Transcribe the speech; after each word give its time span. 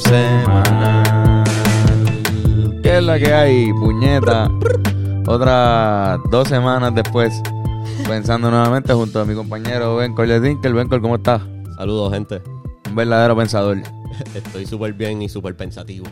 semanal. 0.00 1.44
¿Qué 2.82 2.98
es 2.98 3.02
la 3.02 3.18
que 3.18 3.32
hay, 3.32 3.72
puñeta? 3.72 4.50
Otras 5.26 6.18
dos 6.30 6.46
semanas 6.48 6.94
después, 6.94 7.42
pensando 8.06 8.50
nuevamente 8.50 8.92
junto 8.92 9.20
a 9.20 9.24
mi 9.24 9.34
compañero 9.34 9.96
Ben 9.96 10.14
Corletinkel. 10.14 10.72
Ben, 10.74 10.88
¿cómo 10.88 11.16
estás? 11.16 11.42
Saludos, 11.76 12.12
gente. 12.12 12.42
Un 12.88 12.94
verdadero 12.94 13.36
pensador. 13.36 13.78
Estoy 14.34 14.66
súper 14.66 14.92
bien 14.92 15.20
y 15.22 15.28
súper 15.28 15.56
pensativo. 15.56 16.06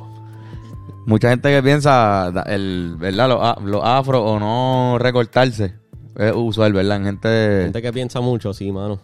Mucha 1.07 1.29
gente 1.31 1.51
que 1.51 1.63
piensa, 1.63 2.33
el, 2.47 2.97
¿verdad? 2.99 3.29
Los, 3.29 3.39
a- 3.43 3.57
los 3.63 3.83
afros 3.85 4.23
o 4.25 4.41
no 4.41 4.97
recortarse. 4.99 5.75
Es 6.17 6.33
usual, 6.35 6.73
¿verdad? 6.73 6.97
En 6.99 7.05
gente, 7.05 7.61
Gente 7.65 7.83
que 7.83 7.93
piensa 7.93 8.21
mucho, 8.21 8.53
sí, 8.53 8.71
mano. 8.73 8.99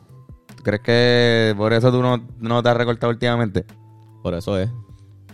¿tú 0.56 0.62
¿Crees 0.62 0.80
que 0.82 1.54
por 1.56 1.72
eso 1.72 1.90
tú 1.90 2.00
no, 2.02 2.20
no 2.38 2.62
te 2.62 2.68
has 2.68 2.76
recortado 2.76 3.10
últimamente? 3.12 3.64
Por 4.22 4.34
eso 4.34 4.58
es. 4.58 4.70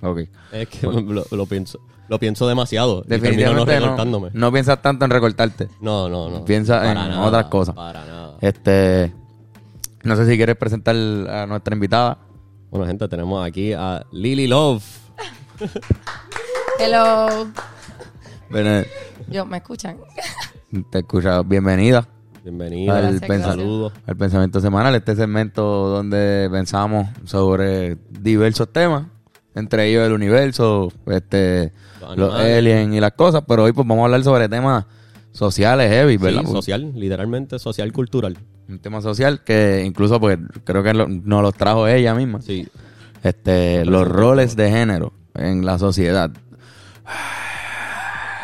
Ok. 0.02 0.20
Es 0.52 0.68
que 0.68 0.86
lo, 0.86 1.24
lo 1.30 1.46
pienso 1.46 1.80
lo 2.08 2.18
pienso 2.18 2.46
demasiado. 2.46 3.02
Y 3.04 3.08
termino 3.08 3.22
no 3.52 3.64
Definitivamente 3.64 3.74
no, 3.74 3.80
recortándome. 3.80 4.30
no 4.32 4.52
piensas 4.52 4.82
tanto 4.82 5.04
en 5.04 5.10
recortarte. 5.10 5.68
No, 5.80 6.08
no, 6.08 6.28
no. 6.28 6.44
Piensa 6.44 6.78
Para 6.78 6.90
en 6.90 6.94
nada, 7.10 7.20
otras 7.26 7.46
cosas. 7.46 7.74
Para 7.74 8.04
nada. 8.04 8.36
Este, 8.40 9.12
no 10.04 10.16
sé 10.16 10.26
si 10.26 10.36
quieres 10.36 10.56
presentar 10.56 10.94
a 10.94 11.46
nuestra 11.46 11.74
invitada. 11.74 12.18
Bueno, 12.70 12.86
gente, 12.86 13.08
tenemos 13.08 13.44
aquí 13.44 13.72
a 13.72 14.04
Lily 14.12 14.46
Love. 14.46 14.84
Hello. 16.78 17.48
Ven, 18.50 18.86
Yo, 19.28 19.44
¿me 19.46 19.56
escuchan? 19.58 19.98
Te 20.90 20.98
escucha. 20.98 21.42
Bienvenida 21.42 22.06
Bienvenida. 22.50 22.98
al. 23.08 23.20
Saludos. 23.20 23.92
Pensamiento 24.16 24.60
Semanal, 24.60 24.94
este 24.94 25.16
segmento 25.16 25.62
donde 25.88 26.48
pensamos 26.48 27.08
sobre 27.24 27.96
diversos 28.08 28.72
temas, 28.72 29.06
entre 29.56 29.88
ellos 29.90 30.06
el 30.06 30.12
universo, 30.12 30.92
este, 31.06 31.72
Los 32.00 32.16
los 32.16 32.34
aliens 32.34 32.94
y 32.94 33.00
las 33.00 33.12
cosas, 33.12 33.42
pero 33.48 33.64
hoy 33.64 33.72
pues 33.72 33.84
vamos 33.84 34.02
a 34.02 34.04
hablar 34.06 34.22
sobre 34.22 34.48
temas 34.48 34.84
sociales 35.32 35.90
heavy, 35.90 36.18
¿verdad? 36.18 36.42
Sí, 36.44 36.52
social, 36.52 36.92
literalmente 36.94 37.58
social 37.58 37.92
cultural. 37.92 38.38
Un 38.68 38.78
tema 38.78 39.02
social 39.02 39.42
que 39.42 39.82
incluso 39.84 40.20
pues 40.20 40.38
creo 40.62 40.84
que 40.84 40.94
lo- 40.94 41.08
nos 41.08 41.42
los 41.42 41.52
trajo 41.54 41.88
ella 41.88 42.14
misma. 42.14 42.40
Sí. 42.42 42.68
Este, 43.24 43.84
los 43.84 44.06
roles 44.06 44.54
de 44.54 44.70
género 44.70 45.12
en 45.34 45.66
la 45.66 45.80
sociedad. 45.80 46.30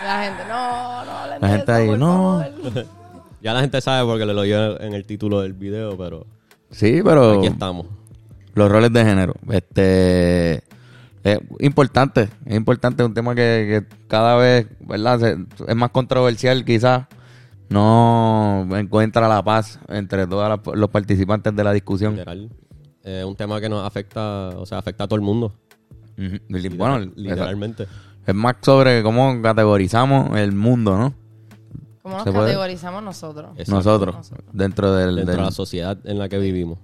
La 0.05 0.25
gente, 0.25 0.43
no, 0.49 1.05
no, 1.05 1.27
La 1.29 1.39
de 1.39 1.49
gente 1.57 1.63
eso, 1.73 1.73
ahí, 1.81 1.87
por 1.87 1.99
no. 2.01 2.45
favor. 2.63 2.87
Ya 3.43 3.53
la 3.53 3.61
gente 3.61 3.81
sabe 3.81 4.07
porque 4.09 4.25
le 4.25 4.35
lo 4.35 4.43
oyó 4.43 4.81
en 4.81 4.95
el 4.95 5.05
título 5.05 5.41
del 5.41 5.53
video, 5.53 5.97
pero 5.99 6.27
Sí, 6.71 7.01
pero 7.05 7.39
aquí 7.39 7.49
estamos. 7.49 7.87
los 8.55 8.71
roles 8.71 8.93
de 8.93 9.05
género. 9.05 9.35
Este 9.51 10.63
es 11.25 11.39
importante, 11.61 12.29
es 12.47 12.57
importante, 12.57 13.03
es 13.03 13.09
un 13.09 13.15
tema 13.15 13.35
que, 13.35 13.85
que 13.89 13.97
cada 14.09 14.37
vez, 14.37 14.67
¿verdad? 14.81 15.19
Se- 15.21 15.37
es 15.69 15.77
más 15.77 15.91
controversial 15.91 16.65
quizás. 16.65 17.07
No 17.69 18.67
encuentra 18.77 19.27
la 19.29 19.43
paz 19.43 19.79
entre 19.89 20.27
todos 20.27 20.61
los 20.75 20.91
participantes 20.91 21.57
de 21.57 21.65
la 21.65 21.73
discusión. 21.73 22.13
Literal. 22.17 22.51
Es 23.03 23.25
un 23.25 23.35
tema 23.35 23.61
que 23.61 23.69
nos 23.71 23.85
afecta, 23.87 24.51
o 24.51 24.67
sea, 24.67 24.79
afecta 24.79 25.05
a 25.05 25.09
todo 25.09 25.17
el 25.17 25.23
mundo. 25.23 25.55
Bueno, 26.77 27.11
literalmente. 27.17 27.87
es 28.27 28.35
más 28.35 28.57
sobre 28.61 29.03
cómo 29.03 29.41
categorizamos 29.43 30.39
el 30.39 30.53
mundo, 30.53 30.99
¿no? 30.99 31.15
¿Cómo 32.03 32.17
nos 32.17 32.25
categorizamos 32.25 33.03
nosotros? 33.03 33.51
Exacto. 33.53 33.75
Nosotros, 33.75 34.15
Nosotros. 34.17 34.47
dentro 34.53 34.93
del... 34.95 35.17
Dentro 35.17 35.37
de 35.37 35.43
la 35.43 35.51
sociedad 35.53 35.99
en 36.05 36.19
la 36.19 36.29
que 36.29 36.39
vivimos. 36.39 36.79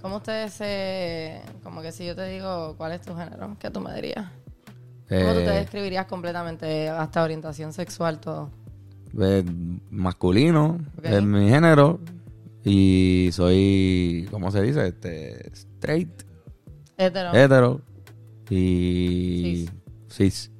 ¿Cómo 0.00 0.16
ustedes 0.18 0.52
se... 0.52 1.40
Como 1.64 1.82
que 1.82 1.90
si 1.90 2.06
yo 2.06 2.14
te 2.14 2.26
digo 2.28 2.74
cuál 2.76 2.92
es 2.92 3.00
tu 3.02 3.14
género, 3.16 3.56
¿qué 3.58 3.70
tú 3.70 3.80
me 3.80 3.92
dirías? 3.94 4.26
¿Cómo 5.08 5.32
tú 5.32 5.38
te 5.38 5.46
eh, 5.56 5.58
describirías 5.60 6.06
completamente 6.06 6.88
hasta 6.88 7.22
orientación 7.22 7.72
sexual, 7.72 8.20
todo? 8.20 8.50
eh, 9.20 9.42
masculino, 9.90 10.78
Ok. 10.98 11.04
es 11.06 11.22
mi 11.22 11.48
género. 11.48 11.98
Y 12.64 13.30
soy, 13.32 14.28
¿cómo 14.30 14.50
se 14.50 14.60
dice? 14.60 14.86
Este, 14.88 15.50
straight, 15.54 16.22
Hetero. 16.98 17.32
hetero 17.32 17.80
y 18.50 19.66
cis. 20.08 20.50
Ujú. 20.50 20.57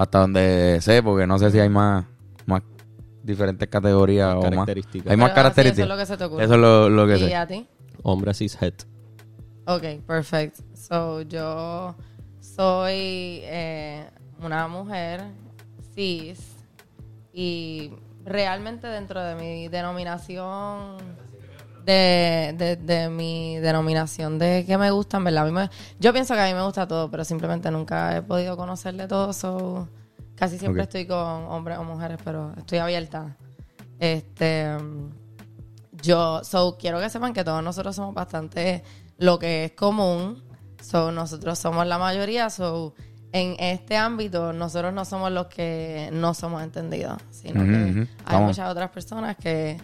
Hasta 0.00 0.20
donde 0.20 0.78
sé, 0.80 1.02
porque 1.02 1.26
no 1.26 1.38
sé 1.38 1.50
si 1.50 1.58
hay 1.60 1.68
más, 1.68 2.06
más 2.46 2.62
diferentes 3.22 3.68
categorías 3.68 4.34
o 4.34 4.40
más. 4.40 4.50
Características. 4.50 5.10
Hay 5.10 5.16
más 5.18 5.28
Pero, 5.28 5.34
sí, 5.34 5.34
características. 5.34 5.78
eso 5.78 5.82
es 5.82 5.88
lo 5.90 5.96
que 5.98 6.06
se 6.06 6.16
te 6.16 6.24
ocurre. 6.24 6.44
Eso 6.44 6.54
es 6.54 6.60
lo, 6.60 6.88
lo 6.88 7.06
que 7.06 7.16
¿Y 7.16 7.18
sé. 7.18 7.36
a 7.36 7.46
ti? 7.46 7.68
Hombre 8.02 8.32
cishet. 8.32 8.86
Ok, 9.66 9.82
perfecto. 10.06 10.62
So, 10.72 11.20
yo 11.20 11.94
soy 12.40 13.42
eh, 13.42 14.06
una 14.42 14.68
mujer 14.68 15.22
cis 15.94 16.56
y 17.34 17.92
realmente 18.24 18.86
dentro 18.86 19.22
de 19.22 19.34
mi 19.34 19.68
denominación 19.68 20.96
de, 21.90 22.54
de, 22.56 22.76
de 22.76 23.08
mi 23.08 23.58
denominación 23.58 24.38
de 24.38 24.64
que 24.66 24.78
me 24.78 24.90
gustan, 24.90 25.24
¿verdad? 25.24 25.42
A 25.42 25.46
mí 25.46 25.52
me- 25.52 25.70
yo 25.98 26.12
pienso 26.12 26.34
que 26.34 26.40
a 26.40 26.46
mí 26.46 26.54
me 26.54 26.62
gusta 26.64 26.86
todo, 26.86 27.10
pero 27.10 27.24
simplemente 27.24 27.70
nunca 27.70 28.16
he 28.16 28.22
podido 28.22 28.56
conocerle 28.56 29.06
todo, 29.08 29.32
so 29.32 29.88
casi 30.36 30.58
siempre 30.58 30.82
estoy 30.84 31.06
con 31.06 31.18
hombres 31.18 31.78
o 31.78 31.84
mujeres, 31.84 32.18
pero 32.24 32.52
estoy 32.56 32.78
abierta. 32.78 33.36
Este 33.98 34.76
yo, 36.02 36.42
so, 36.44 36.78
quiero 36.78 36.98
que 37.00 37.10
sepan 37.10 37.32
que 37.34 37.44
todos 37.44 37.62
nosotros 37.62 37.94
somos 37.94 38.14
bastante 38.14 38.82
lo 39.18 39.38
que 39.38 39.66
es 39.66 39.72
común. 39.72 40.42
So, 40.82 41.12
nosotros 41.12 41.58
somos 41.58 41.86
la 41.86 41.98
mayoría. 41.98 42.48
So, 42.48 42.94
en 43.32 43.54
este 43.58 43.96
ámbito, 43.98 44.52
nosotros 44.54 44.94
no 44.94 45.04
somos 45.04 45.30
los 45.30 45.48
que 45.48 46.08
no 46.12 46.32
somos 46.32 46.62
entendidos, 46.62 47.18
sino 47.30 47.62
que 47.64 47.76
hay 47.76 48.06
Vamos. 48.24 48.48
muchas 48.48 48.70
otras 48.70 48.88
personas 48.90 49.36
que 49.36 49.76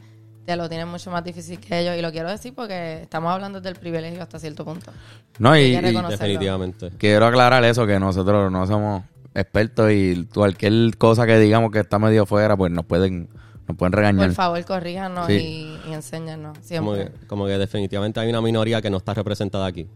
te 0.47 0.57
lo 0.57 0.69
tienen 0.69 0.89
mucho 0.89 1.11
más 1.11 1.23
difícil 1.25 1.59
que 1.61 1.81
ellos. 1.81 1.97
Y 1.99 2.01
lo 2.03 2.11
quiero 2.12 2.31
decir 2.31 2.55
porque 2.55 3.03
estamos 3.03 3.33
hablando 3.33 3.61
del 3.61 3.75
privilegio 3.75 4.23
hasta 4.23 4.39
cierto 4.39 4.65
punto. 4.65 4.93
No, 5.39 5.57
y, 5.57 5.61
y 5.62 5.81
reconocerlo. 5.81 6.09
Definitivamente. 6.25 6.91
quiero 6.97 7.27
aclarar 7.27 7.65
eso, 7.65 7.87
que 7.87 7.99
nosotros 7.99 8.51
no 8.51 8.67
somos 8.67 9.03
expertos 9.34 9.91
y 9.93 10.25
cualquier 10.33 10.97
cosa 10.97 11.27
que 11.27 11.39
digamos 11.39 11.71
que 11.73 11.81
está 11.81 11.99
medio 11.99 12.25
fuera, 12.25 12.57
pues 12.57 12.73
nos 12.73 12.87
pueden, 12.87 13.29
nos 13.69 13.77
pueden 13.77 13.93
regañar. 13.93 14.29
Por 14.29 14.34
favor, 14.34 14.65
corríjanos 14.65 15.27
Sí. 15.27 15.79
y, 15.84 15.91
y 15.91 15.93
enséñanos 15.93 16.57
Como 16.78 16.95
que, 16.95 17.11
como 17.27 17.47
que 17.47 17.59
definitivamente 17.59 18.21
hay 18.21 18.31
una 18.31 18.41
minoría 18.41 18.81
que 18.81 18.89
no 18.89 18.97
está 18.97 19.13
representada 19.13 19.67
aquí. 19.67 19.89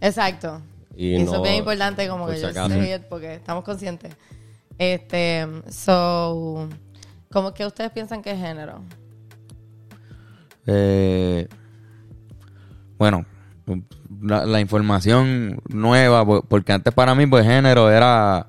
Exacto. 0.00 0.60
Y 0.94 1.14
Eso 1.14 1.24
no- 1.30 1.36
es 1.36 1.42
bien 1.42 1.54
importante 1.56 2.06
como 2.08 2.26
que 2.26 2.38
yo 2.40 2.52
sé, 2.52 3.00
porque 3.08 3.34
estamos 3.36 3.64
conscientes. 3.64 4.14
Este, 4.76 5.46
so, 5.70 6.68
¿cómo 7.30 7.54
que 7.54 7.64
ustedes 7.64 7.90
piensan 7.92 8.20
que 8.20 8.32
es 8.32 8.38
género? 8.38 8.82
Eh, 10.66 11.48
bueno, 12.98 13.24
la, 14.20 14.46
la 14.46 14.60
información 14.60 15.60
nueva, 15.68 16.24
po- 16.24 16.42
porque 16.42 16.72
antes 16.72 16.92
para 16.94 17.14
mí, 17.14 17.26
pues 17.26 17.44
género 17.46 17.90
era 17.90 18.46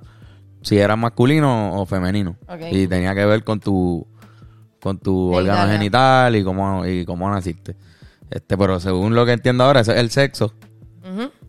si 0.62 0.78
era 0.78 0.96
masculino 0.96 1.80
o 1.82 1.86
femenino. 1.86 2.38
Y 2.72 2.88
tenía 2.88 3.14
que 3.16 3.26
ver 3.26 3.44
con 3.44 3.60
tu 3.60 4.06
con 4.82 4.98
tu 5.00 5.32
Genital, 5.32 5.42
órgano 5.52 5.66
¿no? 5.68 5.72
genital 5.78 6.36
y 6.36 6.44
cómo, 6.44 6.86
y 6.86 7.06
cómo 7.06 7.30
naciste. 7.30 7.76
Este, 8.30 8.58
pero 8.58 8.80
según 8.82 9.16
lo 9.16 9.26
que 9.26 9.32
entiendo 9.32 9.64
ahora, 9.64 9.80
ese 9.80 9.94
es 9.94 10.00
el 10.00 10.10
sexo. 10.10 10.54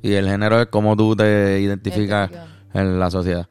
Y 0.03 0.12
el 0.12 0.28
género 0.28 0.60
es 0.60 0.66
cómo 0.69 0.94
tú 0.97 1.16
te 1.16 1.58
identificas 1.60 2.30
Identifica. 2.30 2.80
en 2.80 3.00
la 3.00 3.10
sociedad. 3.10 3.48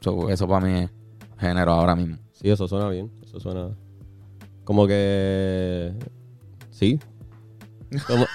So, 0.00 0.28
eso 0.28 0.46
para 0.46 0.64
mí 0.66 0.80
es 0.82 0.90
género 1.38 1.72
ahora 1.72 1.96
mismo. 1.96 2.18
Sí, 2.32 2.50
eso 2.50 2.68
suena 2.68 2.88
bien. 2.90 3.10
Eso 3.24 3.40
suena. 3.40 3.70
Como 4.64 4.86
que. 4.86 5.92
Sí. 6.82 6.98
Como- 8.08 8.26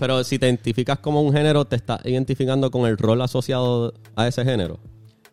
Pero 0.00 0.24
si 0.24 0.38
te 0.38 0.46
identificas 0.46 0.98
como 0.98 1.22
un 1.22 1.32
género, 1.32 1.64
te 1.64 1.76
estás 1.76 2.00
identificando 2.04 2.70
con 2.72 2.86
el 2.86 2.98
rol 2.98 3.22
asociado 3.22 3.94
a 4.16 4.26
ese 4.26 4.44
género. 4.44 4.80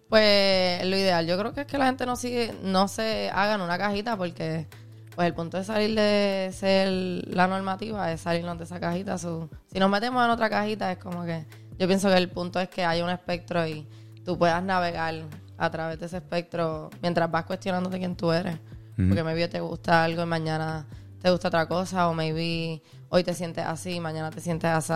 Pues 0.10 0.86
lo 0.86 0.95
ideal, 0.95 1.25
yo 1.25 1.38
creo 1.39 1.54
que 1.54 1.62
es 1.62 1.68
que 1.68 1.77
la 1.80 1.88
gente 1.88 2.06
no 2.06 2.15
sigue, 2.15 2.54
no 2.63 2.88
se 2.88 3.31
hagan 3.33 3.62
una 3.62 3.77
cajita 3.80 4.15
porque 4.15 4.68
pues 5.15 5.27
el 5.27 5.33
punto 5.33 5.57
de 5.57 5.63
salir 5.63 5.95
de 5.95 6.51
ser 6.54 6.88
la 7.33 7.48
normativa 7.48 8.12
es 8.12 8.21
salirnos 8.21 8.57
de 8.60 8.65
esa 8.65 8.80
cajita. 8.80 9.18
So, 9.18 9.50
si 9.71 9.80
nos 9.80 9.89
metemos 9.89 10.24
en 10.24 10.30
otra 10.30 10.50
cajita 10.51 10.92
es 10.92 11.00
como 11.00 11.24
que 11.25 11.45
yo 11.80 11.88
pienso 11.88 12.10
que 12.10 12.18
el 12.18 12.30
punto 12.30 12.60
es 12.60 12.69
que 12.69 12.86
haya 12.86 13.04
un 13.04 13.10
espectro 13.10 13.65
y 13.68 13.88
tú 14.24 14.38
puedas 14.38 14.62
navegar 14.63 15.15
a 15.57 15.71
través 15.71 16.00
de 16.00 16.06
ese 16.06 16.18
espectro 16.18 16.92
mientras 17.01 17.31
vas 17.31 17.45
cuestionándote 17.45 17.98
quién 17.98 18.15
tú 18.15 18.31
eres. 18.31 18.57
Porque 18.95 19.24
maybe 19.24 19.48
te 19.48 19.60
gusta 19.60 20.04
algo 20.04 20.21
y 20.21 20.25
mañana 20.27 20.86
te 21.23 21.31
gusta 21.31 21.47
otra 21.47 21.67
cosa 21.67 22.09
o 22.09 22.13
maybe 22.13 22.83
hoy 23.09 23.23
te 23.23 23.33
sientes 23.33 23.65
así 23.65 23.91
y 23.93 23.99
mañana 23.99 24.29
te 24.29 24.41
sientes 24.41 24.69
así. 24.69 24.93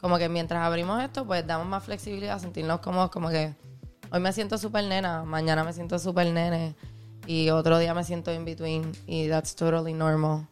Como 0.00 0.18
que 0.18 0.28
mientras 0.28 0.60
abrimos 0.62 1.02
esto, 1.02 1.24
pues 1.26 1.46
damos 1.46 1.66
más 1.66 1.82
flexibilidad, 1.84 2.38
sentirnos 2.40 2.80
cómodos, 2.80 3.10
como 3.10 3.30
que 3.30 3.54
hoy 4.10 4.20
me 4.20 4.32
siento 4.32 4.58
súper 4.58 4.84
nena, 4.84 5.22
mañana 5.24 5.62
me 5.64 5.72
siento 5.72 5.98
súper 5.98 6.26
nene 6.32 6.74
y 7.26 7.48
otro 7.50 7.78
día 7.78 7.94
me 7.94 8.04
siento 8.04 8.32
in 8.34 8.44
between 8.44 8.92
y 9.06 9.28
that's 9.28 9.54
totally 9.54 9.94
normal. 9.94 10.46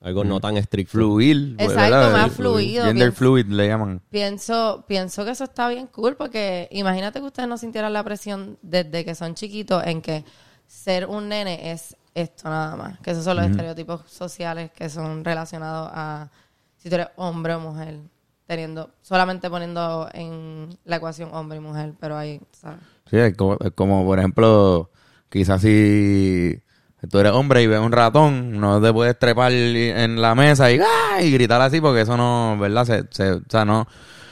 Algo 0.00 0.24
no 0.24 0.40
tan 0.40 0.56
estricto. 0.56 0.92
Fluir. 0.92 1.56
Exacto, 1.58 1.80
¿verdad? 1.80 2.12
más 2.12 2.24
El 2.26 2.30
fluido, 2.30 2.84
Gender 2.86 3.08
bien- 3.08 3.12
fluid 3.12 3.46
le 3.48 3.66
llaman. 3.68 4.00
Pienso, 4.08 4.84
pienso 4.88 5.26
que 5.26 5.32
eso 5.32 5.44
está 5.44 5.68
bien 5.68 5.88
cool 5.88 6.16
porque 6.16 6.68
imagínate 6.70 7.18
que 7.20 7.26
ustedes 7.26 7.48
no 7.50 7.58
sintieran 7.58 7.92
la 7.92 8.02
presión 8.02 8.58
desde 8.62 9.04
que 9.04 9.14
son 9.14 9.34
chiquitos 9.34 9.84
en 9.84 10.00
que 10.00 10.24
ser 10.70 11.06
un 11.06 11.28
nene 11.28 11.72
es 11.72 11.96
esto 12.14 12.48
nada 12.48 12.76
más. 12.76 12.98
Que 13.00 13.10
esos 13.10 13.24
son 13.24 13.36
los 13.36 13.46
estereotipos 13.50 14.02
sociales 14.06 14.70
que 14.70 14.88
son 14.88 15.24
relacionados 15.24 15.90
a 15.92 16.28
si 16.76 16.88
tú 16.88 16.94
eres 16.94 17.08
hombre 17.16 17.54
o 17.54 17.60
mujer. 17.60 17.98
Teniendo, 18.46 18.90
solamente 19.02 19.48
poniendo 19.48 20.08
en 20.12 20.76
la 20.84 20.96
ecuación 20.96 21.30
hombre 21.32 21.58
y 21.58 21.60
mujer, 21.60 21.92
pero 22.00 22.16
ahí, 22.16 22.40
¿sabes? 22.52 22.78
Sí, 23.08 23.16
es 23.16 23.36
como, 23.36 23.56
es 23.60 23.70
como, 23.76 24.04
por 24.04 24.18
ejemplo, 24.18 24.90
quizás 25.28 25.60
si 25.62 26.60
tú 27.08 27.18
eres 27.20 27.32
hombre 27.32 27.62
y 27.62 27.68
ves 27.68 27.78
un 27.80 27.92
ratón, 27.92 28.58
no 28.60 28.80
te 28.80 28.92
puedes 28.92 29.16
trepar 29.18 29.52
en 29.52 30.20
la 30.20 30.34
mesa 30.34 30.70
y, 30.72 30.80
¡ah! 30.80 31.22
y 31.22 31.30
gritar 31.30 31.60
así 31.60 31.80
porque 31.80 32.00
eso 32.00 32.16
no, 32.16 32.56
¿verdad? 32.58 32.84
Se, 32.86 33.04
se- 33.10 33.32
o 33.34 33.42
sea, 33.48 33.64
no, 33.64 33.86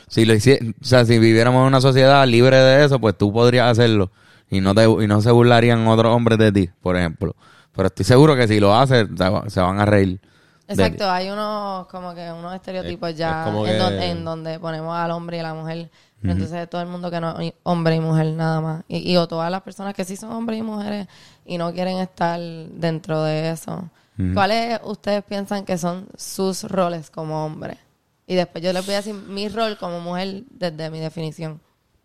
si 0.08 0.25
lo 0.25 0.35
hici- 0.35 0.75
o 0.81 0.85
sea, 0.85 1.05
si 1.05 1.19
viviéramos 1.20 1.61
en 1.62 1.67
una 1.69 1.81
sociedad 1.81 2.26
libre 2.26 2.56
de 2.56 2.85
eso, 2.85 2.99
pues 3.00 3.17
tú 3.17 3.32
podrías 3.32 3.70
hacerlo 3.70 4.11
y 4.50 4.60
no 4.60 4.74
te, 4.74 4.84
y 4.84 5.06
no 5.06 5.20
se 5.20 5.30
burlarían 5.30 5.86
otros 5.88 6.14
hombres 6.14 6.38
de 6.38 6.52
ti, 6.52 6.70
por 6.80 6.96
ejemplo. 6.96 7.34
Pero 7.72 7.86
estoy 7.88 8.04
seguro 8.04 8.34
que 8.36 8.48
si 8.48 8.58
lo 8.60 8.74
haces, 8.74 9.08
se, 9.16 9.28
va- 9.28 9.48
se 9.48 9.60
van 9.60 9.78
a 9.80 9.84
reír. 9.84 10.20
Exacto, 10.66 11.08
hay 11.10 11.30
unos 11.30 11.86
como 11.86 12.14
que 12.14 12.30
unos 12.30 12.54
estereotipos 12.54 13.10
Es- 13.10 13.16
ya 13.16 13.44
es 13.48 13.54
en, 13.56 13.64
que- 13.64 13.78
don- 13.78 13.92
en 14.02 14.24
donde 14.24 14.58
ponemos 14.60 14.94
al 14.96 15.10
hombre 15.12 15.36
y 15.38 15.40
a 15.40 15.44
la 15.44 15.54
mujer. 15.54 15.90
Pero 16.20 16.32
Entonces 16.32 16.68
todo 16.68 16.82
el 16.82 16.88
mundo 16.88 17.10
que 17.12 17.20
no 17.20 17.38
es 17.38 17.54
hombre 17.62 17.94
y 17.94 18.00
mujer 18.00 18.26
nada 18.32 18.60
más. 18.60 18.84
Y, 18.88 19.12
y 19.12 19.16
o 19.16 19.28
todas 19.28 19.50
las 19.52 19.62
personas 19.62 19.94
que 19.94 20.04
sí 20.04 20.16
son 20.16 20.32
hombres 20.32 20.58
y 20.58 20.62
mujeres 20.62 21.06
y 21.46 21.56
no 21.58 21.72
quieren 21.72 21.98
estar 21.98 22.40
dentro 22.40 23.22
de 23.22 23.50
eso. 23.50 23.88
¿Cuáles 24.34 24.80
ustedes 24.82 25.22
piensan 25.22 25.64
que 25.64 25.78
son 25.78 26.08
sus 26.16 26.64
roles 26.64 27.08
como 27.08 27.46
hombre? 27.46 27.78
Y 28.26 28.34
después 28.34 28.64
yo 28.64 28.72
les 28.72 28.84
voy 28.84 28.94
a 28.94 28.98
decir 28.98 29.14
mi 29.14 29.48
rol 29.48 29.78
como 29.78 30.00
mujer 30.00 30.42
desde 30.50 30.90
mi 30.90 30.98
definición. 30.98 31.60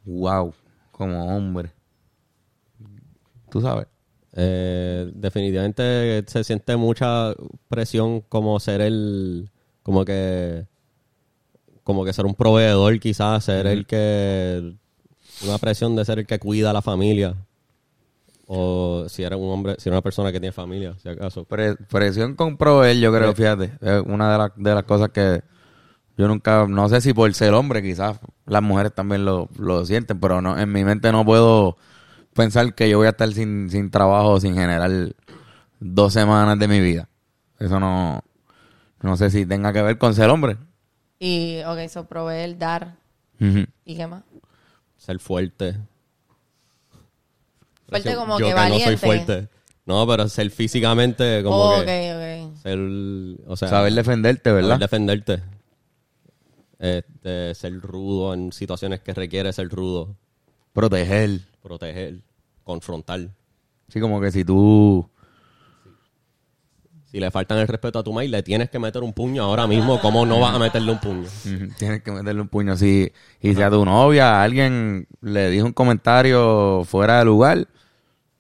Wow, 0.05 0.53
como 0.91 1.35
hombre. 1.35 1.71
Tú 3.53 3.61
sabes. 3.61 3.85
Eh, 4.35 5.11
definitivamente 5.13 6.23
se 6.25 6.43
siente 6.43 6.75
mucha 6.75 7.35
presión 7.69 8.21
como 8.21 8.59
ser 8.59 8.81
el 8.81 9.51
como 9.83 10.03
que 10.03 10.65
como 11.83 12.03
que 12.03 12.13
ser 12.13 12.25
un 12.25 12.33
proveedor 12.33 12.99
quizás 12.99 13.43
ser 13.43 13.67
el 13.67 13.85
que 13.85 14.73
una 15.45 15.59
presión 15.59 15.95
de 15.95 16.03
ser 16.03 16.17
el 16.17 16.25
que 16.25 16.39
cuida 16.39 16.71
a 16.71 16.73
la 16.73 16.81
familia 16.81 17.35
o 18.47 19.05
si 19.07 19.21
eres 19.21 19.37
un 19.37 19.51
hombre 19.51 19.75
si 19.77 19.89
eres 19.89 19.97
una 19.97 20.01
persona 20.01 20.31
que 20.31 20.39
tiene 20.39 20.51
familia 20.51 20.95
si 21.03 21.09
acaso 21.09 21.43
Pre- 21.45 21.75
presión 21.75 22.35
con 22.35 22.57
proveer, 22.57 22.97
yo 22.97 23.13
creo, 23.13 23.35
fíjate. 23.35 23.73
Es 23.81 24.01
una 24.07 24.31
de, 24.31 24.37
las 24.39 24.51
de 24.55 24.73
las 24.73 24.83
cosas 24.85 25.09
que 25.09 25.43
yo 26.17 26.27
nunca, 26.27 26.65
no 26.67 26.89
sé 26.89 27.01
si 27.01 27.13
por 27.13 27.31
ser 27.35 27.53
hombre, 27.53 27.83
quizás 27.83 28.19
las 28.47 28.63
mujeres 28.63 28.93
también 28.95 29.25
lo, 29.25 29.47
lo 29.59 29.85
sienten, 29.85 30.19
pero 30.19 30.41
no 30.41 30.57
en 30.59 30.71
mi 30.71 30.83
mente 30.83 31.11
no 31.11 31.23
puedo 31.23 31.77
pensar 32.33 32.73
que 32.75 32.89
yo 32.89 32.97
voy 32.97 33.07
a 33.07 33.11
estar 33.11 33.31
sin, 33.33 33.69
sin 33.69 33.89
trabajo, 33.91 34.39
sin 34.39 34.55
generar 34.55 34.91
dos 35.79 36.13
semanas 36.13 36.57
de 36.59 36.67
mi 36.67 36.79
vida. 36.79 37.07
Eso 37.59 37.79
no, 37.79 38.23
no 39.01 39.17
sé 39.17 39.29
si 39.29 39.45
tenga 39.45 39.71
que 39.73 39.81
ver 39.81 39.97
con 39.97 40.13
ser 40.15 40.29
hombre. 40.29 40.57
Y, 41.19 41.61
ok, 41.65 41.77
eso 41.79 42.05
proveer, 42.05 42.57
dar. 42.57 42.95
¿Y 43.85 43.95
qué 43.95 44.07
más? 44.07 44.23
ser 44.97 45.19
fuerte 45.19 45.75
Fuerte 47.89 48.15
como 48.15 48.39
yo 48.39 48.47
que 48.47 48.53
no 48.53 48.59
soy 48.59 48.69
valiente. 48.69 48.97
fuerte 48.97 49.47
no 49.85 50.07
pero 50.07 50.29
ser 50.29 50.49
físicamente 50.49 51.41
como 51.43 51.57
Oh, 51.57 51.79
ok, 51.79 51.85
que 51.85 52.49
ok. 52.53 52.57
ser 52.61 52.79
o 53.47 53.57
sea 53.57 53.67
Saber 53.67 53.93
defenderte, 53.93 54.49
Saber 54.49 54.63
¿verdad? 54.63 54.79
defenderte. 54.79 55.43
Este, 56.79 57.53
ser 57.55 57.79
rudo 57.81 58.33
en 58.33 58.51
situaciones 58.53 59.01
que 59.01 59.13
requiere 59.13 59.51
ser 59.53 59.67
rudo. 59.69 60.15
Proteger. 60.73 61.41
Proteger. 61.61 62.19
Confrontar. 62.63 63.29
Sí, 63.87 63.99
como 63.99 64.19
que 64.19 64.31
si 64.31 64.43
tú... 64.43 65.09
Si 67.05 67.19
le 67.19 67.29
faltan 67.29 67.59
el 67.59 67.67
respeto 67.67 67.99
a 67.99 68.03
tu 68.03 68.11
maíz, 68.11 68.31
le 68.31 68.41
tienes 68.41 68.71
que 68.71 68.79
meter 68.79 69.03
un 69.03 69.13
puño 69.13 69.43
ahora 69.43 69.67
mismo. 69.67 70.01
¿Cómo 70.01 70.25
no 70.25 70.39
vas 70.39 70.55
a 70.55 70.57
meterle 70.57 70.93
un 70.93 70.99
puño? 70.99 71.27
Tienes 71.77 72.01
que 72.01 72.11
meterle 72.11 72.41
un 72.41 72.47
puño. 72.47 72.75
Si, 72.75 73.11
y 73.39 73.53
si 73.53 73.61
a 73.61 73.69
tu 73.69 73.85
novia 73.85 74.41
alguien 74.41 75.07
le 75.21 75.51
dijo 75.51 75.67
un 75.67 75.73
comentario 75.73 76.83
fuera 76.85 77.19
de 77.19 77.25
lugar, 77.25 77.67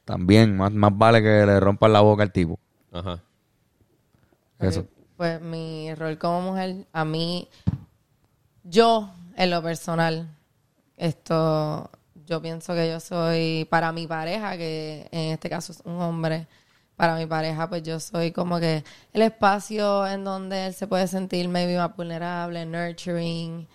también 0.05 0.57
más, 0.57 0.71
más 0.73 0.97
vale 0.97 1.21
que 1.21 1.45
le 1.45 1.59
rompan 1.59 1.93
la 1.93 2.01
boca 2.01 2.23
al 2.23 2.31
tipo. 2.31 2.59
Ajá. 2.91 3.21
Eso. 4.57 4.87
Pues 5.17 5.39
mi 5.39 5.93
rol 5.93 6.17
como 6.17 6.41
mujer, 6.41 6.87
a 6.91 7.05
mí, 7.05 7.47
yo 8.63 9.13
en 9.37 9.51
lo 9.51 9.61
personal, 9.61 10.35
esto, 10.97 11.91
yo 12.27 12.41
pienso 12.41 12.73
que 12.73 12.89
yo 12.89 12.99
soy 12.99 13.65
para 13.69 13.91
mi 13.91 14.07
pareja, 14.07 14.57
que 14.57 15.07
en 15.11 15.31
este 15.33 15.49
caso 15.49 15.71
es 15.73 15.81
un 15.85 15.99
hombre, 16.01 16.47
para 16.95 17.15
mi 17.15 17.25
pareja, 17.25 17.67
pues 17.69 17.83
yo 17.83 17.99
soy 17.99 18.31
como 18.31 18.59
que 18.59 18.83
el 19.13 19.21
espacio 19.23 20.05
en 20.07 20.23
donde 20.23 20.67
él 20.67 20.73
se 20.73 20.87
puede 20.87 21.07
sentir 21.07 21.49
maybe 21.49 21.77
más 21.77 21.95
vulnerable, 21.95 22.65
nurturing, 22.65 23.67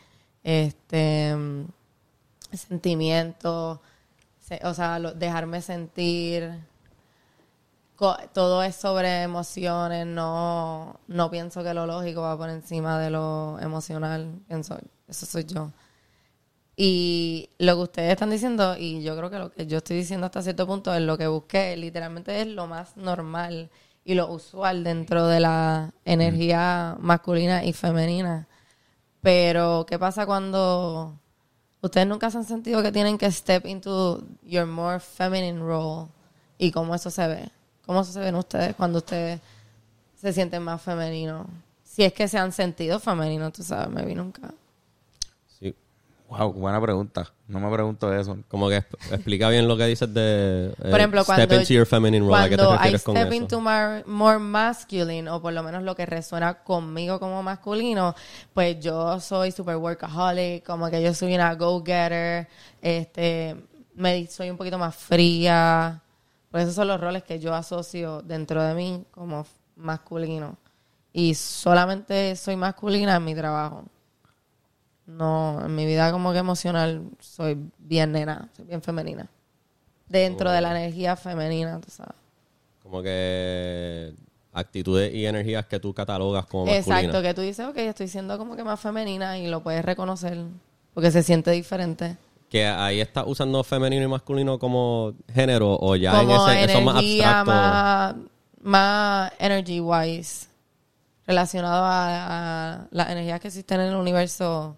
este, 0.44 1.34
mm, 1.36 1.64
sentimientos, 2.52 3.80
se- 4.40 4.60
o 4.64 4.74
sea, 4.74 4.98
dejarme 5.00 5.62
sentir 5.62 6.52
todo 8.32 8.62
es 8.62 8.76
sobre 8.76 9.22
emociones, 9.22 10.06
no, 10.06 11.00
no 11.08 11.30
pienso 11.30 11.62
que 11.64 11.74
lo 11.74 11.84
lógico 11.86 12.22
va 12.22 12.36
por 12.36 12.48
encima 12.48 12.98
de 13.00 13.10
lo 13.10 13.58
emocional, 13.60 14.40
pienso, 14.46 14.78
eso 15.08 15.26
soy 15.26 15.44
yo. 15.44 15.70
Y 16.80 17.50
lo 17.58 17.74
que 17.74 17.82
ustedes 17.82 18.12
están 18.12 18.30
diciendo, 18.30 18.76
y 18.78 19.02
yo 19.02 19.16
creo 19.16 19.30
que 19.30 19.38
lo 19.40 19.50
que 19.50 19.66
yo 19.66 19.78
estoy 19.78 19.96
diciendo 19.96 20.26
hasta 20.26 20.42
cierto 20.42 20.64
punto 20.64 20.94
es 20.94 21.02
lo 21.02 21.18
que 21.18 21.26
busqué, 21.26 21.76
literalmente 21.76 22.40
es 22.40 22.46
lo 22.46 22.68
más 22.68 22.96
normal 22.96 23.68
y 24.04 24.14
lo 24.14 24.30
usual 24.30 24.84
dentro 24.84 25.26
de 25.26 25.40
la 25.40 25.92
energía 26.04 26.96
masculina 27.00 27.64
y 27.64 27.72
femenina. 27.72 28.46
Pero, 29.20 29.86
¿qué 29.88 29.98
pasa 29.98 30.24
cuando 30.24 31.18
ustedes 31.82 32.06
nunca 32.06 32.30
se 32.30 32.38
han 32.38 32.44
sentido 32.44 32.80
que 32.80 32.92
tienen 32.92 33.18
que 33.18 33.32
step 33.32 33.66
into 33.66 34.22
your 34.44 34.66
more 34.66 35.00
feminine 35.00 35.58
role? 35.58 36.06
¿Y 36.58 36.70
cómo 36.70 36.94
eso 36.94 37.10
se 37.10 37.26
ve? 37.26 37.50
¿Cómo 37.86 38.02
eso 38.02 38.12
se 38.12 38.20
ven 38.20 38.36
ustedes 38.36 38.76
cuando 38.76 38.98
ustedes 38.98 39.40
se 40.14 40.32
sienten 40.32 40.62
más 40.62 40.80
femeninos? 40.80 41.48
Si 41.82 42.04
es 42.04 42.12
que 42.12 42.28
se 42.28 42.38
han 42.38 42.52
sentido 42.52 43.00
femeninos, 43.00 43.52
tú 43.52 43.64
sabes, 43.64 43.90
me 43.90 44.04
vi 44.04 44.14
nunca. 44.14 44.54
Wow, 46.28 46.52
buena 46.52 46.78
pregunta. 46.80 47.32
No 47.46 47.58
me 47.58 47.72
pregunto 47.72 48.12
eso. 48.14 48.36
Como 48.48 48.68
que 48.68 48.78
exp- 48.78 49.12
explica 49.12 49.48
bien 49.48 49.66
lo 49.66 49.78
que 49.78 49.86
dices 49.86 50.12
de 50.12 50.74
eh, 50.78 50.90
Por 50.90 50.98
ejemplo, 51.00 51.24
cuando, 51.24 51.44
step 51.44 51.58
into 51.58 51.72
your 51.72 51.86
feminine 51.86 52.20
role. 52.26 52.36
¿A 52.36 52.48
qué 52.50 52.56
te 52.56 52.62
cuando 52.62 52.74
I 52.74 52.76
refieres 52.78 53.02
con 53.02 53.16
step 53.16 53.26
eso? 53.28 53.34
into 53.34 53.60
my 53.62 54.02
more 54.04 54.38
masculine, 54.38 55.26
o 55.28 55.40
por 55.40 55.54
lo 55.54 55.62
menos 55.62 55.82
lo 55.84 55.96
que 55.96 56.04
resuena 56.04 56.62
conmigo 56.62 57.18
como 57.18 57.42
masculino, 57.42 58.14
pues 58.52 58.78
yo 58.78 59.18
soy 59.20 59.52
super 59.52 59.76
workaholic, 59.76 60.66
como 60.66 60.90
que 60.90 61.02
yo 61.02 61.14
soy 61.14 61.34
una 61.34 61.54
go-getter, 61.54 62.46
este, 62.82 63.56
me, 63.94 64.26
soy 64.26 64.50
un 64.50 64.58
poquito 64.58 64.76
más 64.78 64.94
fría. 64.94 66.02
Por 66.50 66.60
esos 66.60 66.74
son 66.74 66.88
los 66.88 67.00
roles 67.00 67.22
que 67.24 67.38
yo 67.40 67.54
asocio 67.54 68.20
dentro 68.20 68.62
de 68.62 68.74
mí 68.74 69.04
como 69.12 69.46
masculino. 69.76 70.56
Y 71.12 71.34
solamente 71.34 72.36
soy 72.36 72.56
masculina 72.56 73.16
en 73.16 73.24
mi 73.24 73.34
trabajo. 73.34 73.84
No, 75.08 75.64
en 75.64 75.74
mi 75.74 75.86
vida 75.86 76.12
como 76.12 76.32
que 76.32 76.38
emocional 76.38 77.02
soy 77.18 77.56
bien 77.78 78.12
nena, 78.12 78.50
soy 78.54 78.66
bien 78.66 78.82
femenina. 78.82 79.26
Dentro 80.06 80.50
de 80.50 80.60
la 80.60 80.70
energía 80.70 81.16
femenina, 81.16 81.80
tú 81.80 81.90
sabes. 81.90 82.14
Como 82.82 83.02
que 83.02 84.12
actitudes 84.52 85.14
y 85.14 85.24
energías 85.24 85.64
que 85.64 85.80
tú 85.80 85.94
catalogas 85.94 86.44
como 86.44 86.66
masculinas. 86.66 87.02
Exacto, 87.04 87.22
que 87.22 87.32
tú 87.32 87.40
dices, 87.40 87.66
ok, 87.66 87.76
estoy 87.78 88.08
siendo 88.08 88.36
como 88.36 88.54
que 88.54 88.64
más 88.64 88.78
femenina 88.80 89.38
y 89.38 89.46
lo 89.46 89.62
puedes 89.62 89.82
reconocer 89.82 90.44
porque 90.92 91.10
se 91.10 91.22
siente 91.22 91.52
diferente. 91.52 92.18
Que 92.50 92.66
ahí 92.66 93.00
estás 93.00 93.24
usando 93.26 93.64
femenino 93.64 94.04
y 94.04 94.08
masculino 94.08 94.58
como 94.58 95.14
género 95.32 95.78
o 95.80 95.96
ya 95.96 96.18
como 96.18 96.48
en 96.50 96.58
ese 96.58 96.72
eso 96.72 96.80
más 96.82 96.96
energía 96.96 97.40
abstracto. 97.40 97.50
más, 97.50 98.14
más 98.60 99.32
energy 99.38 99.80
wise 99.80 100.48
relacionado 101.26 101.84
a, 101.84 102.74
a 102.74 102.86
las 102.90 103.10
energías 103.10 103.40
que 103.40 103.48
existen 103.48 103.80
en 103.80 103.88
el 103.88 103.96
universo 103.96 104.76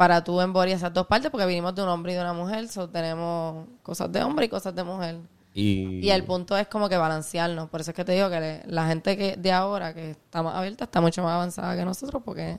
para 0.00 0.24
tú 0.24 0.40
embodiar 0.40 0.78
esas 0.78 0.94
dos 0.94 1.06
partes 1.06 1.30
porque 1.30 1.44
vinimos 1.44 1.74
de 1.74 1.82
un 1.82 1.90
hombre 1.90 2.12
y 2.12 2.14
de 2.14 2.22
una 2.22 2.32
mujer 2.32 2.66
so 2.68 2.88
tenemos 2.88 3.66
cosas 3.82 4.10
de 4.10 4.22
hombre 4.22 4.46
y 4.46 4.48
cosas 4.48 4.74
de 4.74 4.82
mujer. 4.82 5.18
Y, 5.52 6.00
y 6.06 6.10
el 6.10 6.24
punto 6.24 6.56
es 6.56 6.68
como 6.68 6.88
que 6.88 6.96
balancearnos. 6.96 7.68
Por 7.68 7.82
eso 7.82 7.90
es 7.90 7.94
que 7.96 8.04
te 8.06 8.12
digo 8.12 8.30
que 8.30 8.40
le- 8.40 8.62
la 8.66 8.86
gente 8.86 9.14
que 9.18 9.36
de 9.36 9.52
ahora 9.52 9.92
que 9.92 10.12
está 10.12 10.42
más 10.42 10.54
abierta 10.54 10.84
está 10.84 11.02
mucho 11.02 11.22
más 11.22 11.32
avanzada 11.34 11.76
que 11.76 11.84
nosotros 11.84 12.22
porque 12.24 12.58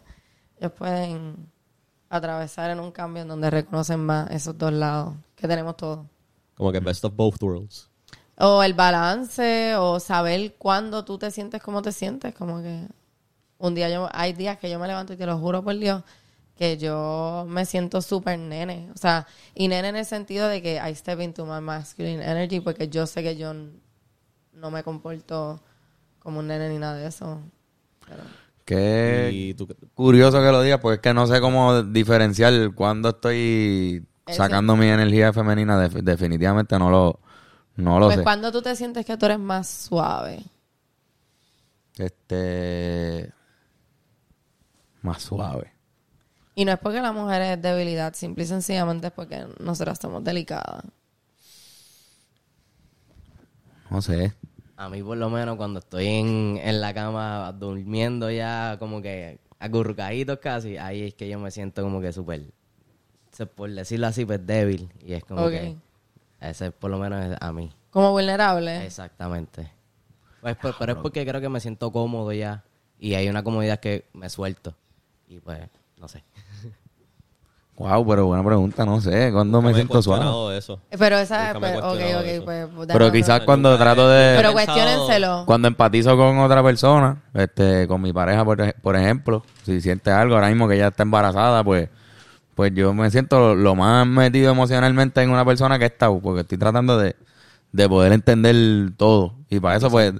ellos 0.59 0.71
pueden 0.77 1.35
atravesar 2.09 2.69
en 2.69 2.79
un 2.79 2.91
cambio 2.91 3.23
en 3.23 3.29
donde 3.29 3.49
reconocen 3.49 4.01
más 4.05 4.29
esos 4.29 4.55
dos 4.55 4.71
lados 4.71 5.15
que 5.35 5.47
tenemos 5.47 5.75
todos. 5.77 6.05
Como 6.55 6.71
que 6.71 6.79
best 6.79 7.03
of 7.05 7.15
both 7.15 7.41
worlds. 7.41 7.89
o 8.37 8.61
el 8.61 8.75
balance, 8.75 9.75
o 9.77 9.99
saber 9.99 10.53
cuándo 10.59 11.03
tú 11.05 11.17
te 11.17 11.31
sientes 11.31 11.59
como 11.63 11.81
te 11.81 11.91
sientes, 11.91 12.35
como 12.35 12.61
que 12.61 12.87
un 13.57 13.73
día 13.73 13.89
yo, 13.89 14.09
hay 14.11 14.33
días 14.33 14.57
que 14.59 14.69
yo 14.69 14.77
me 14.79 14.87
levanto 14.87 15.13
y 15.13 15.17
te 15.17 15.25
lo 15.25 15.37
juro 15.39 15.63
por 15.63 15.75
Dios, 15.77 16.03
que 16.61 16.77
yo 16.77 17.43
me 17.49 17.65
siento 17.65 18.03
súper 18.03 18.37
nene. 18.37 18.91
O 18.93 18.97
sea, 18.97 19.25
y 19.55 19.67
nene 19.67 19.87
en 19.89 19.95
el 19.95 20.05
sentido 20.05 20.47
de 20.47 20.61
que 20.61 20.75
I 20.79 20.93
step 20.93 21.19
into 21.19 21.43
my 21.43 21.59
masculine 21.59 22.21
energy 22.21 22.59
porque 22.59 22.87
yo 22.87 23.07
sé 23.07 23.23
que 23.23 23.35
yo 23.35 23.51
no 24.53 24.69
me 24.69 24.83
comporto 24.83 25.59
como 26.19 26.37
un 26.37 26.45
nene 26.47 26.69
ni 26.69 26.77
nada 26.77 26.97
de 26.97 27.07
eso. 27.07 27.41
Pero, 28.07 28.21
Qué 28.63 29.31
Y 29.33 29.53
tú- 29.55 29.67
curioso 29.95 30.37
que 30.39 30.51
lo 30.51 30.61
digas, 30.61 30.79
porque 30.79 30.95
es 30.97 31.01
que 31.01 31.15
no 31.15 31.25
sé 31.25 31.41
cómo 31.41 31.81
diferenciar 31.81 32.53
cuando 32.75 33.09
estoy 33.09 34.05
sacando 34.27 34.75
mi 34.75 34.85
energía 34.85 35.33
femenina. 35.33 35.79
Def- 35.81 36.03
definitivamente 36.03 36.77
no 36.77 36.91
lo, 36.91 37.19
no 37.77 37.99
lo 37.99 38.05
pues 38.05 38.17
sé. 38.17 38.23
cuando 38.23 38.51
tú 38.51 38.61
te 38.61 38.75
sientes 38.75 39.03
que 39.03 39.17
tú 39.17 39.25
eres 39.25 39.39
más 39.39 39.67
suave. 39.67 40.43
Este. 41.97 43.33
Más 45.01 45.23
suave. 45.23 45.73
Y 46.55 46.65
no 46.65 46.71
es 46.73 46.79
porque 46.79 47.01
la 47.01 47.11
mujer 47.11 47.41
es 47.41 47.61
debilidad, 47.61 48.13
simple 48.13 48.43
y 48.43 48.47
sencillamente 48.47 49.07
es 49.07 49.13
porque 49.13 49.45
nosotras 49.59 49.99
somos 50.01 50.23
delicadas. 50.23 50.83
No 53.89 54.01
sé. 54.01 54.33
A 54.77 54.89
mí 54.89 55.03
por 55.03 55.17
lo 55.17 55.29
menos 55.29 55.57
cuando 55.57 55.79
estoy 55.79 56.07
en, 56.07 56.59
en 56.61 56.81
la 56.81 56.93
cama 56.93 57.51
durmiendo 57.51 58.31
ya 58.31 58.77
como 58.79 59.01
que 59.01 59.39
acurrucaditos 59.59 60.39
casi, 60.39 60.77
ahí 60.77 61.03
es 61.03 61.13
que 61.13 61.29
yo 61.29 61.37
me 61.39 61.51
siento 61.51 61.83
como 61.83 62.01
que 62.01 62.11
súper, 62.11 62.45
se- 63.31 63.45
por 63.45 63.69
decirlo 63.69 64.07
así, 64.07 64.25
pues 64.25 64.45
débil. 64.45 64.89
Y 65.05 65.13
es 65.13 65.23
como 65.23 65.41
que 65.49 65.77
ese 66.39 66.71
por 66.71 66.89
lo 66.89 66.97
menos 66.97 67.23
es 67.25 67.37
a 67.39 67.51
mí. 67.53 67.71
Como 67.91 68.11
vulnerable. 68.11 68.85
Exactamente. 68.85 69.71
Pues, 70.41 70.57
pues, 70.59 70.73
pero 70.79 70.93
es 70.93 70.97
porque 70.97 71.25
creo 71.25 71.39
que 71.39 71.49
me 71.49 71.59
siento 71.59 71.91
cómodo 71.91 72.31
ya 72.33 72.63
y 72.97 73.13
hay 73.13 73.29
una 73.29 73.43
comodidad 73.43 73.79
que 73.79 74.05
me 74.13 74.29
suelto. 74.29 74.75
Y 75.27 75.39
pues, 75.39 75.59
no 76.01 76.07
sé. 76.07 76.23
Wow, 77.77 78.05
pero 78.07 78.27
buena 78.27 78.43
pregunta, 78.43 78.85
no 78.85 79.01
sé. 79.01 79.31
¿Cuándo 79.31 79.59
me 79.59 79.73
siento 79.73 80.03
suave? 80.03 80.55
eso. 80.55 80.79
Pero 80.99 81.17
esa 81.17 81.55
pues, 81.57 81.77
ok, 81.77 81.81
cuestionado 81.81 82.19
ok, 82.19 82.25
eso. 82.27 82.43
pues, 82.45 82.87
Pero 82.87 83.11
quizás 83.11 83.41
cuando 83.41 83.75
trato 83.75 84.07
de... 84.07 84.35
Pero 84.37 84.51
cuestionenselo. 84.51 85.45
Cuando 85.47 85.67
empatizo 85.67 86.15
con 86.15 86.37
otra 86.39 86.61
persona, 86.61 87.23
este, 87.33 87.87
con 87.87 87.99
mi 87.99 88.13
pareja, 88.13 88.45
por, 88.45 88.75
por 88.81 88.95
ejemplo, 88.95 89.43
si 89.65 89.81
siente 89.81 90.11
algo 90.11 90.35
ahora 90.35 90.49
mismo 90.49 90.67
que 90.67 90.75
ella 90.75 90.89
está 90.89 91.01
embarazada, 91.01 91.63
pues, 91.63 91.89
pues 92.53 92.71
yo 92.75 92.93
me 92.93 93.09
siento 93.09 93.39
lo, 93.39 93.55
lo 93.55 93.73
más 93.73 94.05
metido 94.05 94.51
emocionalmente 94.51 95.23
en 95.23 95.31
una 95.31 95.43
persona 95.43 95.79
que 95.79 95.85
está, 95.85 96.07
porque 96.11 96.41
estoy 96.41 96.59
tratando 96.59 96.99
de, 96.99 97.15
de 97.71 97.89
poder 97.89 98.11
entender 98.11 98.91
todo. 98.95 99.33
Y 99.49 99.59
para 99.59 99.77
eso, 99.77 99.89
pues, 99.89 100.13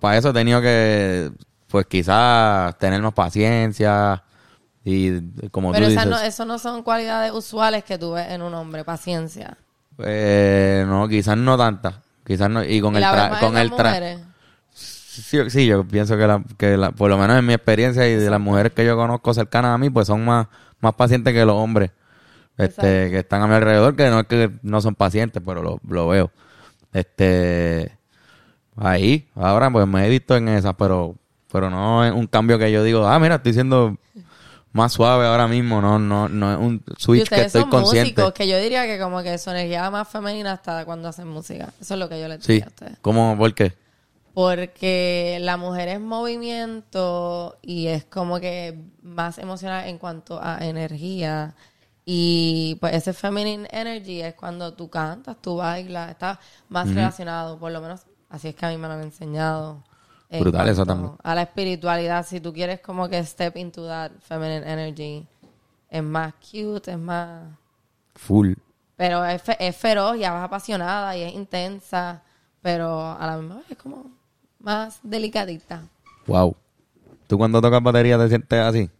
para 0.00 0.16
eso 0.16 0.30
he 0.30 0.32
tenido 0.32 0.60
que, 0.60 1.30
pues 1.68 1.86
quizás 1.86 2.76
tener 2.78 3.00
más 3.02 3.12
paciencia 3.12 4.24
y 4.84 5.20
como 5.50 5.72
Pero 5.72 5.86
tú 5.86 5.90
esas 5.92 6.04
dices. 6.06 6.20
no, 6.20 6.26
eso 6.26 6.44
no 6.44 6.58
son 6.58 6.82
cualidades 6.82 7.32
usuales 7.32 7.84
que 7.84 7.98
tú 7.98 8.12
ves 8.12 8.30
en 8.30 8.42
un 8.42 8.54
hombre, 8.54 8.84
paciencia. 8.84 9.56
eh, 9.98 10.84
no, 10.86 11.08
quizás 11.08 11.36
no 11.36 11.56
tantas. 11.58 11.96
Quizás 12.26 12.50
no, 12.50 12.62
y 12.62 12.80
con 12.80 12.94
¿Y 12.94 12.98
el 12.98 13.04
tra- 13.04 13.38
con 13.40 13.56
el 13.56 13.70
tra-? 13.70 14.18
Sí, 14.72 15.38
sí, 15.50 15.66
yo 15.66 15.84
pienso 15.84 16.16
que, 16.16 16.26
la, 16.26 16.42
que 16.56 16.76
la- 16.76 16.92
por 16.92 17.10
lo 17.10 17.18
menos 17.18 17.38
en 17.38 17.44
mi 17.46 17.52
experiencia 17.54 18.08
y 18.08 18.14
de 18.14 18.30
las 18.30 18.40
mujeres 18.40 18.72
que 18.72 18.84
yo 18.84 18.96
conozco 18.96 19.34
cercanas 19.34 19.74
a 19.74 19.78
mí, 19.78 19.90
pues 19.90 20.06
son 20.06 20.24
más, 20.24 20.46
más 20.80 20.94
pacientes 20.94 21.34
que 21.34 21.44
los 21.44 21.56
hombres 21.56 21.90
este, 22.56 22.64
Exacto. 22.64 23.10
que 23.10 23.18
están 23.18 23.42
a 23.42 23.46
mi 23.48 23.54
alrededor, 23.54 23.96
que 23.96 24.08
no 24.10 24.20
es 24.20 24.26
que 24.26 24.50
no 24.62 24.80
son 24.80 24.94
pacientes, 24.94 25.42
pero 25.44 25.62
lo, 25.62 25.80
lo 25.88 26.08
veo. 26.08 26.30
Este, 26.92 27.96
ahí, 28.76 29.28
ahora 29.34 29.70
pues 29.70 29.86
me 29.86 30.06
he 30.06 30.10
visto 30.10 30.36
en 30.36 30.48
esas, 30.48 30.74
pero, 30.78 31.16
pero 31.50 31.70
no 31.70 32.04
es 32.04 32.12
un 32.12 32.26
cambio 32.26 32.58
que 32.58 32.70
yo 32.70 32.82
digo, 32.82 33.06
ah, 33.06 33.18
mira, 33.18 33.36
estoy 33.36 33.54
siendo 33.54 33.96
más 34.72 34.92
suave 34.92 35.26
ahora 35.26 35.48
mismo, 35.48 35.80
no, 35.80 35.98
no, 35.98 36.28
no 36.28 36.52
es 36.52 36.58
un 36.58 36.84
Y 36.98 37.02
switch 37.02 37.28
que 37.30 37.34
ustedes 37.34 37.46
estoy 37.46 37.62
son 37.62 37.70
consciente. 37.70 38.22
músicos, 38.22 38.32
que 38.32 38.48
yo 38.48 38.58
diría 38.58 38.86
que 38.86 38.98
como 38.98 39.22
que 39.22 39.38
su 39.38 39.50
energía 39.50 39.90
más 39.90 40.08
femenina 40.08 40.54
está 40.54 40.84
cuando 40.84 41.08
hacen 41.08 41.28
música. 41.28 41.72
Eso 41.80 41.94
es 41.94 42.00
lo 42.00 42.08
que 42.08 42.20
yo 42.20 42.28
les 42.28 42.42
Sí, 42.44 42.52
diría 42.54 42.66
a 42.66 42.68
ustedes. 42.68 42.98
¿cómo? 43.00 43.36
¿Por 43.38 43.54
qué? 43.54 43.74
Porque 44.34 45.38
la 45.40 45.56
mujer 45.56 45.88
es 45.88 46.00
movimiento 46.00 47.58
y 47.62 47.88
es 47.88 48.04
como 48.04 48.38
que 48.40 48.78
más 49.02 49.38
emocional 49.38 49.88
en 49.88 49.98
cuanto 49.98 50.40
a 50.42 50.58
energía. 50.64 51.54
Y 52.04 52.76
pues 52.80 52.94
ese 52.94 53.12
feminine 53.12 53.68
energy 53.72 54.20
es 54.22 54.34
cuando 54.34 54.74
tú 54.74 54.88
cantas, 54.90 55.36
tú 55.42 55.56
bailas, 55.56 56.10
está 56.10 56.40
más 56.68 56.88
relacionado, 56.94 57.58
por 57.58 57.72
lo 57.72 57.80
menos 57.80 58.02
así 58.30 58.48
es 58.48 58.54
que 58.54 58.64
a 58.66 58.70
mí 58.70 58.78
me 58.78 58.86
lo 58.88 58.94
han 58.94 59.02
enseñado. 59.02 59.82
Brutal 60.30 60.68
eso 60.68 60.84
también. 60.84 61.12
A 61.22 61.34
la 61.34 61.42
espiritualidad, 61.42 62.26
si 62.26 62.40
tú 62.40 62.52
quieres 62.52 62.80
como 62.80 63.08
que 63.08 63.24
step 63.24 63.56
into 63.56 63.86
that 63.86 64.10
feminine 64.20 64.70
energy, 64.70 65.26
es 65.88 66.02
más 66.02 66.34
cute, 66.34 66.90
es 66.90 66.98
más... 66.98 67.44
Full. 68.14 68.52
Pero 68.96 69.24
es, 69.24 69.40
fe- 69.40 69.56
es 69.58 69.76
feroz 69.76 70.16
y 70.16 70.24
es 70.24 70.28
apasionada 70.28 71.16
y 71.16 71.22
es 71.22 71.32
intensa, 71.32 72.22
pero 72.60 73.12
a 73.12 73.26
la 73.26 73.36
misma 73.38 73.56
vez 73.56 73.70
es 73.70 73.78
como 73.78 74.10
más 74.58 74.98
delicadita. 75.02 75.82
Wow. 76.26 76.54
¿Tú 77.26 77.38
cuando 77.38 77.60
tocas 77.62 77.82
batería 77.82 78.18
te 78.18 78.28
sientes 78.28 78.58
así? 78.60 78.90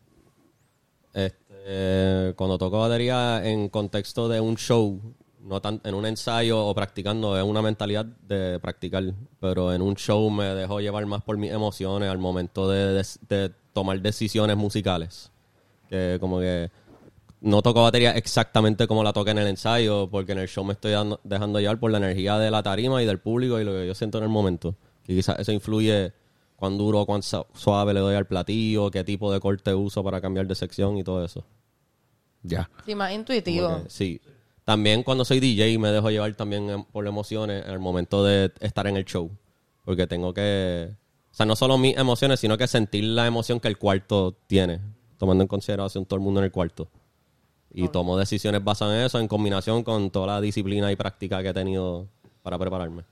Este, 1.13 2.35
cuando 2.37 2.57
toco 2.59 2.79
batería 2.79 3.45
en 3.45 3.69
contexto 3.69 4.29
de 4.29 4.41
un 4.41 4.57
show, 4.57 5.01
no 5.49 5.61
tan, 5.61 5.81
en 5.85 5.95
un 5.95 6.05
ensayo 6.07 6.65
o 6.67 6.75
practicando, 6.75 7.37
es 7.37 7.43
una 7.43 7.63
mentalidad 7.63 8.05
de 8.05 8.59
practicar. 8.61 9.05
Pero 9.41 9.73
en 9.73 9.83
un 9.83 9.95
show 9.97 10.29
me 10.31 10.45
dejo 10.55 10.81
llevar 10.81 11.05
más 11.07 11.23
por 11.23 11.37
mis 11.39 11.51
emociones 11.51 12.09
al 12.11 12.19
momento 12.19 12.69
de, 12.69 12.93
de- 12.95 13.07
de 13.29 13.53
tomar 13.73 14.01
decisiones 14.01 14.57
musicales. 14.57 15.31
Que 15.89 16.19
como 16.21 16.39
que 16.41 16.71
no 17.41 17.63
toco 17.63 17.83
batería 17.83 18.11
exactamente 18.13 18.87
como 18.87 19.03
la 19.05 19.13
toqué 19.13 19.31
en 19.31 19.39
el 19.39 19.47
ensayo, 19.47 20.09
porque 20.11 20.33
en 20.33 20.39
el 20.39 20.49
show 20.49 20.65
me 20.65 20.73
estoy 20.75 20.93
dando- 20.93 21.21
dejando 21.25 21.61
llevar 21.61 21.79
por 21.81 21.91
la 21.91 21.99
energía 21.99 22.37
de 22.39 22.51
la 22.51 22.63
tarima 22.63 23.03
y 23.03 23.07
del 23.07 23.19
público 23.19 23.59
y 23.61 23.65
lo 23.65 23.73
que 23.73 23.87
yo 23.87 23.95
siento 23.95 24.19
en 24.19 24.25
el 24.25 24.31
momento. 24.31 24.75
Y 25.07 25.15
quizás 25.17 25.39
eso 25.39 25.53
influye 25.53 26.13
cuán 26.57 26.77
duro 26.77 27.01
o 27.01 27.07
cuán 27.07 27.23
suave 27.23 27.95
le 27.95 28.01
doy 28.01 28.17
al 28.17 28.27
platillo, 28.27 28.91
qué 28.91 29.05
tipo 29.05 29.33
de 29.33 29.39
corte 29.41 29.73
uso 29.73 30.03
para 30.05 30.21
cambiar 30.21 30.47
de 30.47 30.55
sección 30.57 30.99
y 30.99 31.05
todo 31.05 31.25
eso. 31.25 31.45
Ya. 32.43 32.69
Sí, 32.85 32.95
más 32.95 33.13
intuitivo. 33.13 33.83
que, 33.85 33.91
sí. 33.91 34.21
También 34.69 35.03
cuando 35.03 35.25
soy 35.25 35.41
DJ 35.41 35.79
me 35.79 35.89
dejo 35.89 36.11
llevar 36.11 36.35
también 36.35 36.69
em- 36.69 36.85
por 36.85 37.07
emociones 37.07 37.65
en 37.65 37.73
el 37.73 37.79
momento 37.79 38.23
de 38.23 38.53
estar 38.61 38.87
en 38.87 38.99
el 38.99 39.07
show. 39.07 39.31
Porque 39.83 40.07
tengo 40.07 40.35
que... 40.35 40.91
O 41.33 41.35
sea, 41.35 41.47
no 41.47 41.57
solo 41.57 41.79
mis 41.79 41.97
emociones, 41.97 42.39
sino 42.39 42.59
que 42.59 42.67
sentir 42.67 43.03
la 43.05 43.27
emoción 43.27 43.61
que 43.61 43.69
el 43.69 43.79
cuarto 43.79 44.37
tiene. 44.47 44.81
Tomando 45.17 45.43
en 45.43 45.49
consideración 45.49 46.05
todo 46.05 46.19
el 46.19 46.23
mundo 46.23 46.41
en 46.41 46.45
el 46.45 46.53
cuarto. 46.53 46.87
Y 47.73 47.89
tomo 47.89 48.19
decisiones 48.19 48.63
basadas 48.63 48.99
en 48.99 49.07
eso, 49.07 49.19
en 49.19 49.27
combinación 49.27 49.83
con 49.83 50.11
toda 50.11 50.27
la 50.27 50.41
disciplina 50.43 50.93
y 50.93 50.97
práctica 50.97 51.43
que 51.43 51.49
he 51.49 51.55
tenido 51.55 52.07
para 52.43 52.59
prepararme. 52.59 53.05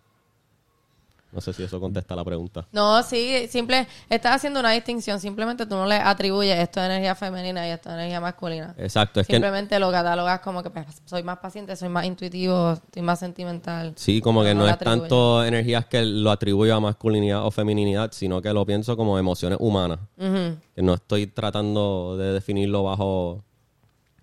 No 1.37 1.43
sé 1.43 1.53
si 1.53 1.63
eso 1.63 1.79
contesta 1.79 2.17
la 2.17 2.25
pregunta. 2.25 2.67
No, 2.73 3.03
sí, 3.03 3.47
simple, 3.51 3.87
estás 4.09 4.37
haciendo 4.37 4.59
una 4.59 4.71
distinción, 4.71 5.21
simplemente 5.21 5.67
tú 5.67 5.75
no 5.75 5.85
le 5.85 5.97
atribuyes 5.97 6.59
esto 6.59 6.81
de 6.81 6.87
energía 6.87 7.15
femenina 7.15 7.69
y 7.69 7.73
esto 7.73 7.91
de 7.91 7.97
energía 7.97 8.23
masculina. 8.23 8.75
Exacto, 8.79 9.21
es 9.21 9.27
que... 9.27 9.35
Simplemente 9.35 9.79
lo 9.79 9.91
catalogas 9.91 10.41
como 10.41 10.63
que 10.63 10.71
pues, 10.71 10.87
soy 11.05 11.23
más 11.23 11.37
paciente, 11.37 11.77
soy 11.77 11.91
más 11.91 12.07
intuitivo, 12.07 12.73
estoy 12.73 13.03
más 13.03 13.19
sentimental. 13.19 13.93
Sí, 13.97 14.23
como 14.23 14.43
que 14.43 14.55
No 14.55 14.67
es 14.67 14.79
tanto 14.79 15.45
energías 15.45 15.85
que 15.85 16.03
lo 16.07 16.31
atribuyo 16.31 16.75
a 16.75 16.81
masculinidad 16.81 17.45
o 17.45 17.51
feminidad, 17.51 18.13
sino 18.13 18.41
que 18.41 18.51
lo 18.55 18.65
pienso 18.65 18.97
como 18.97 19.19
emociones 19.19 19.59
humanas. 19.61 19.99
Que 20.17 20.81
no 20.81 20.95
estoy 20.95 21.27
tratando 21.27 22.17
de 22.17 22.33
definirlo 22.33 22.83
bajo 22.83 23.45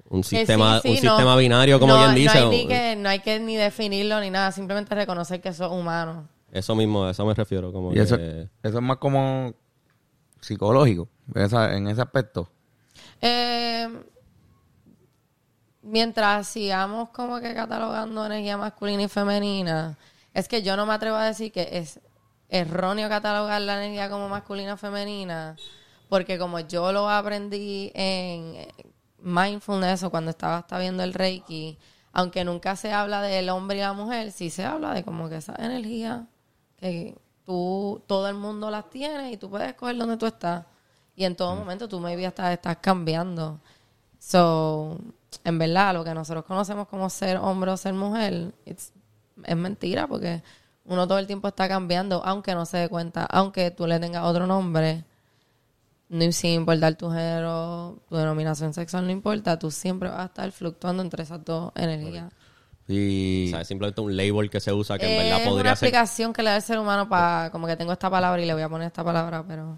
un 0.09 0.23
Que 0.23 0.29
sistema, 0.29 0.79
sí, 0.81 0.81
sí, 0.81 0.99
un 0.99 1.05
no. 1.05 1.11
sistema 1.11 1.35
binario, 1.35 1.79
como 1.79 1.95
no, 1.95 2.03
quien 2.03 2.15
dice. 2.15 2.39
No 2.41 2.49
hay, 2.49 2.57
ni 2.57 2.67
que, 2.67 2.95
no 2.95 3.09
hay 3.09 3.19
que 3.19 3.39
ni 3.39 3.55
definirlo 3.55 4.19
ni 4.19 4.31
nada, 4.31 4.51
simplemente 4.51 4.95
reconocer 4.95 5.41
que 5.41 5.53
sos 5.53 5.71
humano. 5.71 6.27
Eso 6.53 6.75
mismo, 6.75 7.03
a 7.05 7.11
eso 7.11 7.25
me 7.25 7.33
refiero. 7.33 7.73
Como 7.73 7.93
Y 7.93 7.99
eso, 7.99 8.15
que- 8.17 8.47
eso 8.61 8.77
es 8.77 8.83
más 8.83 8.97
como 8.97 9.53
psicológico, 10.39 11.09
esa- 11.35 11.75
en 11.75 11.87
ese 11.87 12.01
aspecto. 12.01 12.49
Eh, 13.21 13.87
mientras 15.81 16.47
sigamos 16.47 17.09
como 17.09 17.39
que 17.39 17.53
catalogando 17.53 18.25
energía 18.25 18.57
masculina 18.57 19.03
y 19.03 19.07
femenina, 19.07 19.97
es 20.33 20.47
que 20.47 20.61
yo 20.63 20.77
no 20.77 20.85
me 20.85 20.93
atrevo 20.93 21.17
a 21.17 21.25
decir 21.25 21.51
que 21.51 21.67
es 21.71 21.99
erróneo 22.49 23.09
catalogar 23.09 23.61
la 23.61 23.77
energía 23.83 24.09
como 24.09 24.29
masculina 24.29 24.75
o 24.75 24.77
femenina, 24.77 25.55
porque 26.09 26.37
como 26.37 26.59
yo 26.59 26.91
lo 26.91 27.09
aprendí 27.09 27.91
en 27.95 28.67
mindfulness 29.19 30.03
o 30.03 30.11
cuando 30.11 30.31
estaba 30.31 30.57
hasta 30.57 30.77
viendo 30.77 31.03
el 31.03 31.13
Reiki, 31.13 31.77
aunque 32.11 32.43
nunca 32.43 32.75
se 32.75 32.93
habla 32.93 33.21
del 33.21 33.49
hombre 33.49 33.77
y 33.77 33.81
la 33.81 33.93
mujer, 33.93 34.31
sí 34.31 34.49
se 34.51 34.63
habla 34.65 34.93
de 34.93 35.03
como 35.03 35.29
que 35.29 35.37
esa 35.37 35.55
energía 35.57 36.27
que 36.89 37.17
tú, 37.45 38.01
todo 38.07 38.27
el 38.27 38.35
mundo 38.35 38.69
las 38.69 38.89
tiene 38.89 39.31
y 39.31 39.37
tú 39.37 39.49
puedes 39.49 39.69
escoger 39.69 39.97
dónde 39.97 40.17
tú 40.17 40.25
estás. 40.25 40.65
Y 41.15 41.25
en 41.25 41.35
todo 41.35 41.55
momento 41.55 41.87
tú 41.87 41.99
maybe 41.99 42.25
hasta 42.25 42.51
estás 42.53 42.77
cambiando. 42.77 43.59
So, 44.19 44.97
en 45.43 45.59
verdad, 45.59 45.93
lo 45.93 46.03
que 46.03 46.13
nosotros 46.13 46.45
conocemos 46.45 46.87
como 46.87 47.09
ser 47.09 47.37
hombre 47.37 47.71
o 47.71 47.77
ser 47.77 47.93
mujer, 47.93 48.53
it's- 48.65 48.91
es 49.43 49.55
mentira 49.55 50.07
porque 50.07 50.43
uno 50.85 51.07
todo 51.07 51.17
el 51.19 51.27
tiempo 51.27 51.47
está 51.47 51.67
cambiando, 51.67 52.21
aunque 52.25 52.53
no 52.53 52.65
se 52.65 52.77
dé 52.77 52.89
cuenta, 52.89 53.25
aunque 53.25 53.71
tú 53.71 53.87
le 53.87 53.99
tengas 53.99 54.23
otro 54.25 54.47
nombre, 54.47 55.03
no 56.09 56.31
sin 56.31 56.51
importar 56.51 56.95
tu 56.95 57.09
género, 57.09 57.97
tu 58.07 58.15
denominación 58.15 58.73
sexual, 58.73 59.05
no 59.05 59.11
importa, 59.11 59.57
tú 59.57 59.71
siempre 59.71 60.09
vas 60.09 60.19
a 60.19 60.25
estar 60.25 60.51
fluctuando 60.51 61.01
entre 61.01 61.23
esas 61.23 61.43
dos 61.43 61.71
energías. 61.75 62.31
Y 62.87 63.47
O 63.47 63.49
sea, 63.51 63.61
es 63.61 63.67
simplemente 63.67 64.01
un 64.01 64.15
label 64.15 64.49
que 64.49 64.59
se 64.59 64.73
usa 64.73 64.97
que 64.97 65.05
en 65.05 65.17
verdad 65.23 65.39
es 65.41 65.47
una 65.47 65.51
podría 65.51 65.75
ser. 65.75 65.87
explicación 65.87 66.33
que 66.33 66.43
le 66.43 66.49
da 66.49 66.55
el 66.57 66.61
ser 66.61 66.79
humano 66.79 67.07
para, 67.07 67.49
como 67.51 67.65
que 67.67 67.77
tengo 67.77 67.93
esta 67.93 68.09
palabra 68.09 68.41
y 68.41 68.45
le 68.45 68.53
voy 68.53 68.61
a 68.63 68.69
poner 68.69 68.87
esta 68.87 69.03
palabra, 69.03 69.43
pero 69.47 69.77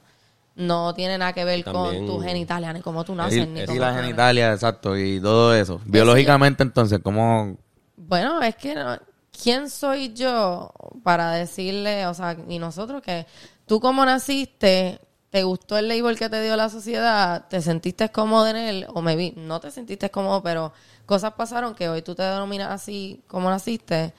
no 0.56 0.94
tiene 0.94 1.18
nada 1.18 1.34
que 1.34 1.44
ver 1.46 1.64
También- 1.64 2.08
con 2.08 2.16
tu 2.18 2.24
genitalia, 2.24 2.74
ni 2.74 2.82
cómo 2.82 3.04
tú 3.04 3.14
y, 3.14 3.16
naces, 3.16 3.48
ni 3.48 3.62
y 3.62 3.66
cómo 3.66 3.80
la 3.80 3.92
tú- 3.94 4.02
genitalia, 4.02 4.54
exacto, 4.54 4.98
y 4.98 5.20
todo 5.22 5.54
eso. 5.54 5.80
Biológicamente, 5.86 6.64
entonces, 6.64 7.00
¿cómo...? 7.04 7.58
Bueno, 7.98 8.42
es 8.42 8.56
que 8.56 8.74
no- 8.74 8.98
¿quién 9.44 9.70
soy 9.70 10.14
yo 10.14 10.72
para 11.04 11.32
decirle, 11.32 12.08
o 12.08 12.14
sea, 12.14 12.38
y 12.48 12.58
nosotros 12.58 13.02
que 13.02 13.26
tú 13.66 13.80
como 13.80 14.06
naciste, 14.06 15.00
te 15.30 15.44
gustó 15.44 15.78
el 15.78 15.90
label 15.90 16.18
que 16.18 16.30
te 16.30 16.42
dio 16.42 16.56
la 16.56 16.70
sociedad, 16.70 17.46
te 17.50 17.62
sentiste 17.62 18.10
cómodo 18.10 18.48
en 18.48 18.56
él, 18.56 18.88
o 18.94 19.02
maybe 19.02 19.34
no 19.36 19.60
te 19.60 19.70
sentiste 19.72 20.10
cómodo, 20.10 20.42
pero 20.42 20.72
cosas 21.06 21.34
pasaron 21.34 21.76
que 21.76 21.90
hoy 21.90 22.02
tú 22.02 22.16
te 22.16 22.24
denominas 22.24 22.72
así 22.72 23.22
como 23.28 23.50
naciste. 23.50 24.14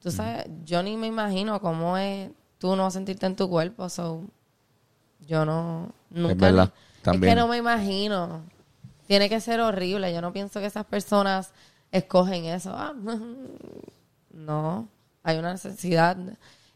Tú 0.00 0.10
sabes, 0.10 0.46
yo 0.64 0.82
ni 0.82 0.96
me 0.96 1.06
imagino 1.06 1.60
cómo 1.60 1.96
es 1.98 2.30
tú 2.58 2.76
no 2.76 2.90
sentirte 2.90 3.26
en 3.26 3.36
tu 3.36 3.48
cuerpo, 3.48 3.88
so 3.88 4.22
yo 5.26 5.44
no 5.44 5.92
nunca 6.10 6.34
verdad, 6.34 6.72
es 6.96 7.02
también. 7.02 7.32
que 7.34 7.40
no 7.40 7.48
me 7.48 7.56
imagino. 7.56 8.42
Tiene 9.06 9.28
que 9.28 9.40
ser 9.40 9.60
horrible. 9.60 10.12
Yo 10.12 10.20
no 10.20 10.32
pienso 10.32 10.60
que 10.60 10.66
esas 10.66 10.84
personas 10.84 11.52
escogen 11.90 12.44
eso. 12.44 12.72
Ah, 12.74 12.94
no, 14.30 14.88
hay 15.22 15.38
una 15.38 15.52
necesidad. 15.52 16.16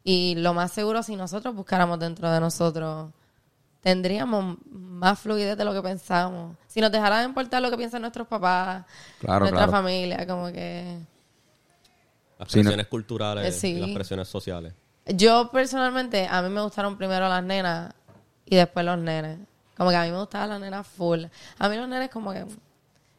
Y 0.03 0.35
lo 0.37 0.53
más 0.53 0.73
seguro, 0.73 1.03
si 1.03 1.17
nosotros 1.17 1.55
buscáramos 1.55 1.99
dentro 1.99 2.31
de 2.31 2.41
nosotros, 2.41 3.11
tendríamos 3.85 4.57
más 4.71 5.19
fluidez 5.21 5.57
de 5.57 5.65
lo 5.65 5.73
que 5.75 5.83
pensamos. 5.83 6.57
Si 6.67 6.81
nos 6.81 6.91
dejara 6.91 7.19
de 7.21 7.27
importar 7.27 7.61
lo 7.63 7.71
que 7.71 7.77
piensan 7.77 8.01
nuestros 8.01 8.27
papás, 8.27 8.85
Claro, 9.21 9.41
nuestra 9.41 9.59
claro. 9.67 9.73
familia, 9.73 10.27
como 10.27 10.47
que... 10.51 10.99
Las 12.39 12.51
Sí, 12.51 12.59
no- 12.59 12.63
presiones 12.65 12.87
culturales 12.89 13.47
Eh, 13.47 13.53
sí. 13.61 13.69
y 13.75 13.81
las 13.81 13.91
presiones 13.91 14.27
sociales. 14.27 14.73
Yo 15.07 15.51
personalmente, 15.53 16.27
a 16.29 16.41
mí 16.43 16.49
me 16.49 16.63
gustaron 16.63 16.97
primero 16.97 17.29
las 17.29 17.45
nenas 17.45 17.95
y 18.47 18.57
después 18.57 18.85
los 18.87 18.99
nenes. 18.99 19.39
Como 19.77 19.91
que 19.91 19.97
a 19.97 20.05
mí 20.05 20.11
me 20.11 20.19
gustaban 20.19 20.49
las 20.49 20.61
nenas 20.61 20.87
full. 20.87 21.25
A 21.59 21.69
mí 21.69 21.77
los 21.77 21.87
nenes 21.89 22.09
como 22.11 22.33
que... 22.33 22.47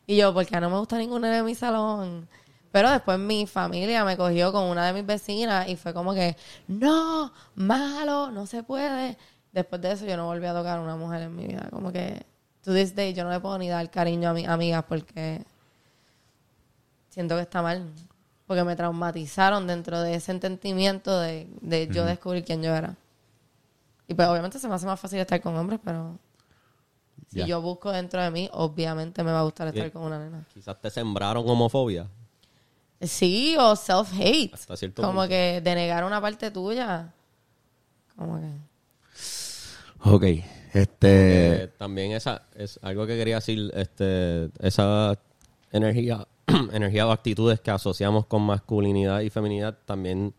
Y 0.07 0.17
yo, 0.17 0.33
porque 0.33 0.59
no 0.59 0.69
me 0.69 0.77
gusta 0.79 0.97
ningún 0.97 1.21
nene 1.21 1.37
de 1.37 1.43
mi 1.43 1.53
salón. 1.55 2.27
Pero 2.71 2.89
después 2.89 3.17
mi 3.19 3.45
familia 3.47 4.03
me 4.03 4.17
cogió 4.17 4.51
con 4.51 4.63
una 4.65 4.85
de 4.87 4.93
mis 4.93 5.05
vecinas 5.05 5.67
y 5.69 5.75
fue 5.77 5.93
como 5.93 6.13
que, 6.13 6.35
no, 6.67 7.31
malo, 7.55 8.31
no 8.31 8.45
se 8.47 8.63
puede. 8.63 9.17
Después 9.55 9.81
de 9.81 9.93
eso 9.93 10.05
yo 10.05 10.17
no 10.17 10.25
volví 10.25 10.45
a 10.45 10.53
tocar 10.53 10.79
a 10.79 10.81
una 10.81 10.97
mujer 10.97 11.21
en 11.21 11.33
mi 11.33 11.47
vida. 11.47 11.69
Como 11.71 11.89
que, 11.89 12.25
to 12.61 12.73
this 12.73 12.93
day, 12.93 13.13
yo 13.13 13.23
no 13.23 13.29
le 13.29 13.39
puedo 13.39 13.57
ni 13.57 13.69
dar 13.69 13.89
cariño 13.89 14.29
a 14.29 14.33
mis 14.33 14.49
amigas 14.49 14.83
porque 14.83 15.45
siento 17.07 17.37
que 17.37 17.43
está 17.43 17.61
mal. 17.61 17.89
Porque 18.47 18.65
me 18.65 18.75
traumatizaron 18.75 19.65
dentro 19.65 20.01
de 20.01 20.15
ese 20.15 20.33
entendimiento 20.33 21.17
de, 21.21 21.47
de 21.61 21.87
yo 21.87 22.03
descubrir 22.03 22.43
quién 22.43 22.61
yo 22.61 22.75
era. 22.75 22.97
Y 24.09 24.13
pues 24.13 24.27
obviamente 24.27 24.59
se 24.59 24.67
me 24.67 24.75
hace 24.75 24.85
más 24.85 24.99
fácil 24.99 25.19
estar 25.19 25.39
con 25.39 25.55
hombres, 25.55 25.79
pero 25.81 26.19
si 27.31 27.45
yo 27.45 27.61
busco 27.61 27.93
dentro 27.93 28.21
de 28.21 28.31
mí, 28.31 28.49
obviamente 28.51 29.23
me 29.23 29.31
va 29.31 29.39
a 29.39 29.43
gustar 29.43 29.69
estar 29.69 29.83
Bien. 29.83 29.91
con 29.91 30.03
una 30.03 30.19
nena. 30.19 30.45
Quizás 30.53 30.79
te 30.81 30.89
sembraron 30.89 31.49
homofobia. 31.49 32.07
Sí, 32.99 33.55
o 33.57 33.73
self-hate. 33.73 34.51
Como 34.95 35.13
punto. 35.13 35.29
que 35.29 35.61
denegar 35.63 36.03
una 36.03 36.19
parte 36.19 36.51
tuya. 36.51 37.13
Como 38.17 38.41
que... 38.41 38.74
Ok, 40.05 40.23
este... 40.73 41.67
También 41.77 42.11
esa 42.11 42.43
es 42.55 42.79
algo 42.83 43.07
que 43.07 43.17
quería 43.17 43.35
decir, 43.35 43.71
este, 43.75 44.49
esa 44.59 45.17
energía, 45.71 46.27
energía 46.73 47.07
o 47.07 47.11
actitudes 47.11 47.59
que 47.59 47.71
asociamos 47.71 48.27
con 48.27 48.43
masculinidad 48.43 49.21
y 49.21 49.31
feminidad 49.31 49.77
también 49.85 50.33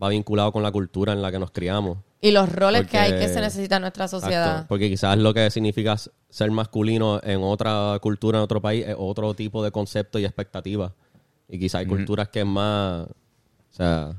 va 0.00 0.10
vinculado 0.10 0.52
con 0.52 0.62
la 0.62 0.70
cultura 0.70 1.14
en 1.14 1.22
la 1.22 1.32
que 1.32 1.38
nos 1.38 1.50
criamos. 1.50 1.98
Y 2.20 2.32
los 2.32 2.52
roles 2.52 2.86
que 2.86 2.98
hay 2.98 3.12
que 3.12 3.28
se 3.28 3.40
necesitan 3.40 3.76
en 3.76 3.82
nuestra 3.82 4.08
sociedad. 4.08 4.46
Exacto, 4.46 4.68
porque 4.68 4.90
quizás 4.90 5.16
lo 5.16 5.32
que 5.32 5.50
significa 5.50 5.96
ser 6.28 6.50
masculino 6.50 7.20
en 7.22 7.40
otra 7.42 7.96
cultura, 8.02 8.38
en 8.38 8.44
otro 8.44 8.60
país, 8.60 8.84
es 8.86 8.96
otro 8.98 9.32
tipo 9.34 9.62
de 9.64 9.70
concepto 9.70 10.18
y 10.18 10.24
expectativa. 10.24 10.92
Y 11.48 11.58
quizás 11.58 11.80
hay 11.80 11.86
culturas 11.86 12.28
que 12.28 12.40
es 12.40 12.46
más... 12.46 13.06
O 13.06 13.74
sea... 13.74 14.16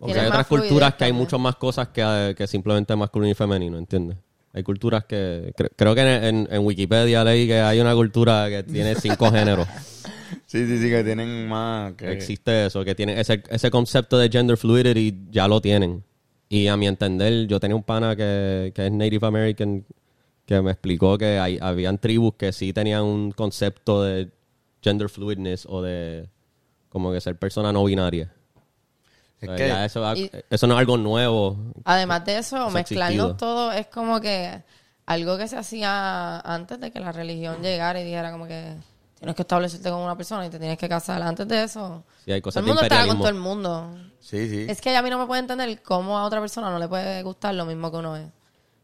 o 0.00 0.06
Tienen 0.06 0.14
sea, 0.14 0.22
hay 0.24 0.28
otras 0.30 0.46
culturas 0.46 0.94
que 0.94 1.04
hay 1.04 1.12
muchas 1.12 1.38
más 1.38 1.56
cosas 1.56 1.88
que, 1.88 2.34
que 2.36 2.46
simplemente 2.46 2.96
masculino 2.96 3.30
y 3.30 3.34
femenino, 3.34 3.78
¿entiendes? 3.78 4.16
Hay 4.52 4.62
culturas 4.64 5.04
que... 5.04 5.52
cre- 5.56 5.70
creo 5.76 5.94
que 5.94 6.00
en, 6.00 6.24
en- 6.24 6.48
en 6.50 6.64
Wikipedia 6.66 7.22
leí 7.22 7.46
que 7.46 7.60
hay 7.60 7.78
una 7.80 7.94
cultura 7.94 8.48
que 8.48 8.62
tiene 8.64 8.94
cinco 8.96 9.30
géneros. 9.32 9.68
Sí, 10.46 10.66
sí, 10.66 10.78
sí, 10.78 10.88
que 10.90 11.04
tienen 11.04 11.46
más... 11.48 11.92
Que... 11.92 12.10
Existe 12.12 12.66
eso, 12.66 12.84
que 12.84 12.94
tienen 12.96 13.18
ese, 13.18 13.42
ese 13.48 13.70
concepto 13.70 14.18
de 14.18 14.28
gender 14.28 14.56
fluidity, 14.56 15.16
ya 15.30 15.46
lo 15.46 15.60
tienen. 15.60 16.02
Y 16.48 16.66
a 16.66 16.76
mi 16.76 16.88
entender, 16.88 17.46
yo 17.46 17.60
tenía 17.60 17.76
un 17.76 17.84
pana 17.84 18.16
que, 18.16 18.72
que 18.74 18.86
es 18.86 18.92
Native 18.92 19.24
American 19.26 19.84
que 20.46 20.60
me 20.62 20.72
explicó 20.72 21.16
que 21.16 21.38
hay, 21.38 21.58
habían 21.60 21.98
tribus 21.98 22.34
que 22.36 22.50
sí 22.52 22.72
tenían 22.72 23.04
un 23.04 23.30
concepto 23.30 24.02
de 24.02 24.30
gender 24.82 25.08
fluidness 25.08 25.64
o 25.68 25.80
de 25.80 26.28
como 26.88 27.12
que 27.12 27.20
ser 27.20 27.36
persona 27.36 27.72
no 27.72 27.84
binaria. 27.84 28.32
Es 29.40 29.48
O 29.48 29.52
sea, 29.52 29.56
que- 29.56 29.68
ya 29.68 29.84
eso, 29.84 30.00
va- 30.00 30.16
Y- 30.16 30.30
eso 30.50 30.66
no 30.66 30.74
es 30.74 30.80
algo 30.80 30.96
nuevo. 30.96 31.56
Además 31.84 32.24
de 32.24 32.38
eso, 32.38 32.68
Eso 32.68 32.78
existido. 32.78 33.36
todo 33.36 33.72
es 33.72 33.86
como 33.86 34.20
que 34.20 34.62
algo 35.06 35.38
que 35.38 35.48
se 35.48 35.56
hacía 35.56 36.40
antes 36.40 36.78
de 36.78 36.90
que 36.90 37.00
la 37.00 37.10
religión 37.12 37.62
llegara 37.62 38.00
y 38.00 38.04
dijera 38.04 38.30
como 38.32 38.46
que 38.46 38.76
tienes 39.18 39.34
que 39.34 39.42
establecerte 39.42 39.90
con 39.90 40.00
una 40.00 40.16
persona 40.16 40.46
y 40.46 40.50
te 40.50 40.58
tienes 40.58 40.78
que 40.78 40.88
casar. 40.88 41.22
Antes 41.22 41.48
de 41.48 41.64
eso, 41.64 42.04
Sí, 42.24 42.32
hay 42.32 42.40
todo 42.40 42.44
cosas 42.50 42.60
el 42.60 42.64
de 42.66 42.70
mundo 42.70 42.82
estaba 42.82 43.06
con 43.06 43.18
todo 43.18 43.28
el 43.28 43.34
mundo. 43.34 43.98
Sí, 44.20 44.48
sí. 44.48 44.66
Es 44.68 44.80
que 44.80 44.94
a 44.94 45.02
mí 45.02 45.08
no 45.10 45.18
me 45.18 45.26
puede 45.26 45.40
entender 45.40 45.82
cómo 45.82 46.18
a 46.18 46.24
otra 46.24 46.40
persona 46.40 46.70
no 46.70 46.78
le 46.78 46.86
puede 46.88 47.22
gustar 47.22 47.54
lo 47.54 47.64
mismo 47.64 47.90
que 47.90 47.96
uno 47.96 48.16
es. 48.16 48.26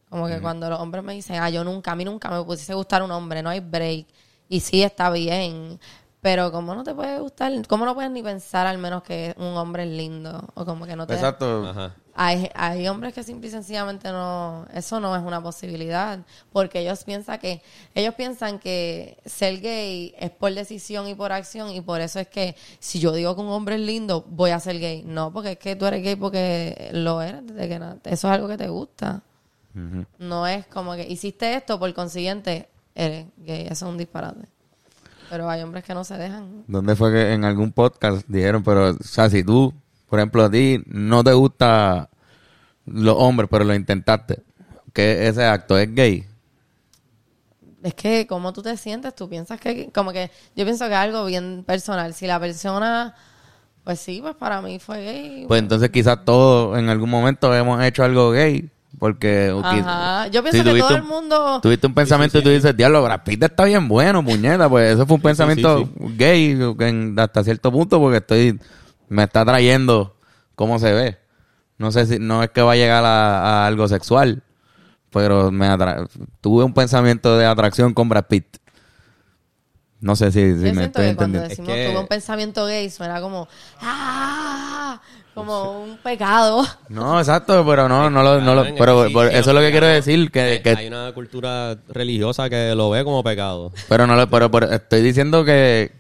Como 0.09 0.27
que 0.29 0.40
cuando 0.40 0.71
los 0.71 0.79
hombres 0.81 1.03
me 1.05 1.12
dicen, 1.14 1.37
ah, 1.40 1.51
yo 1.51 1.64
nunca, 1.64 1.92
a 1.92 1.97
mí 1.97 2.05
nunca 2.05 2.31
me 2.31 2.42
pudiese 2.45 2.73
gustar 2.75 3.03
un 3.03 3.11
hombre, 3.11 3.42
no 3.42 3.51
hay 3.51 3.61
break. 3.61 4.07
Y 4.49 4.61
sí, 4.61 4.83
está 4.83 5.11
bien. 5.11 5.79
Pero 6.22 6.50
¿cómo 6.50 6.74
no 6.74 6.83
te 6.83 6.94
puede 6.94 7.20
gustar? 7.20 7.52
¿Cómo 7.68 7.85
no 7.85 7.94
puedes 7.94 8.11
ni 8.11 8.22
pensar 8.22 8.66
al 8.66 8.79
menos 8.79 9.02
que 9.02 9.35
un 9.38 9.57
hombre 9.57 9.85
es 9.85 9.90
lindo? 9.90 10.48
O 10.55 10.64
como 10.64 10.85
que 10.87 10.96
no 10.96 11.07
te... 11.07 11.14
Exacto. 11.14 11.66
Ajá. 11.68 11.94
Hay, 12.18 12.48
hay 12.55 12.88
hombres 12.88 13.12
que 13.12 13.22
simple 13.22 13.48
y 13.48 13.50
sencillamente 13.50 14.11
no, 14.11 14.66
eso 14.72 14.98
no 15.00 15.14
es 15.14 15.22
una 15.22 15.42
posibilidad, 15.42 16.18
porque 16.50 16.81
ellos 16.81 17.05
piensan 17.05 17.38
que, 17.38 17.61
ellos 17.94 18.14
piensan 18.14 18.59
que 18.59 19.18
ser 19.26 19.61
gay 19.61 20.14
es 20.18 20.31
por 20.31 20.52
decisión 20.55 21.07
y 21.09 21.14
por 21.14 21.31
acción, 21.31 21.70
y 21.72 21.83
por 21.83 22.00
eso 22.00 22.18
es 22.18 22.26
que 22.29 22.57
si 22.79 22.98
yo 23.00 23.12
digo 23.12 23.35
que 23.37 23.42
un 23.42 23.48
hombre 23.48 23.74
es 23.74 23.83
lindo, 23.83 24.24
voy 24.29 24.50
a 24.52 24.59
ser 24.61 24.81
gay. 24.81 25.02
No, 25.05 25.31
porque 25.31 25.52
es 25.52 25.59
que 25.59 25.76
tú 25.76 25.85
eres 25.85 26.02
gay 26.02 26.16
porque 26.16 26.88
lo 26.94 27.20
eres 27.20 27.46
desde 27.46 27.68
que 27.68 27.79
na- 27.79 27.98
eso 28.05 28.29
es 28.29 28.35
algo 28.35 28.48
que 28.48 28.57
te 28.57 28.68
gusta. 28.68 29.22
No 30.18 30.46
es 30.46 30.66
como 30.68 30.94
que 30.94 31.07
hiciste 31.07 31.55
esto, 31.55 31.79
por 31.79 31.92
consiguiente, 31.92 32.70
eres 32.94 33.26
gay. 33.37 33.66
Eso 33.66 33.85
es 33.87 33.90
un 33.92 33.98
disparate. 33.98 34.48
Pero 35.31 35.49
hay 35.49 35.62
hombres 35.62 35.85
que 35.85 35.95
no 35.95 36.05
se 36.05 36.17
dejan. 36.17 36.65
¿Dónde 36.67 36.97
fue 36.97 37.12
que 37.12 37.33
en 37.33 37.45
algún 37.45 37.73
podcast 37.73 38.27
dijeron, 38.29 38.62
pero, 38.62 38.91
o 38.91 39.03
sea, 39.03 39.29
si 39.29 39.43
tú, 39.43 39.73
por 40.09 40.19
ejemplo, 40.19 40.45
a 40.45 40.51
ti 40.51 40.83
no 40.87 41.25
te 41.25 41.33
gusta 41.33 42.09
los 42.87 43.17
hombres, 43.19 43.49
pero 43.51 43.65
lo 43.65 43.75
intentaste, 43.75 44.43
que 44.93 45.27
ese 45.27 45.45
acto 45.45 45.77
es 45.79 45.93
gay? 45.95 46.27
Es 47.83 47.95
que 47.95 48.27
como 48.27 48.53
tú 48.53 48.62
te 48.62 48.77
sientes, 48.77 49.15
tú 49.15 49.29
piensas 49.29 49.61
que, 49.61 49.91
como 49.93 50.12
que, 50.12 50.31
yo 50.57 50.65
pienso 50.65 50.87
que 50.87 50.93
es 50.93 50.99
algo 50.99 51.25
bien 51.25 51.62
personal. 51.65 52.15
Si 52.15 52.27
la 52.27 52.41
persona, 52.41 53.15
pues 53.85 54.01
sí, 54.01 54.21
pues 54.21 54.35
para 54.35 54.61
mí 54.61 54.79
fue 54.81 55.05
gay. 55.05 55.45
Pues 55.47 55.62
entonces 55.62 55.91
quizás 55.91 56.25
todos 56.25 56.79
en 56.79 56.89
algún 56.89 57.11
momento 57.11 57.55
hemos 57.55 57.83
hecho 57.85 58.03
algo 58.03 58.33
gay, 58.33 58.71
porque... 58.98 59.54
Ajá. 59.62 60.26
Yo 60.28 60.42
si 60.42 60.50
pienso 60.50 60.72
que 60.74 60.80
todo 60.80 60.96
el 60.96 61.02
un- 61.02 61.09
mundo, 61.09 61.61
Tuviste 61.62 61.87
un 61.87 61.94
pensamiento 61.94 62.38
y 62.38 62.42
tú 62.42 62.48
dices, 62.50 62.76
diablo, 62.76 63.02
Brad 63.02 63.22
Pitt 63.24 63.42
está 63.42 63.64
bien 63.64 63.88
bueno, 63.88 64.24
puñeta. 64.24 64.68
Pues 64.68 64.94
eso 64.94 65.06
fue 65.06 65.16
un 65.16 65.22
pensamiento 65.22 65.80
sí, 65.80 65.90
gay 66.16 66.59
en- 66.80 67.14
hasta 67.18 67.44
cierto 67.44 67.70
punto 67.72 67.98
porque 68.00 68.18
estoy... 68.18 68.59
Me 69.09 69.22
está 69.24 69.44
trayendo 69.44 70.16
cómo 70.54 70.78
se 70.78 70.92
ve. 70.92 71.18
No 71.78 71.92
sé 71.92 72.06
si... 72.06 72.18
No 72.18 72.42
es 72.42 72.50
que 72.50 72.62
va 72.62 72.72
a 72.72 72.76
llegar 72.76 73.04
a, 73.04 73.64
a 73.64 73.66
algo 73.66 73.87
sexual, 73.87 74.42
pero 75.11 75.50
me 75.52 75.66
atra- 75.68 76.09
tuve 76.40 76.64
un 76.64 76.72
pensamiento 76.74 77.37
de 77.38 77.46
atracción 77.46 77.92
con 77.94 78.09
Brad 78.09 78.24
Pitt. 78.26 78.56
No 80.00 80.14
sé 80.16 80.30
si, 80.30 80.40
si 80.40 80.48
yo 80.48 80.54
me 80.56 80.61
siento 80.61 80.85
estoy 80.85 81.09
que 81.11 81.16
cuando 81.16 81.40
decimos 81.40 81.70
Es 81.70 81.74
que- 81.76 81.90
tuve 81.90 82.00
un 82.00 82.06
pensamiento 82.06 82.66
gay, 82.66 82.90
suena 82.90 83.20
como, 83.20 83.48
¡ah! 83.80 85.00
Como 85.37 85.83
un 85.83 85.99
pecado. 85.99 86.64
No, 86.88 87.18
exacto, 87.18 87.62
pero 87.66 87.90
no, 87.90 88.09
no 88.09 88.22
lo... 88.22 88.40
No 88.40 88.55
lo 88.55 88.75
pero 88.75 89.05
eso 89.05 89.51
es 89.51 89.55
lo 89.55 89.61
que 89.61 89.70
quiero 89.70 89.87
decir, 89.87 90.31
que... 90.31 90.55
Eh, 90.55 90.62
que 90.62 90.70
Hay 90.70 90.87
una 90.87 91.12
cultura 91.12 91.77
religiosa 91.88 92.49
que 92.49 92.75
lo 92.75 92.88
ve 92.88 93.05
como 93.05 93.22
pecado. 93.22 93.70
Pero 93.87 94.07
no 94.07 94.16
lo, 94.16 94.31
pero, 94.31 94.51
pero 94.51 94.72
estoy 94.72 95.03
diciendo 95.03 95.44
que 95.44 95.92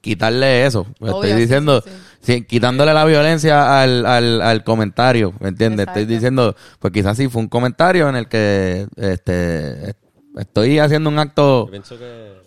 quitarle 0.00 0.66
eso. 0.66 0.84
Estoy 0.94 1.30
Obvio, 1.30 1.36
diciendo, 1.36 1.80
sí, 1.80 1.90
sí. 2.22 2.32
sí, 2.34 2.44
quitándole 2.44 2.92
la 2.92 3.04
violencia 3.04 3.80
al, 3.80 4.04
al, 4.04 4.42
al 4.42 4.64
comentario, 4.64 5.32
¿me 5.38 5.50
entiendes? 5.50 5.86
Estoy 5.86 6.06
diciendo, 6.06 6.56
pues 6.80 6.92
quizás 6.92 7.16
sí 7.16 7.28
fue 7.28 7.42
un 7.42 7.48
comentario 7.48 8.08
en 8.08 8.16
el 8.16 8.26
que 8.26 8.88
este 8.96 9.94
estoy 10.36 10.78
haciendo 10.80 11.08
un 11.08 11.20
acto 11.20 11.66
Yo 11.66 11.70
pienso 11.70 11.98
que... 11.98 12.39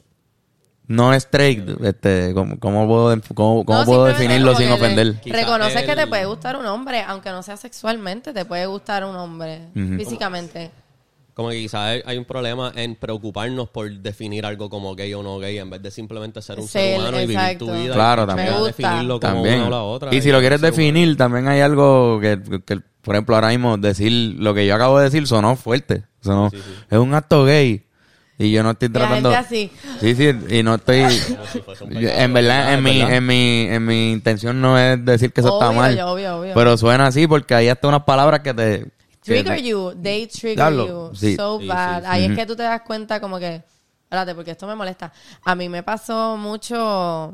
no 0.88 1.14
straight, 1.14 1.68
este, 1.84 2.34
¿cómo, 2.34 2.60
cómo 2.60 2.88
puedo, 2.88 3.22
cómo, 3.34 3.66
cómo 3.66 3.80
No, 3.80 3.86
puedo 3.86 4.06
definirlo 4.06 4.56
sin 4.56 4.70
ofender? 4.72 5.16
Reconoces 5.26 5.84
que 5.84 5.96
te 5.96 6.08
puede 6.08 6.26
gustar 6.26 6.58
un 6.58 6.66
hombre, 6.66 7.02
aunque 7.08 7.30
no 7.30 7.42
sea 7.44 7.58
sexualmente, 7.58 8.34
te 8.34 8.46
puede 8.46 8.66
gustar 8.66 9.04
un 9.06 9.16
hombre 9.16 9.70
físicamente. 9.98 10.72
Como 11.34 11.50
que 11.50 11.56
quizás 11.56 12.02
hay- 12.06 12.18
un 12.20 12.26
problema 12.26 12.72
en 12.76 12.96
preocuparnos 12.96 13.68
por 13.70 13.90
definir 13.92 14.46
algo 14.46 14.70
como 14.70 14.94
gay 14.96 15.12
o 15.16 15.24
no 15.24 15.40
gay 15.40 15.58
en 15.58 15.68
vez 15.72 15.82
de 15.82 15.90
simplemente 15.90 16.40
ser 16.44 16.60
un 16.60 16.68
ser, 16.68 16.92
Ser, 16.92 17.00
humano 17.00 17.20
y 17.22 17.26
vivir 17.26 17.58
tu 17.58 17.72
vida. 17.74 17.94
Claro, 17.96 18.24
y 18.24 18.28
también. 18.28 18.64
definirlo 18.66 19.20
como 19.20 19.34
También. 19.34 19.56
una 19.62 19.66
o 19.68 19.70
la 19.72 19.82
otra. 19.82 20.14
y 20.14 20.22
si 20.22 20.32
lo 20.32 20.40
quieres 20.42 20.62
ser 20.62 20.70
humano. 20.72 20.84
definir, 20.84 21.18
también 21.18 21.48
hay 21.48 21.62
algo 21.62 22.20
que, 22.22 22.40
que, 22.64 22.82
por 23.02 23.16
ejemplo, 23.16 23.34
ahora 23.34 23.48
mismo 23.50 23.78
decir 23.78 24.36
lo 24.38 24.54
que 24.54 24.68
yo 24.68 24.76
acabo 24.76 25.00
de 25.00 25.06
decir 25.06 25.26
sonó 25.26 25.56
fuerte. 25.56 26.04
Sonó, 26.22 26.52
es 26.90 26.98
un 27.00 27.16
acto 27.16 27.46
gay. 27.46 27.84
Y 28.38 28.52
yo 28.52 28.64
no 28.64 28.72
estoy 28.72 28.90
la 28.90 28.94
tratando. 28.94 29.32
gente 29.32 29.46
así. 29.46 29.72
Sí, 30.00 30.16
sí, 30.16 30.32
y 30.50 30.64
no 30.64 30.76
estoy. 30.76 31.02
Yo- 31.02 31.08
pecado, 31.90 32.00
en 32.22 32.34
verdad, 32.34 32.74
en 32.74 32.84
mi, 32.84 33.02
en 33.02 33.26
mi, 33.26 33.62
en 33.70 33.86
mi 33.86 34.12
intención 34.12 34.60
no 34.60 34.78
es 34.78 35.04
decir 35.06 35.32
que 35.32 35.42
eso 35.42 35.54
está 35.60 35.72
mal. 35.72 35.96
yo, 35.96 36.08
obvio, 36.12 36.40
obvio. 36.40 36.54
Pero 36.56 36.76
suena 36.78 37.08
así 37.08 37.28
porque 37.28 37.54
hay 37.54 37.70
hasta 37.70 37.88
unas 37.88 38.04
palabras 38.04 38.40
que 38.42 38.54
te. 38.54 38.92
Trigger 39.24 39.62
you, 39.62 39.94
they 40.02 40.28
trigger 40.28 40.74
you 40.74 41.12
sí. 41.16 41.36
so 41.38 41.58
Sí, 41.60 41.68
bad. 41.68 42.02
sí, 42.02 42.08
Ahí 42.10 42.26
es 42.26 42.36
que 42.36 42.46
tú 42.46 42.56
te 42.58 42.64
das 42.64 42.82
cuenta 42.82 43.22
como 43.22 43.40
que, 43.40 43.62
espérate, 44.04 44.36
porque 44.36 44.52
esto 44.52 44.68
me 44.68 44.76
molesta. 44.76 45.14
A 45.46 45.56
mí 45.56 45.70
me 45.70 45.82
pasó 45.84 46.36
mucho, 46.36 47.32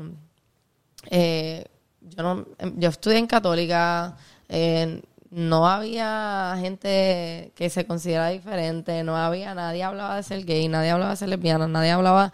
eh, 1.10 1.64
yo 2.00 2.22
no, 2.22 2.46
yo 2.76 2.88
estudié 2.90 3.18
en 3.18 3.26
católica, 3.26 4.16
eh, 4.48 5.00
no 5.30 5.68
había 5.68 6.56
gente 6.58 7.52
que 7.54 7.70
se 7.70 7.86
considera 7.86 8.28
diferente, 8.28 9.04
no 9.04 9.16
había, 9.16 9.54
nadie 9.54 9.84
hablaba 9.84 10.16
de 10.16 10.22
ser 10.24 10.44
gay, 10.44 10.68
nadie 10.68 10.90
hablaba 10.90 11.12
de 11.12 11.16
ser 11.16 11.28
lesbiana, 11.28 11.68
nadie 11.68 11.92
hablaba 11.92 12.32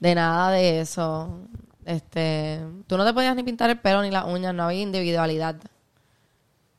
de 0.00 0.14
nada 0.14 0.50
de 0.50 0.80
eso. 0.80 1.40
Este, 1.84 2.60
tú 2.86 2.96
no 2.96 3.04
te 3.04 3.12
podías 3.12 3.36
ni 3.36 3.42
pintar 3.42 3.70
el 3.70 3.78
pelo 3.80 4.02
ni 4.02 4.10
las 4.10 4.24
uñas, 4.24 4.54
no 4.54 4.64
había 4.64 4.80
individualidad. 4.80 5.56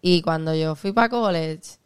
Y 0.01 0.21
cuando 0.21 0.55
yo 0.55 0.75
fui 0.75 0.91
para 0.93 1.09
college 1.09 1.77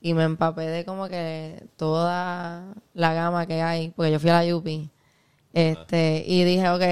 y 0.00 0.14
me 0.14 0.24
empapé 0.24 0.62
de 0.62 0.84
como 0.84 1.08
que 1.08 1.66
toda 1.76 2.74
la 2.94 3.14
gama 3.14 3.46
que 3.46 3.62
hay, 3.62 3.90
porque 3.90 4.12
yo 4.12 4.20
fui 4.20 4.30
a 4.30 4.42
la 4.42 4.56
UPI, 4.56 4.90
este, 5.52 6.24
y 6.26 6.44
dije, 6.44 6.68
ok, 6.70 6.82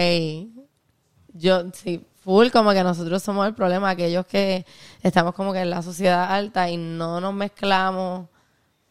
yo, 1.32 1.70
sí, 1.72 2.05
full 2.26 2.48
como 2.50 2.72
que 2.72 2.82
nosotros 2.82 3.22
somos 3.22 3.46
el 3.46 3.54
problema, 3.54 3.88
aquellos 3.88 4.26
que 4.26 4.66
estamos 5.00 5.32
como 5.32 5.52
que 5.52 5.60
en 5.60 5.70
la 5.70 5.80
sociedad 5.80 6.34
alta 6.34 6.68
y 6.68 6.76
no 6.76 7.20
nos 7.20 7.32
mezclamos 7.32 8.26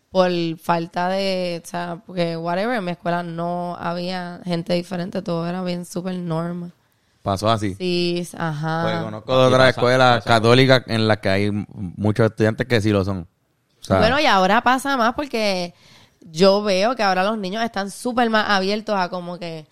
por 0.09 0.31
falta 0.57 1.09
de, 1.09 1.61
o 1.61 1.67
sea, 1.67 2.01
porque 2.05 2.37
whatever, 2.37 2.77
en 2.77 2.85
mi 2.85 2.91
escuela 2.91 3.23
no 3.23 3.75
había 3.77 4.39
gente 4.45 4.73
diferente, 4.73 5.21
todo 5.21 5.45
era 5.45 5.61
bien 5.63 5.83
súper 5.83 6.15
normal. 6.15 6.71
Pasó 7.23 7.49
así. 7.49 7.75
Sí, 7.75 8.25
ajá. 8.37 8.83
Pues 8.83 9.03
conozco 9.03 9.37
de 9.37 9.47
otras 9.47 9.69
escuelas 9.71 10.23
católicas 10.23 10.83
en 10.87 11.05
las 11.05 11.17
que 11.17 11.27
hay 11.27 11.51
muchos 11.51 12.27
estudiantes 12.27 12.65
que 12.67 12.79
sí 12.79 12.91
lo 12.91 13.03
son. 13.03 13.27
O 13.81 13.83
sea, 13.83 13.97
Bueno, 13.97 14.17
y 14.17 14.27
ahora 14.27 14.61
pasa 14.61 14.95
más 14.95 15.13
porque 15.13 15.73
yo 16.21 16.63
veo 16.63 16.95
que 16.95 17.03
ahora 17.03 17.25
los 17.25 17.37
niños 17.37 17.61
están 17.65 17.91
súper 17.91 18.29
más 18.29 18.49
abiertos 18.49 18.95
a 18.97 19.09
como 19.09 19.37
que... 19.37 19.67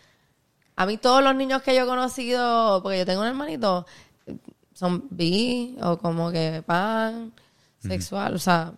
A 0.75 0.85
mí 0.85 0.97
todos 0.97 1.23
los 1.23 1.35
niños 1.35 1.61
que 1.61 1.75
yo 1.75 1.83
he 1.83 1.87
conocido, 1.87 2.81
porque 2.81 2.99
yo 2.99 3.05
tengo 3.05 3.21
un 3.21 3.27
hermanito, 3.27 3.85
son 4.73 5.03
bi 5.09 5.77
o 5.81 5.97
como 5.97 6.31
que 6.31 6.63
pan, 6.65 7.31
sexual, 7.79 8.35
o 8.35 8.39
sea... 8.39 8.71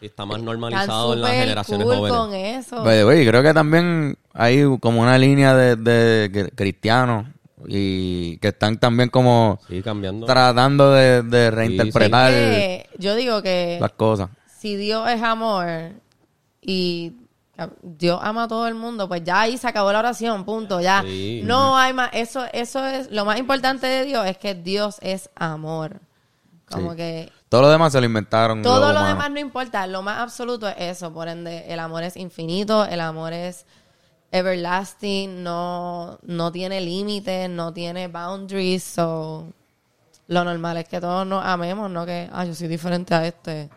Sí, 0.00 0.06
está 0.06 0.24
más 0.24 0.40
normalizado 0.40 1.14
en 1.14 1.22
las 1.22 1.30
generaciones 1.32 1.84
cool 1.86 1.96
jóvenes. 1.96 2.16
con 2.18 2.34
eso. 2.34 2.84
by 2.84 2.98
the 2.98 3.04
way, 3.04 3.26
creo 3.26 3.42
que 3.42 3.52
también 3.52 4.16
hay 4.32 4.62
como 4.78 5.00
una 5.00 5.18
línea 5.18 5.54
de, 5.56 5.74
de 5.74 6.30
cri- 6.32 6.52
cristianos 6.54 7.26
y 7.66 8.36
que 8.38 8.48
están 8.48 8.78
también 8.78 9.08
como 9.08 9.58
Sí, 9.68 9.82
cambiando. 9.82 10.24
tratando 10.26 10.92
de, 10.92 11.22
de 11.24 11.50
reinterpretar 11.50 12.30
Que 12.30 12.88
yo 12.98 13.16
digo 13.16 13.42
que 13.42 13.78
las 13.80 13.90
cosas. 13.92 14.28
si 14.60 14.76
Dios 14.76 15.08
es 15.10 15.20
amor 15.20 15.66
y 16.60 17.14
Dios 17.82 18.20
ama 18.22 18.44
a 18.44 18.48
todo 18.48 18.68
el 18.68 18.74
mundo, 18.74 19.08
pues 19.08 19.24
ya 19.24 19.40
ahí 19.40 19.58
se 19.58 19.66
acabó 19.66 19.92
la 19.92 19.98
oración, 19.98 20.44
punto, 20.44 20.80
ya. 20.80 21.02
Sí. 21.02 21.42
No 21.44 21.76
hay 21.76 21.92
más, 21.92 22.10
eso, 22.12 22.44
eso 22.52 22.84
es, 22.86 23.10
lo 23.10 23.24
más 23.24 23.38
importante 23.38 23.86
de 23.86 24.04
Dios 24.04 24.26
es 24.26 24.38
que 24.38 24.54
Dios 24.54 24.96
es 25.00 25.28
amor. 25.34 26.00
Como 26.70 26.90
Sí. 26.92 26.96
que 26.98 27.32
Todo 27.48 27.62
lo 27.62 27.70
demás 27.70 27.92
se 27.92 28.00
lo 28.00 28.06
inventaron. 28.06 28.62
todo 28.62 28.92
lo 28.92 29.02
demás 29.02 29.30
no 29.30 29.38
importa, 29.40 29.86
lo 29.86 30.02
más 30.02 30.18
absoluto 30.18 30.68
es 30.68 30.76
eso, 30.78 31.12
por 31.12 31.26
ende, 31.28 31.64
el 31.72 31.80
amor 31.80 32.02
es 32.02 32.16
infinito, 32.16 32.84
el 32.84 33.00
amor 33.00 33.32
es 33.32 33.64
everlasting, 34.30 35.42
no, 35.42 36.18
no 36.22 36.52
tiene 36.52 36.80
límites, 36.80 37.48
no 37.48 37.72
tiene 37.72 38.08
boundaries, 38.08 38.84
so 38.84 39.46
lo 40.26 40.44
normal 40.44 40.76
es 40.76 40.86
que 40.88 41.00
todos 41.00 41.26
nos 41.26 41.44
amemos, 41.44 41.90
no 41.90 42.04
que, 42.04 42.28
ah, 42.32 42.44
yo 42.44 42.54
soy 42.54 42.68
diferente 42.68 43.14
a 43.14 43.26
este, 43.26 43.70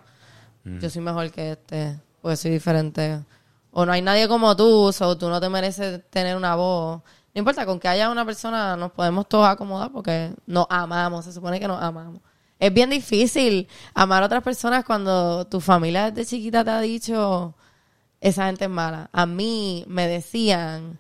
yo 0.66 0.90
soy 0.90 1.02
mejor 1.02 1.32
que 1.32 1.54
este, 1.54 1.98
pues 2.22 2.40
soy 2.42 2.52
diferente. 2.52 3.22
O 3.72 3.86
no 3.86 3.94
hay 3.94 4.02
nadie 4.02 4.28
como 4.28 4.56
tú, 4.56 4.92
so 4.94 5.18
tú 5.18 5.30
no 5.30 5.40
te 5.40 5.50
mereces 5.50 6.02
tener 6.10 6.36
una 6.36 6.56
voz. 6.56 7.02
No 7.34 7.40
importa, 7.40 7.66
con 7.66 7.80
que 7.80 7.88
haya 7.88 8.10
una 8.10 8.26
persona 8.26 8.76
nos 8.76 8.92
podemos 8.92 9.28
todos 9.28 9.48
acomodar 9.48 9.92
porque 9.92 10.34
nos 10.46 10.68
amamos, 10.70 11.26
se 11.26 11.32
supone 11.32 11.60
que 11.60 11.68
nos 11.68 11.82
amamos. 11.82 12.22
Es 12.60 12.74
bien 12.74 12.90
difícil 12.90 13.68
amar 13.94 14.22
a 14.22 14.26
otras 14.26 14.44
personas 14.44 14.84
cuando 14.84 15.48
tu 15.48 15.62
familia 15.62 16.12
desde 16.12 16.30
chiquita 16.30 16.64
te 16.64 16.72
ha 16.72 16.82
dicho 16.82 17.56
esa 18.20 18.46
gente 18.48 18.66
es 18.66 18.70
mala. 18.70 19.10
A 19.14 19.26
mí 19.26 19.84
me 19.88 20.08
decían 20.08 21.00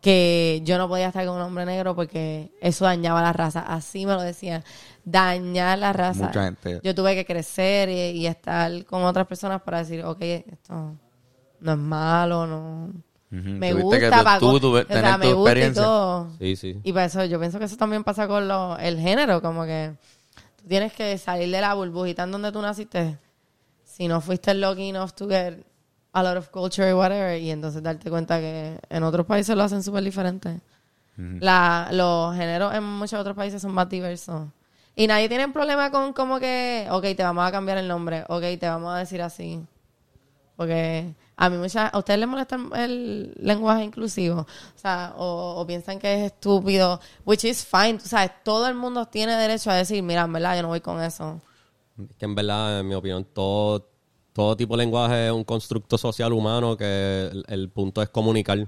que 0.00 0.62
yo 0.64 0.78
no 0.78 0.88
podía 0.88 1.08
estar 1.08 1.26
con 1.26 1.36
un 1.36 1.42
hombre 1.42 1.66
negro 1.66 1.94
porque 1.94 2.52
eso 2.60 2.84
dañaba 2.84 3.20
la 3.20 3.32
raza. 3.32 3.60
Así 3.60 4.06
me 4.06 4.14
lo 4.14 4.22
decían. 4.22 4.64
Dañar 5.04 5.78
la 5.78 5.92
raza. 5.92 6.28
Mucha 6.28 6.44
gente. 6.44 6.80
Yo 6.82 6.94
tuve 6.94 7.14
que 7.14 7.26
crecer 7.26 7.90
y, 7.90 8.18
y 8.18 8.26
estar 8.26 8.84
con 8.86 9.02
otras 9.04 9.26
personas 9.26 9.60
para 9.60 9.78
decir, 9.78 10.04
ok, 10.04 10.20
esto 10.20 10.94
no 11.64 11.72
es 11.72 11.78
malo, 11.78 12.46
no... 12.46 12.92
Me 13.30 13.70
Tuviste 13.70 13.82
gusta, 13.82 14.22
para 14.22 14.38
tú 14.38 14.46
o 14.48 14.86
sea, 15.00 15.18
me 15.18 15.26
tu 15.26 15.34
gusta 15.34 15.50
y 15.50 15.52
experiencia. 15.52 15.82
todo. 15.82 16.28
Sí, 16.38 16.54
sí. 16.54 16.80
Y 16.84 16.92
para 16.92 17.06
eso 17.06 17.24
yo 17.24 17.40
pienso 17.40 17.58
que 17.58 17.64
eso 17.64 17.76
también 17.76 18.04
pasa 18.04 18.28
con 18.28 18.46
lo- 18.46 18.78
el 18.78 19.00
género, 19.00 19.42
como 19.42 19.64
que 19.64 19.92
tú 20.56 20.68
tienes 20.68 20.92
que 20.92 21.18
salir 21.18 21.50
de 21.50 21.60
la 21.60 21.74
burbujita 21.74 22.22
en 22.22 22.30
donde 22.30 22.52
tú 22.52 22.62
naciste. 22.62 23.18
Si 23.84 24.06
no 24.06 24.20
fuiste 24.20 24.54
lucky 24.54 24.90
enough 24.90 25.10
to 25.16 25.26
get 25.28 25.64
a 26.12 26.22
lot 26.22 26.36
of 26.36 26.48
culture 26.50 26.88
y 26.88 26.92
whatever, 26.92 27.40
y 27.40 27.50
entonces 27.50 27.82
darte 27.82 28.08
cuenta 28.08 28.38
que 28.38 28.78
en 28.88 29.02
otros 29.02 29.26
países 29.26 29.56
lo 29.56 29.64
hacen 29.64 29.82
súper 29.82 30.04
diferente. 30.04 30.60
La, 31.16 31.88
los 31.92 32.36
géneros 32.36 32.72
en 32.74 32.84
muchos 32.84 33.18
otros 33.20 33.34
países 33.36 33.60
son 33.62 33.72
más 33.72 33.88
diversos. 33.88 34.48
Y 34.94 35.08
nadie 35.08 35.28
tiene 35.28 35.48
problema 35.48 35.90
con 35.90 36.12
como 36.12 36.38
que, 36.38 36.86
ok, 36.90 37.02
te 37.16 37.22
vamos 37.24 37.44
a 37.44 37.50
cambiar 37.50 37.78
el 37.78 37.88
nombre, 37.88 38.24
ok, 38.28 38.42
te 38.60 38.68
vamos 38.68 38.94
a 38.94 38.98
decir 38.98 39.20
así. 39.22 39.60
Porque 40.56 41.14
a 41.36 41.50
mí 41.50 41.56
muchas, 41.56 41.92
a 41.92 41.98
ustedes 41.98 42.20
les 42.20 42.28
molesta 42.28 42.56
el 42.76 43.34
lenguaje 43.40 43.82
inclusivo, 43.84 44.40
o 44.42 44.78
sea, 44.78 45.14
o, 45.16 45.54
o 45.60 45.66
piensan 45.66 45.98
que 45.98 46.14
es 46.14 46.32
estúpido, 46.32 47.00
which 47.24 47.44
is 47.44 47.64
fine, 47.64 47.98
tú 47.98 48.06
sabes, 48.06 48.30
todo 48.44 48.68
el 48.68 48.74
mundo 48.76 49.06
tiene 49.06 49.34
derecho 49.34 49.70
a 49.70 49.74
decir, 49.74 50.00
mira, 50.02 50.22
en 50.22 50.32
verdad, 50.32 50.56
yo 50.56 50.62
no 50.62 50.68
voy 50.68 50.80
con 50.80 51.02
eso. 51.02 51.40
Es 51.98 52.16
que 52.16 52.24
en 52.24 52.34
verdad, 52.36 52.80
en 52.80 52.88
mi 52.88 52.94
opinión, 52.94 53.26
todo, 53.32 53.88
todo 54.32 54.56
tipo 54.56 54.76
de 54.76 54.84
lenguaje 54.84 55.26
es 55.26 55.32
un 55.32 55.44
constructo 55.44 55.98
social 55.98 56.32
humano 56.32 56.76
que 56.76 57.30
el, 57.32 57.44
el 57.48 57.68
punto 57.70 58.00
es 58.00 58.08
comunicar. 58.10 58.66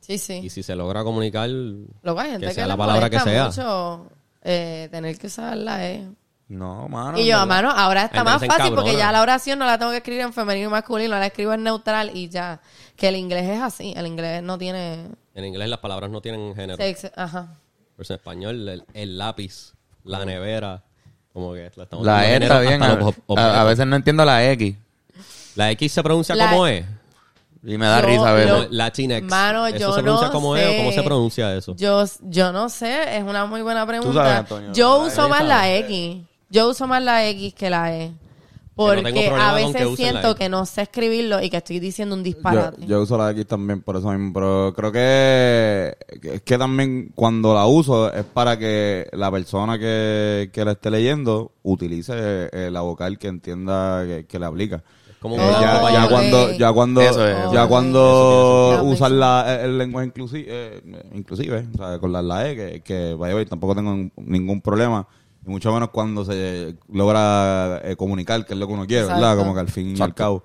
Sí, 0.00 0.18
sí. 0.18 0.40
Y 0.42 0.50
si 0.50 0.62
se 0.62 0.74
logra 0.74 1.04
comunicar, 1.04 1.48
Lo 1.48 2.14
que 2.14 2.20
hay 2.20 2.30
gente 2.32 2.46
que 2.46 2.50
que, 2.50 2.54
sea 2.54 2.64
le 2.64 2.68
la 2.68 2.76
palabra 2.76 3.08
que 3.08 3.20
sea. 3.20 3.46
mucho 3.46 4.06
eh, 4.42 4.88
tener 4.90 5.16
que 5.16 5.28
usar 5.28 5.56
la 5.56 5.88
E. 5.88 6.08
No, 6.52 6.88
mano. 6.88 7.18
y 7.18 7.24
yo, 7.26 7.32
verdad. 7.38 7.46
mano, 7.46 7.70
ahora 7.70 8.04
está 8.04 8.22
más 8.24 8.44
fácil 8.44 8.74
porque 8.74 8.96
ya 8.96 9.10
la 9.10 9.22
oración 9.22 9.58
no 9.58 9.64
la 9.64 9.78
tengo 9.78 9.90
que 9.90 9.98
escribir 9.98 10.20
en 10.22 10.32
femenino 10.32 10.68
y 10.68 10.70
masculino, 10.70 11.18
la 11.18 11.26
escribo 11.26 11.52
en 11.54 11.62
neutral 11.62 12.10
y 12.14 12.28
ya. 12.28 12.60
Que 12.96 13.08
el 13.08 13.16
inglés 13.16 13.48
es 13.48 13.60
así, 13.60 13.94
el 13.96 14.06
inglés 14.06 14.42
no 14.42 14.58
tiene 14.58 15.06
en 15.34 15.44
inglés 15.46 15.68
las 15.68 15.78
palabras 15.80 16.10
no 16.10 16.20
tienen 16.20 16.54
género. 16.54 16.76
sex, 16.76 17.10
ajá. 17.16 17.54
Pero 17.96 18.06
en 18.08 18.14
español, 18.16 18.68
el, 18.68 18.84
el 18.92 19.16
lápiz, 19.18 19.72
la 20.04 20.24
nevera, 20.26 20.82
como 21.32 21.54
que 21.54 21.70
la 21.74 21.84
estamos 21.84 22.04
La 22.04 22.28
E 22.28 22.36
está 22.36 22.60
bien. 22.60 22.82
A, 22.82 22.98
a- 23.36 23.60
a 23.62 23.64
veces 23.64 23.86
no 23.86 23.96
entiendo 23.96 24.24
la 24.26 24.44
X. 24.52 24.76
La 25.56 25.70
X 25.70 25.90
se 25.92 26.02
pronuncia 26.02 26.34
La- 26.34 26.50
como 26.50 26.66
es. 26.66 26.84
Y 27.64 27.78
me 27.78 27.86
da 27.86 28.00
Yo- 28.00 28.06
risa 28.08 28.28
a 28.28 28.32
veces. 28.32 28.50
lo- 28.50 28.66
La 28.70 28.92
Chinex. 28.92 29.26
Mano, 29.26 29.66
¿Eso 29.68 29.78
yo 29.78 29.92
se 29.94 30.02
pronuncia 30.02 30.26
no 30.28 30.32
como 30.32 30.56
es 30.56 30.68
o 30.68 30.76
cómo 30.78 30.90
sé. 30.90 30.96
se 30.96 31.02
pronuncia 31.02 31.54
eso? 31.56 31.74
Yo, 31.76 32.04
yo 32.22 32.52
no 32.52 32.68
sé, 32.68 33.16
es 33.16 33.22
una 33.22 33.46
muy 33.46 33.62
buena 33.62 33.86
pregunta. 33.86 34.12
sabes, 34.22 34.38
Antonio. 34.38 34.72
yo 34.74 34.98
uso 35.06 35.28
más 35.28 35.44
la 35.44 35.72
X. 35.78 36.22
Yo 36.52 36.68
uso 36.68 36.86
más 36.86 37.02
la 37.02 37.26
X 37.30 37.54
que 37.54 37.70
la 37.70 37.96
E. 37.96 38.12
Porque 38.74 39.30
a 39.30 39.54
que 39.54 39.64
veces 39.64 39.96
siento 39.96 40.34
que 40.34 40.48
no 40.48 40.64
sé 40.66 40.82
escribirlo 40.82 41.42
y 41.42 41.50
que 41.50 41.58
estoy 41.58 41.78
diciendo 41.78 42.14
un 42.14 42.22
disparate. 42.22 42.86
yo 42.86 43.02
uso 43.02 43.16
la 43.18 43.30
X 43.30 43.46
también 43.46 43.80
por 43.82 43.96
eso 43.96 44.10
mismo, 44.10 44.32
pero 44.32 44.72
creo 44.74 44.92
que 44.92 45.96
que- 46.20 46.34
es 46.36 46.42
que 46.42 46.58
también 46.58 47.10
cuando 47.14 47.54
la 47.54 47.66
uso 47.66 48.12
es 48.12 48.24
para 48.24 48.58
que 48.58 49.08
la 49.12 49.30
persona 49.30 49.78
que, 49.78 50.50
que 50.52 50.64
la 50.64 50.72
esté 50.72 50.90
leyendo 50.90 51.52
utilice 51.62 52.12
eh, 52.16 52.70
la 52.70 52.80
vocal 52.82 53.18
que 53.18 53.28
entienda 53.28 54.04
que, 54.06 54.26
que 54.26 54.38
le 54.38 54.46
aplica. 54.46 54.82
como 55.20 55.36
Eh, 55.36 55.40
Oh, 55.42 55.60
ya, 55.90 56.08
cuando 56.08 56.52
ya 56.52 56.72
cuando 56.72 57.00
Eso 57.02 57.26
es, 57.26 57.52
ya 57.52 57.66
cuando 57.66 58.72
Eso 58.74 58.84
usar 58.84 59.10
la, 59.10 59.60
el 59.62 59.78
lenguaje 59.78 60.06
inclusive 60.08 60.46
eh, 60.48 60.82
inclusive 61.14 61.66
o 61.74 61.76
sea, 61.78 61.98
con 61.98 62.10
la, 62.12 62.22
la 62.22 62.48
E 62.50 62.56
que, 62.56 62.80
que 62.82 63.14
vaya 63.14 63.34
a 63.34 63.36
ver, 63.36 63.48
tampoco 63.48 63.74
tengo 63.74 64.10
ningún 64.16 64.60
problema 64.62 65.06
y 65.46 65.50
mucho 65.50 65.72
menos 65.72 65.90
cuando 65.90 66.24
se 66.24 66.76
logra 66.92 67.80
eh, 67.84 67.96
comunicar 67.96 68.44
que 68.46 68.52
es 68.54 68.58
lo 68.58 68.66
que 68.66 68.72
uno 68.72 68.86
quiere 68.86 69.02
verdad 69.14 69.36
como 69.36 69.54
que 69.54 69.60
al 69.60 69.68
fin 69.68 69.96
y 69.96 70.00
al 70.00 70.14
cabo 70.14 70.42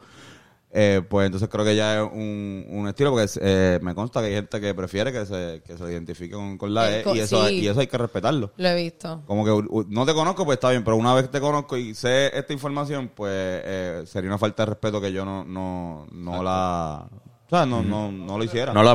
eh, 0.69 1.01
pues 1.09 1.25
entonces 1.27 1.47
creo 1.49 1.63
que 1.63 1.75
ya 1.75 2.01
es 2.03 2.09
un, 2.11 2.65
un 2.69 2.87
estilo 2.89 3.11
porque 3.11 3.27
eh, 3.41 3.79
me 3.81 3.95
consta 3.95 4.19
que 4.19 4.27
hay 4.27 4.33
gente 4.33 4.59
que 4.59 4.73
prefiere 4.75 5.11
que 5.13 5.25
se, 5.25 5.61
que 5.65 5.77
se 5.77 5.83
identifique 5.91 6.35
con, 6.35 6.57
con 6.57 6.73
la 6.73 6.91
Eh, 6.97 7.03
E 7.05 7.15
y 7.15 7.19
eso, 7.19 7.47
sí. 7.47 7.55
y 7.61 7.67
eso 7.67 7.79
hay 7.79 7.87
que 7.87 7.97
respetarlo. 7.97 8.51
Lo 8.57 8.67
he 8.67 8.75
visto. 8.75 9.23
Como 9.25 9.45
que 9.45 9.51
u- 9.51 9.85
no 9.87 10.05
te 10.05 10.13
conozco, 10.13 10.43
pues 10.45 10.57
está 10.57 10.69
bien, 10.71 10.83
pero 10.83 10.97
una 10.97 11.13
vez 11.13 11.31
te 11.31 11.39
conozco 11.39 11.77
y 11.77 11.95
sé 11.95 12.37
esta 12.37 12.51
información, 12.51 13.09
pues 13.15 13.31
eh, 13.33 14.03
sería 14.07 14.29
una 14.29 14.37
falta 14.37 14.63
de 14.63 14.71
respeto 14.71 14.99
que 14.99 15.11
yo 15.13 15.23
no, 15.23 15.45
no, 15.45 16.05
no 16.11 16.43
la... 16.43 17.07
O 17.45 17.49
sea, 17.49 17.65
no, 17.65 17.81
no, 17.81 18.11
no 18.11 18.37
lo 18.37 18.43
hiciera. 18.43 18.73
No 18.73 18.83
lo. 18.83 18.89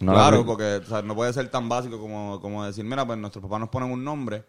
No 0.00 0.10
lo 0.12 0.18
claro, 0.18 0.44
porque 0.44 0.80
o 0.84 0.84
sea, 0.86 1.02
no 1.02 1.14
puede 1.14 1.32
ser 1.32 1.48
tan 1.50 1.68
básico 1.68 2.00
como, 2.00 2.40
como 2.40 2.64
decir, 2.66 2.84
mira, 2.84 3.06
pues 3.06 3.16
nuestros 3.16 3.42
papás 3.42 3.60
nos 3.60 3.68
ponen 3.68 3.92
un 3.92 4.02
nombre 4.02 4.42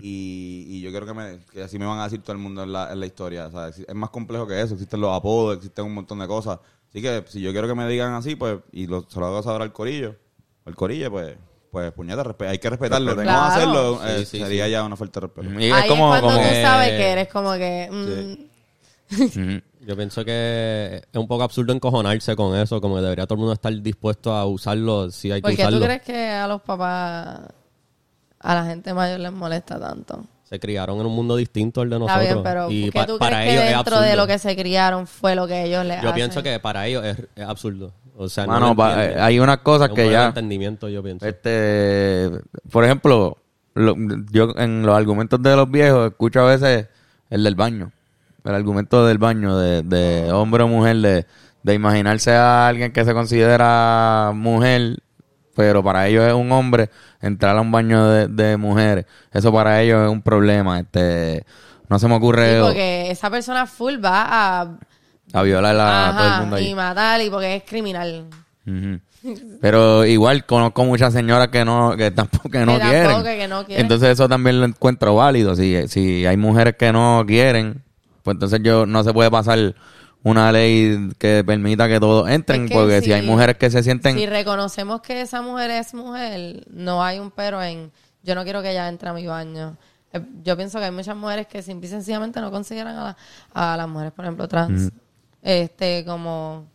y, 0.00 0.64
y 0.68 0.80
yo 0.80 0.90
quiero 0.90 1.04
que, 1.06 1.12
me, 1.14 1.38
que 1.52 1.62
así 1.62 1.78
me 1.78 1.84
van 1.86 1.98
a 1.98 2.04
decir 2.04 2.22
todo 2.22 2.32
el 2.32 2.38
mundo 2.38 2.62
en 2.62 2.72
la, 2.72 2.92
en 2.92 2.98
la 3.00 3.06
historia. 3.06 3.46
O 3.46 3.50
sea, 3.50 3.68
es 3.68 3.94
más 3.94 4.10
complejo 4.10 4.46
que 4.46 4.60
eso. 4.60 4.74
Existen 4.74 5.00
los 5.00 5.14
apodos, 5.14 5.56
existen 5.56 5.84
un 5.84 5.94
montón 5.94 6.18
de 6.18 6.26
cosas. 6.26 6.58
Así 6.88 7.02
que 7.02 7.24
si 7.28 7.40
yo 7.42 7.52
quiero 7.52 7.68
que 7.68 7.74
me 7.74 7.86
digan 7.88 8.14
así, 8.14 8.36
pues, 8.36 8.58
y 8.72 8.86
lo, 8.86 9.06
se 9.08 9.20
lo 9.20 9.26
hago 9.26 9.42
saber 9.42 9.60
al 9.62 9.72
corillo, 9.72 10.16
al 10.64 10.74
corillo, 10.74 11.10
pues, 11.10 11.36
pues 11.70 11.92
puñeta, 11.92 12.24
hay 12.48 12.58
que 12.58 12.70
respetarlo. 12.70 13.10
De 13.10 13.16
no 13.16 13.22
Claro. 13.24 13.42
hacerlo 13.44 14.06
eh, 14.06 14.18
Sí, 14.20 14.24
sí, 14.24 14.38
sería 14.38 14.66
ya 14.68 14.82
una 14.82 14.96
falta 14.96 15.20
de 15.20 15.26
respeto. 15.26 15.60
Y 15.60 15.70
Ahí 15.70 15.82
es 15.82 15.86
como, 15.88 16.14
es 16.14 16.20
cuando 16.22 16.38
como 16.38 16.48
tú 16.48 16.54
que- 16.54 16.62
sabes 16.62 16.88
que 16.90 17.08
eres 17.10 17.28
como 17.28 17.52
que... 17.54 17.88
mm. 17.92 18.46
Yo 19.86 19.96
pienso 19.96 20.24
que 20.24 20.96
es 21.12 21.20
un 21.20 21.28
poco 21.28 21.44
absurdo 21.44 21.72
encojonarse 21.72 22.34
con 22.34 22.56
eso, 22.56 22.80
como 22.80 22.96
que 22.96 23.02
debería 23.02 23.24
todo 23.26 23.34
el 23.34 23.38
mundo 23.40 23.52
estar 23.52 23.72
dispuesto 23.80 24.32
a 24.32 24.44
usarlo 24.46 25.10
si 25.12 25.30
hay 25.30 25.40
que 25.40 25.42
¿Por 25.42 25.54
qué 25.54 25.62
usarlo. 25.62 25.78
tú 25.78 25.84
crees 25.84 26.02
que 26.02 26.28
a 26.28 26.48
los 26.48 26.60
papás, 26.62 27.40
a 28.46 28.54
la 28.54 28.64
gente 28.64 28.94
mayor 28.94 29.20
les 29.20 29.32
molesta 29.32 29.78
tanto? 29.78 30.24
Se 30.44 30.60
criaron 30.60 31.00
en 31.00 31.06
un 31.06 31.12
mundo 31.14 31.34
distinto 31.36 31.80
al 31.80 31.90
de 31.90 31.96
Está 31.96 32.06
nosotros. 32.06 32.32
bien, 32.34 32.42
pero 32.44 32.70
y 32.70 32.84
¿qué 32.90 32.92
pa- 33.00 33.06
tú 33.06 33.18
para 33.18 33.36
crees 33.38 33.48
que 33.48 33.52
ellos 33.54 33.64
es 33.70 33.76
dentro 33.76 34.00
de 34.00 34.16
lo 34.16 34.26
que 34.28 34.38
se 34.38 34.56
criaron 34.56 35.06
fue 35.08 35.34
lo 35.34 35.46
que 35.48 35.64
ellos 35.64 35.84
les 35.84 35.96
Yo 36.00 36.08
hacen? 36.08 36.14
pienso 36.14 36.42
que 36.42 36.60
para 36.60 36.86
ellos 36.86 37.04
es, 37.04 37.18
es 37.34 37.44
absurdo. 37.46 37.92
O 38.16 38.28
sea, 38.28 38.46
Mano, 38.46 38.70
entienden. 38.70 39.10
eh, 39.10 39.20
hay 39.20 39.40
unas 39.40 39.58
cosas 39.58 39.90
que 39.90 40.08
ya- 40.10 40.26
entendimiento, 40.28 40.88
yo 40.88 41.02
pienso. 41.02 41.26
Este, 41.26 42.30
por 42.70 42.84
ejemplo, 42.84 43.38
lo- 43.74 43.96
yo 44.30 44.54
en 44.56 44.82
los 44.86 44.96
argumentos 44.96 45.42
de 45.42 45.56
los 45.56 45.68
viejos 45.70 46.06
escucho 46.10 46.40
a 46.40 46.44
veces 46.46 46.86
el 47.28 47.42
del 47.42 47.56
baño. 47.56 47.90
El 48.44 48.54
argumento 48.54 49.04
del 49.04 49.18
baño, 49.18 49.58
de, 49.58 49.82
de 49.82 50.30
hombre 50.30 50.62
o 50.62 50.68
mujer, 50.68 50.96
de, 50.98 51.26
de 51.64 51.74
imaginarse 51.74 52.32
a 52.32 52.68
alguien 52.68 52.92
que 52.92 53.04
se 53.04 53.12
considera 53.12 54.30
mujer, 54.32 54.98
pero 55.56 55.82
para 55.82 56.06
ellos 56.06 56.24
es 56.26 56.34
un 56.34 56.52
hombre, 56.52 56.90
entrar 57.20 57.56
a 57.56 57.60
un 57.60 57.72
baño 57.72 58.08
de, 58.08 58.28
de 58.28 58.56
mujeres. 58.56 59.06
Eso 59.32 59.52
para 59.52 59.82
ellos 59.82 60.04
es 60.04 60.10
un 60.10 60.22
problema. 60.22 60.78
Este, 60.78 61.44
no 61.88 61.98
se 61.98 62.06
me 62.08 62.14
ocurre 62.14 62.56
Sí, 62.58 62.60
porque 62.62 63.10
esa 63.10 63.30
persona 63.30 63.66
full 63.66 63.94
va 64.04 64.60
a, 64.62 64.68
a 65.32 65.42
violar 65.42 65.74
a 65.76 66.12
todo 66.12 66.20
el 66.26 66.28
ajá, 66.32 66.40
mundo 66.42 66.56
ahí. 66.56 66.68
y 66.68 66.74
matar 66.74 67.20
y 67.22 67.30
porque 67.30 67.56
es 67.56 67.62
criminal. 67.64 68.26
Pero 69.60 70.04
igual 70.04 70.44
conozco 70.46 70.84
muchas 70.84 71.12
señoras 71.12 71.48
que 71.48 71.64
no 71.64 71.96
que 71.96 72.10
tampoco 72.12 72.48
que 72.48 72.64
no 72.64 72.74
Que 72.74 72.80
quieren. 72.80 73.02
tampoco, 73.04 73.24
que 73.24 73.48
no 73.48 73.64
quieren. 73.64 73.82
Entonces 73.84 74.08
eso 74.10 74.28
también 74.28 74.60
lo 74.60 74.66
encuentro 74.66 75.14
válido. 75.16 75.56
Si, 75.56 75.88
si 75.88 76.26
hay 76.26 76.36
mujeres 76.36 76.74
que 76.78 76.92
no 76.92 77.24
quieren, 77.26 77.82
pues 78.22 78.34
entonces 78.36 78.60
yo 78.62 78.86
no 78.86 79.02
se 79.02 79.12
puede 79.12 79.30
pasar 79.30 79.74
una 80.28 80.50
ley 80.50 81.10
que 81.18 81.44
permita 81.44 81.86
que 81.88 82.00
todos 82.00 82.28
entren, 82.28 82.64
Es 82.64 82.68
que 82.70 82.74
porque 82.74 83.00
si, 83.00 83.12
hay 83.12 83.22
mujeres 83.22 83.56
que 83.56 83.70
se 83.70 83.82
sienten 83.82 84.16
Si 84.16 84.26
reconocemos 84.26 85.00
que 85.00 85.20
esa 85.20 85.40
mujer 85.42 85.70
es 85.70 85.94
mujer, 85.94 86.64
no 86.70 87.02
hay 87.02 87.18
un 87.18 87.30
pero 87.30 87.62
en 87.62 87.92
yo 88.22 88.34
no 88.34 88.42
quiero 88.42 88.60
que 88.60 88.70
ella 88.72 88.88
entre 88.88 89.08
a 89.08 89.12
mi 89.12 89.24
baño. 89.26 89.76
Eh, 90.12 90.20
Yo 90.42 90.56
pienso 90.56 90.78
que 90.80 90.86
hay 90.86 90.90
muchas 90.90 91.16
mujeres 91.16 91.46
que 91.46 91.62
simple 91.62 91.86
y 91.86 91.90
sencillamente 91.90 92.40
no 92.40 92.50
consideran 92.50 92.96
a, 92.96 93.04
la- 93.04 93.16
a 93.72 93.76
las 93.76 93.88
mujeres, 93.88 94.12
por 94.12 94.24
ejemplo, 94.24 94.48
trans, 94.48 94.90
este, 95.42 96.04
como... 96.04 96.66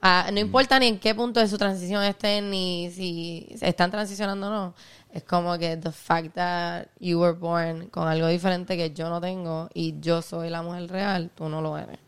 ah, 0.00 0.28
no 0.32 0.40
importa 0.40 0.78
ni 0.80 0.88
en 0.88 0.98
qué 0.98 1.14
punto 1.14 1.38
de 1.38 1.46
su 1.46 1.56
transición 1.58 2.02
estén, 2.02 2.50
ni 2.50 2.90
si 2.90 3.46
están 3.60 3.92
transicionando 3.92 4.48
o 4.48 4.50
no. 4.50 4.74
Es 5.12 5.22
como 5.24 5.56
que 5.58 5.76
the 5.76 5.92
fact 5.92 6.34
that 6.34 6.86
you 6.98 7.20
were 7.20 7.34
born 7.38 7.88
con 7.90 8.08
algo 8.08 8.26
diferente 8.26 8.76
que 8.76 8.92
yo 8.92 9.08
no 9.08 9.20
tengo 9.20 9.68
y 9.74 10.00
yo 10.00 10.20
soy 10.22 10.48
la 10.50 10.62
mujer 10.62 10.90
real, 10.90 11.30
tú 11.36 11.48
no 11.48 11.60
lo 11.60 11.76
eres. 11.78 11.98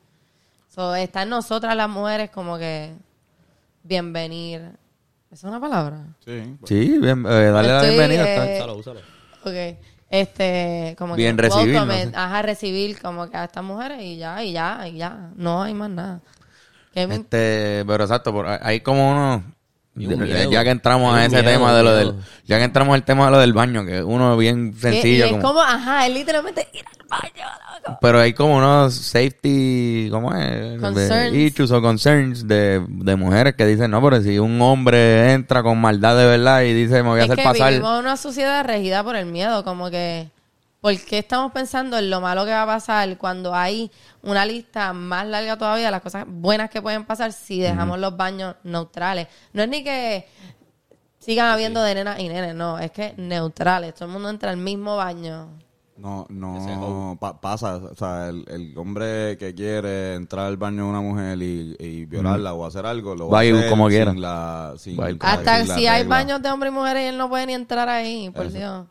So, 0.74 0.94
está 0.94 1.22
en 1.22 1.28
nosotras 1.30 1.76
las 1.76 1.88
mujeres 1.88 2.30
como 2.30 2.58
que 2.58 2.94
bienvenir. 3.82 4.60
¿Eso 5.30 5.46
es 5.46 5.50
una 5.50 5.60
palabra? 5.60 5.98
Sí. 6.24 6.56
Sí, 6.64 6.98
bien, 6.98 7.24
eh, 7.26 7.50
darle 7.50 7.68
la 7.70 7.76
Estoy, 7.82 7.90
bienvenida. 7.96 8.46
eh, 8.46 8.56
Úsalo, 8.58 8.76
úsalo. 8.76 9.00
Ok. 9.44 9.78
Este, 10.10 10.94
como 10.98 11.16
Bien 11.16 11.36
que 11.36 11.42
recibir, 11.42 11.74
welcome 11.74 12.04
no 12.06 12.10
sé. 12.10 12.16
Ajá, 12.16 12.42
recibir 12.42 13.00
como 13.00 13.28
que 13.30 13.36
a 13.36 13.44
estas 13.44 13.64
mujeres 13.64 14.00
y 14.02 14.16
ya, 14.16 14.42
y 14.44 14.52
ya, 14.52 14.86
y 14.86 14.96
ya. 14.98 15.30
No 15.36 15.62
hay 15.62 15.74
más 15.74 15.90
nada. 15.90 16.20
¿Qué 16.92 17.06
me- 17.06 17.16
Este, 17.16 17.84
pero 17.86 18.04
exacto, 18.04 18.32
por- 18.32 18.46
hay 18.46 18.80
como 18.80 19.10
uno 19.10 19.44
ya- 19.96 20.62
que 20.64 20.70
entramos 20.70 21.14
a 21.14 21.24
ese 21.24 21.36
miedo, 21.36 21.50
tema 21.50 21.74
de 21.74 21.82
lo 21.82 21.94
del 21.96 22.14
ya 22.46 22.58
que 22.58 22.64
entramos 22.64 22.94
al 22.94 23.04
tema 23.04 23.24
de 23.26 23.30
lo 23.32 23.38
del 23.38 23.52
baño, 23.52 23.84
que 23.84 24.02
uno 24.04 24.36
bien 24.36 24.72
¿Qué? 24.74 24.80
sencillo 24.80 25.24
Y 25.26 25.28
es 25.28 25.30
como- 25.32 25.42
como, 25.42 25.60
ajá, 25.62 26.06
es 26.06 26.14
literalmente 26.14 26.68
ir 26.72 26.84
al 27.00 27.03
loco. 27.22 27.98
Pero 28.00 28.20
hay 28.20 28.32
como 28.32 28.56
unos 28.56 28.94
safety, 28.94 30.08
¿cómo 30.10 30.34
es? 30.34 30.80
Concerns. 30.80 31.34
Issues 31.36 31.70
o 31.70 31.82
concerns 31.82 32.48
de, 32.48 32.84
de 32.88 33.16
mujeres 33.16 33.54
que 33.54 33.66
dicen, 33.66 33.90
no, 33.90 34.02
pero 34.02 34.22
si 34.22 34.38
un 34.38 34.60
hombre 34.62 35.32
entra 35.32 35.62
con 35.62 35.80
maldad 35.80 36.16
de 36.16 36.26
verdad 36.26 36.62
y 36.62 36.72
dice, 36.72 37.02
me 37.02 37.10
voy 37.10 37.20
a 37.20 37.24
es 37.24 37.30
hacer 37.30 37.38
que 37.38 37.44
pasar. 37.44 37.70
vivimos 37.70 37.98
una 37.98 38.16
sociedad 38.16 38.64
regida 38.64 39.02
por 39.04 39.16
el 39.16 39.26
miedo, 39.26 39.64
como 39.64 39.90
que... 39.90 40.30
¿Por 40.80 41.00
qué 41.00 41.20
estamos 41.20 41.50
pensando 41.52 41.96
en 41.96 42.10
lo 42.10 42.20
malo 42.20 42.44
que 42.44 42.50
va 42.50 42.64
a 42.64 42.66
pasar 42.66 43.16
cuando 43.16 43.54
hay 43.54 43.90
una 44.22 44.44
lista 44.44 44.92
más 44.92 45.26
larga 45.26 45.56
todavía 45.56 45.86
de 45.86 45.90
las 45.90 46.02
cosas 46.02 46.26
buenas 46.28 46.68
que 46.68 46.82
pueden 46.82 47.06
pasar 47.06 47.32
si 47.32 47.58
dejamos 47.58 47.98
los 47.98 48.14
baños 48.14 48.56
neutrales? 48.64 49.28
No 49.54 49.62
es 49.62 49.68
ni 49.70 49.82
que 49.82 50.26
sigan 51.20 51.46
habiendo 51.46 51.82
de 51.82 51.94
nenas 51.94 52.18
y 52.18 52.28
nenes, 52.28 52.54
no, 52.54 52.78
es 52.78 52.90
que 52.90 53.14
neutrales, 53.16 53.94
todo 53.94 54.04
el 54.04 54.12
mundo 54.12 54.28
entra 54.28 54.50
al 54.50 54.58
mismo 54.58 54.96
baño. 54.96 55.48
No, 55.96 56.26
no 56.28 57.16
pa- 57.20 57.40
pasa. 57.40 57.76
O 57.76 57.94
sea, 57.94 58.28
el, 58.28 58.44
el 58.48 58.76
hombre 58.76 59.38
que 59.38 59.54
quiere 59.54 60.14
entrar 60.14 60.46
al 60.46 60.56
baño 60.56 60.84
de 60.84 60.90
una 60.90 61.00
mujer 61.00 61.40
y, 61.40 61.76
y 61.78 62.04
violarla 62.04 62.52
o 62.52 62.66
hacer 62.66 62.84
algo, 62.84 63.14
lo 63.14 63.28
va, 63.28 63.34
Va 63.34 63.38
a 63.38 63.42
hacer 63.42 63.70
como 63.70 63.88
sin 63.88 63.96
quiera. 63.96 64.12
la- 64.14 64.74
sin- 64.76 64.98
Va 65.00 65.06
a 65.06 65.10
ir 65.10 65.16
sin 65.20 65.22
Hasta 65.28 65.58
la 65.64 65.74
si 65.76 65.86
hay 65.86 66.02
regla. 66.02 66.16
baños 66.16 66.42
de 66.42 66.50
hombres 66.50 66.72
y 66.72 66.74
mujeres 66.74 67.02
y 67.04 67.06
él 67.06 67.16
no 67.18 67.28
puede 67.28 67.46
ni 67.46 67.54
entrar 67.54 67.88
ahí, 67.88 68.28
por 68.30 68.46
Eso. 68.46 68.56
Dios. 68.58 68.86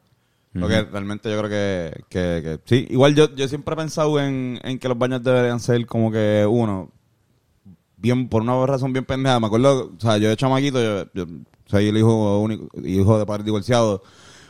Lo 0.54 0.68
que 0.68 0.84
realmente 0.84 1.30
yo 1.32 1.38
creo 1.40 1.50
que, 1.50 2.04
que, 2.10 2.42
que- 2.42 2.60
sí. 2.66 2.88
Igual 2.90 3.16
yo, 3.16 3.34
yo 3.36 3.48
siempre 3.48 3.74
he 3.74 3.78
pensado 3.78 4.20
en, 4.20 4.60
en 4.64 4.80
que 4.80 4.88
los 4.88 4.98
baños 4.98 5.22
deberían 5.24 5.60
ser 5.60 5.86
como 5.86 6.10
que 6.12 6.46
uno, 6.50 6.90
bien, 7.98 8.30
por 8.30 8.42
una 8.44 8.66
razón 8.66 8.94
bien 8.94 9.04
pendeja. 9.04 9.40
Me 9.40 9.48
acuerdo, 9.48 9.92
o 9.98 10.00
sea, 10.00 10.18
yo 10.18 10.30
de 10.30 10.38
chamaquito, 10.38 10.82
yo, 10.82 11.10
yo 11.14 11.26
soy 11.66 11.88
el 11.90 11.98
hijo 11.98 12.40
único, 12.40 12.68
hijo 12.84 13.18
de 13.20 13.26
padres 13.26 13.46
divorciados, 13.46 14.02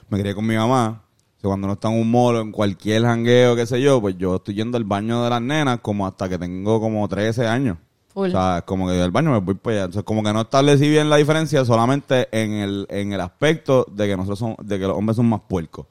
me 0.09 0.19
crié 0.19 0.35
con 0.35 0.45
mi 0.45 0.55
mamá. 0.55 1.01
O 1.43 1.45
sea, 1.45 1.49
cuando 1.49 1.67
no 1.67 1.73
está 1.73 1.89
en 1.89 1.99
un 1.99 2.09
mall 2.09 2.37
o 2.37 2.41
en 2.41 2.53
cualquier 2.53 3.03
jangueo, 3.03 3.57
qué 3.57 3.65
sé 3.65 3.81
yo, 3.81 3.99
pues 3.99 4.17
yo 4.17 4.37
estoy 4.37 4.55
yendo 4.55 4.77
al 4.77 4.85
baño 4.85 5.21
de 5.25 5.29
las 5.29 5.41
nenas 5.41 5.79
como 5.81 6.07
hasta 6.07 6.29
que 6.29 6.37
tengo 6.37 6.79
como 6.79 7.05
13 7.05 7.45
años. 7.47 7.77
Full. 8.13 8.29
O 8.29 8.31
sea, 8.31 8.63
como 8.65 8.87
que 8.87 8.93
del 8.93 9.11
baño 9.11 9.31
me 9.31 9.39
voy 9.39 9.55
para 9.55 9.75
allá. 9.75 9.85
Entonces, 9.85 10.05
como 10.05 10.23
que 10.23 10.31
no 10.31 10.39
establecí 10.39 10.87
bien 10.87 11.09
la 11.09 11.17
diferencia 11.17 11.65
solamente 11.65 12.29
en 12.31 12.53
el, 12.53 12.87
en 12.89 13.11
el 13.11 13.19
aspecto 13.19 13.85
de 13.91 14.07
que 14.07 14.15
nosotros 14.15 14.39
somos, 14.39 14.55
de 14.63 14.79
que 14.79 14.87
los 14.87 14.97
hombres 14.97 15.17
son 15.17 15.27
más 15.27 15.41
puercos. 15.45 15.85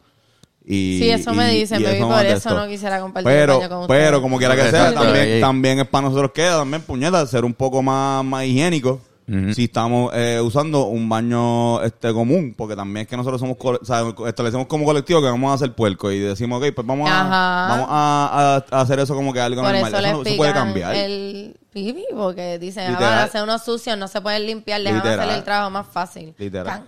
Y, 0.64 0.96
Sí, 0.98 1.10
eso 1.10 1.34
me 1.34 1.50
dicen, 1.50 1.82
y 1.82 1.84
baby, 1.84 1.96
eso 1.96 2.08
por 2.08 2.24
eso 2.24 2.36
esto. 2.36 2.54
no 2.54 2.66
quisiera 2.66 3.00
compartir 3.00 3.30
el 3.30 3.38
pero, 3.38 3.58
baño 3.58 3.68
con 3.68 3.78
ustedes. 3.80 4.04
Pero, 4.04 4.22
como 4.22 4.38
quiera 4.38 4.56
que 4.56 4.70
sea, 4.70 4.94
también, 4.94 5.40
también 5.42 5.78
es 5.80 5.86
para 5.86 6.08
nosotros 6.08 6.30
queda 6.32 6.60
también, 6.60 6.80
puñeta, 6.80 7.26
ser 7.26 7.44
un 7.44 7.52
poco 7.52 7.82
más, 7.82 8.24
más 8.24 8.46
higiénico. 8.46 9.00
Ujú. 9.28 9.54
Si 9.54 9.64
estamos 9.64 10.10
eh, 10.14 10.40
usando 10.42 10.86
un 10.86 11.08
baño 11.08 11.80
este 11.82 12.12
común, 12.12 12.54
porque 12.56 12.74
también 12.74 13.02
es 13.04 13.08
que 13.08 13.16
nosotros 13.16 13.40
somos 13.40 13.56
o 13.60 13.84
sea, 13.84 14.02
establecemos 14.26 14.66
como 14.66 14.84
colectivo 14.84 15.20
que 15.20 15.26
vamos 15.28 15.50
a 15.52 15.54
hacer 15.54 15.72
puerco 15.74 16.10
y 16.10 16.18
decimos, 16.18 16.60
ok, 16.60 16.74
pues 16.74 16.86
vamos, 16.86 17.08
a, 17.10 17.22
vamos 17.68 17.86
a, 17.88 18.64
a- 18.70 18.76
a 18.78 18.80
hacer 18.80 18.98
eso 18.98 19.14
como 19.14 19.32
que 19.32 19.40
algo 19.40 19.62
Por 19.62 19.70
normal. 19.72 19.94
eso 19.94 20.02
Eso, 20.06 20.16
no- 20.18 20.22
eso 20.28 20.36
puede 20.36 20.52
cambiar. 20.52 20.94
el 20.96 21.56
pipi, 21.72 22.04
porque 22.14 22.58
dicen, 22.58 22.84
ah, 22.86 22.90
Literal. 22.90 23.10
van 23.10 23.18
a 23.20 23.22
hacer 23.22 23.42
unos 23.44 23.62
sucios, 23.64 23.96
no 23.96 24.08
se 24.08 24.20
pueden 24.20 24.44
limpiar, 24.44 24.80
déjame 24.82 24.98
Literal. 25.02 25.20
hacer 25.20 25.38
el 25.38 25.44
trabajo 25.44 25.70
más 25.70 25.86
fácil. 25.86 26.34
Literal. 26.36 26.66
Can. 26.66 26.84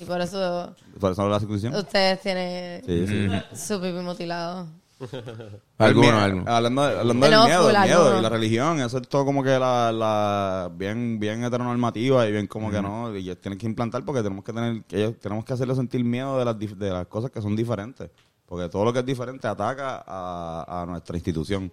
Y 0.00 0.04
por 0.06 0.20
eso 0.22 0.74
Por 0.98 1.12
eso 1.12 1.28
la 1.28 1.38
circuncisión. 1.38 1.74
ustedes 1.76 2.20
tienen 2.22 2.82
Sí, 2.86 3.06
sí. 3.06 3.56
su 3.56 3.80
pipi 3.80 3.98
mutilado. 4.00 4.66
Algunos, 5.78 6.22
El. 6.22 6.44
Hablando, 6.46 6.82
de- 6.86 6.98
hablando 6.98 7.26
del 7.26 7.38
miedo, 7.46 7.68
el 7.70 7.76
y 8.18 8.22
la 8.22 8.28
religión, 8.28 8.80
eso 8.80 8.98
es 8.98 9.08
todo 9.08 9.24
como 9.24 9.42
que 9.42 9.58
la, 9.58 9.90
la 9.92 10.70
bien, 10.74 11.18
bien 11.18 11.42
heteronormativa 11.44 12.26
y 12.28 12.32
bien 12.32 12.46
como 12.46 12.70
que 12.70 12.80
no, 12.80 13.14
y 13.16 13.34
tienen 13.36 13.58
que 13.58 13.66
implantar 13.66 14.04
porque 14.04 14.22
tenemos 14.22 14.44
que 14.44 14.52
tener, 14.52 14.84
que 14.84 14.96
ellos, 14.98 15.14
tenemos 15.20 15.44
que 15.44 15.52
hacerle 15.52 15.74
sentir 15.74 16.04
miedo 16.04 16.38
de 16.38 16.44
las, 16.44 16.58
de 16.58 16.90
las 16.90 17.06
cosas 17.06 17.30
que 17.30 17.42
son 17.42 17.56
diferentes. 17.56 18.10
Porque 18.46 18.68
todo 18.68 18.84
lo 18.84 18.92
que 18.92 18.98
es 19.00 19.06
diferente 19.06 19.48
ataca 19.48 20.04
a, 20.06 20.82
a 20.82 20.86
nuestra 20.86 21.16
institución. 21.16 21.72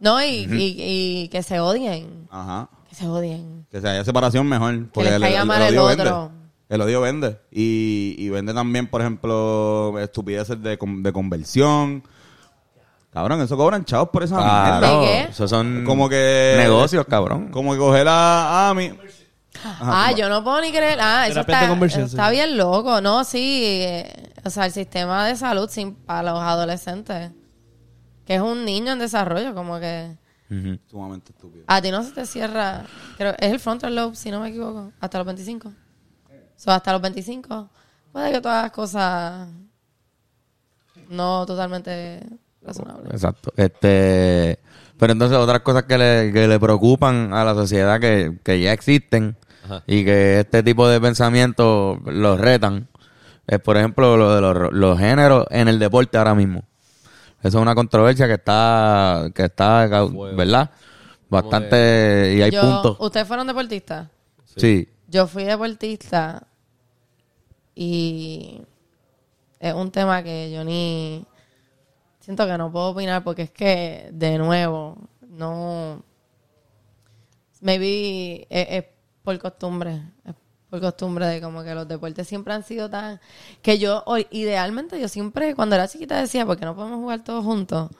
No, 0.00 0.22
y, 0.22 0.46
y, 0.50 0.74
y 1.24 1.28
que 1.28 1.42
se 1.42 1.60
odien. 1.60 2.26
Ajá. 2.30 2.68
Que 2.88 2.94
se 2.94 3.06
odien. 3.06 3.66
Que 3.70 3.80
se 3.80 3.88
haya 3.88 4.04
separación 4.04 4.46
mejor. 4.48 4.88
Porque 4.90 5.10
les 5.10 5.20
caiga 5.20 5.44
mal 5.44 5.60
el 5.62 5.76
odio 5.78 5.82
otro. 6.02 6.20
vende. 6.28 6.38
El 6.70 6.80
odio 6.80 7.00
vende. 7.02 7.38
Y, 7.50 8.14
y 8.18 8.28
vende 8.30 8.54
también, 8.54 8.86
por 8.88 9.00
ejemplo, 9.02 9.98
estupideces 9.98 10.62
de, 10.62 10.78
con- 10.78 11.02
de 11.02 11.12
conversión. 11.12 12.02
Cabrón, 13.10 13.40
eso 13.40 13.56
cobran 13.56 13.84
chavos 13.84 14.10
por 14.10 14.22
esa 14.22 14.36
mierda. 14.36 14.78
Claro, 14.78 15.00
¿De 15.00 15.06
qué? 15.06 15.22
esos 15.30 15.48
son 15.50 15.84
Como 15.84 16.08
que- 16.08 16.54
negocios, 16.58 17.06
cabrón. 17.06 17.48
Como 17.50 17.72
que 17.72 17.78
coger 17.78 18.06
a, 18.08 18.68
a 18.70 18.74
mi... 18.74 18.92
ah, 19.64 20.12
yo 20.16 20.28
no 20.28 20.44
puedo 20.44 20.60
ni 20.60 20.70
creer. 20.70 20.98
Ah, 21.00 21.26
eso 21.26 21.40
está, 21.40 21.68
conversión, 21.68 22.04
está 22.04 22.30
bien 22.30 22.56
loco. 22.56 23.00
No, 23.00 23.24
sí. 23.24 23.62
eh, 23.64 24.32
O 24.44 24.50
sea, 24.50 24.66
el 24.66 24.72
sistema 24.72 25.26
de 25.26 25.36
salud 25.36 25.68
sin, 25.70 25.94
para 25.94 26.30
los 26.32 26.40
adolescentes. 26.40 27.32
Que 28.26 28.34
es 28.36 28.40
un 28.42 28.64
niño 28.66 28.92
en 28.92 28.98
desarrollo, 28.98 29.54
como 29.54 29.80
que... 29.80 30.16
Sumamente 30.90 31.32
estúpido. 31.32 31.64
A 31.66 31.80
ti 31.82 31.90
no 31.90 32.02
se 32.02 32.10
te 32.12 32.26
cierra... 32.26 32.84
Creo, 33.16 33.34
es 33.38 33.52
el 33.52 33.58
frontal 33.58 33.94
lobe, 33.96 34.16
si 34.16 34.30
no 34.30 34.40
me 34.40 34.50
equivoco. 34.50 34.92
Hasta 35.00 35.18
los 35.18 35.26
25. 35.26 35.72
So, 36.56 36.70
hasta 36.70 36.92
los 36.92 37.00
25. 37.00 37.70
Puede 38.12 38.32
que 38.32 38.40
todas 38.42 38.64
las 38.64 38.72
cosas... 38.72 39.48
No 41.08 41.46
totalmente 41.46 42.22
razonables. 42.62 43.12
Exacto. 43.12 43.52
Este, 43.56 44.58
pero 44.98 45.12
entonces 45.12 45.38
otras 45.38 45.60
cosas 45.60 45.84
que 45.84 45.96
le, 45.98 46.32
que 46.32 46.46
le 46.48 46.58
preocupan 46.60 47.32
a 47.32 47.44
la 47.44 47.54
sociedad 47.54 48.00
que, 48.00 48.38
que 48.42 48.60
ya 48.60 48.72
existen 48.72 49.36
Ajá. 49.64 49.82
y 49.86 50.04
que 50.04 50.40
este 50.40 50.62
tipo 50.62 50.88
de 50.88 51.00
pensamientos 51.00 51.98
los 52.06 52.40
retan 52.40 52.88
es, 53.46 53.60
por 53.60 53.76
ejemplo, 53.76 54.16
lo 54.16 54.34
de 54.34 54.40
los, 54.40 54.72
los 54.72 54.98
géneros 54.98 55.46
en 55.50 55.68
el 55.68 55.78
deporte 55.78 56.18
ahora 56.18 56.34
mismo. 56.34 56.64
Eso 57.40 57.58
es 57.58 57.62
una 57.62 57.74
controversia 57.74 58.26
que 58.26 58.34
está, 58.34 59.30
que 59.34 59.44
está, 59.44 59.86
Fuego. 59.88 60.36
¿verdad? 60.36 60.70
Bastante, 61.30 62.34
y 62.36 62.42
hay 62.42 62.50
Yo- 62.50 62.60
puntos. 62.62 62.96
¿Ustedes 63.00 63.26
fueron 63.28 63.46
deportistas? 63.46 64.08
Sí. 64.56 64.88
Yo 65.06 65.26
fui 65.26 65.44
deportista 65.44 66.46
y 67.74 68.60
es 69.60 69.72
un 69.74 69.90
tema 69.90 70.22
que 70.22 70.50
yo 70.52 70.64
ni 70.64 71.24
siento 72.28 72.46
que 72.46 72.58
no 72.58 72.70
puedo 72.70 72.88
opinar 72.88 73.24
porque 73.24 73.42
es 73.42 73.50
que 73.50 74.10
de 74.12 74.36
nuevo 74.36 74.98
no 75.30 76.02
maybe 77.62 78.46
es, 78.50 78.66
es 78.68 78.84
por 79.22 79.38
costumbre 79.38 80.02
es 80.26 80.34
por 80.68 80.78
costumbre 80.80 81.24
de 81.24 81.40
como 81.40 81.62
que 81.62 81.74
los 81.74 81.88
deportes 81.88 82.28
siempre 82.28 82.52
han 82.52 82.64
sido 82.64 82.90
tan 82.90 83.18
que 83.62 83.78
yo 83.78 84.04
idealmente 84.30 85.00
yo 85.00 85.08
siempre 85.08 85.54
cuando 85.54 85.76
era 85.76 85.88
chiquita 85.88 86.20
decía 86.20 86.44
porque 86.44 86.66
no 86.66 86.76
podemos 86.76 86.98
jugar 86.98 87.24
todos 87.24 87.42
juntos 87.42 87.90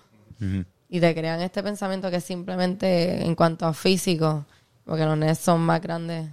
y 0.88 1.00
te 1.00 1.14
crean 1.14 1.40
este 1.40 1.62
pensamiento 1.62 2.10
que 2.10 2.20
simplemente 2.20 3.24
en 3.24 3.34
cuanto 3.34 3.66
a 3.66 3.74
físico, 3.74 4.44
porque 4.84 5.04
los 5.04 5.16
nenes 5.16 5.38
son 5.38 5.60
más 5.60 5.80
grandes 5.80 6.30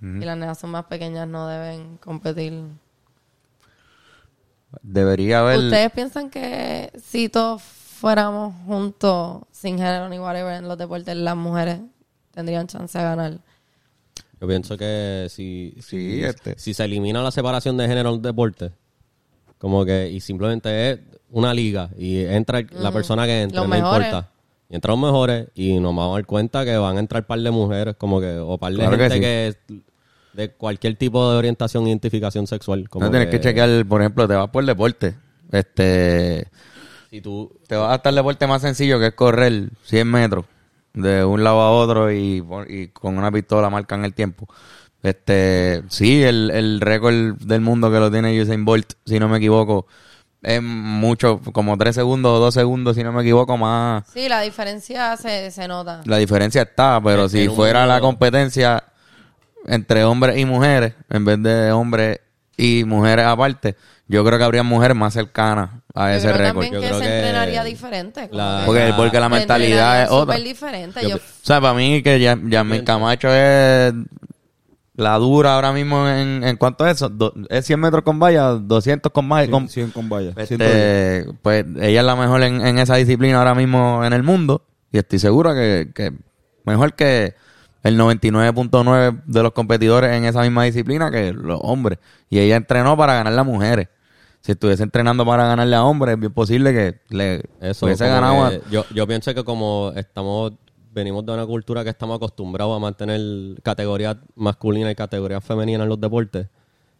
y 0.00 0.24
las 0.24 0.36
nenas 0.36 0.58
son 0.58 0.70
más 0.70 0.86
pequeñas, 0.86 1.28
no 1.28 1.46
deben 1.46 1.96
competir. 1.98 2.64
Debería 4.82 5.40
haber... 5.40 5.58
¿Ustedes 5.58 5.90
piensan 5.92 6.30
que 6.30 6.90
si 7.04 7.28
todos 7.28 7.62
fuéramos 7.62 8.54
juntos, 8.66 9.42
sin 9.50 9.76
género 9.76 10.08
ni 10.08 10.18
whatever, 10.18 10.54
en 10.54 10.68
los 10.68 10.78
deportes, 10.78 11.14
las 11.16 11.36
mujeres 11.36 11.80
tendrían 12.32 12.66
chance 12.66 12.96
de 12.96 13.04
ganar? 13.04 13.38
Yo 14.40 14.48
pienso 14.48 14.76
que 14.76 15.26
si, 15.30 15.74
Sí, 15.76 15.82
si, 16.18 16.24
este. 16.24 16.54
si 16.58 16.74
se 16.74 16.84
elimina 16.84 17.22
la 17.22 17.30
separación 17.30 17.76
de 17.76 17.86
género 17.86 18.08
en 18.10 18.14
el 18.16 18.22
deporte, 18.22 18.72
como 19.58 19.84
que, 19.84 20.10
y 20.10 20.20
simplemente 20.20 20.90
es 20.90 20.98
una 21.30 21.54
liga 21.54 21.90
y 21.96 22.20
entra 22.24 22.58
el- 22.58 22.68
la 22.72 22.90
persona 22.90 23.24
que 23.26 23.42
entre, 23.42 23.58
Los 23.58 23.68
no 23.68 23.74
mejores. 23.74 24.08
importa. 24.08 24.28
Y 24.68 24.74
entran 24.74 24.98
los 25.00 25.10
mejores 25.10 25.48
y 25.54 25.74
nos 25.78 25.94
vamos 25.94 26.10
a 26.10 26.14
dar 26.18 26.26
cuenta 26.26 26.64
que 26.64 26.76
van 26.76 26.96
a 26.96 27.00
entrar 27.00 27.26
par 27.26 27.38
de 27.38 27.50
mujeres, 27.50 27.94
como 27.96 28.20
que, 28.20 28.36
o 28.38 28.58
par 28.58 28.72
de 28.72 28.78
Claro 28.78 28.96
que 28.96 29.10
gente 29.10 29.52
sí. 29.68 29.74
que, 29.76 29.82
de 30.32 30.50
cualquier 30.52 30.96
tipo 30.96 31.30
de 31.30 31.36
orientación 31.38 31.84
e 31.86 31.88
identificación 31.90 32.46
sexual. 32.46 32.88
Como 32.88 33.04
No 33.06 33.10
tienes 33.10 33.28
que 33.28 33.40
chequear, 33.40 33.84
por 33.86 34.00
ejemplo, 34.00 34.26
te 34.26 34.34
vas 34.34 34.48
por 34.50 34.64
deporte. 34.64 35.14
Este, 35.50 36.46
Si 37.10 37.20
tú, 37.20 37.54
te 37.68 37.76
vas 37.76 37.92
hasta 37.94 38.08
el 38.08 38.14
deporte 38.16 38.46
más 38.46 38.62
sencillo 38.62 38.98
que 38.98 39.08
es 39.08 39.14
correr 39.14 39.68
100 39.84 40.08
metros 40.10 40.44
de 40.94 41.24
un 41.24 41.42
lado 41.44 41.60
a 41.60 41.70
otro 41.70 42.10
y, 42.12 42.42
con 42.92 43.18
una 43.18 43.30
pistola 43.30 43.68
marcan 43.70 44.04
el 44.04 44.14
tiempo. 44.14 44.46
Este, 45.02 45.82
sí, 45.88 46.22
el, 46.22 46.50
el 46.50 46.80
récord 46.80 47.36
del 47.40 47.60
mundo 47.60 47.90
que 47.90 47.98
lo 47.98 48.10
tiene 48.10 48.40
Usain 48.40 48.64
Bolt, 48.64 48.92
si 49.04 49.18
no 49.18 49.28
me 49.28 49.38
equivoco, 49.38 49.86
es 50.42 50.62
mucho, 50.62 51.40
como 51.52 51.76
3 51.76 51.94
segundos 51.94 52.32
o 52.38 52.40
2 52.40 52.54
segundos, 52.54 52.96
si 52.96 53.02
no 53.02 53.12
me 53.12 53.22
equivoco, 53.22 53.56
más. 53.56 54.04
Sí, 54.12 54.28
la 54.28 54.40
diferencia 54.40 55.16
se, 55.16 55.50
se 55.50 55.66
nota. 55.68 56.02
La 56.04 56.18
diferencia 56.18 56.62
está, 56.62 57.00
pero 57.02 57.24
Es 57.24 57.32
si 57.32 57.48
fuera 57.48 57.80
mundo- 57.80 57.94
la 57.94 58.00
competencia 58.00 58.84
entre 59.66 60.04
hombres 60.04 60.38
y 60.38 60.44
mujeres, 60.44 60.94
en 61.10 61.24
vez 61.24 61.42
de 61.42 61.72
hombres 61.72 62.20
y 62.56 62.84
mujeres 62.84 63.24
aparte, 63.26 63.76
yo 64.08 64.24
creo 64.24 64.38
que 64.38 64.44
habría 64.44 64.62
mujeres 64.62 64.96
más 64.96 65.14
cercanas 65.14 65.70
a 65.94 66.14
ese 66.14 66.32
récord. 66.32 66.62
también 66.64 66.72
Yo 66.74 66.80
que 66.80 66.86
creo 66.88 66.98
se 66.98 67.04
que 67.06 67.16
entrenaría 67.18 67.64
diferente. 67.64 68.28
como 68.28 68.42
la- 68.42 68.60
que 68.60 68.66
Porque, 68.66 68.92
porque 68.96 69.20
la 69.20 69.28
mentalidad 69.28 70.02
es 70.02 70.10
otra. 70.10 70.34
súper 70.36 70.48
diferente. 70.48 71.02
Yo 71.02 71.08
Yo, 71.10 71.16
pi- 71.18 71.22
O 71.24 71.46
sea, 71.46 71.60
para 71.60 71.74
mí 71.74 72.02
que 72.02 72.20
ya, 72.20 72.38
Yasmín 72.42 72.84
Camacho 72.84 73.28
es 73.32 73.94
la 74.94 75.16
dura 75.16 75.54
ahora 75.54 75.72
mismo 75.72 76.06
en, 76.08 76.44
en 76.44 76.56
cuanto 76.56 76.84
a 76.84 76.90
eso. 76.90 77.08
Do- 77.08 77.32
es 77.48 77.64
100 77.66 77.80
metros 77.80 78.02
con 78.02 78.18
valla, 78.18 78.48
200 78.50 79.10
con 79.12 79.28
valla. 79.28 79.50
con- 79.50 79.68
100 79.68 79.90
con 79.90 80.08
valla. 80.08 80.32
este, 80.36 81.26
pues 81.40 81.64
ella 81.80 82.00
es 82.00 82.06
la 82.06 82.16
mejor 82.16 82.42
en, 82.42 82.60
en 82.66 82.78
esa 82.78 82.96
disciplina 82.96 83.38
ahora 83.38 83.54
mismo 83.54 84.04
en 84.04 84.12
el 84.12 84.22
mundo. 84.22 84.66
Y 84.92 84.98
estoy 84.98 85.18
seguro 85.18 85.54
que, 85.54 85.90
que 85.94 86.12
mejor 86.66 86.92
que 86.94 87.34
el 87.82 87.98
99.9 87.98 89.22
de 89.26 89.42
los 89.42 89.52
competidores 89.52 90.12
en 90.16 90.24
esa 90.24 90.42
misma 90.42 90.64
disciplina 90.64 91.10
que 91.10 91.32
los 91.32 91.58
hombres. 91.62 91.98
Y 92.30 92.38
ella 92.38 92.56
entrenó 92.56 92.96
para 92.96 93.14
ganarle 93.14 93.40
a 93.40 93.44
mujeres. 93.44 93.88
Si 94.40 94.52
estuviese 94.52 94.82
entrenando 94.82 95.24
para 95.24 95.46
ganarle 95.46 95.76
a 95.76 95.84
hombres, 95.84 96.14
es 96.14 96.20
bien 96.20 96.32
posible 96.32 96.72
que 96.72 97.00
le 97.14 97.42
Eso, 97.60 97.86
hubiese 97.86 98.06
ganado. 98.08 98.44
a- 98.44 98.52
yo, 98.70 98.84
yo 98.94 99.06
pienso 99.06 99.32
que 99.34 99.44
como 99.44 99.92
estamos, 99.94 100.52
venimos 100.92 101.24
de 101.24 101.32
una 101.32 101.46
cultura 101.46 101.84
que 101.84 101.90
estamos 101.90 102.16
acostumbrados 102.16 102.76
a 102.76 102.80
mantener 102.80 103.20
categorías 103.62 104.16
masculinas 104.34 104.90
y 104.92 104.94
categorías 104.96 105.44
femeninas 105.44 105.82
en 105.84 105.88
los 105.88 106.00
deportes, 106.00 106.48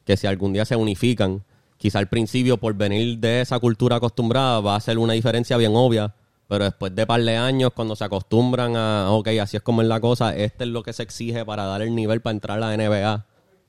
que 0.05 0.17
si 0.17 0.27
algún 0.29 0.53
día 0.53 0.65
se 0.65 0.77
unifican, 0.77 1.43
quizá 1.79 1.99
al 1.99 2.09
principio 2.09 2.59
por 2.59 2.75
venir 2.75 3.19
de 3.19 3.41
esa 3.41 3.59
cultura 3.59 3.97
acostumbrada 3.97 4.61
va 4.61 4.77
a 4.77 4.81
ser 4.81 4.99
una 4.99 5.13
diferencia 5.15 5.57
bien 5.57 5.73
obvia, 5.75 6.15
pero 6.53 6.67
después 6.67 6.95
de 6.95 7.07
par 7.07 7.23
de 7.23 7.35
años, 7.35 7.73
cuando 7.75 7.97
se 7.97 8.05
acostumbran 8.05 8.77
a, 8.77 9.11
ok, 9.11 9.29
así 9.41 9.57
es 9.57 9.63
como 9.63 9.81
es 9.81 9.89
la 9.89 10.01
cosa, 10.01 10.37
este 10.37 10.65
es 10.65 10.71
lo 10.71 10.83
que 10.83 10.93
se 10.93 11.03
exige 11.03 11.47
para 11.47 11.65
dar 11.65 11.81
el 11.81 11.95
nivel 11.95 12.21
para 12.21 12.35
entrar 12.35 12.63
a 12.63 12.77
la 12.77 12.77
NBA 12.77 13.25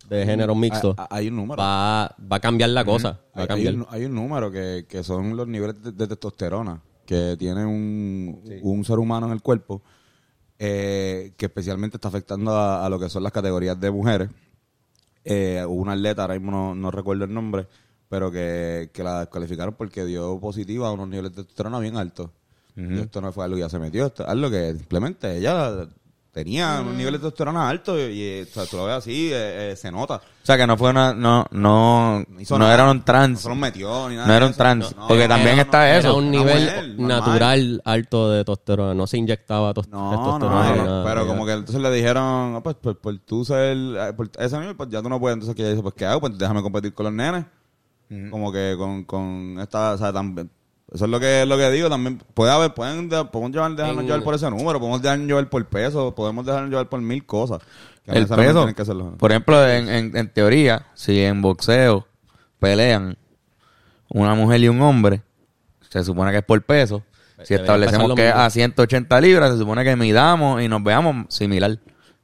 de 0.10 0.26
género 0.26 0.54
mixto, 0.54 0.94
Hay, 0.98 1.08
hay 1.10 1.28
un 1.30 1.38
número. 1.38 1.64
va, 1.64 2.14
va 2.30 2.36
a 2.36 2.40
cambiar 2.42 2.72
la 2.72 2.84
cosa. 2.84 3.22
Va 3.40 3.46
Hay, 3.50 3.68
un, 3.68 3.88
hay 3.90 4.04
un 4.04 4.14
número 4.14 4.52
que, 4.52 4.86
que 4.90 5.02
son 5.02 5.38
los 5.38 5.48
niveles 5.48 5.82
de, 5.82 5.94
de 5.94 6.08
testosterona 6.08 6.82
que 7.06 7.38
tiene 7.40 7.66
un, 7.66 8.42
un 8.64 8.84
ser 8.84 9.00
humano 9.00 9.28
en 9.28 9.32
el 9.32 9.42
cuerpo 9.42 9.82
eh, 10.60 11.32
que 11.38 11.46
especialmente 11.46 11.96
está 11.96 12.10
afectando 12.10 12.52
a, 12.52 12.86
a 12.86 12.90
lo 12.90 13.00
que 13.00 13.08
son 13.08 13.24
las 13.24 13.32
categorías 13.32 13.80
de 13.80 13.92
mujeres. 13.92 14.30
Eh, 15.24 15.64
hubo 15.66 15.82
una 15.82 15.94
atleta, 15.94 16.24
ahora 16.24 16.34
mismo 16.34 16.52
no, 16.52 16.76
no 16.76 16.92
recuerdo 16.92 17.24
el 17.24 17.34
nombre, 17.34 17.66
pero 18.10 18.30
que, 18.30 18.90
que 18.92 19.06
la 19.06 19.22
descalificaron 19.22 19.74
porque 19.74 20.04
dio 20.04 20.38
positiva 20.42 20.90
a 20.90 20.92
unos 20.92 21.08
niveles 21.08 21.32
de 21.32 21.44
testosterona 21.44 21.80
bien 21.80 21.96
altos. 21.96 22.30
Y 22.76 23.00
esto 23.00 23.22
no 23.22 23.32
fue 23.32 23.44
algo 23.46 23.56
que 23.56 23.62
ya 23.62 23.70
se 23.70 23.80
metió, 23.80 24.08
esto 24.08 24.28
algo 24.28 24.50
que 24.50 24.74
simplemente 24.76 25.38
ella 25.38 25.86
tenía 26.32 26.80
unos 26.82 26.96
niveles 26.96 27.22
de 27.22 27.28
testosterona 27.28 27.70
altos 27.70 28.00
y, 28.00 28.02
y, 28.02 28.42
o 28.42 28.46
sea, 28.48 28.66
tú 28.66 28.78
lo 28.78 28.86
ves 28.86 28.96
así, 28.96 29.30
eh, 29.32 29.74
eh, 29.74 29.76
se 29.76 29.92
nota. 29.92 30.16
O 30.16 30.22
sea, 30.46 30.58
que 30.58 30.66
no 30.66 30.76
fue 30.76 30.90
una, 30.90 31.14
no, 31.14 31.46
no, 31.52 32.26
hizo 32.40 32.56
no 32.58 32.64
nada. 32.66 32.74
era 32.74 32.90
un 32.90 32.98
No 32.98 33.04
trans. 33.04 33.42
se 33.42 33.50
los 33.50 33.58
metió 33.60 34.10
ni 34.10 34.16
nada. 34.16 34.28
No 34.28 34.34
era 34.34 34.48
un 34.48 34.54
trans, 34.54 34.96
No, 34.96 35.08
porque 35.08 35.28
no, 35.28 35.36
también 35.36 35.58
no, 35.58 35.62
está 35.62 35.78
no, 35.82 35.86
eso. 36.00 36.08
Era 36.08 36.14
un 36.18 36.32
nivel 36.32 36.64
mujer, 36.64 36.88
normal. 36.90 37.08
natural 37.08 37.82
alto 37.86 38.32
de 38.32 38.40
testosterona, 38.40 38.94
no 38.96 39.06
se 39.06 39.18
inyectaba 39.20 39.72
tos- 39.76 39.88
No, 39.90 40.10
testosterona. 40.10 40.70
no, 40.70 40.76
no, 40.76 40.84
nada, 40.86 41.06
pero 41.06 41.28
como 41.28 41.46
que 41.46 41.52
entonces 41.52 41.80
le 41.80 41.92
dijeron, 41.92 42.56
ah, 42.56 42.62
pues, 42.64 42.78
pues, 42.82 42.96
por 42.98 43.16
tú 43.20 43.46
ser, 43.46 43.78
eh, 43.78 44.14
por 44.18 44.32
ese 44.40 44.58
nivel, 44.60 44.76
pues 44.76 44.90
ya 44.90 45.04
tú 45.04 45.10
no 45.10 45.20
puedes. 45.20 45.36
Entonces 45.36 45.56
que 45.56 45.62
ella 45.62 45.70
dice, 45.72 45.84
pues, 45.84 45.94
¿qué 45.94 46.08
hago? 46.08 46.20
Pues 46.20 46.36
déjame 46.36 46.64
competir 46.64 46.96
con 46.96 47.04
los 47.06 47.14
nenes. 47.14 47.46
Como 48.32 48.52
que 48.52 48.76
con, 48.78 49.04
con 49.06 49.58
esta, 49.60 49.94
o 49.94 49.98
sea, 50.00 50.12
también. 50.12 50.50
Eso 50.94 51.06
es 51.06 51.12
lo 51.12 51.20
que, 51.20 51.46
lo 51.48 51.58
que 51.58 51.72
digo, 51.72 51.90
también 51.90 52.22
puede 52.36 52.52
haber, 52.52 52.74
pueden, 52.74 53.10
de- 53.10 53.26
podemos 53.26 53.52
llevar, 53.52 53.72
dejarnos 53.76 54.02
En- 54.02 54.06
llevar 54.08 54.24
por 54.24 54.36
ese 54.36 54.50
número, 54.50 54.80
podemos 54.80 55.02
dejarnos 55.02 55.28
llevar 55.28 55.50
por 55.50 55.66
peso, 55.66 56.14
podemos 56.14 56.46
dejarnos 56.46 56.70
llevar 56.70 56.88
por 56.88 57.02
mil 57.02 57.26
cosas. 57.26 57.60
Que 58.06 58.12
El 58.12 58.28
peso. 58.28 58.54
tienen 58.54 58.76
que 58.76 58.82
hacerlo. 58.84 59.16
Por 59.18 59.32
ejemplo, 59.32 59.68
en, 59.68 59.90
en, 59.90 60.16
en 60.18 60.30
teoría, 60.30 60.86
si 60.94 61.22
en 61.24 61.42
boxeo 61.42 62.06
pelean 62.60 63.18
una 64.10 64.36
mujer 64.36 64.62
y 64.62 64.68
un 64.70 64.82
hombre, 64.82 65.22
se 65.90 66.04
supone 66.04 66.32
que 66.32 66.38
es 66.40 66.44
por 66.44 66.62
peso. 66.64 67.02
Si 67.44 67.54
establecemos 67.56 68.14
que 68.16 68.30
es 68.30 68.34
a 68.36 68.50
180 68.50 69.20
libras, 69.20 69.52
se 69.54 69.58
supone 69.58 69.84
que 69.84 69.96
midamos 69.96 70.62
y 70.62 70.68
nos 70.68 70.84
veamos 70.84 71.26
similar 71.30 71.78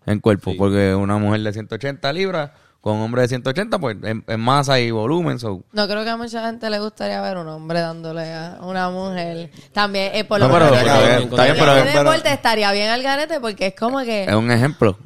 en 0.05 0.20
cuerpo. 0.20 0.51
Sí. 0.51 0.57
Porque 0.57 0.93
una 0.95 1.17
mujer 1.17 1.41
de 1.41 1.51
180 1.53 2.13
libras 2.13 2.51
con 2.82 2.95
un 2.95 3.01
hombre 3.03 3.23
de 3.23 3.27
180, 3.27 3.77
pues 3.80 3.97
en, 4.03 4.23
en 4.25 4.39
masa 4.39 4.80
y 4.80 4.89
volumen. 4.91 5.38
so- 5.39 5.63
No 5.73 5.88
creo 5.88 6.03
que 6.03 6.09
a 6.09 6.17
mucha 6.17 6.45
gente 6.45 6.69
le 6.69 6.80
gustaría 6.80 7.19
ver 7.21 7.38
un 7.38 7.47
hombre 7.49 7.82
dándole 7.82 8.34
a 8.34 8.57
una 8.61 8.89
mujer. 8.89 9.49
También, 9.73 10.11
eh, 10.13 10.23
por 10.23 10.39
No, 10.39 10.47
lo 10.47 10.53
pero, 10.53 10.65
menos. 10.65 10.80
está 10.80 10.93
pero- 10.93 11.05
bien, 11.07 11.23
está 11.30 11.43
bien, 11.43 11.55
en 11.55 11.59
pero 11.93 12.11
pero- 12.11 12.30
estaría 12.34 12.71
bien 12.71 12.89
al 12.89 13.03
garete 13.03 13.39
porque 13.41 13.67
es 13.67 13.75
como 13.75 13.99
que. 13.99 14.23
es 14.23 14.34
un 14.34 14.49
ejemplo. 14.51 14.97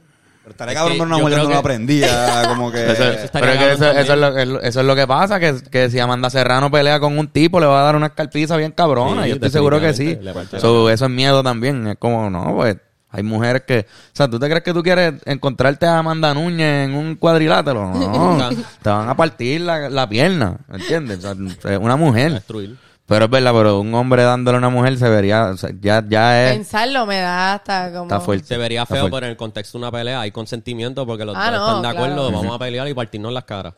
Pero 0.43 0.51
estaría 0.51 0.73
Es 0.73 0.77
cabrón 0.77 0.93
que 0.97 0.99
ver 0.99 1.07
una 1.07 1.17
mujer 1.17 1.33
creo 1.33 1.43
no 1.43 1.47
que- 1.49 1.53
lo 1.53 1.59
aprendía, 1.61 2.43
como 2.49 2.69
que... 2.71 2.91
Eso, 2.91 3.03
estaría 3.05 3.29
pero 3.31 3.51
es 3.53 3.57
que 3.57 3.71
eso, 3.71 3.91
eso 3.91 4.13
es 4.13 4.19
lo, 4.49 4.59
eso 4.61 4.81
es 4.81 4.95
que 4.97 5.07
pasa, 5.07 5.39
que, 5.39 5.55
que 5.71 5.89
si 5.89 5.99
Amanda 5.99 6.29
Serrano 6.29 6.69
pelea 6.69 6.99
con 6.99 7.17
un 7.17 7.29
tipo, 7.29 7.61
le 7.61 7.65
va 7.65 7.79
a 7.79 7.83
dar 7.85 7.95
una 7.95 8.07
escarpiza 8.07 8.57
bien 8.57 8.73
cabrona. 8.73 9.23
Sí, 9.23 9.29
Yo 9.29 9.35
estoy 9.35 9.49
seguro 9.51 9.79
que 9.79 9.93
sí. 9.93 10.19
So, 10.59 10.89
eso 10.89 11.05
es 11.05 11.11
miedo 11.11 11.41
también. 11.43 11.87
Es 11.87 11.95
como, 11.97 12.29
no, 12.29 12.55
pues, 12.57 12.75
hay 13.15 13.21
mujeres 13.23 13.61
que... 13.67 13.85
O 13.87 14.11
sea, 14.15 14.27
¿tú 14.27 14.39
te 14.39 14.47
crees 14.49 14.63
que 14.63 14.73
tú 14.73 14.81
quieres 14.81 15.13
encontrarte 15.25 15.85
a 15.85 15.99
Amanda 15.99 16.33
Núñez 16.33 16.89
en 16.89 16.95
un 16.95 17.15
cuadrilátero? 17.15 17.93
No, 17.93 18.49
te 18.81 18.89
van 18.89 19.07
a 19.07 19.15
partir 19.15 19.61
la, 19.61 19.87
la 19.89 20.09
pierna, 20.09 20.57
¿entiendes? 20.71 21.23
O 21.23 21.35
sea, 21.61 21.79
una 21.79 21.95
mujer. 21.95 22.33
Destruir. 22.33 22.75
Pero 23.05 23.25
es 23.25 23.31
verdad, 23.31 23.51
pero 23.53 23.79
un 23.81 23.93
hombre 23.93 24.23
dándole 24.23 24.55
a 24.55 24.59
una 24.59 24.69
mujer 24.69 24.97
se 24.97 25.07
vería... 25.09 25.45
o 25.45 25.57
sea, 25.57 25.69
ya, 25.79 26.03
ya 26.07 26.49
es... 26.49 26.55
Pensarlo 26.55 27.05
me 27.05 27.19
da 27.19 27.53
hasta 27.53 27.91
como. 27.91 28.03
Está 28.05 28.19
fuerte. 28.19 28.47
Se 28.47 28.57
vería 28.57 28.85
feo, 28.87 29.05
pero 29.11 29.25
en 29.25 29.31
el 29.31 29.37
contexto 29.37 29.77
de 29.77 29.83
una 29.83 29.91
pelea 29.91 30.21
hay 30.21 30.31
consentimiento 30.31 31.05
porque 31.05 31.23
los 31.25 31.35
Ah, 31.37 31.51
dos 31.51 31.59
no, 31.59 31.67
están 31.67 31.81
de 31.83 31.89
claro. 31.89 32.13
acuerdo, 32.13 32.31
vamos 32.31 32.55
a 32.55 32.59
pelear 32.59 32.87
y 32.87 32.93
partirnos 32.95 33.31
las 33.31 33.43
caras. 33.43 33.73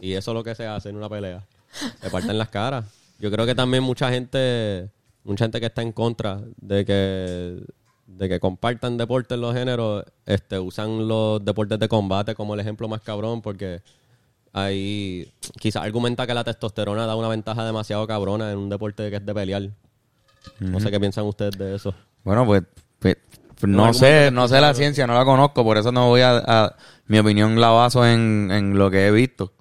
y 0.00 0.12
eso 0.12 0.32
es 0.32 0.34
lo 0.34 0.44
que 0.44 0.54
se 0.54 0.66
hace 0.66 0.90
en 0.90 0.96
una 0.96 1.08
pelea. 1.08 1.40
Se 2.02 2.10
parten 2.10 2.36
las 2.36 2.48
caras. 2.50 2.84
Yo 3.20 3.30
creo 3.30 3.46
que 3.46 3.54
también 3.54 3.82
mucha 3.84 4.10
gente, 4.10 4.90
mucha 5.22 5.44
gente 5.46 5.60
que 5.60 5.66
está 5.66 5.80
en 5.82 5.92
contra 5.92 6.40
de 6.60 6.84
que 6.84 7.58
de 8.16 8.28
que 8.28 8.40
compartan 8.40 8.96
deportes 8.96 9.38
los 9.38 9.54
géneros, 9.54 10.04
este, 10.26 10.58
usan 10.58 11.08
los 11.08 11.44
deportes 11.44 11.78
de 11.78 11.88
combate 11.88 12.34
como 12.34 12.54
el 12.54 12.60
ejemplo 12.60 12.88
más 12.88 13.00
cabrón 13.02 13.42
porque 13.42 13.82
hay 14.52 15.32
quizás 15.58 15.82
argumenta 15.82 16.26
que 16.26 16.34
la 16.34 16.44
testosterona 16.44 17.06
da 17.06 17.16
una 17.16 17.28
ventaja 17.28 17.64
demasiado 17.64 18.06
cabrona 18.06 18.52
en 18.52 18.58
un 18.58 18.68
deporte 18.68 19.10
que 19.10 19.16
es 19.16 19.26
de 19.26 19.34
pelear. 19.34 19.68
No 20.60 20.78
sé 20.78 20.90
qué 20.90 21.00
piensan 21.00 21.24
ustedes 21.24 21.56
de 21.58 21.74
eso. 21.74 21.94
Bueno, 22.22 22.46
pues, 22.46 22.62
pues, 22.98 23.16
pues, 23.58 23.70
no 23.70 23.92
sé, 23.94 24.30
no 24.30 24.46
sé 24.46 24.60
la 24.60 24.74
ciencia, 24.74 25.06
no 25.06 25.14
la 25.14 25.24
conozco, 25.24 25.64
por 25.64 25.76
eso 25.78 25.90
no 25.90 26.08
voy 26.08 26.20
a, 26.20 26.36
a- 26.38 26.76
mi 27.06 27.18
opinión 27.18 27.60
la 27.60 27.70
baso 27.70 28.06
en, 28.06 28.50
en 28.52 28.78
lo 28.78 28.90
que 28.90 29.06
he 29.06 29.10
visto. 29.10 29.52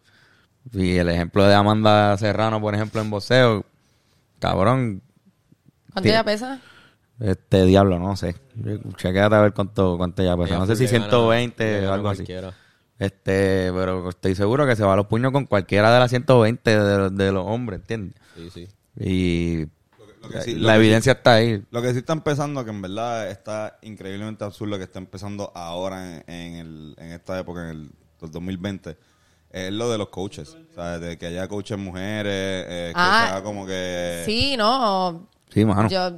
Y 0.73 0.95
el 0.97 1.09
ejemplo 1.09 1.45
de 1.45 1.53
Amanda 1.55 2.17
Serrano, 2.17 2.61
por 2.61 2.73
ejemplo, 2.75 3.01
en 3.01 3.09
boxeo, 3.09 3.65
cabrón, 4.39 5.01
¿Cuánto 5.91 6.09
ella 6.09 6.23
pesa? 6.23 6.59
Este 7.23 7.65
diablo, 7.65 7.99
no 7.99 8.15
sé. 8.15 8.35
Chequéate 8.97 9.35
a 9.35 9.41
ver 9.41 9.53
cuánto, 9.53 9.97
cuánto 9.97 10.21
ella 10.21 10.35
pesa. 10.37 10.57
No 10.59 10.65
sé 10.65 10.75
si 10.75 10.83
le 10.85 10.91
gana- 10.91 11.05
120 11.05 11.81
le 11.81 11.87
o 11.87 11.93
algo 11.93 12.09
así. 12.09 12.23
Este, 12.99 13.71
pero 13.73 14.09
estoy 14.09 14.35
seguro 14.35 14.65
que 14.67 14.75
se 14.75 14.83
va 14.83 14.93
a 14.93 14.95
los 14.95 15.07
puños 15.07 15.31
con 15.31 15.45
cualquiera 15.45 15.91
de 15.93 15.99
las 15.99 16.09
120 16.11 16.77
de, 16.79 16.97
los- 16.97 17.15
de 17.15 17.31
los 17.31 17.45
hombres, 17.45 17.79
¿entiendes? 17.79 18.15
Sí, 18.35 18.49
sí. 18.49 18.67
Y 18.99 19.65
lo 20.21 20.29
que 20.29 20.41
sí- 20.41 20.55
lo 20.55 20.67
la 20.67 20.73
que 20.73 20.79
sí- 20.79 20.85
evidencia 20.85 21.11
está 21.13 21.33
ahí. 21.33 21.63
Lo 21.71 21.81
que 21.81 21.91
sí 21.91 21.97
está 21.99 22.13
empezando, 22.13 22.63
que 22.63 22.69
en 22.71 22.81
verdad 22.81 23.29
está 23.29 23.77
increíblemente 23.81 24.43
absurdo 24.45 24.77
que 24.77 24.83
está 24.83 24.99
empezando 24.99 25.51
ahora 25.55 26.17
en, 26.17 26.23
en 26.33 26.53
el, 26.55 26.95
en 26.97 27.11
esta 27.11 27.39
época, 27.39 27.63
en 27.63 27.69
el, 27.69 27.91
del 28.21 28.31
2020, 28.31 28.95
es 29.51 29.71
lo 29.73 29.89
de 29.91 29.97
los 29.97 30.09
coaches. 30.09 30.55
¿sabes? 30.75 31.01
De 31.01 31.17
que 31.17 31.25
haya 31.27 31.47
coaches 31.47 31.77
mujeres, 31.77 32.65
eh, 32.69 32.91
que 32.93 32.99
Ah, 32.99 33.27
sea 33.31 33.43
como 33.43 33.65
que... 33.65 34.23
Sí, 34.25 34.55
no. 34.57 35.27
Sí, 35.49 35.65
mano. 35.65 35.89
Yo. 35.89 36.11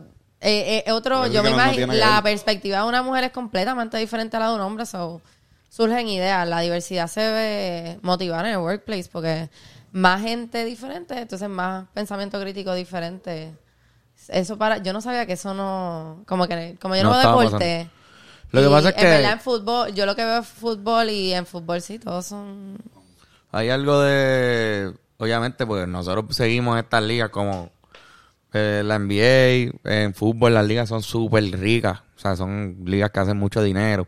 Eh, 0.48 0.84
eh, 0.86 0.91
otro, 0.91 1.28
yo 1.28 1.41
me 1.43 1.50
no- 1.52 1.58
no 1.58 1.64
imagino. 1.64 1.91
que 1.93 2.00
la 2.00 2.22
perspectiva 2.22 2.80
de 2.82 2.84
una 2.88 3.02
mujer 3.02 3.26
es 3.26 3.32
completamente 3.32 3.98
diferente 3.98 4.38
a 4.38 4.39
la 4.39 4.50
de 4.50 4.56
un 4.56 4.62
hombre. 4.62 4.86
So, 4.86 5.22
surgen 5.70 6.08
ideas. 6.08 6.48
La 6.48 6.60
diversidad 6.62 7.08
se 7.08 7.20
ve 7.32 8.00
motivada 8.02 8.43
en 8.48 8.54
el 8.56 8.58
workplace 8.60 9.10
porque 9.12 9.50
más 9.91 10.22
gente 10.22 10.64
diferente, 10.66 11.18
entonces 11.20 11.50
más 11.50 11.86
pensamiento 11.93 12.39
crítico 12.39 12.74
diferente. 12.74 13.54
Eso 14.30 14.58
para. 14.58 14.78
Yo 14.78 14.93
no 14.93 15.02
sabía 15.02 15.26
que 15.26 15.34
eso 15.34 15.54
no. 15.54 16.24
Como 16.28 16.48
que 16.48 16.78
como 16.82 16.96
yo 16.96 17.04
no, 17.04 17.12
No 17.12 17.18
veo 17.18 17.41
deporte. 17.41 17.89
Lo 18.52 18.62
que 18.62 18.70
pasa 18.70 18.89
es 18.89 18.96
en 18.96 19.02
que- 19.02 19.08
verdad 19.08 19.32
en 19.34 19.39
fútbol, 19.41 19.93
yo 19.93 20.06
lo 20.06 20.16
que 20.16 20.24
veo 20.24 20.39
es 20.39 20.48
fútbol 20.48 21.10
y 21.10 21.34
en 21.34 21.46
fútbol 21.46 21.82
sí, 21.82 22.00
todos 22.00 22.26
son. 22.28 22.78
Hay 23.52 23.70
algo 23.70 24.00
de, 24.02 24.93
obviamente, 25.18 25.66
pues 25.66 25.88
nosotros 25.88 26.26
seguimos 26.36 26.78
estas 26.80 27.04
ligas 27.04 27.30
como 27.30 27.70
eh, 28.56 28.84
la 28.86 28.97
NBA, 28.97 29.74
en 29.84 30.14
fútbol 30.14 30.53
las 30.53 30.66
ligas 30.66 30.88
son 30.89 31.03
súper 31.03 31.43
ricas, 31.60 31.99
o 32.16 32.20
sea, 32.20 32.36
son 32.36 32.78
ligas 32.86 33.12
que 33.12 33.20
hacen 33.20 33.38
mucho 33.38 33.62
dinero. 33.62 34.08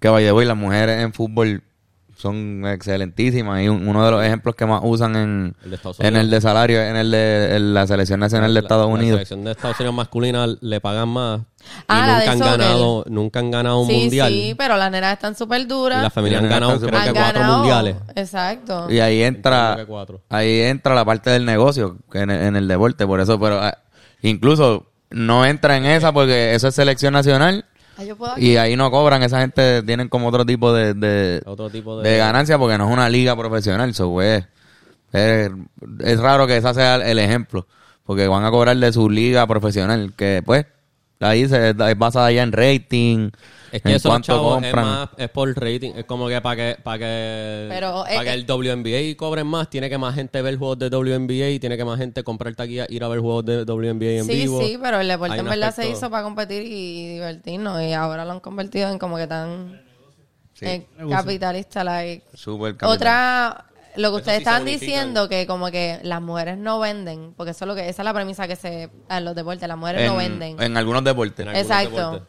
Que 0.00 0.08
vaya 0.08 0.32
de 0.32 0.44
las 0.44 0.56
mujeres 0.56 1.02
en 1.02 1.12
fútbol 1.12 1.62
son 2.18 2.64
excelentísimas 2.66 3.62
y 3.62 3.68
un- 3.68 3.86
uno 3.86 4.04
de 4.04 4.10
los 4.10 4.24
ejemplos 4.24 4.56
que 4.56 4.66
más 4.66 4.80
usan 4.82 5.14
en, 5.14 5.54
El 5.62 5.70
de 5.70 5.76
Estados 5.76 6.00
en 6.00 6.16
el 6.16 6.30
de 6.30 6.40
salario 6.40 6.82
en 6.82 6.96
el 6.96 7.10
de 7.12 7.54
en 7.56 7.74
la 7.74 7.86
selección 7.86 8.18
nacional 8.18 8.50
de 8.52 8.54
La- 8.54 8.66
Estados 8.66 8.88
La 8.88 8.92
Unidos. 8.94 9.16
selección 9.18 9.44
de 9.44 9.52
Estados 9.52 9.78
Unidos 9.78 9.94
masculina 9.94 10.46
le 10.60 10.80
pagan 10.80 11.08
más. 11.10 11.40
Ah, 11.86 12.02
y 12.04 12.06
la 12.06 12.18
de 12.20 12.26
nunca 12.26 12.32
han 12.32 12.38
ganado, 12.58 13.04
nunca 13.08 13.38
han 13.40 13.50
ganado 13.52 13.80
un 13.80 13.88
sí, 13.88 13.96
mundial. 14.00 14.32
sí, 14.32 14.54
pero 14.58 14.76
las 14.76 14.90
nenas 14.90 15.12
están 15.12 15.36
súper 15.36 15.60
y 15.60 15.64
duras. 15.66 16.02
las 16.02 16.12
femeninas 16.12 16.42
han 16.44 16.50
ganado 16.50 16.78
creo 16.80 16.90
que 16.90 17.12
cuatro 17.12 17.40
ganado. 17.40 17.58
mundiales. 17.58 17.96
Exacto. 18.16 18.90
Y 18.90 18.98
ahí 19.00 19.22
entra, 19.22 19.86
ahí 20.28 20.60
entra 20.62 20.94
la 20.94 21.04
parte 21.04 21.30
del 21.30 21.44
negocio 21.44 21.98
que 22.10 22.18
en, 22.20 22.30
el- 22.30 22.40
en 22.42 22.56
el 22.56 22.66
deporte, 22.66 23.06
por 23.06 23.20
eso, 23.20 23.38
pero 23.38 23.60
ah, 23.62 23.78
incluso 24.22 24.86
no 25.10 25.46
entra 25.46 25.76
en 25.76 25.86
esa 25.86 26.12
porque 26.12 26.54
eso 26.54 26.68
es 26.68 26.74
selección 26.74 27.12
nacional 27.14 27.64
Ah, 27.98 28.04
yo 28.04 28.16
puedo 28.16 28.32
aquí? 28.32 28.52
y 28.52 28.56
ahí 28.56 28.76
no 28.76 28.90
cobran, 28.92 29.22
esa 29.24 29.40
gente 29.40 29.82
tienen 29.82 30.08
como 30.08 30.28
otro 30.28 30.46
tipo 30.46 30.72
de, 30.72 30.94
de, 30.94 31.42
Otro 31.44 31.68
tipo 31.68 32.00
de... 32.00 32.08
de 32.08 32.16
ganancia 32.18 32.56
porque 32.56 32.78
no 32.78 32.86
es 32.86 32.92
una 32.92 33.08
liga 33.08 33.36
profesional, 33.36 33.92
so, 33.92 34.10
pues, 34.12 34.46
es, 35.12 35.50
es 36.00 36.20
raro 36.20 36.46
que 36.46 36.56
ese 36.56 36.74
sea 36.74 36.96
el 36.96 37.18
ejemplo, 37.18 37.66
porque 38.04 38.28
van 38.28 38.44
a 38.44 38.52
cobrar 38.52 38.76
de 38.76 38.92
su 38.92 39.10
liga 39.10 39.44
profesional, 39.48 40.14
que 40.16 40.42
pues, 40.46 40.66
ahí 41.20 41.48
se, 41.48 41.70
es 41.70 41.98
basada 41.98 42.30
ya 42.32 42.42
en 42.42 42.52
rating, 42.52 43.30
Es 43.72 43.82
que 43.82 43.88
en 43.90 43.96
esos 43.96 44.10
cuánto 44.10 44.26
chavos 44.26 44.62
es, 44.62 44.62
compran. 44.72 44.84
más, 44.84 45.08
es 45.16 45.28
por 45.30 45.54
rating. 45.54 45.92
Es 45.96 46.04
como 46.04 46.28
que 46.28 46.40
para 46.40 46.56
que, 46.56 46.80
para 46.82 46.98
que, 46.98 47.66
Pero, 47.68 48.04
para 48.04 48.22
eh, 48.22 48.24
que 48.24 48.32
el 48.34 48.44
WNBA 48.46 49.16
cobren 49.16 49.46
más, 49.46 49.68
tiene 49.68 49.88
que 49.90 49.98
más 49.98 50.14
gente 50.14 50.40
ver 50.42 50.56
juegos 50.56 50.78
de 50.78 50.88
WNBA 50.88 51.48
y 51.50 51.58
tiene 51.58 51.76
que 51.76 51.84
más 51.84 51.98
gente 51.98 52.22
comprar 52.22 52.54
taquilla, 52.54 52.86
ir 52.88 53.02
a 53.04 53.08
ver 53.08 53.20
juegos 53.20 53.44
de 53.44 53.64
WNBA 53.64 54.06
en 54.18 54.24
Sí, 54.24 54.32
vivo. 54.32 54.60
sí, 54.62 54.78
pero 54.80 55.00
el 55.00 55.08
deporte 55.08 55.34
Hay 55.34 55.40
en 55.40 55.46
verdad 55.46 55.74
se 55.74 55.88
hizo 55.88 56.08
para 56.10 56.22
competir 56.22 56.62
y 56.62 57.14
divertirnos 57.14 57.82
y 57.82 57.92
ahora 57.92 58.24
lo 58.24 58.32
han 58.32 58.40
convertido 58.40 58.90
en 58.90 58.98
como 58.98 59.16
que 59.16 59.26
tan 59.26 59.80
eh, 60.60 60.86
capitalista. 61.08 61.84
Like. 61.84 62.24
Súper 62.34 62.72
capital. 62.76 62.90
Otra, 62.96 63.64
lo 63.96 64.10
que 64.10 64.16
ustedes 64.16 64.42
sí 64.44 64.48
unifican. 64.48 64.64
diciendo 64.64 65.28
que 65.28 65.46
como 65.46 65.70
que 65.70 65.98
las 66.02 66.20
mujeres 66.22 66.58
no 66.58 66.78
venden, 66.78 67.34
porque 67.36 67.50
eso 67.52 67.64
es 67.64 67.68
lo 67.68 67.74
que 67.74 67.88
esa 67.88 68.02
es 68.02 68.04
la 68.04 68.14
premisa 68.14 68.46
que 68.46 68.56
se 68.56 68.90
en 69.08 69.24
los 69.24 69.34
deportes, 69.34 69.68
las 69.68 69.78
mujeres 69.78 70.08
no 70.10 70.16
venden. 70.16 70.56
en, 70.58 70.62
en 70.62 70.76
algunos 70.76 71.02
deportes. 71.04 71.40
En 71.40 71.48
algunos 71.48 71.66
Exacto. 71.70 71.96
deportes. 72.12 72.28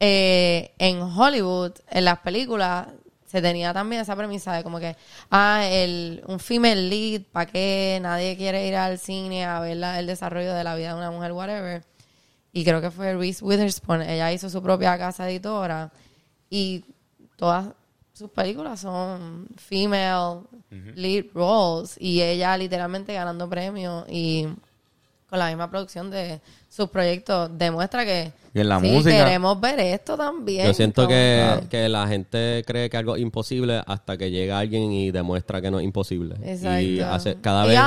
Eh, 0.00 0.74
en 0.78 1.00
Hollywood, 1.02 1.72
en 1.90 2.04
las 2.04 2.18
películas, 2.20 2.88
se 3.26 3.40
tenía 3.40 3.72
también 3.72 4.02
esa 4.02 4.16
premisa 4.16 4.52
de 4.54 4.62
como 4.62 4.78
que, 4.80 4.96
ah, 5.30 5.64
el, 5.66 6.22
un 6.26 6.38
female 6.40 6.88
lead, 6.88 7.22
¿para 7.30 7.46
qué 7.46 7.98
nadie 8.02 8.36
quiere 8.36 8.66
ir 8.66 8.74
al 8.76 8.98
cine 8.98 9.44
a 9.44 9.60
ver 9.60 9.76
la- 9.76 9.98
el 10.00 10.06
desarrollo 10.06 10.52
de 10.54 10.64
la 10.64 10.74
vida 10.74 10.88
de 10.88 10.94
una 10.94 11.10
mujer, 11.10 11.32
whatever? 11.32 11.84
Y 12.52 12.64
creo 12.64 12.80
que 12.82 12.90
fue 12.90 13.14
Reese 13.14 13.42
Witherspoon, 13.44 14.02
ella 14.02 14.30
hizo 14.32 14.50
su 14.50 14.62
propia 14.62 14.98
casa 14.98 15.30
editora 15.30 15.90
y 16.50 16.84
todas 17.36 17.68
sus 18.12 18.28
películas 18.30 18.80
son 18.80 19.46
female 19.56 20.40
lead 20.94 21.26
roles 21.34 21.96
y 22.00 22.22
ella 22.22 22.56
literalmente 22.56 23.12
ganando 23.14 23.48
premios 23.48 24.04
y 24.08 24.46
con 25.28 25.38
la 25.38 25.48
misma 25.48 25.70
producción 25.70 26.10
de 26.10 26.40
sus 26.68 26.88
proyectos 26.90 27.50
demuestra 27.56 28.04
que 28.04 28.32
Y 28.54 28.60
en 28.60 28.68
la 28.68 28.80
sí, 28.80 28.86
música. 28.90 29.16
queremos 29.24 29.58
ver 29.60 29.80
esto 29.80 30.14
también. 30.16 30.66
Yo 30.66 30.74
siento 30.74 31.08
que, 31.08 31.60
que 31.70 31.88
la 31.88 32.06
gente 32.06 32.62
cree 32.66 32.90
que 32.90 32.96
algo 32.98 33.16
es 33.16 33.22
imposible 33.22 33.82
hasta 33.86 34.18
que 34.18 34.30
llega 34.30 34.58
alguien 34.58 34.92
y 34.92 35.10
demuestra 35.10 35.62
que 35.62 35.70
no 35.70 35.78
es 35.78 35.84
imposible. 35.84 36.36
Exacto. 36.44 36.80
Y 36.82 37.00
hace, 37.00 37.36
cada 37.40 37.64
vez... 37.64 37.78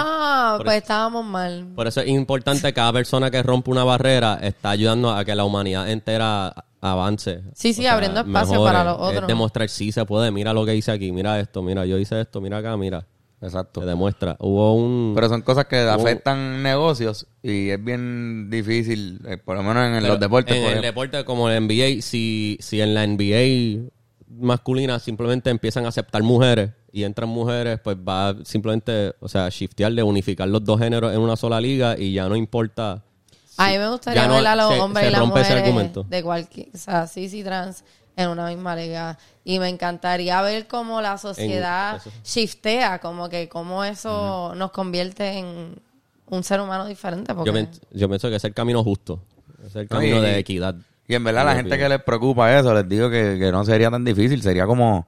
por 0.58 0.66
pues 0.66 0.76
eso- 0.78 0.84
estábamos 0.84 1.24
mal. 1.26 1.68
Por 1.76 1.86
eso 1.88 2.02
es 2.02 2.08
importante 2.08 2.74
cada 2.74 2.92
persona 2.94 3.30
que 3.30 3.44
rompe 3.44 3.70
una 3.70 3.84
barrera 3.84 4.40
está 4.42 4.72
ayudando 4.72 5.12
a 5.12 5.24
que 5.24 5.36
la 5.36 5.46
humanidad 5.46 5.90
entera 5.92 6.66
avance. 6.92 7.44
Sí, 7.54 7.74
sí, 7.74 7.86
abriendo 7.88 8.22
espacio 8.22 8.64
para 8.64 8.84
los 8.84 8.96
otros. 8.96 9.24
Es 9.24 9.28
demostrar 9.28 9.70
sí 9.70 9.92
se 9.92 10.06
puede. 10.06 10.32
Mira 10.32 10.54
lo 10.54 10.66
que 10.66 10.76
hice 10.76 10.92
aquí, 10.92 11.12
mira 11.12 11.40
esto, 11.40 11.62
mira 11.62 11.86
yo 11.86 11.98
hice 11.98 12.22
esto, 12.22 12.42
mira 12.42 12.58
acá, 12.58 12.76
mira. 12.78 13.06
Exacto. 13.42 13.82
Se 13.82 13.88
demuestra. 13.88 14.38
Hubo 14.40 14.76
un... 14.76 15.14
Pero 15.14 15.30
son 15.30 15.42
cosas 15.42 15.66
que 15.66 15.78
afectan 15.78 16.64
negocios 16.64 17.28
y 17.44 17.70
es 17.70 17.84
bien 17.84 18.50
difícil, 18.50 19.22
eh, 19.28 19.38
por 19.38 19.58
lo 19.58 19.64
menos 19.64 19.86
en 19.86 19.94
pero 19.96 20.08
los 20.08 20.20
deportes. 20.20 20.56
En 20.56 20.62
el 20.62 20.68
ejemplo. 20.70 20.88
deporte 20.88 21.26
como 21.26 21.50
el 21.50 21.64
NBA, 21.64 22.02
si, 22.02 22.58
si 22.60 22.82
en 22.82 22.94
la 22.94 23.06
NBA 23.06 23.90
masculina 24.28 25.00
simplemente 25.00 25.50
empiezan 25.50 25.86
a 25.86 25.90
aceptar 25.90 26.24
mujeres 26.24 26.72
y 26.92 27.04
entran 27.04 27.30
mujeres, 27.30 27.80
pues 27.84 27.98
va 27.98 28.36
simplemente, 28.44 29.14
o 29.20 29.28
sea, 29.28 29.50
shiftear 29.50 29.92
de 29.94 30.04
unificar 30.04 30.48
los 30.48 30.64
dos 30.64 30.80
géneros 30.80 31.14
en 31.14 31.20
una 31.20 31.36
sola 31.36 31.60
liga 31.60 31.96
y 31.98 32.14
ya 32.14 32.28
no 32.30 32.36
importa. 32.36 33.04
A 33.58 33.70
mí 33.70 33.78
me 33.78 33.90
gustaría 33.90 34.24
ya 34.24 34.28
no 34.28 34.36
ver 34.36 34.48
a 34.48 34.56
los 34.56 34.74
se- 34.74 34.80
hombres 34.80 35.04
se 35.06 35.10
y 35.10 35.12
las 35.12 35.26
mujeres 35.28 35.52
argumento. 35.52 36.04
de 36.10 36.24
cualquier, 36.24 36.68
o 36.74 36.78
sea, 36.78 37.08
cis 37.08 37.34
y 37.34 37.44
trans 37.44 37.84
en 38.18 38.30
una 38.30 38.48
misma 38.48 38.76
liga. 38.76 39.18
Y 39.44 39.60
me 39.60 39.70
encantaría 39.70 40.42
ver 40.42 40.68
cómo 40.68 41.02
la 41.02 41.18
sociedad 41.18 42.02
shiftea, 42.24 43.00
como 43.00 43.30
que 43.30 43.48
cómo 43.50 43.84
eso 43.84 44.54
nos 44.56 44.72
convierte 44.72 45.38
en 45.40 45.76
un 46.28 46.44
ser 46.44 46.60
humano 46.62 46.86
diferente. 46.86 47.34
Porque 47.34 47.68
Yo, 47.92 48.08
pienso 48.08 48.30
que 48.30 48.36
es 48.36 48.44
el 48.44 48.54
camino 48.54 48.84
justo, 48.84 49.22
es 49.66 49.76
el 49.76 49.84
No, 49.84 49.90
camino 49.98 50.22
de 50.22 50.38
equidad. 50.40 50.76
Y 51.08 51.14
en 51.14 51.24
verdad, 51.24 51.46
la 51.46 51.56
gente 51.56 51.78
que 51.78 51.88
les 51.88 52.02
preocupa 52.02 52.58
eso, 52.58 52.74
les 52.74 52.90
digo 52.90 53.10
que, 53.10 53.38
que 53.40 53.52
no 53.52 53.64
sería 53.64 53.92
tan 53.92 54.04
difícil. 54.04 54.42
Sería 54.42 54.66
como 54.66 55.08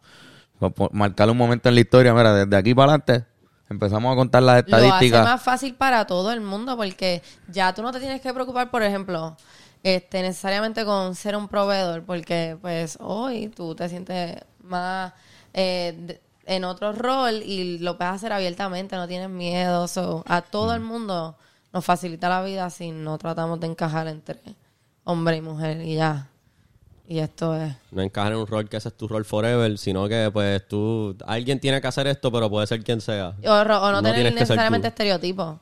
marcar 0.91 1.29
un 1.29 1.37
momento 1.37 1.69
en 1.69 1.75
la 1.75 1.81
historia. 1.81 2.13
Mira, 2.13 2.33
desde 2.33 2.55
aquí 2.55 2.75
para 2.75 2.93
adelante 2.93 3.25
empezamos 3.69 4.11
a 4.11 4.15
contar 4.15 4.43
las 4.43 4.55
lo 4.67 4.75
hace 4.75 4.85
estadísticas. 4.87 5.25
más 5.25 5.41
fácil 5.41 5.75
para 5.75 6.05
todo 6.05 6.31
el 6.31 6.41
mundo 6.41 6.77
porque 6.77 7.21
ya 7.47 7.73
tú 7.73 7.81
no 7.81 7.91
te 7.91 7.99
tienes 7.99 8.21
que 8.21 8.33
preocupar, 8.33 8.69
por 8.69 8.83
ejemplo, 8.83 9.35
este 9.83 10.21
necesariamente 10.21 10.85
con 10.85 11.15
ser 11.15 11.35
un 11.35 11.47
proveedor, 11.47 12.03
porque 12.03 12.57
pues 12.61 12.97
hoy 12.99 13.49
tú 13.49 13.75
te 13.75 13.89
sientes 13.89 14.37
más 14.63 15.13
eh, 15.53 16.19
en 16.45 16.63
otro 16.63 16.93
rol 16.93 17.43
y 17.43 17.77
lo 17.79 17.97
puedes 17.97 18.13
hacer 18.13 18.33
abiertamente, 18.33 18.95
no 18.95 19.07
tienes 19.07 19.29
miedo. 19.29 19.87
so, 19.87 20.23
a 20.27 20.41
todo 20.41 20.73
el 20.73 20.81
mundo 20.81 21.35
nos 21.73 21.85
facilita 21.85 22.29
la 22.29 22.41
vida 22.41 22.69
si 22.69 22.91
no 22.91 23.17
tratamos 23.17 23.59
de 23.59 23.67
encajar 23.67 24.07
entre 24.07 24.39
hombre 25.03 25.37
y 25.37 25.41
mujer 25.41 25.81
y 25.81 25.95
ya. 25.95 26.29
Y 27.09 27.19
esto 27.19 27.55
es... 27.55 27.73
No 27.91 28.01
encajar 28.01 28.33
en 28.33 28.39
un 28.39 28.47
rol 28.47 28.67
que 28.67 28.75
ese 28.77 28.89
es 28.89 28.97
tu 28.97 29.07
rol 29.07 29.23
forever, 29.23 29.77
sino 29.77 30.09
que 30.09 30.29
pues 30.33 30.67
tú, 30.67 31.15
alguien 31.25 31.57
tiene 31.59 31.79
que 31.79 31.87
hacer 31.87 32.05
esto, 32.07 32.29
pero 32.31 32.49
puede 32.49 32.67
ser 32.67 32.83
quien 32.83 32.99
sea. 32.99 33.33
O, 33.45 33.49
o 33.51 33.63
no, 33.63 33.91
No 33.93 34.01
tener 34.01 34.33
necesariamente 34.33 34.89
estereotipos 34.89 35.57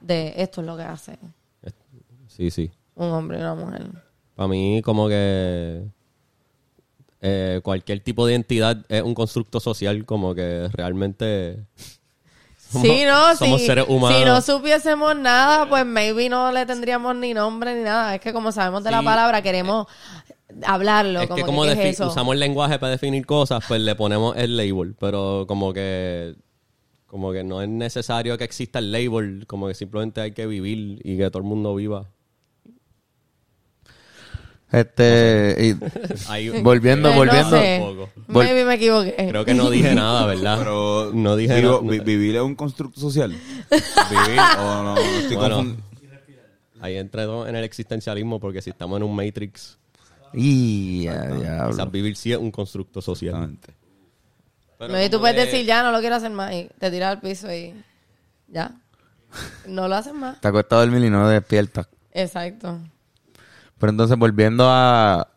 de 0.00 0.32
esto 0.38 0.62
es 0.62 0.66
lo 0.66 0.76
que 0.78 0.82
hace 0.84 1.18
Sí, 2.28 2.50
sí. 2.50 2.70
un 2.94 3.10
hombre 3.10 3.36
y 3.38 3.40
una 3.42 3.54
mujer. 3.54 3.82
Para 4.34 4.48
mí, 4.48 4.80
como 4.82 5.06
que 5.08 5.84
eh, 7.20 7.60
cualquier 7.62 8.00
tipo 8.00 8.24
de 8.26 8.32
identidad 8.32 8.78
es 8.88 9.02
un 9.02 9.12
constructo 9.14 9.60
social, 9.60 10.06
como 10.06 10.34
que 10.34 10.68
realmente. 10.72 11.66
somos- 12.72 12.86
Sí, 12.86 13.04
no, 13.04 13.36
somos 13.36 13.60
si, 13.60 13.66
seres 13.66 13.84
humanos. 13.88 14.18
si 14.18 14.24
no 14.24 14.40
supiésemos 14.40 15.14
nada, 15.16 15.68
pues 15.68 15.84
maybe 15.84 16.28
no 16.30 16.50
le 16.52 16.64
tendríamos 16.64 17.14
ni 17.16 17.34
nombre 17.34 17.74
ni 17.74 17.82
nada. 17.82 18.14
Es 18.14 18.20
que 18.22 18.32
como 18.32 18.52
sabemos 18.52 18.82
de 18.84 18.90
la 18.92 19.02
palabra, 19.02 19.42
queremos 19.42 19.86
hablarlo. 20.64 21.20
es 21.20 21.26
como 21.28 21.36
que 21.36 21.42
que, 21.42 21.46
como 21.46 21.62
¿qué 21.64 21.88
es 21.88 22.00
usamos 22.00 22.34
el 22.34 22.40
lenguaje 22.40 22.78
para 22.78 22.92
definir 22.92 23.26
cosas, 23.26 23.64
pues 23.66 23.80
le 23.80 23.94
ponemos 23.94 24.36
el 24.36 24.56
label, 24.56 24.94
pero 24.98 25.44
como 25.48 25.72
que 25.72 26.34
como 27.06 27.32
que 27.32 27.42
no 27.42 27.60
es 27.60 27.68
necesario 27.68 28.38
que 28.38 28.44
exista 28.44 28.78
el 28.78 28.92
label, 28.92 29.44
como 29.48 29.66
que 29.66 29.74
simplemente 29.74 30.20
hay 30.20 30.32
que 30.32 30.46
vivir 30.46 31.00
y 31.04 31.16
que 31.16 31.28
todo 31.30 31.38
el 31.42 31.48
mundo 31.48 31.74
viva. 31.74 32.08
Este, 34.72 35.56
y 35.58 35.76
Ahí, 36.28 36.48
volviendo, 36.62 37.10
no 37.10 37.16
volviendo. 37.16 37.50
sé. 37.50 37.80
Vol- 38.28 38.44
Maybe 38.44 38.64
me 38.64 38.74
equivoqué. 38.74 39.16
Creo 39.28 39.44
que 39.44 39.54
no 39.54 39.68
dije 39.68 39.94
nada, 39.96 40.26
¿verdad? 40.26 40.58
Pero 40.58 41.10
no 41.12 41.34
dije 41.34 41.60
nada. 41.60 41.80
vi- 41.82 41.98
vivir 41.98 42.36
es 42.36 42.42
un 42.42 42.54
constructo 42.54 43.00
social. 43.00 43.30
Vivir 43.70 44.40
o 44.60 44.82
no, 44.84 44.96
estoy 44.96 45.36
Bueno. 45.36 45.76
Ahí 46.80 46.96
entré 46.96 47.24
en 47.24 47.56
el 47.56 47.64
existencialismo 47.64 48.38
porque 48.40 48.62
si 48.62 48.70
estamos 48.70 48.96
en 48.98 49.02
un 49.02 49.14
Matrix, 49.14 49.78
Y 50.32 51.08
quizás 51.08 51.90
vivir 51.90 52.16
sí 52.16 52.32
es 52.32 52.38
un 52.38 52.50
constructo 52.50 53.00
social. 53.02 53.58
Pero 54.78 54.92
Maybe 54.92 55.10
tú 55.10 55.20
puedes 55.20 55.36
de- 55.36 55.44
decir 55.46 55.66
ya, 55.66 55.82
no 55.82 55.92
lo 55.92 56.00
quiero 56.00 56.16
hacer 56.16 56.30
más. 56.30 56.52
Y 56.52 56.70
te 56.78 56.90
tiras 56.90 57.10
al 57.12 57.20
piso 57.20 57.52
y 57.52 57.74
ya. 58.48 58.72
No 59.66 59.88
lo 59.88 59.94
haces 59.94 60.14
más. 60.14 60.40
Te 60.40 60.48
acuestas 60.48 60.76
a 60.78 60.80
dormir 60.80 61.04
y 61.04 61.10
no 61.10 61.28
despiertas. 61.28 61.88
Exacto. 62.12 62.78
Pero 63.78 63.90
entonces, 63.90 64.18
volviendo 64.18 64.66
a. 64.68 65.28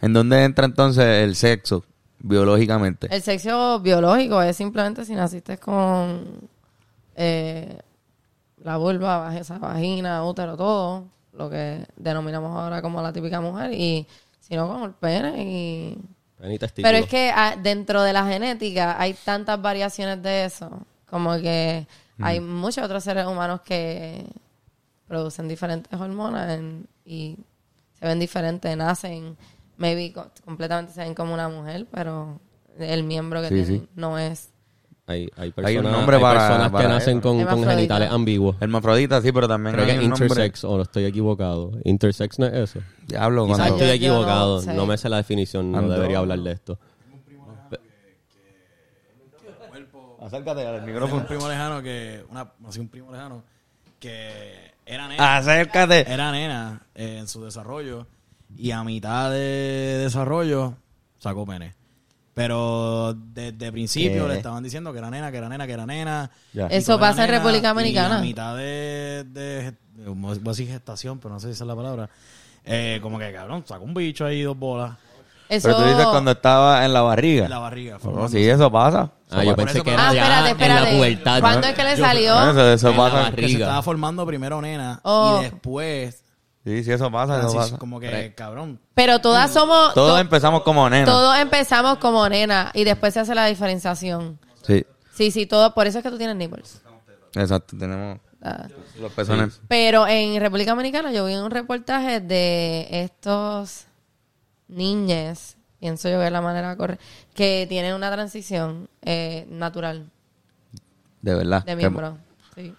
¿En 0.00 0.12
dónde 0.12 0.44
entra 0.44 0.64
entonces 0.64 1.04
el 1.04 1.34
sexo 1.36 1.84
biológicamente? 2.20 3.08
El 3.10 3.22
sexo 3.22 3.80
biológico 3.80 4.40
es 4.42 4.56
simplemente 4.56 5.04
si 5.04 5.14
naciste 5.14 5.58
con 5.58 6.48
eh, 7.16 7.78
la 8.62 8.76
vulva, 8.76 9.36
esa 9.36 9.58
vagina, 9.58 10.24
útero, 10.24 10.56
todo, 10.56 11.06
lo 11.32 11.50
que 11.50 11.84
denominamos 11.96 12.56
ahora 12.56 12.80
como 12.80 13.02
la 13.02 13.12
típica 13.12 13.40
mujer, 13.40 13.72
y 13.72 14.06
si 14.48 14.56
no 14.56 14.68
con 14.68 14.82
el 14.84 14.92
pene. 14.92 15.44
Y... 15.44 15.98
Pero 16.82 16.98
es 16.98 17.06
que 17.06 17.30
ah, 17.34 17.56
dentro 17.60 18.02
de 18.02 18.12
la 18.12 18.24
genética 18.26 19.00
hay 19.00 19.14
tantas 19.14 19.60
variaciones 19.60 20.22
de 20.22 20.44
eso, 20.44 20.70
como 21.10 21.36
que 21.38 21.86
hay 22.20 22.40
muchos 22.40 22.84
otros 22.84 23.02
seres 23.04 23.26
humanos 23.26 23.60
que 23.62 24.24
producen 25.06 25.48
diferentes 25.48 25.92
hormonas 26.00 26.50
en- 26.58 26.86
y 27.04 27.36
se 27.98 28.06
ven 28.06 28.18
diferentes, 28.20 28.76
nacen, 28.76 29.36
maybe 29.76 30.12
co- 30.12 30.30
completamente 30.44 30.92
se 30.92 31.00
ven 31.00 31.14
como 31.14 31.34
una 31.34 31.48
mujer, 31.48 31.86
pero 31.90 32.40
el 32.78 33.02
miembro 33.04 33.40
que 33.40 33.48
Sí, 33.48 33.54
tienen 33.54 33.80
sí. 33.82 33.88
no 33.96 34.18
es. 34.18 34.50
Hay, 35.08 35.22
hay 35.36 35.44
Hay 35.46 35.52
personas, 35.52 35.84
un 35.86 35.92
nombre 35.92 36.16
hay 36.16 36.22
para- 36.22 36.38
personas 36.48 36.70
para 36.70 36.84
que 36.84 36.88
nacen 36.92 37.18
eso. 37.18 37.22
con, 37.28 37.44
con 37.46 37.64
genitales 37.64 38.10
ambiguos. 38.10 38.56
Hermafrodita, 38.60 39.22
sí, 39.22 39.32
pero 39.32 39.48
también 39.48 39.74
Creo 39.74 39.86
que 39.86 39.92
hay 39.92 39.98
un 39.98 40.04
intersex, 40.04 40.64
o 40.64 40.76
no 40.76 40.82
estoy 40.82 41.06
equivocado. 41.06 41.72
Intersex 41.84 42.38
no 42.38 42.46
es 42.46 42.52
eso. 42.54 42.80
Diablo, 43.06 43.46
Quizás 43.46 43.58
cuando... 43.58 43.74
estoy 43.76 43.86
yo 43.86 43.92
no 44.12 44.14
equivocado. 44.20 44.60
sé. 44.60 44.74
no, 44.74 44.84
me 44.86 44.98
sé 44.98 45.08
la 45.08 45.16
definición, 45.16 45.72
no 45.72 45.88
debería 45.88 46.18
hablar 46.18 46.38
de 46.40 46.52
esto. 46.52 46.78
Acércate 50.20 50.66
al 50.66 50.82
micrófono. 50.82 51.22
un 51.22 51.26
primo 51.26 51.48
lejano 51.48 51.82
que, 51.82 52.24
una, 52.30 52.52
así 52.68 52.80
un 52.80 52.88
primo 52.88 53.10
lejano 53.12 53.42
que 53.98 54.72
era 54.84 55.08
nena, 55.08 55.36
Acércate. 55.38 56.00
era 56.12 56.30
nena 56.32 56.82
eh, 56.94 57.18
en 57.20 57.28
su 57.28 57.42
desarrollo 57.44 58.06
y 58.56 58.72
a 58.72 58.82
mitad 58.84 59.30
de 59.30 59.98
desarrollo 60.02 60.74
sacó 61.18 61.46
pene. 61.46 61.74
Pero 62.38 63.14
desde 63.14 63.70
principio 63.72 64.22
¿Qué? 64.24 64.28
le 64.32 64.36
estaban 64.38 64.62
diciendo 64.62 64.92
que 64.92 64.98
era 64.98 65.10
nena, 65.10 65.30
que 65.30 65.36
era 65.38 65.48
nena, 65.48 65.66
que 65.66 65.72
era 65.72 65.84
nena. 65.86 66.30
Ya. 66.52 66.68
Y 66.70 66.76
Eso 66.76 66.98
pasa 66.98 67.24
en 67.24 67.30
nena, 67.30 67.38
República 67.38 67.68
Y 67.68 67.74
Dominicana. 67.74 68.18
a 68.18 68.20
mitad 68.22 68.56
de, 68.56 69.24
de, 69.28 69.72
de- 69.94 70.08
voy 70.08 70.32
a 70.32 70.48
decir 70.48 70.68
gestación, 70.68 71.18
pero 71.18 71.34
no 71.34 71.40
sé 71.40 71.48
si 71.48 71.52
esa 71.52 71.64
es 71.64 71.68
la 71.68 71.76
palabra. 71.76 72.08
eh, 72.64 72.98
como 73.02 73.18
que 73.18 73.32
cabrón, 73.32 73.64
sacó 73.66 73.84
un 73.84 73.94
bicho 73.94 74.24
ahí, 74.24 74.42
dos 74.42 74.56
bolas 74.58 74.92
Eso... 75.48 75.68
Pero 75.68 75.82
tú 75.82 75.88
dices 75.88 76.06
cuando 76.06 76.30
estaba 76.32 76.84
en 76.84 76.92
la 76.92 77.00
barriga. 77.02 77.44
en 77.44 77.50
la 77.50 77.58
barriga. 77.58 77.98
Formándose. 77.98 78.38
sí, 78.38 78.48
eso 78.48 78.70
pasa. 78.70 79.10
Ah, 79.30 79.42
yo 79.44 79.56
pensé 79.56 79.74
eso- 79.78 79.84
que 79.84 79.90
Ah, 79.90 79.94
era 79.94 80.08
Ah, 80.08 80.12
ya 80.14 80.20
espérate, 80.20 80.50
en 80.64 80.68
la 80.68 80.74
espérate. 80.80 80.96
pubertad. 80.96 81.40
¿Cuándo 81.40 81.66
es 81.66 81.74
que 81.74 81.84
le 81.84 81.96
Yo- 81.96 82.04
salió? 82.04 82.50
Eso, 82.50 82.72
eso 82.72 82.88
En 82.90 82.96
la 82.96 83.02
pasa. 83.02 83.16
Que 83.18 83.24
se 83.24 83.30
barriga. 83.42 83.58
estaba 83.66 83.82
formando 83.82 84.26
primero 84.26 84.60
nena 84.62 85.00
Oh. 85.02 85.38
y 85.40 85.44
después 85.44 86.24
Sí, 86.68 86.84
sí, 86.84 86.92
eso 86.92 87.10
pasa, 87.10 87.40
eso 87.40 87.54
pasa. 87.54 87.78
como 87.78 87.98
que 87.98 88.34
cabrón 88.36 88.78
Pero 88.94 89.20
todas 89.20 89.50
somos... 89.50 89.94
Todos 89.94 90.16
to- 90.16 90.18
empezamos 90.20 90.62
como 90.62 90.88
nena. 90.90 91.06
Todos 91.06 91.38
empezamos 91.38 91.96
como 91.98 92.28
nena 92.28 92.70
y 92.74 92.84
después 92.84 93.14
se 93.14 93.20
hace 93.20 93.34
la 93.34 93.46
diferenciación. 93.46 94.38
Sí, 94.66 94.84
Sí, 95.14 95.30
sí, 95.30 95.46
todo. 95.46 95.72
Por 95.74 95.86
eso 95.86 95.98
es 95.98 96.04
que 96.04 96.10
tú 96.10 96.18
tienes 96.18 96.36
nipples. 96.36 96.82
exacto. 97.34 97.76
Tenemos 97.78 98.18
Ah. 98.42 98.68
los 99.00 99.10
pezones. 99.12 99.60
Pero 99.66 100.06
en 100.06 100.38
República 100.40 100.70
Dominicana 100.72 101.10
yo 101.10 101.24
vi 101.26 101.34
un 101.36 101.50
reportaje 101.50 102.20
de 102.20 102.86
estos 102.90 103.86
niñes, 104.68 105.56
pienso 105.80 106.08
yo 106.08 106.18
que 106.20 106.26
es 106.26 106.32
la 106.32 106.40
manera 106.40 106.76
correcta, 106.76 107.02
que 107.34 107.66
tienen 107.68 107.94
una 107.94 108.12
transición 108.12 108.88
eh, 109.02 109.46
natural 109.48 110.10
De 111.22 111.34
verdad. 111.34 111.64
de 111.64 111.74
miembro. 111.76 112.18
Sí. 112.54 112.74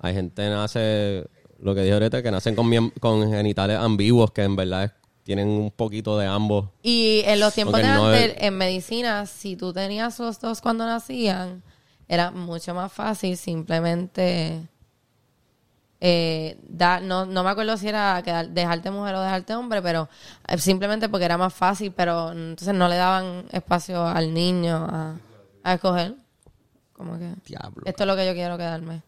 Hay 0.00 0.14
gente 0.14 0.42
que 0.42 0.48
nace, 0.48 1.26
lo 1.60 1.74
que 1.74 1.82
dije 1.82 1.94
ahorita, 1.94 2.22
que 2.22 2.30
nacen 2.30 2.54
con, 2.54 2.90
con 3.00 3.30
genitales 3.30 3.78
ambiguos, 3.78 4.30
que 4.32 4.42
en 4.42 4.56
verdad 4.56 4.84
es- 4.84 4.92
tienen 5.22 5.48
un 5.48 5.70
poquito 5.70 6.18
de 6.18 6.26
ambos. 6.26 6.66
Y 6.82 7.22
en 7.24 7.40
los 7.40 7.54
tiempos 7.54 7.72
Porque 7.72 7.86
de 7.88 7.94
no 7.94 8.06
antes, 8.08 8.32
es- 8.36 8.42
en 8.42 8.58
medicina, 8.58 9.24
si 9.26 9.56
tú 9.56 9.72
tenías 9.72 10.18
los 10.18 10.38
dos 10.40 10.60
cuando 10.60 10.84
nacían, 10.84 11.62
era 12.08 12.30
mucho 12.30 12.74
más 12.74 12.92
fácil 12.92 13.36
simplemente 13.38 14.60
eh, 16.00 16.58
no, 17.02 17.24
no 17.24 17.42
me 17.44 17.48
acuerdo 17.50 17.76
si 17.78 17.88
era 17.88 18.20
quedar- 18.22 18.50
dejarte 18.50 18.90
mujer 18.90 19.14
o 19.14 19.22
dejarte 19.22 19.54
hombre, 19.54 19.80
pero 19.80 20.08
eh, 20.48 20.58
simplemente 20.58 21.08
porque 21.08 21.24
era 21.24 21.38
más 21.38 21.54
fácil, 21.54 21.92
pero 21.96 22.32
entonces 22.32 22.74
no 22.74 22.88
le 22.88 22.96
daban 22.96 23.46
espacio 23.52 24.04
al 24.06 24.34
niño 24.34 24.76
a, 24.90 25.16
a 25.62 25.74
escoger. 25.74 26.14
Como 26.92 27.18
que 27.18 27.30
Diablo. 27.46 27.82
esto 27.86 28.02
es 28.02 28.06
lo 28.06 28.16
que 28.16 28.26
yo 28.26 28.34
quiero 28.34 28.58
quedarme. 28.58 29.00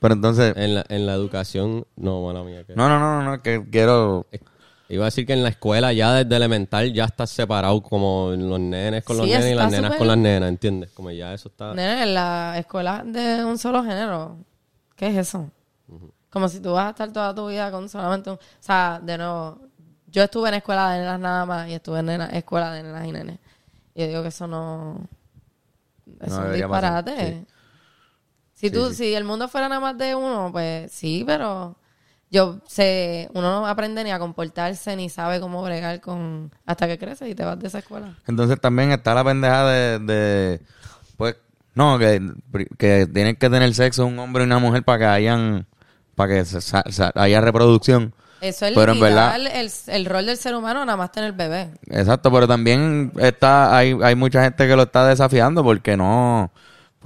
Pero 0.00 0.14
entonces... 0.14 0.54
En 0.56 0.74
la, 0.74 0.84
en 0.88 1.06
la 1.06 1.14
educación, 1.14 1.86
no, 1.96 2.22
mala 2.22 2.42
mía. 2.42 2.64
que- 2.64 2.74
No, 2.76 2.88
no, 2.88 2.98
no, 2.98 3.22
no, 3.22 3.30
no, 3.30 3.42
que 3.42 3.64
quiero... 3.70 4.26
Iba 4.88 5.04
a 5.04 5.06
decir 5.06 5.26
que 5.26 5.32
en 5.32 5.42
la 5.42 5.48
escuela 5.48 5.92
ya 5.92 6.12
desde 6.14 6.36
elemental 6.36 6.92
ya 6.92 7.06
estás 7.06 7.30
separado 7.30 7.82
como 7.82 8.30
los 8.36 8.60
nenes 8.60 9.02
con 9.02 9.16
los 9.16 9.26
Sí, 9.26 9.32
nenes 9.32 9.50
y 9.50 9.54
las 9.56 9.68
nenas 9.72 9.96
con 9.96 10.06
las 10.06 10.16
nenas, 10.16 10.48
¿entiendes? 10.48 10.90
Como 10.92 11.10
ya 11.10 11.34
eso 11.34 11.48
está... 11.48 11.74
Nene, 11.74 12.04
en 12.04 12.14
la 12.14 12.54
escuela 12.56 13.02
de 13.04 13.44
un 13.44 13.58
solo 13.58 13.82
género, 13.82 14.36
¿qué 14.94 15.08
es 15.08 15.16
eso? 15.16 15.50
Como 16.30 16.48
si 16.48 16.60
tú 16.60 16.72
vas 16.72 16.86
a 16.86 16.90
estar 16.90 17.10
toda 17.12 17.34
tu 17.34 17.48
vida 17.48 17.70
con 17.72 17.88
solamente 17.88 18.30
un... 18.30 18.36
O 18.36 18.40
sea, 18.60 19.00
de 19.02 19.18
nuevo, 19.18 19.58
yo 20.06 20.22
estuve 20.22 20.50
en 20.50 20.54
escuela 20.56 20.90
de 20.92 20.98
nenas 21.00 21.18
nada 21.18 21.46
más 21.46 21.68
y 21.68 21.72
estuve 21.74 21.98
en 22.00 22.06
nena- 22.06 22.28
escuela 22.30 22.70
de 22.72 22.84
nenas 22.84 23.06
y 23.06 23.10
nenes. 23.12 23.38
Yo 23.94 24.06
digo 24.06 24.22
que 24.22 24.28
eso 24.28 24.46
no... 24.46 25.00
Es 26.20 26.28
No 26.28 26.42
un 26.42 26.52
disparate. 26.52 27.32
sí. 27.40 27.46
Si 28.56 28.70
tú, 28.70 28.88
sí. 28.88 28.94
si 28.96 29.14
el 29.14 29.22
mundo 29.24 29.46
fuera 29.48 29.68
nada 29.68 29.80
más 29.80 29.96
de 29.98 30.14
uno, 30.14 30.48
pues 30.50 30.90
sí, 30.90 31.22
pero 31.26 31.76
yo 32.30 32.58
sé, 32.66 33.28
uno 33.34 33.60
no 33.60 33.66
aprende 33.66 34.02
ni 34.02 34.10
a 34.10 34.18
comportarse 34.18 34.96
ni 34.96 35.08
sabe 35.10 35.38
cómo 35.40 35.62
bregar 35.62 36.00
con 36.00 36.50
hasta 36.66 36.88
que 36.88 36.98
crece 36.98 37.28
y 37.28 37.34
te 37.36 37.44
vas 37.44 37.58
de 37.60 37.68
esa 37.68 37.78
escuela. 37.80 38.16
Entonces 38.26 38.58
también 38.60 38.90
está 38.92 39.14
la 39.14 39.22
pendeja 39.22 39.64
de, 39.68 39.98
de, 40.00 40.60
pues, 41.16 41.36
no, 41.74 41.98
que, 41.98 42.20
que 42.78 43.06
tienen 43.12 43.36
que 43.36 43.48
tener 43.50 43.72
sexo 43.74 44.06
un 44.06 44.18
hombre 44.18 44.42
y 44.42 44.46
una 44.46 44.58
mujer 44.58 44.82
para 44.82 44.98
que 44.98 45.04
hayan, 45.04 45.66
para 46.14 46.32
que 46.34 46.44
se- 46.46 46.82
haya 47.14 47.40
reproducción. 47.42 48.12
Eso 48.40 48.66
es 48.66 48.72
Pero 48.74 48.92
en 48.92 48.98
limitar 48.98 49.38
verdad- 49.40 49.60
el, 49.60 49.70
el 49.86 50.04
rol 50.06 50.26
del 50.26 50.36
ser 50.36 50.54
humano 50.54 50.84
nada 50.84 50.96
más 50.96 51.12
tener 51.12 51.32
bebé. 51.32 51.70
Exacto, 51.90 52.32
pero 52.32 52.48
también 52.48 53.12
está, 53.18 53.76
hay, 53.76 53.96
hay 54.02 54.14
mucha 54.14 54.42
gente 54.42 54.66
que 54.66 54.76
lo 54.76 54.82
está 54.84 55.06
desafiando 55.06 55.62
porque 55.62 55.96
no, 55.96 56.50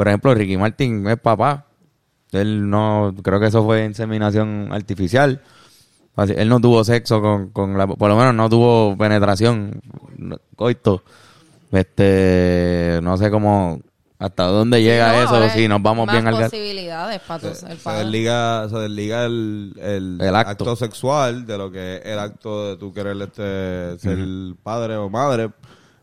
por 0.01 0.09
ejemplo, 0.09 0.35
Ricky 0.35 0.57
Martin 0.57 1.07
es 1.09 1.19
papá. 1.19 1.67
Él 2.33 2.71
no, 2.71 3.15
creo 3.23 3.39
que 3.39 3.49
eso 3.49 3.63
fue 3.63 3.85
inseminación 3.85 4.71
artificial. 4.73 5.43
Así, 6.17 6.33
él 6.39 6.49
no 6.49 6.59
tuvo 6.59 6.83
sexo 6.85 7.21
con, 7.21 7.51
con 7.51 7.77
la, 7.77 7.87
por 7.87 8.09
lo 8.09 8.17
menos 8.17 8.35
no 8.35 8.49
tuvo 8.49 8.97
penetración, 8.97 9.79
coito. 10.57 11.03
Este, 11.71 12.99
no 13.03 13.19
sé 13.19 13.31
cómo, 13.31 13.79
hasta 14.19 14.45
dónde 14.45 14.83
llega 14.83 15.11
Sí, 15.11 15.17
no, 15.31 15.45
eso, 15.45 15.55
si 15.55 15.69
nos 15.69 15.83
vamos 15.83 16.07
más 16.07 16.15
bien 16.15 16.27
al 16.29 16.45
posibilidades 16.45 17.21
para 17.21 17.51
tu 17.51 17.55
se 17.55 17.77
padre. 17.77 18.05
desliga, 18.05 18.69
se 18.71 18.79
desliga 18.79 19.27
el, 19.27 19.75
el, 19.77 20.19
El 20.19 20.35
acto. 20.35 20.65
acto. 20.65 20.77
sexual 20.77 21.45
de 21.45 21.59
lo 21.59 21.71
que 21.71 21.97
es 21.97 22.07
el 22.07 22.19
acto 22.19 22.69
de 22.71 22.77
tú 22.79 22.91
querer 22.95 23.21
este, 23.21 23.99
ser 23.99 24.19
padre 24.63 24.97
o 24.97 25.11
madre 25.11 25.51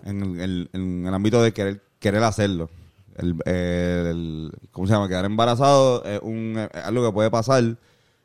en 0.05 0.39
el, 0.39 0.69
en 0.71 1.07
el 1.07 1.13
ámbito 1.15 1.41
de 1.41 1.51
querer, 1.51 1.81
querer 1.99 2.23
hacerlo. 2.23 2.69
El, 3.18 3.36
el- 3.45 4.51
¿Cómo 4.72 4.88
se 4.88 4.93
llama? 4.93 5.07
Quedar 5.07 5.26
embarazado 5.26 6.03
es, 6.05 6.20
un, 6.22 6.55
es 6.74 6.84
algo 6.86 7.05
que 7.05 7.11
puede 7.13 7.32
pasar, 7.32 7.78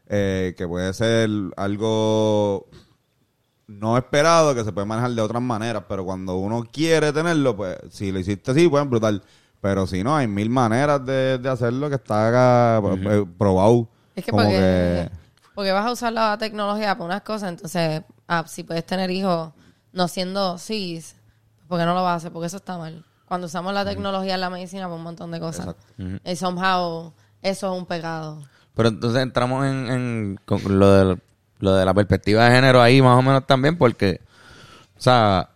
eh, 0.08 0.54
que 0.56 0.68
puede 0.68 0.92
ser 0.94 1.30
algo 1.56 2.66
no 3.66 3.96
esperado, 3.96 4.54
que 4.54 4.64
se 4.64 4.72
puede 4.72 4.86
manejar 4.86 5.12
de 5.12 5.22
otras 5.22 5.42
maneras, 5.42 5.84
pero 5.88 6.04
cuando 6.04 6.36
uno 6.36 6.64
quiere 6.70 7.12
tenerlo, 7.12 7.56
pues 7.56 7.78
si 7.90 8.12
lo 8.12 8.18
hiciste 8.18 8.50
así, 8.50 8.68
pues 8.68 8.88
brutal. 8.88 9.22
Pero 9.60 9.86
si 9.86 10.02
no, 10.02 10.16
hay 10.16 10.26
mil 10.26 10.50
maneras 10.50 11.04
de, 11.06 11.38
de 11.38 11.48
hacerlo 11.48 11.88
que 11.88 11.94
está 11.94 12.28
acá, 12.28 12.86
eh, 12.94 13.24
probado. 13.38 13.88
Es 14.14 14.24
que 14.24 14.30
como 14.30 14.42
porque, 14.42 14.58
que- 14.58 15.10
porque 15.54 15.72
vas 15.72 15.86
a 15.86 15.92
usar 15.92 16.12
la 16.12 16.36
tecnología 16.36 16.94
para 16.94 17.04
unas 17.04 17.22
cosas, 17.22 17.50
entonces, 17.50 18.02
ah, 18.26 18.44
si 18.46 18.64
puedes 18.64 18.84
tener 18.84 19.10
hijos 19.10 19.52
no 19.92 20.08
siendo 20.08 20.58
cis, 20.58 21.14
¿por 21.68 21.78
qué 21.78 21.84
no 21.86 21.94
lo 21.94 22.02
vas 22.02 22.12
a 22.12 22.16
hacer? 22.16 22.32
Porque 22.32 22.46
eso 22.48 22.56
está 22.56 22.76
mal. 22.76 23.04
Cuando 23.32 23.46
usamos 23.46 23.72
la 23.72 23.82
tecnología 23.82 24.34
en 24.34 24.42
la 24.42 24.50
medicina 24.50 24.82
para 24.82 24.96
un 24.96 25.04
montón 25.04 25.30
de 25.30 25.40
cosas. 25.40 25.74
Y 26.22 26.36
somehow 26.36 27.14
eso 27.40 27.72
es 27.72 27.80
un 27.80 27.86
pecado. 27.86 28.42
Pero 28.74 28.90
entonces 28.90 29.22
entramos 29.22 29.64
en, 29.64 29.90
en 29.90 30.40
con 30.44 30.60
lo, 30.78 30.92
de, 30.92 31.18
lo 31.60 31.74
de 31.74 31.82
la 31.86 31.94
perspectiva 31.94 32.44
de 32.44 32.54
género 32.54 32.82
ahí 32.82 33.00
más 33.00 33.18
o 33.18 33.22
menos 33.22 33.46
también 33.46 33.78
porque, 33.78 34.20
o 34.98 35.00
sea, 35.00 35.48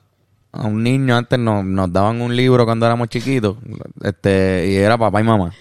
a 0.53 0.67
un 0.67 0.83
niño 0.83 1.17
antes 1.17 1.39
nos, 1.39 1.67
nos 1.67 1.93
daban 1.93 2.23
un 2.23 2.35
libro 2.35 2.65
cuando 2.65 2.87
éramos 2.87 3.11
chiquitos 3.11 3.59
este 4.03 4.69
y 4.71 4.77
era 4.77 4.97
papá 4.97 5.21
y 5.21 5.25
mamá. 5.25 5.53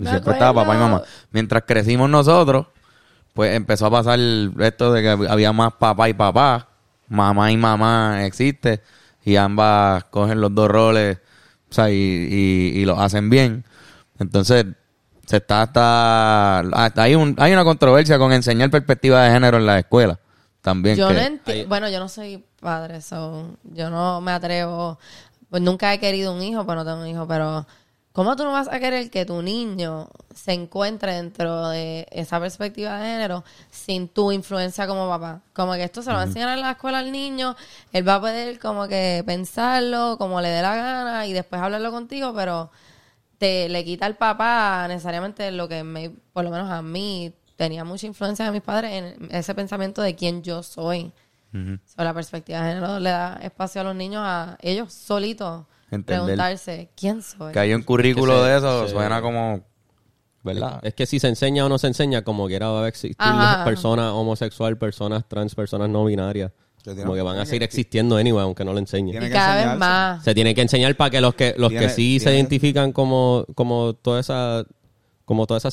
Y 0.00 0.06
siempre 0.06 0.32
estaba 0.32 0.62
papá 0.62 0.76
y 0.76 0.78
mamá. 0.78 1.02
Mientras 1.32 1.64
crecimos 1.66 2.08
nosotros, 2.08 2.68
pues 3.32 3.52
empezó 3.52 3.86
a 3.86 3.90
pasar 3.90 4.20
esto 4.20 4.92
de 4.92 5.02
que 5.02 5.08
había 5.28 5.52
más 5.52 5.72
papá 5.72 6.08
y 6.08 6.14
papá, 6.14 6.68
mamá 7.08 7.50
y 7.50 7.56
mamá 7.56 8.24
existe 8.24 8.80
y 9.24 9.34
ambas 9.34 10.04
cogen 10.04 10.40
los 10.40 10.54
dos 10.54 10.70
roles, 10.70 11.18
o 11.74 11.76
sea, 11.76 11.90
y, 11.90 11.94
y, 11.94 12.80
y 12.80 12.84
lo 12.84 13.00
hacen 13.00 13.28
bien. 13.30 13.64
Entonces, 14.20 14.64
se 15.26 15.38
está 15.38 15.62
hasta, 15.62 16.60
hasta 16.60 17.02
hay 17.02 17.16
un 17.16 17.34
hay 17.38 17.52
una 17.52 17.64
controversia 17.64 18.16
con 18.16 18.32
enseñar 18.32 18.70
perspectiva 18.70 19.24
de 19.24 19.32
género 19.32 19.56
en 19.56 19.66
la 19.66 19.78
escuela 19.80 20.20
también 20.60 20.96
Yo 20.96 21.08
que- 21.08 21.14
no 21.14 21.20
entiendo. 21.20 21.68
Bueno, 21.68 21.88
yo 21.88 21.98
no 21.98 22.08
soy 22.08 22.44
padre, 22.60 23.02
so, 23.02 23.56
yo 23.64 23.90
no 23.90 24.20
me 24.20 24.30
atrevo. 24.32 24.98
Pues 25.50 25.62
nunca 25.62 25.92
he 25.92 25.98
querido 25.98 26.32
un 26.32 26.42
hijo, 26.42 26.64
pero 26.64 26.76
no 26.76 26.84
tengo 26.84 27.02
un 27.02 27.08
hijo. 27.08 27.26
Pero, 27.26 27.66
¿cómo 28.14 28.36
tú 28.36 28.44
no 28.44 28.52
vas 28.52 28.68
a 28.68 28.78
querer 28.78 29.10
que 29.10 29.26
tu 29.26 29.42
niño 29.42 30.08
se 30.32 30.52
encuentre 30.52 31.14
dentro 31.14 31.70
de 31.70 32.06
esa 32.12 32.38
perspectiva 32.38 33.00
de 33.00 33.06
género 33.06 33.42
sin 33.70 34.06
tu 34.06 34.30
influencia 34.30 34.86
como 34.86 35.08
papá? 35.08 35.42
Como 35.52 35.72
que 35.72 35.82
esto 35.82 36.00
se 36.00 36.10
lo 36.10 36.16
va 36.16 36.22
a 36.22 36.26
enseñar 36.26 36.50
en 36.50 36.60
la 36.60 36.70
escuela 36.70 37.00
al 37.00 37.10
niño, 37.10 37.56
él 37.92 38.08
va 38.08 38.14
a 38.14 38.20
poder 38.20 38.60
como 38.60 38.86
que 38.86 39.24
pensarlo 39.26 40.16
como 40.16 40.40
le 40.40 40.48
dé 40.48 40.62
la 40.62 40.76
gana 40.76 41.26
y 41.26 41.32
después 41.32 41.60
hablarlo 41.60 41.90
contigo, 41.90 42.32
pero 42.32 42.70
te 43.38 43.68
le 43.68 43.84
quita 43.84 44.06
al 44.06 44.16
papá 44.16 44.86
necesariamente 44.86 45.50
lo 45.50 45.66
que 45.66 45.82
me, 45.82 46.10
por 46.32 46.44
lo 46.44 46.50
menos 46.50 46.70
a 46.70 46.82
mí 46.82 47.34
tenía 47.56 47.82
mucha 47.82 48.06
influencia 48.06 48.44
de 48.44 48.52
mis 48.52 48.62
padres 48.62 48.92
en 48.92 49.28
ese 49.32 49.56
pensamiento 49.56 50.02
de 50.02 50.14
quién 50.14 50.42
yo 50.44 50.62
soy. 50.62 51.12
Sobre 51.52 52.04
la 52.04 52.14
perspectiva 52.14 52.60
de 52.60 52.74
género 52.74 52.98
le 52.98 53.10
da 53.10 53.38
espacio 53.42 53.80
a 53.80 53.84
los 53.84 53.94
niños 53.94 54.22
a 54.24 54.56
ellos 54.60 54.92
solitos 54.92 55.66
Entender. 55.94 56.24
preguntarse 56.24 56.90
quién 56.96 57.22
soy. 57.22 57.52
que 57.52 57.58
hay 57.58 57.74
un 57.74 57.82
currículo 57.82 58.42
de 58.44 58.56
eso 58.58 58.88
suena 58.88 59.20
como 59.22 59.60
verdad 60.42 60.80
Es 60.82 60.94
que 60.94 61.06
si 61.06 61.18
se 61.18 61.28
enseña 61.28 61.64
o 61.64 61.68
no 61.68 61.78
se 61.78 61.86
enseña, 61.86 62.22
como 62.22 62.46
quiera 62.48 62.68
va 62.68 62.84
a 62.84 62.88
existir 62.88 63.16
Ajá. 63.18 63.64
personas 63.64 64.12
homosexual, 64.12 64.76
personas 64.76 65.26
trans, 65.28 65.54
personas 65.54 65.88
no 65.88 66.04
binarias. 66.04 66.52
Como 66.84 67.14
que 67.14 67.22
van 67.22 67.38
a 67.38 67.46
seguir 67.46 67.62
existiendo 67.62 68.16
anyway, 68.18 68.42
aunque 68.42 68.62
no 68.62 68.74
lo 68.74 68.78
enseñen. 68.78 69.22
Y 69.22 69.30
cada 69.30 69.70
vez 69.70 69.78
más. 69.78 70.22
Se 70.22 70.34
tiene 70.34 70.54
que 70.54 70.60
enseñar 70.60 70.94
para 70.96 71.08
que 71.08 71.20
los 71.22 71.34
que 71.34 71.54
los 71.56 71.70
Tiene- 71.70 71.86
que 71.86 71.90
sí 71.92 72.20
se 72.20 72.34
identifican 72.34 72.92
como 72.92 73.46
como 73.54 73.94
toda 73.94 74.20
esa 74.20 74.64
como 75.24 75.46
todas 75.46 75.62
esas 75.64 75.72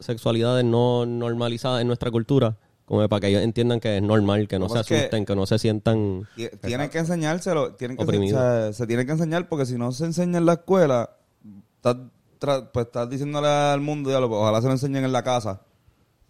sexualidades 0.00 0.64
no 0.64 1.06
normalizadas 1.06 1.80
en 1.82 1.86
nuestra 1.86 2.10
cultura, 2.10 2.56
como 2.92 3.08
para 3.08 3.20
que 3.20 3.28
ellos 3.28 3.40
entiendan 3.40 3.80
que 3.80 3.96
es 3.96 4.02
normal, 4.02 4.46
que 4.48 4.58
no 4.58 4.68
se 4.68 4.74
es 4.74 4.80
asusten, 4.82 5.24
que 5.24 5.34
no 5.34 5.46
se 5.46 5.58
sientan 5.58 6.28
Ti- 6.36 6.50
Tienen 6.60 6.90
que 6.90 6.98
enseñárselo, 6.98 7.72
tienen 7.72 7.96
que 7.96 8.04
Oprimido. 8.04 8.36
o 8.36 8.40
sea, 8.42 8.72
se 8.74 8.86
tiene 8.86 9.06
que 9.06 9.12
enseñar 9.12 9.48
porque 9.48 9.64
si 9.64 9.78
no 9.78 9.92
se 9.92 10.04
enseña 10.04 10.36
en 10.36 10.44
la 10.44 10.52
escuela, 10.52 11.08
estás, 11.76 11.96
pues 12.70 12.84
estás 12.84 13.08
diciéndole 13.08 13.48
al 13.48 13.80
mundo, 13.80 14.10
ya 14.10 14.20
lo- 14.20 14.30
ojalá 14.30 14.60
se 14.60 14.66
lo 14.66 14.72
enseñen 14.74 15.04
en 15.06 15.12
la 15.12 15.22
casa. 15.22 15.62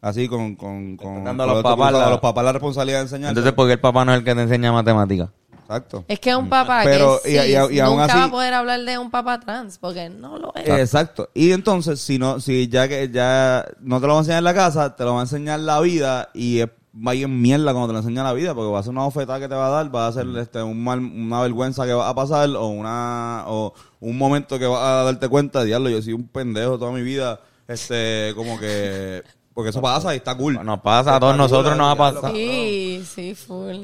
Así 0.01 0.29
con, 0.29 0.55
con, 0.55 0.97
con, 0.97 1.25
dando 1.25 1.43
a 1.43 1.47
los 1.49 1.63
papás 1.65 1.93
la- 1.93 2.07
a 2.07 2.11
los 2.11 2.21
papás 2.21 2.45
la 2.45 2.53
responsabilidad 2.53 2.99
de 2.99 3.03
enseñar. 3.07 3.31
entonces 3.31 3.53
porque 3.55 3.73
el 3.73 3.81
papá 3.81 4.05
no 4.05 4.13
es 4.13 4.19
el 4.19 4.25
que 4.25 4.33
te 4.37 4.43
enseña 4.43 4.71
matemáticas 4.73 5.31
Exacto. 5.73 6.05
Es 6.09 6.21
que 6.21 6.35
un 6.37 6.49
papá 6.49 6.83
Pero, 6.85 7.21
que 7.23 7.33
y- 7.33 7.37
es 7.37 7.45
y- 7.45 7.47
cis 7.49 7.77
y 7.77 7.81
aún 7.81 7.93
nunca 7.99 8.05
así- 8.05 8.19
va 8.19 8.25
a 8.25 8.31
poder 8.31 8.55
hablar 8.55 8.81
de 8.83 8.99
un 8.99 9.11
papá 9.11 9.41
trans 9.41 9.79
porque 9.79 10.09
no 10.11 10.39
lo 10.39 10.53
es. 10.55 10.69
Exacto. 10.69 11.31
Y 11.35 11.53
entonces, 11.53 12.01
si 12.01 12.19
no, 12.19 12.41
si 12.41 12.69
ya 12.69 12.89
que 12.89 13.09
ya 13.11 13.65
no 13.81 14.01
te 14.01 14.07
lo 14.07 14.13
va 14.15 14.19
a 14.19 14.23
enseñar 14.23 14.39
en 14.39 14.45
la 14.45 14.55
casa, 14.55 14.95
te 14.97 15.05
lo 15.05 15.15
va 15.15 15.21
a 15.21 15.23
enseñar 15.23 15.61
la 15.61 15.81
vida 15.81 16.29
y 16.35 16.61
es 16.61 16.69
va 16.95 17.13
a 17.13 17.15
ir 17.15 17.25
en 17.25 17.41
mierda 17.41 17.73
cuando 17.73 17.87
te 17.87 17.93
lo 17.95 17.99
enseña 18.01 18.23
la 18.23 18.35
vida, 18.35 18.55
porque 18.55 18.71
va 18.71 18.81
a 18.81 18.83
ser 18.83 18.91
una 18.91 19.07
oferta 19.07 19.41
que 19.41 19.49
te 19.49 19.55
va 19.55 19.69
a 19.69 19.71
dar, 19.71 19.95
va 19.95 20.09
a 20.09 20.13
ser 20.13 20.27
este 20.37 20.63
un 20.63 20.85
mal, 20.85 20.99
una 20.99 21.41
vergüenza 21.41 21.87
que 21.87 21.95
va 21.95 22.07
a 22.07 22.15
pasar, 22.15 22.51
o 22.51 22.67
una, 22.67 23.45
o 23.47 23.73
un 24.01 24.19
momento 24.19 24.59
que 24.59 24.67
vas 24.67 24.83
a 24.83 25.03
darte 25.05 25.27
cuenta, 25.29 25.65
diablo, 25.65 25.89
yo 25.89 26.03
soy 26.03 26.13
un 26.13 26.29
pendejo 26.29 26.79
toda 26.79 26.93
mi 26.93 27.01
vida, 27.01 27.41
este, 27.67 28.35
como 28.37 28.61
que, 28.61 29.23
porque 29.55 29.71
eso 29.71 29.81
pasa 29.81 30.13
y 30.13 30.19
está 30.19 30.37
cool. 30.37 30.63
nos 30.63 30.81
pasa 30.81 31.17
a 31.17 31.21
todos 31.21 31.35
nosotros 31.35 31.75
nos 31.79 31.93
ha 31.95 31.97
pasado 31.97 32.35
Sí, 32.35 33.03
sí, 33.09 33.35
full. 33.35 33.77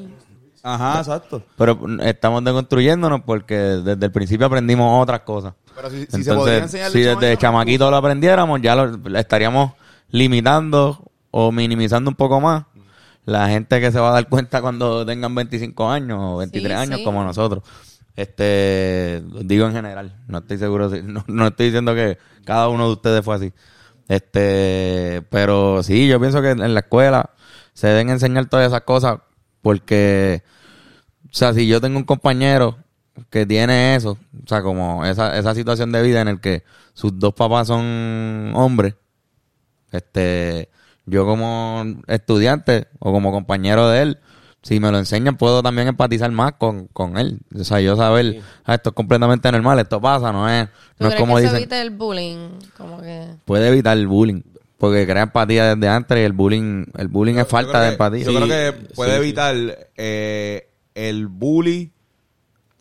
Ajá, 0.63 0.99
exacto. 0.99 1.41
pero 1.57 1.75
mm, 1.75 2.01
estamos 2.01 2.43
deconstruyéndonos 2.43 3.21
porque 3.25 3.55
desde 3.55 4.05
el 4.05 4.11
principio 4.11 4.47
aprendimos 4.47 5.01
otras 5.01 5.21
cosas 5.21 5.53
Pero 5.75 5.89
si, 5.89 6.05
si 6.07 6.23
se 6.23 6.33
podría 6.33 6.55
entonces 6.55 6.81
enseñar 6.81 6.91
si 6.91 7.01
desde 7.01 7.37
chamaquito 7.37 7.89
lo 7.89 7.97
aprendiéramos 7.97 8.61
ya 8.61 8.75
lo 8.75 9.17
estaríamos 9.17 9.71
limitando 10.09 11.11
o 11.31 11.51
minimizando 11.51 12.09
un 12.09 12.15
poco 12.15 12.41
más 12.41 12.65
la 13.25 13.47
gente 13.47 13.79
que 13.79 13.91
se 13.91 13.99
va 13.99 14.09
a 14.09 14.13
dar 14.13 14.27
cuenta 14.27 14.61
cuando 14.61 15.05
tengan 15.05 15.33
25 15.35 15.89
años 15.89 16.17
o 16.19 16.37
23 16.37 16.71
Sí, 16.77 16.81
años 16.83 16.97
sí. 16.99 17.03
como 17.05 17.23
nosotros. 17.23 17.63
Este, 18.15 19.21
digo 19.43 19.67
en 19.67 19.73
general, 19.73 20.15
no 20.27 20.39
estoy 20.39 20.57
seguro, 20.57 20.89
si- 20.89 21.01
no, 21.03 21.23
no 21.27 21.47
estoy 21.47 21.67
diciendo 21.67 21.93
que 21.93 22.17
cada 22.43 22.67
uno 22.69 22.87
de 22.87 22.93
ustedes 22.93 23.23
fue 23.23 23.35
así. 23.35 23.53
Este, 24.07 25.21
pero 25.29 25.83
sí, 25.83 26.07
yo 26.07 26.19
pienso 26.19 26.41
que 26.41 26.49
en 26.51 26.73
la 26.73 26.79
escuela 26.79 27.29
se 27.73 27.87
deben 27.87 28.09
enseñar 28.09 28.47
todas 28.47 28.67
esas 28.67 28.81
cosas 28.81 29.19
porque, 29.69 30.41
o 31.25 31.29
sea, 31.29 31.53
si 31.53 31.67
yo 31.67 31.79
tengo 31.79 31.99
un 31.99 32.03
compañero 32.03 32.77
que 33.29 33.45
tiene 33.45 33.93
eso, 33.95 34.17
o 34.43 34.47
sea, 34.47 34.63
como 34.63 35.05
esa, 35.05 35.37
esa 35.37 35.53
situación 35.53 35.91
de 35.91 36.01
vida 36.01 36.21
en 36.21 36.27
el 36.27 36.41
que 36.41 36.63
sus 36.95 37.19
dos 37.19 37.35
papás 37.35 37.67
son 37.67 38.51
hombres, 38.55 38.95
este, 39.91 40.69
yo 41.05 41.23
como 41.27 41.83
estudiante 42.07 42.87
o 42.97 43.11
como 43.11 43.31
compañero 43.31 43.89
de 43.89 44.01
él, 44.01 44.19
si 44.63 44.79
me 44.79 44.89
lo 44.89 44.97
enseñan, 44.97 45.37
puedo 45.37 45.61
también 45.61 45.87
empatizar 45.87 46.31
más 46.31 46.53
con, 46.53 46.87
con 46.87 47.19
él. 47.19 47.37
O 47.55 47.63
sea, 47.63 47.79
yo 47.79 47.95
saber, 47.95 48.41
ah, 48.65 48.73
esto 48.73 48.89
es 48.89 48.95
completamente 48.95 49.51
normal, 49.51 49.77
esto 49.77 50.01
pasa, 50.01 50.31
no 50.31 50.49
es, 50.49 50.67
¿Tú 50.97 51.03
no 51.03 51.09
es 51.11 51.15
como 51.15 51.35
que 51.35 51.43
dicen. 51.43 51.57
eso 51.57 51.63
evita 51.63 51.79
el 51.79 51.91
bullying? 51.91 52.49
Como 52.75 53.03
que... 53.03 53.35
Puede 53.45 53.67
evitar 53.67 53.95
el 53.95 54.07
bullying, 54.07 54.41
porque 54.79 55.05
crea 55.05 55.23
empatía 55.23 55.75
desde 55.75 55.87
antes 55.89 56.17
y 56.17 56.21
el 56.21 56.33
bullying, 56.33 56.85
el 56.97 57.07
bullying 57.09 57.35
es 57.35 57.47
falta 57.47 57.79
de 57.81 57.87
que- 57.89 57.91
empatía. 57.93 58.23
Yo 58.25 58.31
Sí, 58.31 58.37
creo 58.37 58.47
que 58.47 58.77
puede 58.95 59.11
sí, 59.11 59.15
sí. 59.17 59.21
evitar 59.21 59.55
eh, 59.97 60.69
el 60.95 61.27
bully 61.27 61.91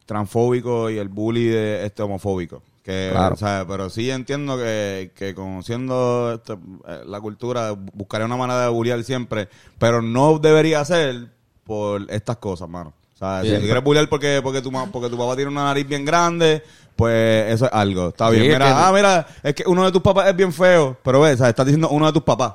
transfóbico 0.06 0.90
y 0.90 0.98
el 0.98 1.08
bully 1.08 1.46
de 1.46 1.84
este 1.86 2.02
homofóbico. 2.02 2.62
Que, 2.82 3.10
Claro. 3.12 3.34
o 3.34 3.36
sea, 3.38 3.66
pero 3.68 3.90
sí 3.90 4.10
entiendo 4.10 4.56
que, 4.56 5.10
que 5.14 5.34
conociendo 5.34 6.32
este, 6.34 6.54
eh, 6.54 7.02
la 7.04 7.20
cultura, 7.20 7.72
buscaré 7.72 8.24
una 8.24 8.36
manera 8.38 8.62
de 8.62 8.68
bullear 8.68 9.04
siempre, 9.04 9.48
pero 9.78 10.00
no 10.00 10.38
debería 10.38 10.82
ser 10.86 11.28
por 11.64 12.06
estas 12.10 12.38
cosas, 12.38 12.66
mano. 12.68 12.94
O 13.20 13.24
sea, 13.26 13.42
si 13.42 13.48
Bien. 13.48 13.60
tú 13.60 13.64
quieres 13.66 13.82
bullear 13.82 14.08
porque, 14.08 14.40
porque, 14.42 14.62
tu, 14.62 14.70
porque 14.92 15.08
tu 15.10 15.18
papá 15.18 15.34
tiene 15.34 15.50
una 15.50 15.64
nariz 15.64 15.86
bien 15.88 16.04
grande, 16.04 16.62
pues 16.94 17.52
eso 17.52 17.66
es 17.66 17.72
algo. 17.72 18.08
Está 18.08 18.26
Sí, 18.30 18.36
bien. 18.36 18.44
es 18.44 18.52
Mira, 18.58 18.66
que- 18.66 18.72
ah, 18.76 18.92
mira, 18.94 19.26
es 19.42 19.54
que 19.54 19.64
uno 19.66 19.84
de 19.84 19.90
tus 19.92 20.02
papás 20.02 20.28
es 20.28 20.36
bien 20.36 20.52
feo, 20.52 20.96
pero 21.02 21.20
ves, 21.20 21.34
o 21.34 21.38
sea, 21.38 21.48
estás 21.48 21.66
diciendo 21.66 21.88
uno 21.90 22.06
de 22.06 22.12
tus 22.12 22.22
papás. 22.22 22.54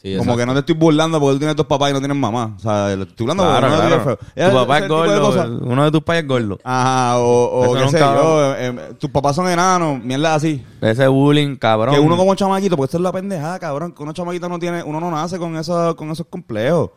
Sí, 0.00 0.12
Como 0.16 0.32
exacto. 0.34 0.38
que 0.38 0.46
no 0.46 0.52
te 0.52 0.58
estoy 0.60 0.74
burlando 0.76 1.18
porque 1.18 1.32
tú 1.32 1.38
tienes 1.40 1.56
dos 1.56 1.66
papás 1.66 1.90
y 1.90 1.92
no 1.94 1.98
tienes 1.98 2.16
mamá. 2.16 2.54
O 2.56 2.60
sea, 2.60 2.92
estoy 2.92 3.26
burlando 3.26 3.42
Claro, 3.44 3.60
porque 3.66 3.74
uno 3.74 3.82
de 3.82 3.88
claro. 3.88 4.04
feo. 4.34 4.48
Tu 4.50 4.54
papá 4.56 4.78
es 4.78 4.88
gordo, 4.88 5.58
uno 5.62 5.84
de 5.84 5.90
tus 5.90 6.00
papás 6.02 6.16
es 6.18 6.28
gordo. 6.28 6.58
Ajá, 6.62 7.18
o, 7.18 7.70
o 7.70 7.74
qué 7.74 7.88
sé 7.88 7.98
yo, 7.98 8.54
eh, 8.56 8.94
tus 9.00 9.10
papás 9.10 9.34
son 9.34 9.48
enanos, 9.48 10.00
mierda 10.04 10.34
así. 10.36 10.64
Ese 10.80 11.08
bullying, 11.08 11.56
cabrón. 11.56 11.94
Que 11.94 12.00
uno 12.00 12.16
como 12.16 12.32
chamaquito, 12.36 12.76
porque 12.76 12.86
esto 12.86 12.98
es 12.98 13.02
la 13.02 13.10
pendejada, 13.10 13.58
cabrón, 13.58 13.90
que 13.92 14.02
uno 14.02 14.12
chamaquito 14.12 14.48
no 14.48 14.58
tiene, 14.60 14.82
uno 14.84 15.00
no 15.00 15.10
nace 15.10 15.38
con 15.38 15.56
eso, 15.56 15.96
con 15.96 16.10
esos 16.12 16.26
complejos. 16.28 16.90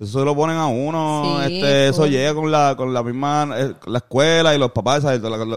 Eso 0.00 0.20
se 0.20 0.24
lo 0.24 0.34
ponen 0.36 0.56
a 0.56 0.68
uno, 0.68 1.40
Sí, 1.46 1.54
este, 1.54 1.88
eso 1.88 2.06
llega 2.06 2.32
con 2.32 2.50
la, 2.52 2.74
con 2.76 2.94
la 2.94 3.02
misma, 3.02 3.48
eh, 3.56 3.74
con 3.80 3.92
la 3.92 3.98
escuela 3.98 4.54
y 4.54 4.58
los 4.58 4.70
papás, 4.70 5.02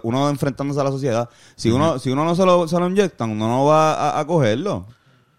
uno 0.04 0.30
enfrentándose 0.30 0.80
a 0.80 0.84
la 0.84 0.90
sociedad. 0.92 1.30
Si 1.56 1.70
uno, 1.70 2.00
si 2.00 2.10
uno 2.10 2.26
no 2.26 2.36
se 2.36 2.44
lo, 2.46 2.68
se 2.68 2.80
lo 2.80 2.90
inyectan, 2.90 3.30
uno 3.30 3.48
no 3.48 3.66
va 3.66 3.94
a, 3.94 4.20
a 4.20 4.26
cogerlo. 4.26 4.88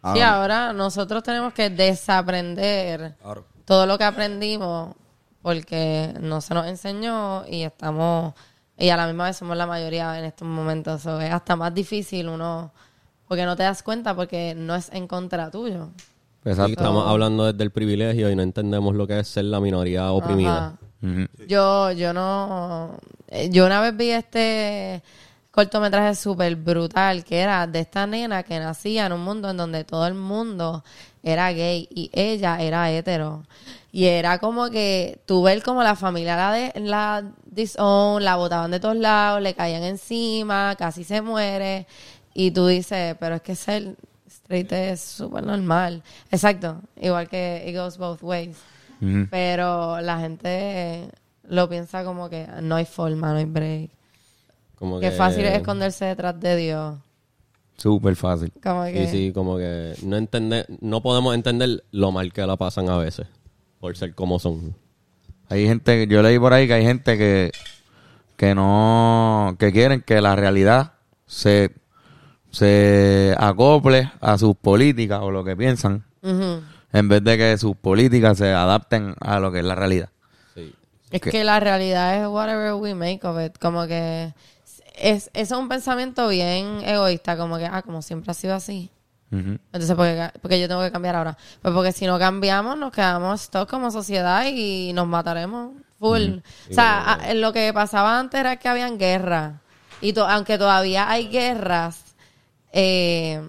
Ah, 0.02 0.12
Sí, 0.14 0.20
ahora 0.20 0.72
nosotros 0.72 1.22
tenemos 1.22 1.52
que 1.52 1.70
desaprender 1.70 3.16
todo 3.64 3.86
lo 3.86 3.98
que 3.98 4.04
aprendimos 4.04 4.94
porque 5.42 6.14
no 6.20 6.40
se 6.40 6.54
nos 6.54 6.66
enseñó 6.66 7.44
y 7.48 7.62
estamos 7.62 8.34
y 8.78 8.88
a 8.88 8.96
la 8.96 9.06
misma 9.06 9.24
vez 9.26 9.36
somos 9.36 9.56
la 9.56 9.66
mayoría 9.66 10.18
en 10.18 10.24
estos 10.24 10.46
momentos. 10.46 11.02
So, 11.02 11.20
es 11.20 11.32
hasta 11.32 11.56
más 11.56 11.74
difícil 11.74 12.28
uno 12.28 12.72
porque 13.28 13.44
no 13.44 13.56
te 13.56 13.62
das 13.62 13.82
cuenta 13.82 14.14
porque 14.14 14.54
no 14.56 14.74
es 14.74 14.90
en 14.92 15.06
contra 15.06 15.50
tuyo. 15.50 15.90
Exacto. 16.44 16.72
estamos 16.72 17.08
hablando 17.08 17.50
desde 17.50 17.62
el 17.64 17.70
privilegio 17.70 18.30
y 18.30 18.36
no 18.36 18.42
entendemos 18.42 18.94
lo 18.94 19.06
que 19.06 19.20
es 19.20 19.28
ser 19.28 19.44
la 19.44 19.60
minoría 19.60 20.10
oprimida. 20.12 20.76
Yo, 21.48 21.90
yo 21.92 22.12
no. 22.12 22.96
eh, 23.28 23.48
Yo 23.50 23.66
una 23.66 23.80
vez 23.80 23.96
vi 23.96 24.10
este 24.10 25.02
cortometraje 25.50 26.14
súper 26.14 26.56
brutal 26.56 27.24
que 27.24 27.40
era 27.40 27.66
de 27.66 27.80
esta 27.80 28.06
nena 28.06 28.42
que 28.42 28.58
nacía 28.58 29.06
en 29.06 29.12
un 29.12 29.22
mundo 29.22 29.50
en 29.50 29.56
donde 29.56 29.84
todo 29.84 30.06
el 30.06 30.14
mundo 30.14 30.82
era 31.22 31.52
gay 31.52 31.88
y 31.94 32.08
ella 32.12 32.60
era 32.60 32.90
hetero. 32.90 33.42
Y 33.90 34.06
era 34.06 34.38
como 34.38 34.70
que 34.70 35.20
tú 35.26 35.42
ver 35.42 35.62
como 35.62 35.82
la 35.82 35.94
familia 35.96 36.36
la, 36.36 36.52
de, 36.52 36.72
la 36.80 37.24
disown, 37.44 38.24
la 38.24 38.36
botaban 38.36 38.70
de 38.70 38.80
todos 38.80 38.96
lados, 38.96 39.42
le 39.42 39.54
caían 39.54 39.82
encima, 39.82 40.74
casi 40.78 41.04
se 41.04 41.20
muere. 41.20 41.86
Y 42.32 42.52
tú 42.52 42.66
dices, 42.68 43.16
pero 43.20 43.34
es 43.34 43.42
que 43.42 43.54
ser 43.54 43.96
straight 44.60 44.72
es 44.72 45.00
súper 45.00 45.44
normal. 45.44 46.02
Exacto, 46.30 46.80
igual 47.00 47.28
que 47.28 47.64
it 47.66 47.76
goes 47.76 47.96
both 47.98 48.22
ways. 48.22 48.56
Pero 49.30 50.00
la 50.00 50.20
gente 50.20 51.08
lo 51.48 51.68
piensa 51.68 52.04
como 52.04 52.30
que 52.30 52.46
no 52.62 52.76
hay 52.76 52.84
forma, 52.84 53.32
no 53.32 53.38
hay 53.38 53.46
break. 53.46 53.90
Como 54.76 55.00
Qué 55.00 55.10
que- 55.10 55.16
fácil 55.16 55.44
es 55.44 55.56
esconderse 55.56 56.04
detrás 56.04 56.38
de 56.38 56.56
Dios. 56.56 56.98
Súper 57.76 58.14
fácil. 58.14 58.52
Como 58.62 58.84
que... 58.84 59.06
Sí, 59.08 59.10
sí, 59.28 59.32
como 59.32 59.56
que 59.56 59.94
no 60.04 60.16
entender, 60.16 60.66
no 60.80 61.02
podemos 61.02 61.34
entender 61.34 61.82
lo 61.90 62.12
mal 62.12 62.32
que 62.32 62.46
la 62.46 62.56
pasan 62.56 62.88
a 62.90 62.96
veces 62.96 63.26
por 63.80 63.96
ser 63.96 64.14
como 64.14 64.38
son. 64.38 64.76
Hay 65.48 65.66
gente, 65.66 66.06
yo 66.06 66.22
leí 66.22 66.38
por 66.38 66.52
ahí 66.52 66.68
que 66.68 66.74
hay 66.74 66.84
gente 66.84 67.18
que, 67.18 67.50
que 68.36 68.54
no, 68.54 69.56
que 69.58 69.72
quieren 69.72 70.00
que 70.02 70.20
la 70.20 70.36
realidad 70.36 70.92
se, 71.26 71.72
se 72.52 73.34
acople 73.38 74.12
a 74.20 74.38
sus 74.38 74.54
políticas 74.54 75.20
o 75.22 75.30
lo 75.30 75.42
que 75.42 75.56
piensan, 75.56 76.04
en 76.22 77.08
vez 77.08 77.24
de 77.24 77.36
que 77.38 77.58
sus 77.58 77.74
políticas 77.74 78.38
se 78.38 78.52
adapten 78.52 79.14
a 79.20 79.40
lo 79.40 79.50
que 79.50 79.58
es 79.60 79.64
la 79.64 79.74
realidad. 79.74 80.10
Sí. 80.54 80.72
Es 81.10 81.20
que- 81.20 81.30
que 81.30 81.44
la 81.44 81.58
realidad 81.60 82.20
es 82.22 82.28
whatever 82.28 82.74
we 82.74 82.94
make 82.94 83.20
of 83.26 83.40
it. 83.44 83.56
Como 83.58 83.86
que 83.86 84.34
es, 84.96 85.30
eso 85.32 85.54
es 85.54 85.60
un 85.60 85.68
pensamiento 85.68 86.28
bien 86.28 86.82
egoísta, 86.84 87.36
como 87.36 87.56
que, 87.58 87.66
ah, 87.66 87.82
como 87.82 88.02
siempre 88.02 88.30
ha 88.30 88.34
sido 88.34 88.54
así. 88.54 88.90
Entonces, 89.30 89.96
¿por 89.96 90.04
qué, 90.04 90.28
por 90.42 90.50
qué 90.50 90.60
yo 90.60 90.68
tengo 90.68 90.82
que 90.82 90.92
cambiar 90.92 91.16
ahora? 91.16 91.38
Pues 91.62 91.72
porque 91.72 91.92
si 91.92 92.04
no 92.06 92.18
cambiamos, 92.18 92.76
nos 92.76 92.92
quedamos 92.92 93.40
stuck 93.40 93.66
como 93.70 93.90
sociedad 93.90 94.44
y 94.46 94.92
nos 94.92 95.06
mataremos 95.06 95.70
full. 95.98 96.40
O 96.70 96.74
sea, 96.74 97.14
a- 97.14 97.32
lo 97.32 97.50
que 97.54 97.72
pasaba 97.72 98.18
antes 98.18 98.38
era 98.38 98.56
que 98.56 98.68
habían 98.68 98.98
guerras. 98.98 99.54
Y 100.02 100.12
to- 100.12 100.28
aunque 100.28 100.58
todavía 100.58 101.08
hay 101.08 101.28
guerras, 101.28 102.11
eh, 102.72 103.40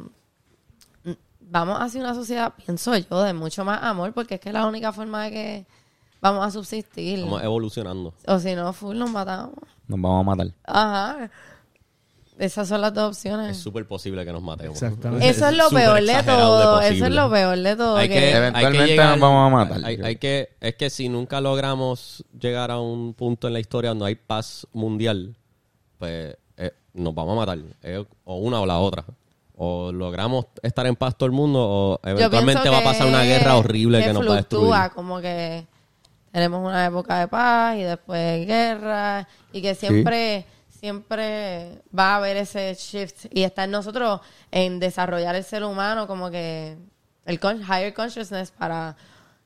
vamos 1.40 1.78
hacia 1.80 2.00
una 2.02 2.14
sociedad, 2.16 2.54
pienso 2.66 2.96
yo, 2.98 3.24
de 3.24 3.34
mucho 3.34 3.64
más 3.66 3.82
amor, 3.84 4.14
porque 4.14 4.36
es 4.36 4.42
que 4.42 4.50
es 4.50 4.54
la 4.54 4.66
única 4.66 4.92
forma 4.92 5.24
de 5.26 5.32
que 5.32 5.66
vamos 6.22 6.46
a 6.46 6.52
subsistir. 6.52 7.20
Estamos 7.20 7.44
evolucionando. 7.44 8.14
O 8.28 8.40
si 8.40 8.56
no, 8.56 8.72
full 8.74 8.98
nos 8.98 9.12
matamos. 9.12 9.56
Nos 9.88 10.02
vamos 10.02 10.22
a 10.22 10.24
matar. 10.36 10.48
Ajá. 10.66 11.30
Esas 12.40 12.68
son 12.68 12.82
las 12.82 12.92
dos 12.94 13.12
Es 13.12 13.18
opciones. 13.18 13.58
súper 13.58 13.88
posible 13.88 14.26
que 14.26 14.32
nos 14.34 14.42
matemos. 14.42 14.82
Exactamente. 14.82 15.30
Eso 15.30 15.48
es 15.50 15.56
lo 15.56 15.70
peor 15.70 16.02
de 16.02 16.24
todo. 16.24 16.82
Eso 16.82 17.06
es 17.06 17.12
lo 17.12 17.30
peor 17.30 17.58
de 17.60 17.76
todo. 17.76 17.96
Hay 17.98 18.08
que- 18.10 18.16
que, 18.16 18.32
Eventualmente 18.36 18.80
hay 18.80 18.86
que 18.88 18.92
llegar- 18.94 19.10
nos 19.12 19.20
vamos 19.20 19.46
a 19.52 19.56
matar. 19.66 19.86
Hay, 19.86 20.00
hay 20.04 20.16
que, 20.16 20.50
es 20.60 20.76
que 20.76 20.90
si 20.90 21.10
nunca 21.10 21.40
logramos 21.42 22.26
llegar 22.38 22.72
a 22.72 22.80
un 22.80 23.14
punto 23.14 23.46
en 23.48 23.54
la 23.54 23.60
historia 23.60 23.92
donde 23.92 24.08
hay 24.08 24.16
paz 24.16 24.66
mundial, 24.74 25.36
pues 26.00 26.36
eh, 26.58 26.72
nos 26.94 27.14
vamos 27.14 27.34
a 27.34 27.46
matar. 27.46 27.60
Eh, 27.82 28.04
o 28.24 28.38
una 28.38 28.62
o 28.62 28.66
la 28.66 28.80
otra. 28.80 29.04
O 29.56 29.92
logramos 29.92 30.48
estar 30.62 30.86
en 30.88 30.96
paz 30.96 31.16
todo 31.16 31.28
el 31.28 31.32
mundo, 31.32 31.60
o 31.62 32.00
eventualmente 32.04 32.70
va 32.70 32.80
a 32.80 32.84
pasar 32.84 33.08
una 33.08 33.24
guerra 33.24 33.56
horrible 33.56 34.04
que, 34.04 34.14
nos 34.14 34.28
va 34.28 34.34
a 34.34 34.36
destruir. 34.38 34.74
como 34.96 35.22
que 35.22 35.68
tenemos 36.32 36.66
una 36.66 36.88
época 36.88 37.20
de 37.20 37.28
paz 37.28 37.78
y 37.78 37.84
después 37.84 38.48
guerra 38.48 39.28
y 39.52 39.62
que 39.62 39.76
siempre 39.76 40.48
siempre 40.68 41.82
va 41.98 42.14
a 42.14 42.16
haber 42.18 42.36
ese 42.36 42.76
shift 42.78 43.28
y 43.32 43.44
está 43.44 43.64
en 43.64 43.72
nosotros 43.72 44.20
en 44.52 44.80
desarrollar 44.80 45.36
el 45.36 45.44
ser 45.46 45.64
humano 45.64 46.08
como 46.08 46.30
que 46.30 46.76
el 47.26 47.40
con- 47.40 47.62
higher 47.62 47.94
consciousness 47.94 48.52
para 48.52 48.98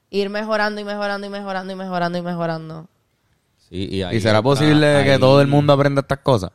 ir 0.10 0.30
mejorando 0.30 0.82
y 0.82 0.84
mejorando 0.84 1.28
y 1.28 1.30
mejorando 1.30 1.74
y 1.74 1.76
mejorando 1.76 2.18
y 2.18 2.22
mejorando. 2.22 2.88
Sí, 3.70 3.88
y, 3.92 4.02
ahí 4.02 4.16
¿Y 4.18 4.22
será 4.22 4.42
posible 4.42 5.04
que 5.04 5.20
todo 5.20 5.42
el 5.42 5.48
mundo 5.48 5.74
aprenda 5.74 6.02
estas 6.02 6.20
cosas? 6.20 6.52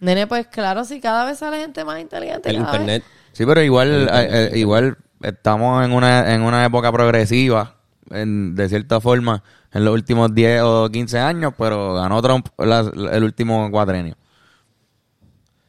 Nene, 0.00 0.26
pues 0.26 0.46
claro, 0.48 0.84
si 0.84 1.00
cada 1.00 1.24
vez 1.24 1.38
sale 1.38 1.58
gente 1.60 1.84
más 1.84 2.00
inteligente. 2.00 2.50
El 2.50 2.56
cada 2.58 2.72
vez- 2.72 2.80
internet. 2.80 3.04
Sí, 3.32 3.44
pero 3.46 3.62
igual, 3.62 4.08
eh, 4.12 4.50
eh, 4.52 4.58
igual 4.58 4.96
estamos 5.22 5.84
en 5.84 5.92
una, 5.92 6.34
en 6.34 6.42
una 6.42 6.64
época 6.64 6.90
progresiva, 6.92 7.76
en- 8.10 8.54
de 8.54 8.68
cierta 8.68 9.00
forma, 9.00 9.42
en 9.72 9.84
los 9.84 9.92
últimos 9.94 10.34
10 10.34 10.62
o 10.62 10.88
15 10.90 11.18
años, 11.18 11.52
pero 11.58 11.94
ganó 11.94 12.20
Trump 12.22 12.46
la- 12.58 12.90
el 13.12 13.24
último 13.24 13.70
cuatrenio. 13.70 14.14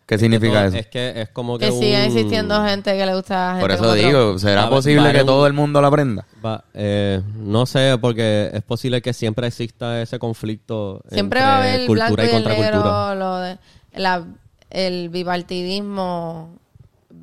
¿Qué 0.05 0.17
significa 0.17 0.61
No, 0.61 0.67
eso? 0.69 0.77
Es 0.77 0.87
que 0.87 1.21
es 1.21 1.29
como 1.29 1.57
que. 1.57 1.65
Que 1.65 1.71
sigue 1.73 1.97
un- 1.97 2.03
existiendo 2.05 2.63
gente 2.63 2.97
que 2.97 3.05
le 3.05 3.13
gusta 3.13 3.49
a 3.49 3.55
gente 3.55 3.61
Por 3.61 3.71
eso 3.73 3.83
Trump. 3.91 3.95
digo, 4.07 4.39
¿será 4.39 4.63
Va- 4.63 4.69
posible 4.69 5.03
va 5.07 5.11
que 5.11 5.19
un- 5.19 5.25
todo 5.25 5.45
el 5.47 5.51
mundo 5.51 5.81
lo 5.81 5.87
aprenda? 5.87 6.25
Va, 6.45 6.63
eh, 6.73 7.21
no 7.35 7.65
sé, 7.65 7.97
porque 7.99 8.49
es 8.53 8.61
posible 8.63 9.01
que 9.01 9.11
siempre 9.11 9.47
exista 9.47 10.01
ese 10.01 10.17
conflicto 10.17 11.01
Siempre 11.09 11.39
entre 11.41 11.41
va 11.41 11.55
a 11.55 11.57
haber 11.57 11.79
el 11.81 11.87
blanco 11.89 12.15
cultura 12.15 12.23
y 12.23 12.27
y 12.27 12.31
contracultura. 12.31 12.71
negro, 12.71 13.15
lo 13.15 13.37
de, 13.39 13.57
la- 13.97 14.25
el 14.69 15.09
bipartidismo 15.09 16.57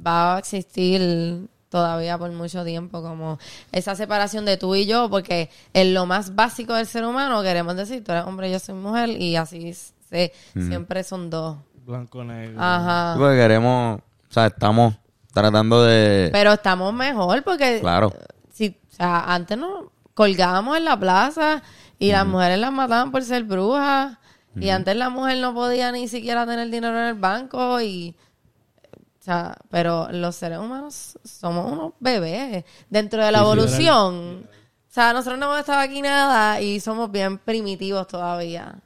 va 0.07 0.37
a 0.37 0.39
existir 0.39 1.49
todavía 1.68 2.16
por 2.18 2.31
mucho 2.33 2.64
tiempo, 2.64 3.03
como 3.03 3.39
esa 3.72 3.95
separación 3.97 4.45
de 4.45 4.57
tú 4.57 4.75
y 4.77 4.87
yo, 4.87 5.11
porque 5.11 5.51
en 5.72 5.93
lo 5.93 6.07
más 6.07 6.35
básico 6.35 6.75
del 6.75 6.87
ser 6.87 7.05
humano 7.05 7.43
queremos 7.43 7.75
decir, 7.77 8.05
tú 8.05 8.12
eres 8.12 8.25
hombre, 8.25 8.51
yo 8.51 8.59
soy 8.61 8.77
mujer, 8.77 9.11
y 9.11 9.35
así 9.37 9.75
se, 9.75 10.33
siempre 10.55 11.03
son 11.03 11.31
dos. 11.31 11.57
Blanco 11.85 12.22
negro. 12.25 12.57
Ajá. 12.62 13.16
Porque 13.18 13.37
queremos, 13.37 13.99
o 13.99 14.33
sea, 14.33 14.47
estamos 14.47 14.95
tratando 15.33 15.83
de... 15.83 16.31
Pero 16.33 16.53
estamos 16.53 16.95
mejor 16.95 17.43
porque 17.43 17.81
Claro. 17.81 18.12
si, 18.53 18.68
o 18.91 18.95
sea, 18.95 19.35
antes 19.35 19.59
nos 19.59 19.87
colgábamos 20.14 20.77
en 20.77 20.85
la 20.85 20.99
plaza 20.99 21.61
y 21.99 22.12
las 22.12 22.25
mujeres 22.25 22.59
las 22.59 22.72
mataban 22.72 23.11
por 23.11 23.22
ser 23.25 23.43
brujas. 23.45 24.16
Y 24.57 24.69
antes 24.71 24.97
la 24.97 25.09
mujer 25.11 25.39
no 25.39 25.53
podía 25.55 25.91
ni 25.93 26.07
siquiera 26.09 26.47
tener 26.47 26.71
dinero 26.71 26.99
en 26.99 27.07
el 27.07 27.15
banco 27.15 27.81
y... 27.81 28.17
O 29.21 29.25
sea, 29.25 29.57
pero 29.71 30.09
los 30.13 30.37
seres 30.37 30.59
humanos 30.59 31.19
somos 31.25 31.73
unos 31.73 31.93
bebés 31.99 32.65
dentro 32.91 33.25
de 33.25 33.33
la 33.33 33.39
evolución. 33.41 34.47
O 34.47 34.93
sea, 34.95 35.13
nosotros 35.15 35.39
no 35.39 35.47
hemos 35.47 35.61
estado 35.61 35.81
aquí 35.81 36.03
nada 36.03 36.61
y 36.61 36.79
somos 36.79 37.11
bien 37.11 37.39
primitivos 37.39 38.07
todavía. 38.07 38.81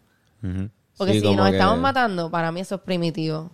Porque 0.96 1.14
Sí, 1.14 1.20
si 1.20 1.34
nos 1.36 1.48
que- 1.50 1.56
estamos 1.56 1.78
matando, 1.80 2.30
para 2.30 2.52
mí 2.52 2.60
eso 2.60 2.76
es 2.76 2.80
primitivo. 2.82 3.50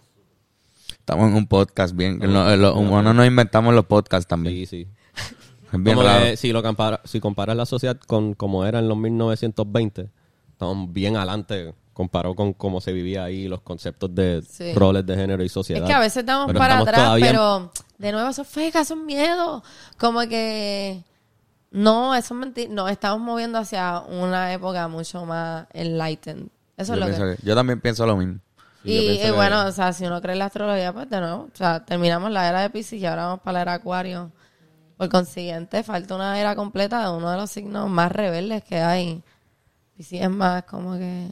Estamos 0.91 1.31
en 1.31 1.37
un 1.37 1.47
podcast 1.47 1.95
bien... 1.97 2.19
Los, 2.21 2.59
los 2.59 2.77
humanos 2.77 3.15
nos 3.15 3.27
inventamos 3.27 3.75
los 3.75 3.87
podcasts 3.87 4.29
también. 4.29 4.55
Sí, 4.55 4.67
sí. 4.67 4.89
Es 5.73 5.83
bien 5.83 5.97
Como 5.97 6.07
que 6.09 6.15
raro. 6.15 6.37
si 6.37 6.53
lo 6.53 6.63
compara, 6.63 7.01
si 7.05 7.19
comparas 7.19 7.57
la 7.57 7.67
sociedad 7.67 7.99
con 8.07 8.35
como 8.35 8.65
era 8.65 8.79
en 8.79 8.89
los 8.89 8.97
1920, 8.97 10.09
estamos 10.53 10.93
bien 10.93 11.17
adelante 11.17 11.75
comparado 11.95 12.35
con 12.35 12.53
cómo 12.53 12.81
se 12.83 12.93
vivía 12.93 13.25
ahí, 13.25 13.49
los 13.49 13.63
conceptos 13.63 14.15
de 14.15 14.43
Sí. 14.47 14.75
roles 14.75 15.07
de 15.07 15.17
género 15.17 15.43
y 15.43 15.49
sociedad. 15.49 15.83
Es 15.85 15.89
que 15.89 15.95
a 15.95 16.01
veces 16.01 16.27
damos 16.27 16.49
Pero 16.49 16.59
para 16.59 16.75
estamos 16.75 16.89
atrás, 16.89 17.05
todavía 17.05 17.27
pero 17.27 17.73
de 17.99 18.13
nuevo 18.13 18.29
eso 18.29 18.43
es 18.43 18.49
feca, 18.49 18.81
eso 18.83 18.95
es 18.95 19.01
miedo. 19.01 19.63
Como 19.99 20.21
que 20.23 21.03
no, 21.71 22.15
eso 22.15 22.35
es 22.35 22.41
mentira. 22.41 22.73
Nos 22.73 22.91
estamos 22.91 23.21
moviendo 23.21 23.59
hacia 23.59 24.01
una 24.01 24.53
época 24.53 24.87
mucho 24.89 25.25
más 25.25 25.67
enlightened. 25.73 26.49
Eso 26.77 26.95
Yo, 26.97 27.05
es 27.07 27.19
lo 27.19 27.27
que... 27.27 27.37
que- 27.37 27.47
yo 27.47 27.55
también 27.55 27.81
pienso 27.81 28.05
lo 28.07 28.17
mismo. 28.17 28.41
Sí, 28.83 28.91
y 28.97 29.01
pienso 29.01 29.15
y 29.15 29.25
que- 29.27 29.31
bueno, 29.33 29.65
o 29.67 29.73
sea, 29.73 29.93
si 29.93 30.05
uno 30.05 30.21
cree 30.21 30.33
en 30.35 30.41
la 30.41 30.47
astrología, 30.47 30.93
pues 30.93 31.09
de 31.09 31.21
nuevo, 31.21 31.45
o 31.45 31.57
sea, 31.57 31.85
terminamos 31.85 32.31
la 32.31 32.49
era 32.49 32.61
de 32.61 32.71
Pisces 32.71 33.01
y 33.01 33.07
ahora 33.07 33.27
vamos 33.27 33.41
para 33.41 33.53
la 33.55 33.63
era 33.63 33.73
Acuario. 33.75 34.31
Por 34.97 35.09
consiguiente, 35.09 35.83
falta 35.83 36.15
una 36.15 36.39
era 36.39 36.55
completa 36.55 37.03
de 37.09 37.17
uno 37.17 37.31
de 37.31 37.37
los 37.37 37.51
signos 37.51 37.89
más 37.89 38.13
rebeldes 38.13 38.63
que 38.65 38.81
hay. 38.81 39.23
Pisces 39.97 40.23
es 40.23 40.31
más 40.31 40.65
como 40.65 40.95
que 40.99 41.29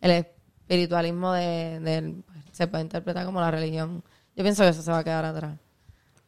el 0.00 0.10
espiritualismo 0.10 1.32
de, 1.32 1.80
del- 1.80 2.24
se 2.52 2.66
puede 2.66 2.82
interpretar 2.84 3.24
como 3.24 3.40
la 3.40 3.50
religión. 3.50 4.02
Yo 4.36 4.42
pienso 4.42 4.62
que 4.62 4.70
eso 4.70 4.82
se 4.82 4.90
va 4.90 4.98
a 4.98 5.04
quedar 5.04 5.24
atrás. 5.24 5.56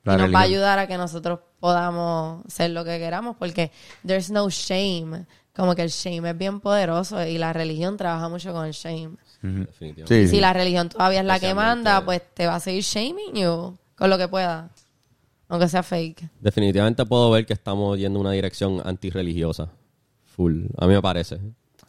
La 0.04 0.14
y 0.14 0.16
nos 0.18 0.34
va 0.34 0.38
a 0.40 0.42
ayudar 0.42 0.78
a 0.78 0.86
que 0.86 0.96
nosotros 0.96 1.40
podamos 1.58 2.42
ser 2.48 2.70
lo 2.70 2.84
que 2.84 2.98
queramos, 2.98 3.36
porque 3.36 3.70
there's 4.06 4.30
no 4.30 4.48
shame. 4.48 5.26
Como 5.54 5.74
que 5.74 5.82
el 5.82 5.90
shame 5.90 6.30
es 6.30 6.38
bien 6.38 6.60
poderoso 6.60 7.22
y 7.26 7.36
la 7.36 7.52
religión 7.52 7.96
trabaja 7.96 8.28
mucho 8.28 8.52
con 8.52 8.64
el 8.66 8.72
shame. 8.72 9.16
Sí, 9.78 9.94
Si 10.06 10.28
sí. 10.28 10.40
la 10.40 10.52
religión 10.52 10.88
todavía 10.88 11.20
es 11.20 11.26
la 11.26 11.38
que 11.40 11.52
manda, 11.54 12.02
pues 12.04 12.22
te 12.34 12.46
va 12.46 12.54
a 12.56 12.60
seguir 12.60 12.82
shaming 12.82 13.34
you 13.34 13.76
con 13.96 14.08
lo 14.08 14.16
que 14.16 14.28
pueda. 14.28 14.70
Aunque 15.48 15.68
sea 15.68 15.82
fake. 15.82 16.30
Definitivamente 16.40 17.04
puedo 17.04 17.30
ver 17.32 17.44
que 17.44 17.52
estamos 17.52 17.98
yendo 17.98 18.20
en 18.20 18.26
una 18.26 18.32
dirección 18.32 18.80
antirreligiosa. 18.84 19.68
Full. 20.36 20.66
A 20.78 20.86
mí 20.86 20.94
me 20.94 21.02
parece. 21.02 21.40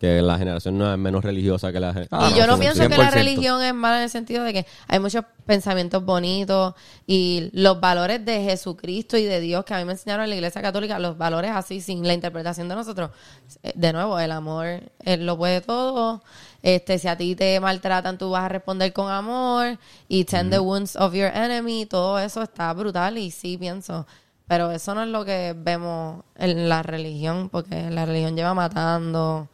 Que 0.02 0.20
la 0.24 0.36
generación 0.40 0.80
no 0.80 0.92
es 0.92 0.98
menos 0.98 1.24
religiosa 1.24 1.72
que 1.72 1.80
la 1.80 1.94
gen- 1.94 2.08
Ah, 2.10 2.32
y 2.34 2.36
yo 2.40 2.48
no 2.48 2.58
pienso 2.58 2.82
que 2.90 2.98
la 2.98 3.12
100%. 3.12 3.14
religión 3.14 3.62
es 3.62 3.72
mala 3.76 3.98
en 3.98 4.04
el 4.06 4.10
sentido 4.10 4.44
de 4.44 4.52
que 4.52 4.66
hay 4.88 5.00
muchos 5.00 5.24
pensamientos 5.46 6.04
bonitos 6.04 6.74
y 7.06 7.52
los 7.54 7.80
valores 7.80 8.26
de 8.26 8.42
Jesucristo 8.44 9.16
y 9.16 9.26
de 9.26 9.40
Dios 9.40 9.64
que 9.64 9.76
a 9.76 9.78
mí 9.78 9.86
me 9.86 9.92
enseñaron 9.92 10.24
en 10.24 10.32
la 10.32 10.36
iglesia 10.38 10.60
católica, 10.60 10.98
los 10.98 11.20
valores 11.20 11.52
así, 11.52 11.82
sin 11.82 12.08
la 12.08 12.16
interpretación 12.16 12.68
de 12.68 12.74
nosotros. 12.74 13.12
Eh, 13.62 13.74
De 13.76 13.94
nuevo, 13.94 14.18
el 14.20 14.32
amor 14.32 14.66
él 15.06 15.24
lo 15.28 15.38
puede 15.38 15.62
todo. 15.62 16.24
Este, 16.64 16.98
si 16.98 17.08
a 17.08 17.16
ti 17.16 17.36
te 17.36 17.60
maltratan, 17.60 18.18
tú 18.18 18.32
vas 18.32 18.46
a 18.46 18.50
responder 18.50 18.94
con 18.94 19.12
amor. 19.12 19.78
Y 20.08 20.24
tend 20.26 20.52
the 20.52 20.60
wounds 20.60 20.96
of 20.96 21.14
your 21.14 21.30
enemy. 21.32 21.86
Todo 21.86 22.18
eso 22.18 22.42
está 22.42 22.74
brutal 22.74 23.20
y 23.20 23.30
sí 23.30 23.56
pienso. 23.56 24.08
Pero 24.48 24.72
eso 24.72 24.96
no 24.96 25.04
es 25.04 25.10
lo 25.10 25.24
que 25.26 25.54
vemos 25.56 26.24
en 26.36 26.68
la 26.70 26.82
religión, 26.82 27.50
porque 27.50 27.92
la 27.92 28.06
religión 28.08 28.36
lleva 28.36 28.56
matando. 28.56 29.48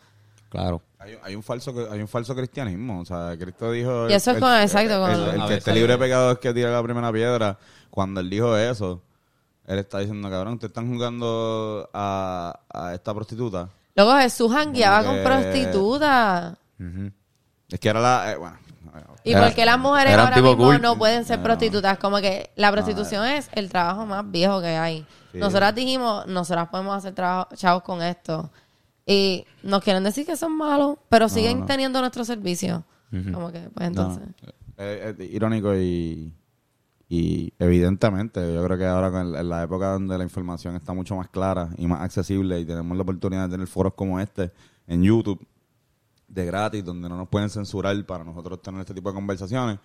Claro. 0.50 0.82
Hay, 1.00 1.18
hay 1.24 1.36
un 1.36 1.44
falso 1.44 1.74
hay 1.92 2.02
un 2.02 2.08
falso 2.08 2.36
cristianismo, 2.36 3.02
o 3.02 3.06
sea, 3.06 3.36
Cristo 3.38 3.72
dijo 3.72 4.10
Y 4.10 4.14
eso 4.14 4.32
es 4.32 4.38
el- 4.38 4.42
con- 4.42 4.54
el- 4.54 4.64
exacto, 4.64 4.94
el, 5.08 5.16
con- 5.26 5.36
el 5.36 5.42
A 5.42 5.48
que 5.48 5.54
esté 5.56 5.74
libre 5.74 5.94
de 5.94 6.00
pecado 6.00 6.32
es 6.32 6.40
que 6.40 6.54
tira 6.54 6.72
la 6.72 6.82
primera 6.84 7.12
piedra. 7.12 7.58
Cuando 7.90 8.20
él 8.22 8.30
dijo 8.30 8.56
eso, 8.58 9.02
él 9.66 9.80
está 9.80 10.00
diciendo, 10.00 10.30
cabrón, 10.30 10.58
te 10.60 10.68
están 10.68 10.88
jugando 10.92 11.90
a, 11.94 12.60
a 12.74 12.94
esta 12.94 13.14
prostituta. 13.14 13.70
Luego 13.96 14.16
Jesús 14.18 14.52
jangueaba 14.52 15.00
Como 15.00 15.10
con 15.10 15.18
que- 15.18 15.24
prostitutas. 15.24 16.58
Ujú. 16.80 17.12
Es 17.70 17.80
que 17.80 17.90
era 17.90 18.00
la 18.00 18.32
eh, 18.32 18.38
bueno, 18.38 18.58
¿Y 19.24 19.32
Era- 19.34 19.42
por 19.46 19.54
qué 19.56 19.66
las 19.66 19.78
mujeres 19.78 20.16
ahora 20.18 20.36
mismo 20.42 20.56
cool. 20.58 20.82
no 20.82 20.98
pueden 20.98 21.26
ser 21.26 21.44
prostitutas? 21.44 21.98
Como 22.00 22.18
que 22.18 22.50
la 22.56 22.72
prostitución 22.72 23.26
es 23.26 23.50
el 23.54 23.70
trabajo 23.70 24.06
más 24.06 24.30
viejo 24.32 24.62
que 24.62 24.68
hay. 24.70 25.06
Sí. 25.34 25.38
Nosotras 25.38 25.76
dijimos, 25.76 26.26
nosotras 26.28 26.70
podemos 26.70 26.96
hacer 26.96 27.14
trabajo, 27.14 27.50
chavos 27.56 27.84
con 27.84 28.02
esto. 28.02 28.50
Y 29.08 29.46
nos 29.64 29.82
quieren 29.84 30.04
decir 30.04 30.26
que 30.26 30.36
son 30.36 30.56
malos, 30.56 30.98
pero 31.10 31.30
siguen 31.30 31.62
no. 31.62 31.66
teniendo 31.66 32.00
nuestro 32.02 32.26
servicio. 32.26 32.84
Como 33.10 33.52
que, 33.54 33.62
pues 33.74 33.80
no, 33.80 33.86
entonces. 33.88 34.24
eh, 34.78 35.16
es 35.18 35.34
irónico 35.34 35.74
y 35.76 36.32
y 37.10 37.54
evidentemente 37.58 38.54
yo 38.54 38.64
creo 38.66 38.78
que 38.78 38.86
ahora 38.86 39.22
en 39.22 39.50
la 39.50 39.64
época 39.64 39.94
donde 39.94 40.18
la 40.18 40.26
información 40.26 40.76
está 40.76 40.92
mucho 40.94 41.16
más 41.16 41.30
clara 41.30 41.70
y 41.78 41.88
más 41.88 42.02
accesible 42.02 42.60
y 42.60 42.66
tenemos 42.66 42.98
la 42.98 43.04
oportunidad 43.04 43.46
de 43.46 43.52
tener 43.52 43.68
foros 43.68 43.94
como 43.94 44.20
este 44.20 44.52
en 44.88 45.04
YouTube 45.04 45.40
de 46.28 46.46
gratis 46.46 46.84
donde 46.84 47.08
no 47.08 47.16
nos 47.16 47.30
pueden 47.30 47.50
censurar 47.50 48.06
para 48.06 48.26
nosotros 48.26 48.62
tener 48.62 48.82
este 48.82 48.94
tipo 48.94 49.10
de 49.10 49.16
conversaciones 49.16 49.80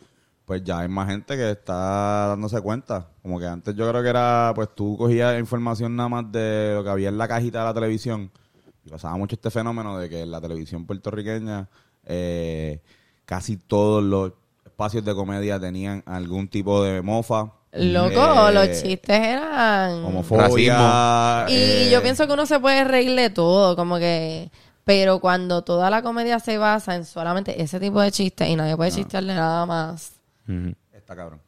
pues 0.44 0.64
ya 0.64 0.80
hay 0.80 0.88
más 0.88 1.08
gente 1.08 1.36
que 1.36 1.52
está 1.52 2.26
dándose 2.30 2.60
cuenta 2.60 3.08
como 3.22 3.38
que 3.38 3.46
antes 3.46 3.76
yo 3.76 3.88
creo 3.88 4.02
que 4.02 4.08
era 4.08 4.50
pues 4.56 4.74
tú 4.74 4.96
cogías 4.96 5.38
información 5.38 5.94
nada 5.94 6.08
más 6.08 6.32
de 6.32 6.72
lo 6.74 6.82
que 6.82 6.90
había 6.90 7.08
en 7.08 7.18
la 7.18 7.28
cajita 7.28 7.60
de 7.60 7.64
la 7.66 7.74
televisión 7.74 8.32
y 8.84 8.90
pasaba 8.90 9.16
mucho 9.16 9.34
este 9.36 9.50
fenómeno 9.50 9.98
de 9.98 10.08
que 10.08 10.22
en 10.22 10.30
la 10.30 10.40
televisión 10.40 10.86
puertorriqueña 10.86 11.68
eh, 12.04 12.80
casi 13.24 13.56
todos 13.56 14.02
los 14.02 14.32
espacios 14.64 15.04
de 15.04 15.14
comedia 15.14 15.60
tenían 15.60 16.02
algún 16.06 16.48
tipo 16.48 16.82
de 16.82 17.02
mofa 17.02 17.52
Loco, 17.72 18.48
eh, 18.48 18.52
los 18.52 18.82
chistes 18.82 19.18
eran... 19.18 20.04
homofobia 20.04 21.46
Y 21.48 21.54
eh, 21.54 21.88
yo 21.90 22.02
pienso 22.02 22.26
que 22.26 22.34
uno 22.34 22.44
se 22.44 22.60
puede 22.60 22.84
reír 22.84 23.16
de 23.16 23.30
todo, 23.30 23.76
como 23.76 23.98
que... 23.98 24.50
Pero 24.84 25.20
cuando 25.20 25.62
toda 25.62 25.88
la 25.90 26.02
comedia 26.02 26.38
se 26.40 26.58
basa 26.58 26.96
en 26.96 27.04
solamente 27.04 27.62
ese 27.62 27.78
tipo 27.80 28.00
de 28.00 28.10
chistes 28.10 28.48
y 28.48 28.56
nadie 28.56 28.76
puede 28.76 28.90
chistearle 28.90 29.32
nada 29.32 29.64
más. 29.64 30.20
Está 30.92 31.14
cabrón. 31.14 31.40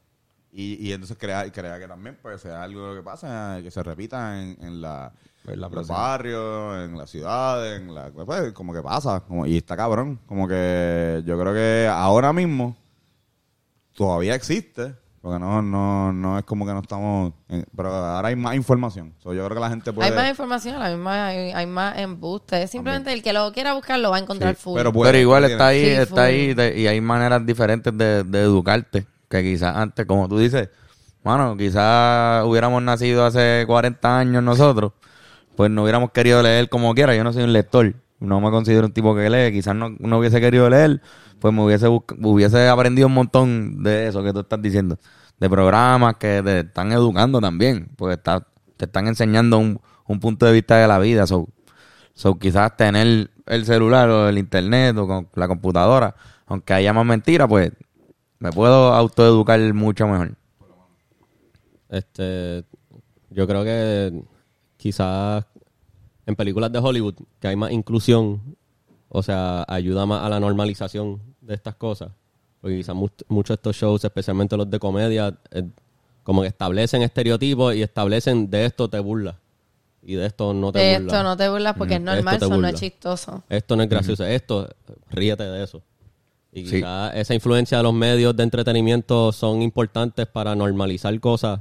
Y, 0.57 0.89
y 0.89 0.93
entonces 0.93 1.17
crea, 1.19 1.51
crea 1.51 1.81
que 1.81 1.89
también 1.89 2.17
pues 2.23 2.41
sea 2.41 2.63
algo 2.63 2.95
que 2.95 3.03
pasa, 3.03 3.59
que 3.61 3.71
se 3.73 3.83
repita 3.83 4.41
en, 4.41 4.57
en 4.63 4.81
la, 4.81 5.11
En 5.49 5.61
la 5.61 5.67
en 5.67 5.75
los 5.75 5.89
barrios, 5.89 6.85
en 6.85 6.97
las 6.97 7.11
ciudades, 7.11 7.81
en 7.81 7.93
la, 7.93 8.11
pues, 8.13 8.53
como 8.53 8.73
que 8.73 8.81
pasa. 8.81 9.19
Como, 9.27 9.47
y 9.47 9.57
está 9.57 9.77
cabrón. 9.77 10.21
Como 10.27 10.47
que 10.47 11.23
yo 11.27 11.37
creo 11.41 11.53
que 11.53 11.89
ahora 11.93 12.33
mismo 12.33 12.77
todavía 13.97 14.35
existe. 14.35 14.95
Porque 15.21 15.39
no, 15.39 15.63
no, 15.63 16.13
no 16.13 16.39
es 16.39 16.45
como 16.45 16.67
que 16.67 16.73
no 16.75 16.81
estamos... 16.81 17.33
en- 17.49 17.65
pero 17.75 17.89
ahora 17.95 18.29
hay 18.29 18.37
más 18.37 18.55
información. 18.57 19.15
So, 19.23 19.33
yo 19.33 19.43
creo 19.47 19.55
que 19.57 19.61
la 19.61 19.71
gente 19.71 19.91
puede... 19.91 20.11
Hay 20.11 20.15
más 20.15 20.29
información, 20.29 20.79
la 20.79 20.91
misma, 20.91 21.29
hay, 21.29 21.51
hay 21.51 21.67
más 21.67 21.97
embuste. 21.97 22.67
Simplemente 22.69 23.11
el 23.11 23.23
que 23.23 23.33
lo 23.33 23.51
quiera 23.53 23.73
buscar 23.73 23.99
lo 24.01 24.11
va 24.11 24.19
a 24.19 24.21
encontrar 24.21 24.55
Sí, 24.55 24.61
full. 24.63 24.77
pero 24.77 24.93
puede- 24.93 25.11
Pero 25.13 25.19
igual 25.23 25.45
está 25.47 25.69
ahí, 25.69 25.83
Sí, 25.83 25.91
está 25.93 26.07
full. 26.11 26.19
ahí 26.19 26.53
de- 26.55 26.79
y 26.79 26.87
hay 26.87 27.01
maneras 27.01 27.45
diferentes 27.47 27.97
de, 27.97 28.23
de 28.23 28.41
educarte. 28.43 29.07
Que 29.35 29.43
quizás 29.43 29.77
antes, 29.77 30.07
como 30.07 30.29
tú 30.29 30.39
dices, 30.39 30.69
bueno, 31.25 31.57
quizás 31.57 32.45
hubiéramos 32.45 32.83
nacido 32.83 33.25
hace 33.25 33.65
40 33.67 34.19
años 34.19 34.43
nosotros, 34.43 34.93
pues 35.57 35.71
no 35.71 35.83
hubiéramos 35.83 36.13
querido 36.13 36.43
leer 36.43 36.69
como 36.69 36.95
quiera. 36.95 37.17
Yo 37.17 37.25
no 37.25 37.33
soy 37.33 37.43
un 37.43 37.53
lector, 37.53 37.95
no 38.21 38.41
me 38.41 38.51
considero 38.51 38.87
un 38.87 38.93
tipo 38.93 39.15
que 39.15 39.29
lee. 39.29 39.53
Quizás 39.53 39.75
no, 39.75 39.91
no 39.99 40.19
hubiese 40.19 40.41
querido 40.41 40.71
leer, 40.71 41.01
pues 41.41 41.53
me 41.53 41.63
hubiese, 41.65 41.89
hubiese 41.89 42.69
aprendido 42.69 43.09
un 43.09 43.15
montón 43.15 43.83
de 43.83 44.07
eso 44.09 44.23
que 44.23 44.33
tú 44.33 44.41
estás 44.41 44.63
diciendo. 44.63 44.99
De 45.41 45.51
programas 45.51 46.15
que 46.17 46.43
te 46.45 46.61
están 46.61 46.93
educando 46.93 47.41
también, 47.41 47.91
porque 47.97 48.17
te 48.77 48.85
están 48.85 49.09
enseñando 49.09 49.59
un, 49.59 49.81
un 50.07 50.21
punto 50.21 50.47
de 50.47 50.53
vista 50.53 50.77
de 50.77 50.87
la 50.87 50.99
vida. 51.01 51.27
So, 51.27 51.49
So, 52.15 52.39
quizás 52.39 52.77
tener 52.77 53.31
el 53.47 53.67
celular 53.67 54.09
o 54.09 54.29
el 54.29 54.39
internet 54.39 54.97
o 54.97 55.07
con 55.07 55.29
la 55.35 55.49
computadora, 55.49 56.15
aunque 56.47 56.73
haya 56.73 56.93
más 56.93 57.05
mentiras, 57.05 57.49
pues 57.49 57.73
me 58.39 58.51
puedo 58.53 58.93
autoeducar 58.95 59.61
mucho 59.75 60.07
mejor. 60.07 60.35
Este, 61.89 62.65
yo 63.31 63.47
creo 63.47 63.65
que 63.65 64.23
quizás 64.77 65.45
en 66.27 66.37
películas 66.37 66.73
de 66.73 66.79
Hollywood 66.79 67.15
que 67.41 67.49
hay 67.49 67.57
más 67.57 67.71
inclusión, 67.73 68.57
o 69.09 69.23
sea, 69.23 69.65
ayuda 69.69 70.07
más 70.07 70.23
a 70.25 70.29
la 70.29 70.41
normalización 70.41 71.21
de 71.41 71.55
estas 71.55 71.75
cosas. 71.77 72.11
Porque 72.61 72.79
quizás 72.79 72.95
mu- 72.97 73.09
muchos 73.29 73.49
de 73.57 73.59
estos 73.59 73.77
shows, 73.77 74.05
especialmente 74.05 74.57
los 74.57 74.69
de 74.71 74.79
comedia, 74.79 75.37
eh, 75.51 75.65
como 76.23 76.41
que 76.43 76.49
establecen 76.49 77.03
estereotipos 77.03 77.75
y 77.75 77.83
establecen 77.83 78.49
de 78.51 78.65
esto 78.65 78.89
te 78.89 78.99
burlas 78.99 79.37
y 80.03 80.15
de 80.15 80.27
esto 80.27 80.55
no 80.55 80.73
te 80.73 80.79
de 80.79 80.85
burlas. 80.99 81.15
esto 81.15 81.23
no 81.23 81.37
te 81.37 81.49
burlas 81.49 81.75
porque 81.77 81.95
es 81.95 82.01
normal, 82.03 82.35
eso 82.37 82.49
no 82.49 82.55
es 82.55 82.73
chistoso. 82.81 83.43
Esto 83.51 83.77
no 83.77 83.83
es 83.83 83.89
gracioso, 83.91 84.25
esto, 84.25 84.69
ríete 85.11 85.45
de 85.45 85.63
eso. 85.65 85.83
Y 86.57 86.65
Sí. 86.67 86.77
quizás 86.77 87.13
esa 87.17 87.35
influencia 87.35 87.79
de 87.79 87.83
los 87.83 87.93
medios 87.93 88.37
de 88.37 88.45
entretenimiento 88.45 89.33
son 89.33 89.61
importantes 89.61 90.27
para 90.27 90.55
normalizar 90.55 91.19
cosas 91.21 91.61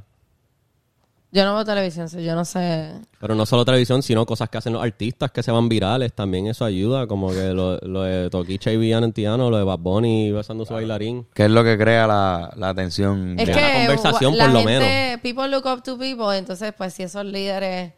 Yo 1.32 1.44
no 1.46 1.56
veo 1.56 1.66
televisión, 1.66 2.08
yo 2.10 2.36
no 2.36 2.46
sé. 2.46 2.92
Pero 3.20 3.34
no 3.34 3.48
solo 3.48 3.66
televisión, 3.66 4.04
sino 4.04 4.24
cosas 4.24 4.50
que 4.50 4.60
hacen 4.60 4.74
los 4.74 4.84
artistas 4.84 5.32
que 5.32 5.42
se 5.42 5.52
van 5.52 5.68
virales. 5.68 6.14
También 6.14 6.46
eso 6.46 6.64
ayuda, 6.64 7.08
como 7.08 7.32
que 7.32 7.56
lo, 7.56 7.80
lo 7.80 8.04
de 8.04 8.30
Toquicha 8.30 8.72
y 8.72 8.78
Villano 8.78 9.08
Entiano, 9.08 9.50
lo 9.50 9.58
de 9.58 9.64
Bad 9.64 9.80
Bunny 9.80 10.32
besando 10.32 10.64
su 10.64 10.76
bailarín. 10.76 11.26
¿Qué 11.34 11.46
es 11.46 11.50
lo 11.50 11.64
que 11.64 11.76
crea 11.76 12.06
la, 12.06 12.54
la 12.56 12.70
atención? 12.70 13.34
Es 13.40 13.50
Crea 13.50 13.72
que 13.72 13.78
conversación, 13.88 14.38
la 14.38 14.44
por 14.46 14.54
lo 14.54 14.60
gente, 14.60 15.20
people 15.24 15.48
look 15.48 15.66
up 15.66 15.82
to 15.82 15.98
people, 15.98 16.38
entonces 16.38 16.72
pues 16.78 16.94
si 16.94 17.02
esos 17.02 17.26
líderes 17.26 17.94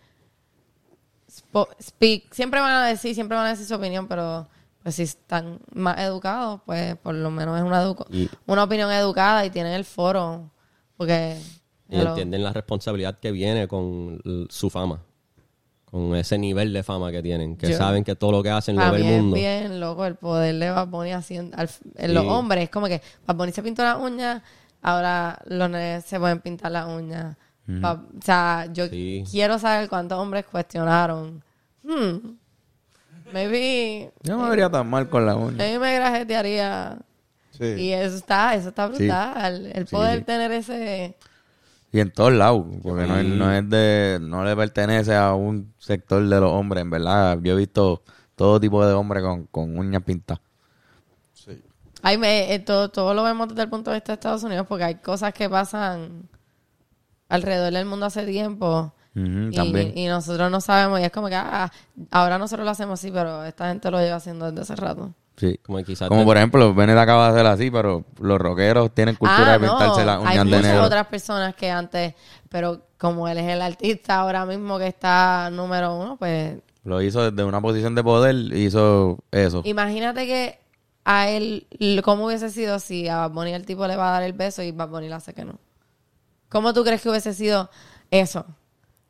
speak, 1.82 2.34
siempre 2.34 2.62
van 2.62 2.72
a 2.72 2.86
decir, 2.88 3.14
siempre 3.14 3.36
van 3.36 3.48
a 3.48 3.50
decir 3.50 3.66
su 3.66 3.76
opinión, 3.76 4.08
pero 4.08 4.48
pues 4.86 4.94
si 4.94 5.02
están 5.02 5.58
más 5.74 5.98
educados, 6.00 6.62
pues 6.64 6.96
por 6.98 7.16
lo 7.16 7.32
menos 7.32 7.58
es 7.58 7.64
una, 7.66 7.84
edu- 7.84 8.06
Y- 8.12 8.30
una 8.46 8.66
opinión 8.66 8.92
educada 8.92 9.44
y 9.44 9.50
tienen 9.50 9.74
el 9.74 9.84
foro, 9.84 10.52
porque... 10.96 11.42
Y 11.90 11.96
hello. 11.96 12.10
entienden 12.10 12.44
la 12.44 12.54
responsabilidad 12.54 13.18
que 13.20 13.32
viene 13.32 13.68
con 13.68 14.22
su 14.50 14.70
fama. 14.70 15.02
con 15.90 16.14
ese 16.16 16.38
nivel 16.38 16.72
de 16.74 16.84
fama 16.84 17.10
que 17.12 17.24
tienen, 17.24 17.56
que 17.58 17.70
Yo- 17.72 17.78
saben 17.78 18.04
que 18.04 18.16
todo 18.16 18.32
lo 18.34 18.44
que 18.44 18.50
hacen 18.52 18.76
lo 18.76 18.92
ve 18.92 18.98
el 18.98 19.04
mundo. 19.24 19.38
es 19.38 19.42
bien 19.42 19.80
loco 19.80 20.06
el 20.06 20.16
poder 20.16 20.54
de 20.60 20.70
Bad 20.70 20.88
Bunny 20.90 21.14
haciendo, 21.14 21.58
al- 21.58 21.70
en 21.96 22.14
los 22.14 22.24
Sí. 22.24 22.30
hombres. 22.30 22.64
Es 22.66 22.70
como 22.70 22.86
que 22.88 23.02
Bad 23.26 23.36
Bunny 23.38 23.52
se 23.54 23.64
pintó 23.64 23.82
las 23.84 23.98
uñas, 23.98 24.44
ahora 24.82 25.40
los 25.46 25.68
nenes 25.70 26.04
se 26.06 26.20
pueden 26.20 26.42
pintar 26.42 26.72
las 26.74 26.88
uñas. 26.88 27.38
Bad- 27.66 28.00
o 28.20 28.22
sea, 28.22 28.68
yo 28.74 28.88
Sí. 28.88 29.24
quiero 29.32 29.58
saber 29.58 29.88
cuántos 29.90 30.20
hombres 30.20 30.46
cuestionaron. 30.52 31.42
Hmm, 31.84 32.18
maybe, 33.36 34.12
Yo 34.24 34.38
no 34.38 34.44
me 34.44 34.50
vería 34.50 34.70
tan 34.70 34.90
mal 34.90 35.10
con 35.10 35.26
la 35.26 35.36
uña. 35.36 35.58
maybe 35.58 35.78
me 35.80 35.94
grajetearía. 35.96 36.98
Sí. 37.52 37.66
Y 37.66 37.92
eso 37.94 38.16
está, 38.16 38.56
eso 38.56 38.70
está 38.70 38.88
Sí. 38.88 38.94
brutal. 39.04 39.66
El 39.74 39.88
Sí, 39.88 39.96
poder 39.96 40.20
sí. 40.20 40.26
tener 40.26 40.52
ese... 40.52 41.16
Y 41.92 42.00
en 42.00 42.12
todos 42.12 42.34
lados, 42.34 42.66
porque 42.84 43.08
no, 43.08 43.18
es, 43.18 43.26
no 43.26 43.52
es 43.54 43.70
de, 43.70 44.18
no 44.22 44.44
le 44.44 44.56
pertenece 44.56 45.16
a 45.16 45.34
un 45.34 45.74
sector 45.78 46.22
de 46.28 46.40
los 46.42 46.52
hombres, 46.52 46.82
en 46.82 46.90
verdad. 46.90 47.38
Yo 47.42 47.54
he 47.54 47.56
visto 47.56 48.02
todo 48.36 48.60
tipo 48.60 48.86
de 48.86 48.94
hombres 48.94 49.24
con, 49.24 49.46
con 49.48 49.78
uñas 49.78 50.04
pintadas. 50.04 50.42
Ay, 52.02 52.18
me, 52.18 52.54
eh, 52.54 52.60
todo, 52.60 52.90
todo 52.90 53.14
lo 53.14 53.24
vemos 53.24 53.48
desde 53.50 53.64
el 53.64 53.70
punto 53.70 53.92
de 53.92 53.98
vista 53.98 54.12
de 54.12 54.16
Estados 54.16 54.44
Unidos 54.44 54.66
porque 54.68 54.84
hay 54.84 54.96
cosas 54.96 55.34
que 55.34 55.50
pasan 55.50 56.28
alrededor 57.30 57.74
del 57.74 57.86
mundo 57.86 58.06
hace 58.06 58.26
tiempo 58.26 58.94
Y, 59.16 59.52
también. 59.56 59.98
y 59.98 60.08
nosotros 60.08 60.52
no 60.52 60.60
sabemos 60.60 61.00
y 61.00 61.04
es 61.04 61.12
como 61.12 61.28
que 61.30 61.36
ah, 61.36 61.72
ahora 62.12 62.38
nosotros 62.38 62.66
lo 62.66 62.72
hacemos 62.72 63.00
así, 63.00 63.12
pero 63.12 63.46
esta 63.46 63.70
gente 63.70 63.90
lo 63.90 64.00
lleva 64.00 64.18
haciendo 64.18 64.52
desde 64.52 64.62
hace 64.74 64.76
rato. 64.76 65.14
Sí. 65.38 65.60
Como 65.66 65.82
quizás 65.84 66.08
Como 66.10 66.24
por 66.26 66.36
ejemplo, 66.38 66.74
Bennett 66.74 66.98
acaba 66.98 67.26
de 67.28 67.34
hacer 67.34 67.46
así, 67.46 67.72
pero 67.72 68.04
los 68.20 68.40
rockeros 68.40 68.92
tienen 68.94 69.16
cultura 69.16 69.54
Ah, 69.54 69.54
de 69.54 69.60
pintarse 69.60 70.00
no, 70.02 70.06
las 70.06 70.18
hay 70.18 70.24
uñas 70.24 70.38
de 70.38 70.44
muchas 70.46 70.64
negro. 70.64 70.84
otras 70.84 71.08
personas 71.08 71.56
que 71.56 71.70
antes, 71.72 72.14
pero 72.50 72.82
como 72.98 73.28
él 73.28 73.38
es 73.38 73.48
el 73.48 73.62
artista 73.62 74.16
ahora 74.20 74.46
mismo 74.46 74.78
que 74.78 74.88
está 74.88 75.50
número 75.50 75.96
uno, 75.98 76.16
pues 76.18 76.58
Lo 76.84 77.02
hizo 77.02 77.30
desde 77.32 77.44
una 77.44 77.62
posición 77.62 77.96
de 77.96 78.04
poder, 78.04 78.36
hizo 78.56 79.18
eso. 79.32 79.62
imagínate 79.66 80.26
que 80.26 80.60
a 81.06 81.30
él, 81.30 81.68
¿cómo 82.04 82.26
hubiese 82.28 82.50
sido 82.50 82.80
si 82.80 83.08
a 83.08 83.18
Bad 83.18 83.32
Bunny 83.32 83.54
el 83.54 83.66
tipo 83.66 83.86
le 83.88 83.96
va 83.96 84.10
a 84.10 84.12
dar 84.14 84.24
el 84.24 84.34
beso 84.34 84.62
y 84.64 84.72
Bad 84.72 84.90
Bunny 84.90 85.08
le 85.10 85.16
hace 85.16 85.34
que 85.34 85.46
no? 85.46 85.54
¿Cómo 86.50 86.74
tú 86.74 86.84
crees 86.84 87.02
que 87.02 87.10
hubiese 87.10 87.34
sido 87.34 87.70
eso? 88.10 88.46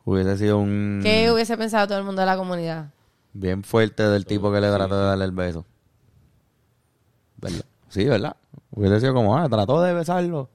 Hubiese 0.05 0.37
sido 0.37 0.59
un 0.59 0.99
¿Qué 1.03 1.31
hubiese 1.31 1.57
pensado 1.57 1.87
todo 1.87 1.97
el 1.97 2.03
mundo 2.05 2.21
de 2.21 2.25
la 2.27 2.37
comunidad? 2.37 2.91
bien 3.33 3.63
fuerte 3.63 4.03
del 4.07 4.25
tipo 4.25 4.49
que 4.53 4.61
le 4.61 4.71
trató 4.71 4.97
de 4.97 5.05
darle 5.07 5.25
el 5.25 5.31
beso. 5.31 5.65
¿Verdad? 7.37 7.65
Sí, 7.89 8.05
¿verdad? 8.05 8.35
Hubiese 8.71 8.99
sido 9.01 9.13
como, 9.13 9.37
ah, 9.37 9.47
trató 9.49 9.81
de 9.81 9.93
besarlo. 9.93 10.49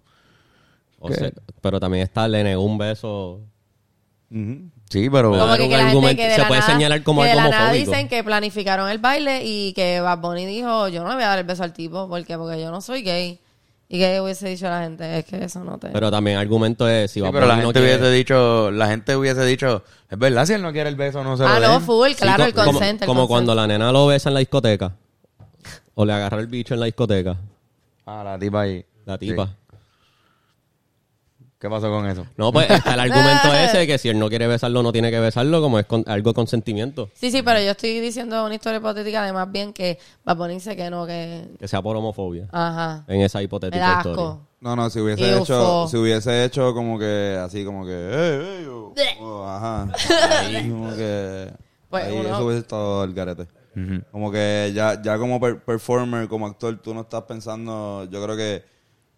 o 0.98 1.10
sea, 1.12 1.30
pero 1.60 1.78
también 1.80 2.04
está, 2.04 2.26
le 2.28 2.42
negó 2.42 2.62
un 2.62 2.78
beso. 2.78 3.40
Sí, 4.30 5.10
pero... 5.10 5.30
Puede 5.30 5.40
Como 5.40 5.52
haber 5.52 5.58
que, 5.58 5.64
un 5.64 5.70
que 5.70 5.76
la 5.76 5.78
gente 5.78 5.90
argumento- 5.90 6.16
que 6.22 6.28
de 6.28 6.34
se 6.34 6.40
la 6.40 6.48
puede 6.48 6.60
nada, 6.60 6.72
señalar 6.72 7.02
como 7.02 7.22
que 7.22 7.28
de 7.28 7.34
la 7.34 7.48
nada 7.48 7.72
dicen 7.72 8.08
que 8.08 8.24
planificaron 8.24 8.88
el 8.88 8.98
baile 8.98 9.42
y 9.44 9.72
que 9.74 10.00
Bad 10.00 10.18
Bunny 10.20 10.46
dijo, 10.46 10.88
yo 10.88 11.02
no 11.02 11.08
le 11.10 11.14
voy 11.16 11.24
a 11.24 11.28
dar 11.28 11.38
el 11.40 11.44
beso 11.46 11.62
al 11.64 11.72
tipo 11.72 12.08
porque 12.08 12.38
porque 12.38 12.60
yo 12.60 12.70
no 12.70 12.80
soy 12.80 13.02
gay. 13.02 13.40
¿Y 13.92 13.98
que 13.98 14.20
hubiese 14.20 14.48
dicho 14.48 14.66
la 14.66 14.82
gente? 14.84 15.18
Es 15.18 15.24
que 15.24 15.42
eso 15.44 15.64
no 15.64 15.76
te... 15.76 15.88
Pero 15.88 16.12
también 16.12 16.36
argumento 16.38 16.88
es 16.88 17.10
si 17.10 17.14
Sí, 17.14 17.20
Bad 17.22 17.32
pero 17.32 17.46
la 17.46 17.54
Bunny 17.54 17.62
no 17.62 17.68
gente 17.70 17.80
quiere- 17.80 17.96
hubiese 17.96 18.12
dicho, 18.16 18.70
la 18.70 18.86
gente 18.86 19.16
hubiese 19.16 19.44
dicho, 19.44 19.82
es 20.08 20.16
verdad, 20.16 20.46
si 20.46 20.52
él 20.52 20.62
no 20.62 20.70
quiere 20.70 20.88
el 20.88 20.94
beso, 20.94 21.24
no 21.24 21.36
se 21.36 21.42
ah, 21.44 21.58
lo 21.58 21.66
no, 21.66 21.72
den. 21.72 21.80
full, 21.82 22.08
Sí, 22.10 22.14
claro, 22.14 22.44
el 22.44 22.54
co- 22.54 22.60
como, 22.60 22.72
consente. 22.78 23.04
el 23.04 23.08
como 23.08 23.20
consente. 23.22 23.32
cuando 23.32 23.54
la 23.56 23.66
nena 23.66 23.90
lo 23.90 24.06
besa 24.06 24.30
en 24.30 24.34
la 24.34 24.40
discoteca. 24.40 24.92
O 25.94 26.04
le 26.04 26.12
agarra 26.12 26.38
el 26.38 26.46
bicho 26.46 26.74
en 26.74 26.80
la 26.80 26.86
discoteca. 26.86 27.36
Ah, 28.06 28.22
la 28.24 28.38
tipa 28.38 28.60
ahí. 28.60 28.84
La 29.04 29.18
tipa. 29.18 29.46
Sí. 29.46 29.52
¿Qué 31.60 31.68
pasó 31.68 31.90
con 31.90 32.06
eso? 32.08 32.26
No, 32.38 32.50
pues 32.52 32.70
está 32.70 32.94
el 32.94 33.00
argumento 33.00 33.52
ese 33.52 33.86
que 33.86 33.98
si 33.98 34.08
él 34.08 34.18
no 34.18 34.30
quiere 34.30 34.46
besarlo, 34.46 34.82
no 34.82 34.92
tiene 34.92 35.10
que 35.10 35.20
besarlo, 35.20 35.60
como 35.60 35.78
es 35.78 35.84
con, 35.84 36.02
algo 36.06 36.30
de 36.30 36.34
consentimiento. 36.34 37.10
Sí, 37.12 37.30
sí, 37.30 37.42
pero 37.42 37.60
yo 37.60 37.72
estoy 37.72 38.00
diciendo 38.00 38.42
una 38.46 38.54
historia 38.54 38.78
hipotética 38.78 39.24
de 39.24 39.32
más 39.34 39.52
bien 39.52 39.74
que 39.74 39.98
Bad 40.24 40.36
Bunny 40.38 40.54
dice 40.54 40.74
que 40.74 40.88
no, 40.88 41.06
que... 41.06 41.48
Que 41.58 41.68
sea 41.68 41.82
por 41.82 41.94
homofobia. 41.96 42.48
Ajá. 42.50 43.04
En 43.08 43.20
esa 43.20 43.42
hipotética 43.42 43.78
da 43.78 43.96
historia. 43.98 44.12
asco. 44.24 44.46
No, 44.62 44.74
no, 44.74 44.88
si 44.88 45.00
hubiese 45.00 45.38
hecho, 45.38 45.86
si 45.88 45.96
hubiese 45.98 46.44
hecho 46.44 46.72
como 46.74 46.98
que, 46.98 47.38
así 47.42 47.62
como 47.64 47.84
que, 47.84 47.92
eh, 47.92 48.08
eh, 48.12 48.62
yo, 48.64 48.94
oh, 49.20 49.46
ajá. 49.46 49.88
Ahí 50.40 50.70
como 50.70 50.94
que, 50.96 51.50
Pues 51.90 52.04
ahí 52.04 52.12
uno- 52.18 52.28
eso 52.28 52.44
hubiese 52.46 52.60
estado 52.62 53.04
el 53.04 53.12
garete. 53.14 53.46
Como 54.10 54.30
que 54.32 54.72
ya, 54.74 55.00
ya 55.02 55.16
como 55.18 55.40
per- 55.40 55.62
performer, 55.62 56.26
como 56.28 56.46
actor, 56.46 56.78
tú 56.82 56.92
no 56.92 57.02
estás 57.02 57.22
pensando, 57.22 58.06
yo 58.10 58.22
creo 58.22 58.36
que, 58.36 58.64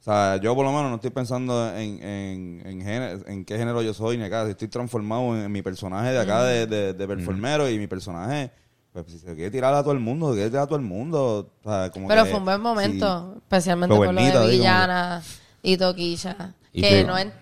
o 0.02 0.04
sea, 0.04 0.36
yo 0.38 0.52
por 0.56 0.64
lo 0.66 0.72
menos 0.72 0.90
no 0.90 0.96
estoy 0.96 1.10
pensando 1.10 1.68
en, 1.76 2.02
en, 2.02 2.62
en, 2.66 2.80
género- 2.82 3.24
en 3.28 3.44
qué 3.44 3.56
género 3.56 3.82
yo 3.82 3.94
soy 3.94 4.18
ni 4.18 4.24
acá, 4.24 4.42
estoy 4.48 4.66
transformado 4.66 5.36
en, 5.36 5.44
en 5.44 5.52
mi 5.52 5.62
personaje 5.62 6.10
de 6.10 6.18
acá 6.18 6.42
de, 6.42 6.66
de, 6.66 6.92
de 6.92 7.06
performero 7.06 7.70
y 7.70 7.78
mi 7.78 7.86
personaje, 7.86 8.50
pues 8.92 9.06
si 9.06 9.18
se 9.20 9.32
quiere 9.36 9.50
tirar 9.52 9.72
a 9.74 9.82
todo 9.82 9.92
el 9.92 10.00
mundo, 10.00 10.30
se 10.30 10.34
quiere 10.34 10.50
tirar 10.50 10.64
a 10.64 10.66
todo 10.66 10.76
el 10.78 10.84
mundo, 10.84 11.52
o 11.62 11.70
sea, 11.70 11.88
como 11.90 12.08
Pero 12.08 12.24
que, 12.24 12.30
fue 12.30 12.38
un 12.40 12.44
buen 12.44 12.60
momento, 12.60 13.34
especialmente 13.38 13.94
por 13.94 14.12
lo 14.12 14.20
de 14.20 14.26
digo, 14.30 14.46
Villana 14.46 15.22
y 15.62 15.76
Toquilla. 15.76 16.54
Y 16.72 16.80
Que 16.82 17.00
sí. 17.02 17.06
no 17.06 17.16
en- 17.16 17.32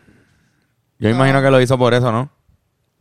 Yo 0.98 1.08
imagino 1.08 1.40
que 1.40 1.50
lo 1.50 1.60
hizo 1.62 1.78
por 1.78 1.94
eso, 1.94 2.12
¿no? 2.12 2.30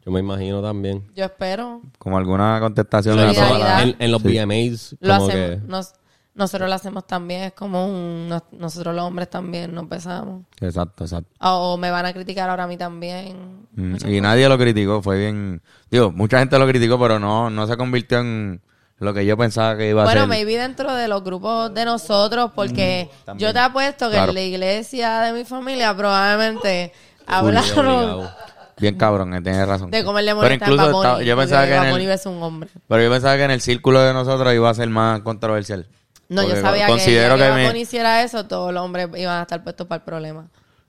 Yo 0.06 0.12
me 0.14 0.22
imagino 0.22 0.62
también. 0.62 1.06
yo 1.14 1.26
espero. 1.26 1.82
Como 1.98 2.18
alguna 2.18 2.60
contestación. 2.62 3.20
En, 3.20 3.96
en 4.00 4.12
los 4.12 4.22
Sí. 4.22 4.28
VMAs, 4.30 4.96
Lo 5.02 5.14
hacemos, 5.16 5.34
que... 5.34 5.60
nos- 5.68 5.94
nosotros 6.36 6.70
lo 6.70 6.76
hacemos 6.76 7.06
también, 7.06 7.44
es 7.44 7.54
como 7.54 7.86
un, 7.88 8.30
nos- 8.30 8.44
nosotros 8.52 8.96
los 8.96 9.04
hombres 9.04 9.30
también 9.30 9.74
nos 9.74 9.90
besamos. 9.90 10.44
Exacto, 10.62 11.04
exacto. 11.04 11.30
O, 11.42 11.76
me 11.78 11.92
van 11.92 12.06
a 12.06 12.14
criticar 12.14 12.50
ahora 12.50 12.64
a 12.64 12.68
mí 12.68 12.78
también. 12.78 13.68
Mm, 13.76 13.96
Y 14.08 14.22
nadie 14.22 14.48
lo 14.48 14.58
criticó, 14.58 15.02
fue 15.02 15.18
bien... 15.18 15.62
Digo, 15.92 16.12
mucha 16.12 16.40
gente 16.40 16.58
lo 16.58 16.68
criticó, 16.68 16.98
pero 17.00 17.20
no, 17.20 17.50
no 17.50 17.68
se 17.68 17.76
convirtió 17.76 18.20
en 18.20 18.62
lo 19.00 19.14
que 19.14 19.26
yo 19.26 19.38
pensaba 19.38 19.76
que 19.78 19.90
iba 19.90 20.02
a 20.02 20.06
Bueno, 20.06 20.22
ser. 20.22 20.30
maybe 20.30 20.58
dentro 20.58 20.94
de 20.94 21.08
los 21.08 21.24
grupos 21.24 21.74
de 21.74 21.86
nosotros, 21.86 22.52
porque 22.56 23.10
yo 23.38 23.52
te 23.54 23.60
apuesto 23.60 24.08
que 24.10 24.16
Claro. 24.16 24.30
en 24.30 24.36
la 24.36 24.42
iglesia 24.42 25.20
de 25.22 25.34
mi 25.34 25.46
familia 25.46 25.96
probablemente 25.96 26.94
hablaron 27.28 28.28
Bien 28.80 28.96
cabrón, 28.96 29.34
eh, 29.34 29.42
tienes 29.42 29.68
razón. 29.68 29.92
de 29.92 30.06
cómo 30.06 30.20
él 30.20 30.26
le 30.26 30.36
Pero 30.36 30.54
incluso 30.54 30.86
estaba- 30.86 31.22
yo 31.22 31.36
pensaba 31.36 31.66
que 31.66 31.76
en 31.76 31.84
el- 31.84 32.10
es 32.12 32.26
un 32.26 32.42
hombre. 32.42 32.70
Pero 32.88 33.04
yo 33.04 33.10
pensaba 33.12 33.36
que 33.36 33.44
en 33.44 33.52
el 33.52 33.60
círculo 33.60 34.00
de 34.02 34.14
nosotros 34.14 34.54
iba 34.54 34.70
a 34.70 34.74
ser 34.74 34.90
más 34.90 35.20
controversial. 35.22 35.86
No, 36.30 36.44
yo 36.48 36.56
sabía 36.62 36.88
considero 36.88 37.36
que, 37.36 37.42
el 37.44 37.48
día 37.54 37.64
que 37.64 37.68
que 37.70 37.74
me- 37.74 37.80
hiciera 37.80 38.24
eso, 38.24 38.46
todos 38.46 38.72
los 38.74 38.84
hombres 38.84 39.10
iban 39.18 39.40
a 39.40 39.42
estar 39.42 39.64
puestos 39.64 39.88
para 39.88 39.98
el 39.98 40.04
problema. 40.06 40.48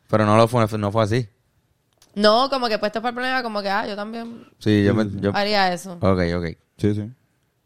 Pero 0.09 0.27
no 0.27 0.37
lo 0.37 0.47
fue, 0.49 0.67
no 0.79 0.93
fue 0.93 1.03
así. 1.03 1.29
No, 2.15 2.51
como 2.51 2.69
que 2.69 2.79
puestos 2.79 3.01
para 3.01 3.11
el 3.11 3.15
problema, 3.15 3.43
como 3.43 3.63
que, 3.63 3.69
ah, 3.71 3.87
yo 3.87 3.97
también 3.97 4.47
Sí, 4.59 4.85
yo, 4.85 4.95
me- 4.95 5.09
yo 5.21 5.31
haría 5.35 5.73
eso. 5.73 5.93
Ok, 5.95 6.21
ok. 6.37 6.47
Sí, 6.77 6.95
sí. 6.95 7.11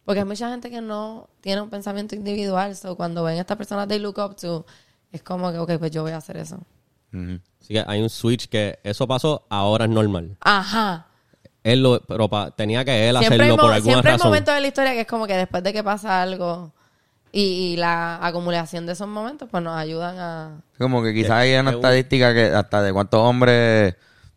Porque 0.04 0.20
hay 0.20 0.26
mucha 0.26 0.50
gente 0.50 0.70
que 0.70 0.80
no 0.82 1.28
tiene 1.40 1.62
un 1.62 1.70
pensamiento 1.70 2.14
individual. 2.14 2.76
So, 2.76 2.94
cuando 2.96 3.24
ven 3.24 3.38
a 3.38 3.40
estas 3.40 3.56
personas 3.56 3.88
they 3.88 3.98
look 3.98 4.18
up 4.18 4.36
to, 4.36 4.66
es 5.10 5.22
como 5.22 5.50
que, 5.50 5.58
ok, 5.58 5.72
pues 5.78 5.90
yo 5.90 6.02
voy 6.02 6.12
a 6.12 6.18
hacer 6.18 6.36
eso. 6.36 6.58
Así 7.12 7.72
que 7.74 7.82
hay 7.86 8.02
un 8.02 8.10
switch 8.10 8.48
que 8.48 8.78
eso 8.84 9.06
pasó, 9.08 9.46
ahora 9.48 9.84
es 9.86 9.90
normal. 9.90 10.36
Ajá. 10.40 11.06
Él 11.62 11.82
lo, 11.82 12.00
pero 12.02 12.28
pa- 12.28 12.50
tenía 12.50 12.84
que 12.84 13.08
él 13.08 13.16
Siempre 13.16 13.36
hay, 13.36 13.40
hacerlo 13.50 13.56
por 13.62 13.72
alguna 13.72 13.92
siempre 13.94 14.10
hay 14.10 14.16
razón. 14.18 14.30
momentos 14.30 14.54
de 14.54 14.60
la 14.60 14.66
historia 14.66 14.92
que 14.92 15.00
es 15.00 15.06
como 15.06 15.26
que 15.26 15.34
después 15.36 15.62
de 15.62 15.72
que 15.72 15.82
pasa 15.82 16.20
algo 16.20 16.73
y, 17.36 17.72
y 17.72 17.76
la 17.76 18.24
acumulación 18.24 18.86
de 18.86 18.92
esos 18.92 19.08
momentos, 19.08 19.48
pues 19.50 19.62
nos 19.62 19.76
ayudan 19.76 20.16
a... 20.18 20.60
Como 20.78 21.02
que 21.02 21.12
quizás 21.12 21.32
hay 21.32 21.52
una 21.54 21.70
es 21.70 21.76
un- 21.76 21.80
estadística 21.82 22.32
que 22.32 22.44
hasta 22.46 22.80
de 22.82 22.92
cuántos 22.92 23.20
hombres 23.20 23.96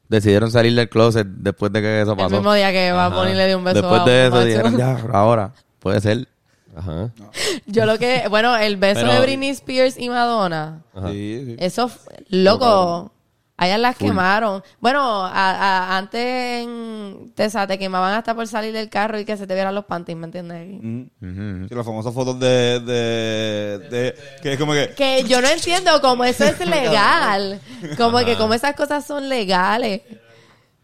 decidieron 0.09 0.49
salir 0.49 0.73
del 0.73 0.89
closet 0.89 1.27
después 1.27 1.71
de 1.71 1.81
que 1.81 2.01
eso 2.01 2.11
El 2.11 2.17
pasó. 2.17 2.29
mismo 2.37 2.53
día 2.53 2.71
que 2.71 2.91
va 2.93 3.05
a 3.07 3.13
ponerle 3.13 3.43
de 3.47 3.55
un 3.55 3.63
beso 3.63 3.81
Después 3.81 4.01
a 4.01 4.05
de 4.05 4.27
eso 4.27 4.45
dijeron, 4.45 4.77
ya, 4.77 4.97
ahora, 5.13 5.51
puede 5.79 6.01
ser. 6.01 6.27
Ajá. 6.75 7.09
Yo 7.67 7.85
lo 7.85 7.97
que... 7.99 8.23
Bueno, 8.29 8.55
el 8.57 8.77
beso 8.77 9.01
Pero- 9.01 9.13
de 9.13 9.19
Britney 9.21 9.49
Spears 9.49 9.97
y 9.99 10.09
Madonna, 10.09 10.81
Ajá. 10.95 11.11
Sí, 11.11 11.43
sí. 11.45 11.55
eso, 11.59 11.91
loco... 12.29 13.11
A 13.59 13.65
ellas 13.67 13.79
las 13.79 13.97
quemaron. 13.97 14.61
Bueno, 14.79 15.01
a- 15.25 15.31
a- 15.31 15.97
antes 15.97 16.21
en 16.63 17.31
Tesa 17.33 17.65
te 17.65 17.79
quemaban 17.79 18.13
hasta 18.13 18.35
por 18.35 18.47
salir 18.47 18.71
del 18.71 18.87
carro 18.87 19.19
y 19.19 19.25
que 19.25 19.35
se 19.35 19.47
te 19.47 19.55
vieran 19.55 19.73
los 19.73 19.85
panties, 19.85 20.15
¿me 20.15 20.25
entiendes? 20.25 20.77
Ujú. 20.77 21.09
Ujú. 21.21 21.67
Sí, 21.67 21.73
las 21.75 21.85
famosas 21.85 22.13
fotos 22.13 22.39
de, 22.39 22.79
de, 22.81 23.79
de 23.89 24.15
que 24.43 24.53
es 24.53 24.59
como 24.59 24.73
que 24.73 24.93
Que 24.95 25.23
yo 25.23 25.41
no 25.41 25.47
entiendo 25.47 25.99
cómo 26.01 26.23
eso 26.23 26.43
es 26.45 26.59
legal. 26.69 27.59
Como 27.97 28.19
que 28.19 28.35
como 28.37 28.53
esas 28.53 28.75
cosas 28.75 29.05
son 29.07 29.27
legales. 29.27 30.01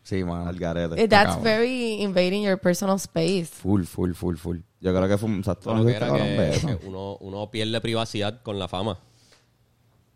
Sí, 0.02 0.24
man. 0.24 0.48
al 0.48 0.58
garete. 0.58 1.02
Eh, 1.02 1.08
That's 1.08 1.30
Acabo. 1.34 1.44
very 1.44 2.02
invading 2.02 2.42
your 2.44 2.60
personal 2.60 2.96
space. 2.98 3.46
Full, 3.62 3.84
full, 3.84 4.14
full, 4.14 4.36
full. 4.36 4.58
Yo 4.82 4.94
creo 4.94 5.08
que 5.08 5.18
fue 5.18 5.30
un 5.30 5.38
exacto. 5.40 5.70
Bueno, 5.70 5.82
no 5.82 5.86
que 5.86 5.92
sé, 5.92 5.98
era 5.98 6.08
cabrón, 6.08 6.28
que, 6.28 6.38
beso. 6.38 6.68
que 6.68 6.88
uno, 6.88 7.18
uno 7.22 7.50
pierde 7.52 7.80
privacidad 7.80 8.42
con 8.42 8.58
la 8.60 8.68
fama. 8.68 8.98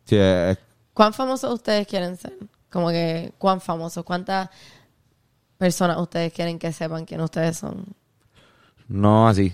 Sí, 0.05 0.16
es- 0.18 0.58
¿Cuán 0.98 1.14
famosos 1.14 1.54
ustedes 1.54 1.86
quieren 1.86 2.18
ser? 2.18 2.34
Como 2.72 2.89
que, 2.89 3.32
¿cuán 3.38 3.62
famosos? 3.62 4.04
¿Cuántas 4.04 4.50
personas 5.56 6.00
ustedes 6.00 6.34
quieren 6.34 6.58
que 6.58 6.74
sepan 6.74 7.06
quién 7.06 7.22
ustedes 7.22 7.56
son? 7.56 7.86
No 8.88 9.28
así. 9.28 9.54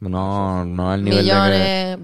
No, 0.00 0.64
no 0.64 0.90
al 0.90 1.04
nivel 1.04 1.18
de 1.18 1.22
Millones. 1.22 1.60
que... 1.60 1.98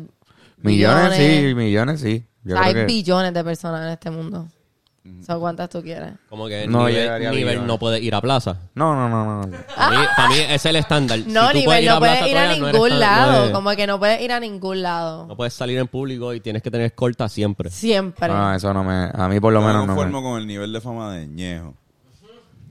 Millones 0.58 1.16
sí, 1.16 1.54
millones 1.56 2.00
sí. 2.00 2.24
O 2.48 2.56
hay 2.56 2.72
que... 2.72 2.84
billones 2.84 3.34
de 3.34 3.42
personas 3.42 3.84
en 3.84 3.88
este 3.88 4.12
mundo. 4.12 4.46
So, 5.26 5.38
¿Cuántas 5.40 5.68
tú 5.68 5.82
quieres? 5.82 6.12
Como 6.30 6.46
que 6.48 6.66
No 6.66 6.80
nivel, 6.86 6.94
llegaría 6.94 7.28
a 7.28 7.32
nivel 7.32 7.46
millones. 7.56 7.66
no 7.66 7.78
puede 7.78 8.00
ir 8.00 8.14
a 8.14 8.20
plaza. 8.20 8.56
No, 8.74 8.94
no, 8.94 9.08
no, 9.08 9.42
no. 9.46 9.56
Para 9.76 9.90
mí, 9.90 10.06
para 10.16 10.28
mí 10.28 10.34
ese 10.38 10.54
es 10.54 10.64
el 10.66 10.76
estándar. 10.76 11.18
No, 11.26 11.48
tú 11.50 11.58
nivel, 11.58 11.86
no 11.86 11.98
puedes 11.98 12.16
plaza 12.18 12.28
ir 12.30 12.36
a 12.38 12.40
todavía, 12.42 12.60
no 12.62 12.68
eres 12.68 12.72
ningún 12.80 12.88
tan- 12.90 13.00
lado. 13.00 13.32
no 13.32 13.38
eres- 13.40 13.50
Como 13.52 13.70
que 13.70 13.86
no 13.86 13.98
puedes 13.98 14.20
ir 14.22 14.32
a 14.32 14.40
ningún 14.40 14.82
lado. 14.82 15.26
No 15.26 15.36
puedes 15.36 15.52
salir 15.54 15.78
en 15.78 15.86
público 15.88 16.32
y 16.34 16.40
tienes 16.40 16.62
que 16.62 16.70
tener 16.70 16.86
escolta 16.86 17.28
siempre. 17.28 17.70
Siempre. 17.70 18.28
No, 18.28 18.54
eso 18.54 18.72
no 18.72 18.82
me... 18.84 19.10
A 19.12 19.28
mí 19.28 19.38
por 19.40 19.52
lo 19.52 19.60
Yo 19.60 19.66
menos 19.66 19.82
me 19.82 19.86
no 19.88 19.94
conformo 19.94 20.22
me... 20.22 20.28
con 20.28 20.40
el 20.40 20.46
nivel 20.46 20.72
de 20.72 20.80
fama 20.80 21.14
de 21.14 21.26
Ñejo. 21.26 21.74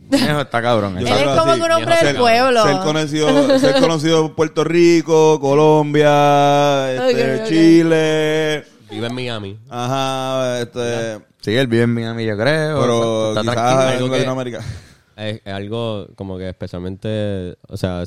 Eso 0.09 0.39
está 0.41 0.61
cabrón. 0.61 0.93
Yo 0.93 0.99
Él 1.01 1.07
es 1.07 1.13
salgo 1.19 1.35
como 1.37 1.51
así, 1.51 1.59
que 1.59 1.65
un 1.65 1.71
hombre 1.73 1.95
ser- 1.97 2.05
del 2.07 2.15
pueblo. 2.15 2.63
Ser 2.63 2.77
conocido, 2.77 3.59
ser 3.59 3.81
conocido 3.81 4.25
en 4.25 4.35
Puerto 4.35 4.63
Rico, 4.63 5.37
Colombia, 5.39 6.93
este, 6.93 7.35
Ok, 7.35 7.41
ok. 7.41 7.47
Chile, 7.49 8.63
Vive 8.89 9.07
en 9.07 9.13
Miami. 9.15 9.57
ajá, 9.69 10.61
este, 10.61 11.19
Sí, 11.41 11.55
él 11.55 11.67
vive 11.67 11.83
en 11.83 11.93
Miami, 11.93 12.25
yo 12.25 12.37
creo. 12.37 12.79
pero 12.81 13.29
Está 13.29 13.41
quizás 13.41 13.93
en 14.01 14.05
que- 14.05 14.09
Latinoamérica. 14.11 14.59
Es, 15.15 15.41
es 15.43 15.53
algo 15.53 16.07
como 16.15 16.37
que 16.37 16.47
especialmente, 16.49 17.55
o 17.67 17.75
sea, 17.77 18.03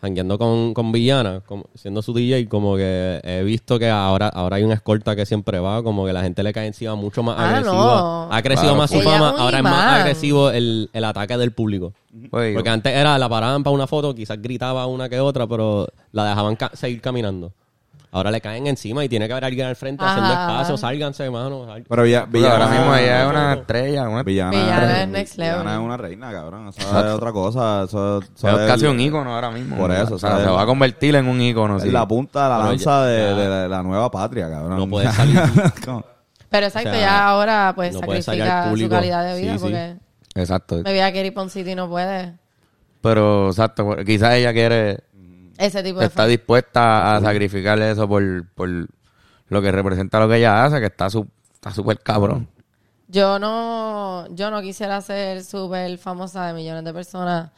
jangueando 0.00 0.38
con, 0.38 0.74
con 0.74 0.90
Villana, 0.92 1.40
como- 1.46 1.66
siendo 1.74 2.02
su 2.02 2.12
DJ, 2.12 2.48
como 2.48 2.76
que 2.76 3.20
he 3.22 3.42
visto 3.42 3.78
que 3.78 3.88
ahora, 3.88 4.28
ahora 4.28 4.56
hay 4.56 4.62
una 4.62 4.74
escolta 4.74 5.14
que 5.16 5.24
siempre 5.26 5.58
va, 5.60 5.82
como 5.82 6.04
que 6.06 6.12
la 6.12 6.22
gente 6.22 6.42
le 6.42 6.52
cae 6.52 6.66
encima 6.66 6.94
mucho 6.94 7.22
más 7.22 7.36
Ah, 7.38 7.48
agresiva. 7.50 7.74
no. 7.74 8.28
Ha 8.32 8.42
crecido 8.42 8.62
Claro, 8.74 8.76
más 8.78 8.90
su 8.90 9.00
fama, 9.00 9.30
ahora 9.38 9.58
es 9.58 9.62
más 9.62 10.00
agresivo 10.00 10.50
el, 10.50 10.90
el 10.92 11.04
ataque 11.04 11.36
del 11.38 11.52
público. 11.52 11.92
Pues, 12.30 12.54
Porque 12.54 12.68
antes 12.70 12.92
era, 12.94 13.18
la 13.18 13.28
paraban 13.28 13.62
para 13.62 13.74
una 13.74 13.86
foto, 13.86 14.14
quizás 14.14 14.40
gritaba 14.40 14.86
una 14.86 15.08
que 15.08 15.20
otra, 15.20 15.46
pero 15.46 15.86
la 16.12 16.24
dejaban 16.28 16.56
ca- 16.56 16.70
seguir 16.74 17.00
caminando. 17.00 17.52
Ahora 18.16 18.30
le 18.30 18.40
caen 18.40 18.64
encima 18.68 19.04
y 19.04 19.08
tiene 19.08 19.26
que 19.26 19.32
haber 19.32 19.44
alguien 19.44 19.66
al 19.66 19.74
frente 19.74 20.04
haciendo 20.04 20.30
espacio, 20.32 20.76
sálganse, 20.76 21.24
hermano. 21.24 21.66
Pero 21.88 22.02
Villa- 22.04 22.28
Pero 22.30 22.48
ahora 22.48 22.66
Villana- 22.66 22.78
mismo 22.78 22.94
ella 22.94 23.22
es 23.24 23.28
una 23.28 23.52
estrella. 23.54 24.08
Una... 24.08 24.22
Villana, 24.22 24.50
Villana 24.52 25.02
es 25.02 25.08
next 25.08 25.36
level. 25.36 25.58
Villana 25.62 25.72
es 25.74 25.80
una 25.80 25.96
reina, 25.96 26.30
cabrón. 26.32 26.68
Eso 26.68 26.80
es 26.80 27.12
otra 27.12 27.32
cosa. 27.32 27.82
Eso, 27.82 28.20
eso 28.20 28.60
Es 28.60 28.66
casi 28.70 28.84
el- 28.84 28.92
un 28.92 29.00
ícono 29.00 29.34
ahora 29.34 29.50
mismo. 29.50 29.76
Por 29.76 29.90
eso, 29.90 30.14
O 30.14 30.18
sea, 30.20 30.38
se 30.38 30.46
va 30.46 30.62
a 30.62 30.64
convertir 30.66 31.16
en 31.16 31.26
un 31.26 31.40
ícono. 31.40 31.78
Es 31.78 31.82
sí. 31.82 31.90
la 31.90 32.06
punta 32.06 32.44
de 32.44 32.48
la 32.50 32.58
lanza 32.58 32.90
ya- 32.90 33.02
de, 33.04 33.18
ya- 33.18 33.34
de 33.34 33.48
la, 33.48 33.68
la 33.68 33.82
nueva 33.82 34.08
patria, 34.12 34.48
cabrón. 34.48 34.78
No 34.78 34.88
puede 34.88 35.10
salir. 35.10 35.40
Pero 36.50 36.66
exacto, 36.66 36.88
O 36.90 36.92
sea, 36.92 37.00
ya 37.00 37.26
ahora 37.28 37.72
pues 37.74 37.94
no 37.94 37.98
sacrifica 38.00 38.70
su 38.76 38.88
calidad 38.88 39.24
de 39.34 39.40
vida 39.40 39.52
Sí, 39.54 39.58
sí. 39.58 39.62
porque 39.64 39.96
Exacto. 40.36 40.76
me 40.76 40.82
voy 40.92 41.00
a 41.00 41.10
querer 41.12 41.26
ir 41.26 41.34
para 41.34 41.44
un 41.44 41.50
sitio 41.50 41.72
y 41.72 41.74
no 41.74 41.88
puede. 41.88 42.34
Pero, 43.00 43.48
exacto. 43.48 43.96
Quizás 44.06 44.34
ella 44.34 44.52
quiere... 44.52 45.00
Ese 45.58 45.82
tipo 45.82 46.00
de 46.00 46.06
Está 46.06 46.26
dispuesta 46.26 47.16
a 47.16 47.20
sacrificarle 47.20 47.90
eso 47.90 48.08
por, 48.08 48.46
por 48.54 48.68
lo 49.48 49.62
que 49.62 49.72
representa 49.72 50.18
lo 50.20 50.28
que 50.28 50.36
ella 50.38 50.64
hace, 50.64 50.80
que 50.80 50.86
está 50.86 51.08
su- 51.10 51.28
está 51.52 51.70
súper 51.70 51.98
cabrón. 52.00 52.48
Yo 53.08 53.38
no, 53.38 54.26
yo 54.30 54.50
no 54.50 54.60
quisiera 54.62 55.00
ser 55.00 55.44
súper 55.44 55.98
famosa 55.98 56.46
de 56.46 56.54
millones 56.54 56.84
de 56.84 56.92
personas, 56.92 57.50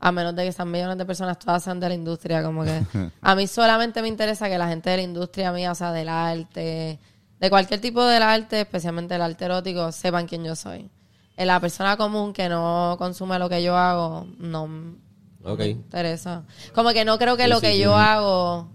a 0.00 0.12
menos 0.12 0.34
de 0.34 0.44
que 0.44 0.52
sean 0.52 0.70
millones 0.70 0.96
de 0.96 1.04
personas 1.04 1.38
todas 1.38 1.62
sean 1.62 1.78
de 1.80 1.88
la 1.88 1.94
industria, 1.94 2.42
como 2.42 2.64
que 2.64 2.82
a 3.20 3.34
mí 3.34 3.46
solamente 3.46 4.00
me 4.00 4.08
interesa 4.08 4.48
que 4.48 4.56
la 4.58 4.68
gente 4.68 4.88
de 4.90 4.96
la 4.96 5.02
industria 5.02 5.52
mía, 5.52 5.72
o 5.72 5.74
sea, 5.74 5.92
del 5.92 6.08
arte, 6.08 6.98
de 7.40 7.50
cualquier 7.50 7.80
tipo 7.80 8.02
del 8.04 8.22
arte, 8.22 8.60
especialmente 8.60 9.14
el 9.16 9.22
arte 9.22 9.44
erótico, 9.44 9.90
sepan 9.92 10.26
quién 10.26 10.44
yo 10.44 10.56
soy. 10.56 10.88
La 11.36 11.58
persona 11.58 11.96
común 11.96 12.32
que 12.32 12.48
no 12.48 12.94
consume 12.98 13.38
lo 13.38 13.48
que 13.48 13.62
yo 13.62 13.76
hago, 13.76 14.26
no 14.38 14.96
Ok. 15.44 15.58
me 15.58 15.66
interesa. 15.68 16.44
Como 16.74 16.90
que 16.90 17.04
no 17.04 17.18
creo 17.18 17.36
que 17.36 17.48
lo 17.48 17.60
que 17.60 17.78
yo 17.78 17.96
hago 17.96 18.68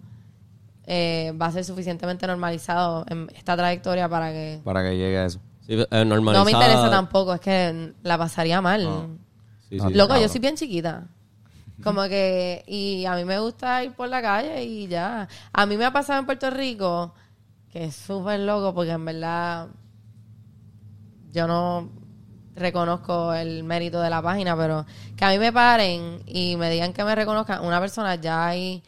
eh, 0.86 1.34
va 1.40 1.48
a 1.48 1.52
ser 1.52 1.66
suficientemente 1.66 2.28
normalizado 2.28 3.06
en 3.10 3.30
esta 3.36 3.56
trayectoria 3.56 4.10
para 4.10 4.32
que... 4.32 4.62
Para 4.64 4.84
que 4.84 4.98
llegue 4.98 5.18
a 5.18 5.26
eso. 5.26 5.40
Sí, 5.66 5.74
eh, 5.74 6.06
No 6.06 6.22
me 6.22 6.52
interesa 6.52 6.90
tampoco, 6.90 7.34
es 7.34 7.42
que 7.42 7.94
la 8.04 8.18
pasaría 8.18 8.62
mal. 8.62 9.18
Sí, 9.70 9.80
sí. 9.80 9.94
Loco, 9.94 10.18
yo 10.18 10.30
soy 10.30 10.40
bien 10.40 10.56
chiquita. 10.56 11.08
Como 11.84 12.04
que, 12.04 12.64
y 12.68 13.06
a 13.06 13.16
mí 13.16 13.24
me 13.24 13.40
gusta 13.40 13.84
ir 13.84 13.92
por 13.94 14.10
la 14.10 14.22
calle 14.22 14.64
y 14.64 14.88
ya. 14.88 15.28
A 15.54 15.66
mí 15.66 15.78
me 15.78 15.86
ha 15.86 15.92
pasado 15.92 16.20
en 16.20 16.26
Puerto 16.26 16.50
Rico 16.50 17.14
que 17.72 17.86
es 17.86 17.96
súper 17.96 18.40
loco 18.40 18.74
porque 18.74 18.92
en 18.92 19.06
verdad 19.06 19.68
yo 21.32 21.48
no 21.48 21.90
reconozco 22.58 23.34
el 23.34 23.64
mérito 23.64 24.02
de 24.02 24.10
la 24.10 24.22
página, 24.22 24.56
pero 24.58 24.86
que 25.16 25.24
a 25.26 25.30
mí 25.30 25.40
me 25.40 25.54
paren 25.54 26.22
y 26.26 26.56
me 26.58 26.70
digan 26.70 26.92
que 26.94 27.04
me 27.04 27.16
reconozcan, 27.16 27.64
una 27.66 27.80
persona 27.80 28.16
ya 28.16 28.48
ahí 28.48 28.84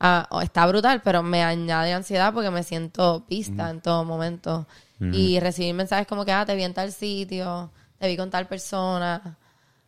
ah, 0.00 0.26
oh, 0.30 0.40
está 0.40 0.66
brutal, 0.66 1.00
pero 1.02 1.22
me 1.22 1.42
añade 1.44 1.92
ansiedad 1.92 2.32
porque 2.34 2.50
me 2.50 2.62
siento 2.64 3.24
vista 3.28 3.70
en 3.70 3.80
todo 3.80 4.04
momento. 4.04 4.66
Y 5.00 5.40
recibir 5.40 5.74
mensajes 5.74 6.06
como 6.06 6.24
que, 6.24 6.30
ah, 6.32 6.46
te 6.46 6.54
vi 6.54 6.62
en 6.62 6.74
tal 6.74 6.92
sitio, 6.92 7.70
te 7.98 8.06
vi 8.06 8.16
con 8.16 8.30
tal 8.30 8.46
persona 8.46 9.36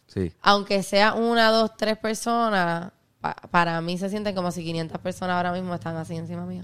Sí. 0.07 0.33
aunque 0.43 0.83
sea 0.83 1.15
una, 1.15 1.51
dos, 1.51 1.77
tres 1.77 1.97
personas, 1.99 2.91
pa- 3.21 3.35
para 3.51 3.81
mí 3.81 3.97
se 3.99 4.09
sienten 4.11 4.35
como 4.35 4.51
si 4.53 4.63
500 4.65 4.99
personas 5.01 5.37
ahora 5.37 5.53
mismo 5.53 5.75
están 5.75 5.97
así 5.97 6.15
encima 6.15 6.45
mío. 6.47 6.63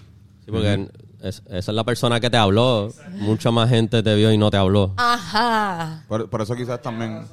Sí, 0.50 0.56
porque 0.56 0.88
es- 1.22 1.42
esa 1.46 1.70
es 1.70 1.74
la 1.74 1.84
persona 1.84 2.20
que 2.20 2.30
te 2.30 2.36
habló. 2.36 2.92
Mucha 3.18 3.50
más 3.50 3.68
gente 3.68 4.02
te 4.02 4.14
vio 4.14 4.32
y 4.32 4.38
no 4.38 4.50
te 4.50 4.56
habló. 4.56 4.92
Ajá. 4.96 6.04
Por, 6.08 6.28
por 6.28 6.42
eso 6.42 6.54
quizás 6.54 6.80
también... 6.82 7.26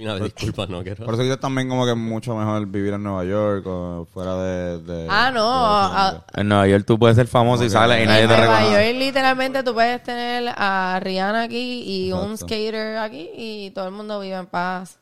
No, 0.00 0.16
disculpa, 0.16 0.64
no 0.68 0.84
quiero. 0.84 1.04
Por 1.04 1.14
eso 1.14 1.24
quizás 1.24 1.40
también 1.40 1.68
como 1.68 1.84
que 1.84 1.90
es 1.90 1.96
mucho 1.96 2.32
mejor 2.36 2.64
vivir 2.66 2.92
en 2.94 3.02
Nueva 3.02 3.24
York 3.24 3.66
o 3.66 4.06
fuera 4.14 4.36
de... 4.36 4.78
de- 4.82 5.06
Ah, 5.10 5.32
no. 5.34 5.40
de- 5.42 5.48
ah, 5.96 6.24
En 6.34 6.48
Nueva 6.48 6.68
York 6.68 6.84
tú 6.86 6.96
puedes 6.96 7.16
ser 7.16 7.26
famoso 7.26 7.64
y 7.64 7.68
sales 7.70 8.04
y 8.04 8.06
nadie 8.06 8.22
en 8.22 8.28
te 8.28 8.36
Nueva 8.36 8.58
reconoce. 8.60 8.86
York, 8.92 8.98
literalmente, 9.00 9.62
tú 9.64 9.74
puedes 9.74 10.00
tener 10.04 10.52
a 10.56 11.00
Rihanna 11.02 11.42
aquí 11.42 11.82
y 11.84 12.12
un 12.12 12.38
skater 12.38 12.98
aquí 12.98 13.28
y 13.36 13.70
todo 13.72 13.86
el 13.86 13.92
mundo 13.92 14.20
vive 14.20 14.36
en 14.36 14.46
paz. 14.46 14.98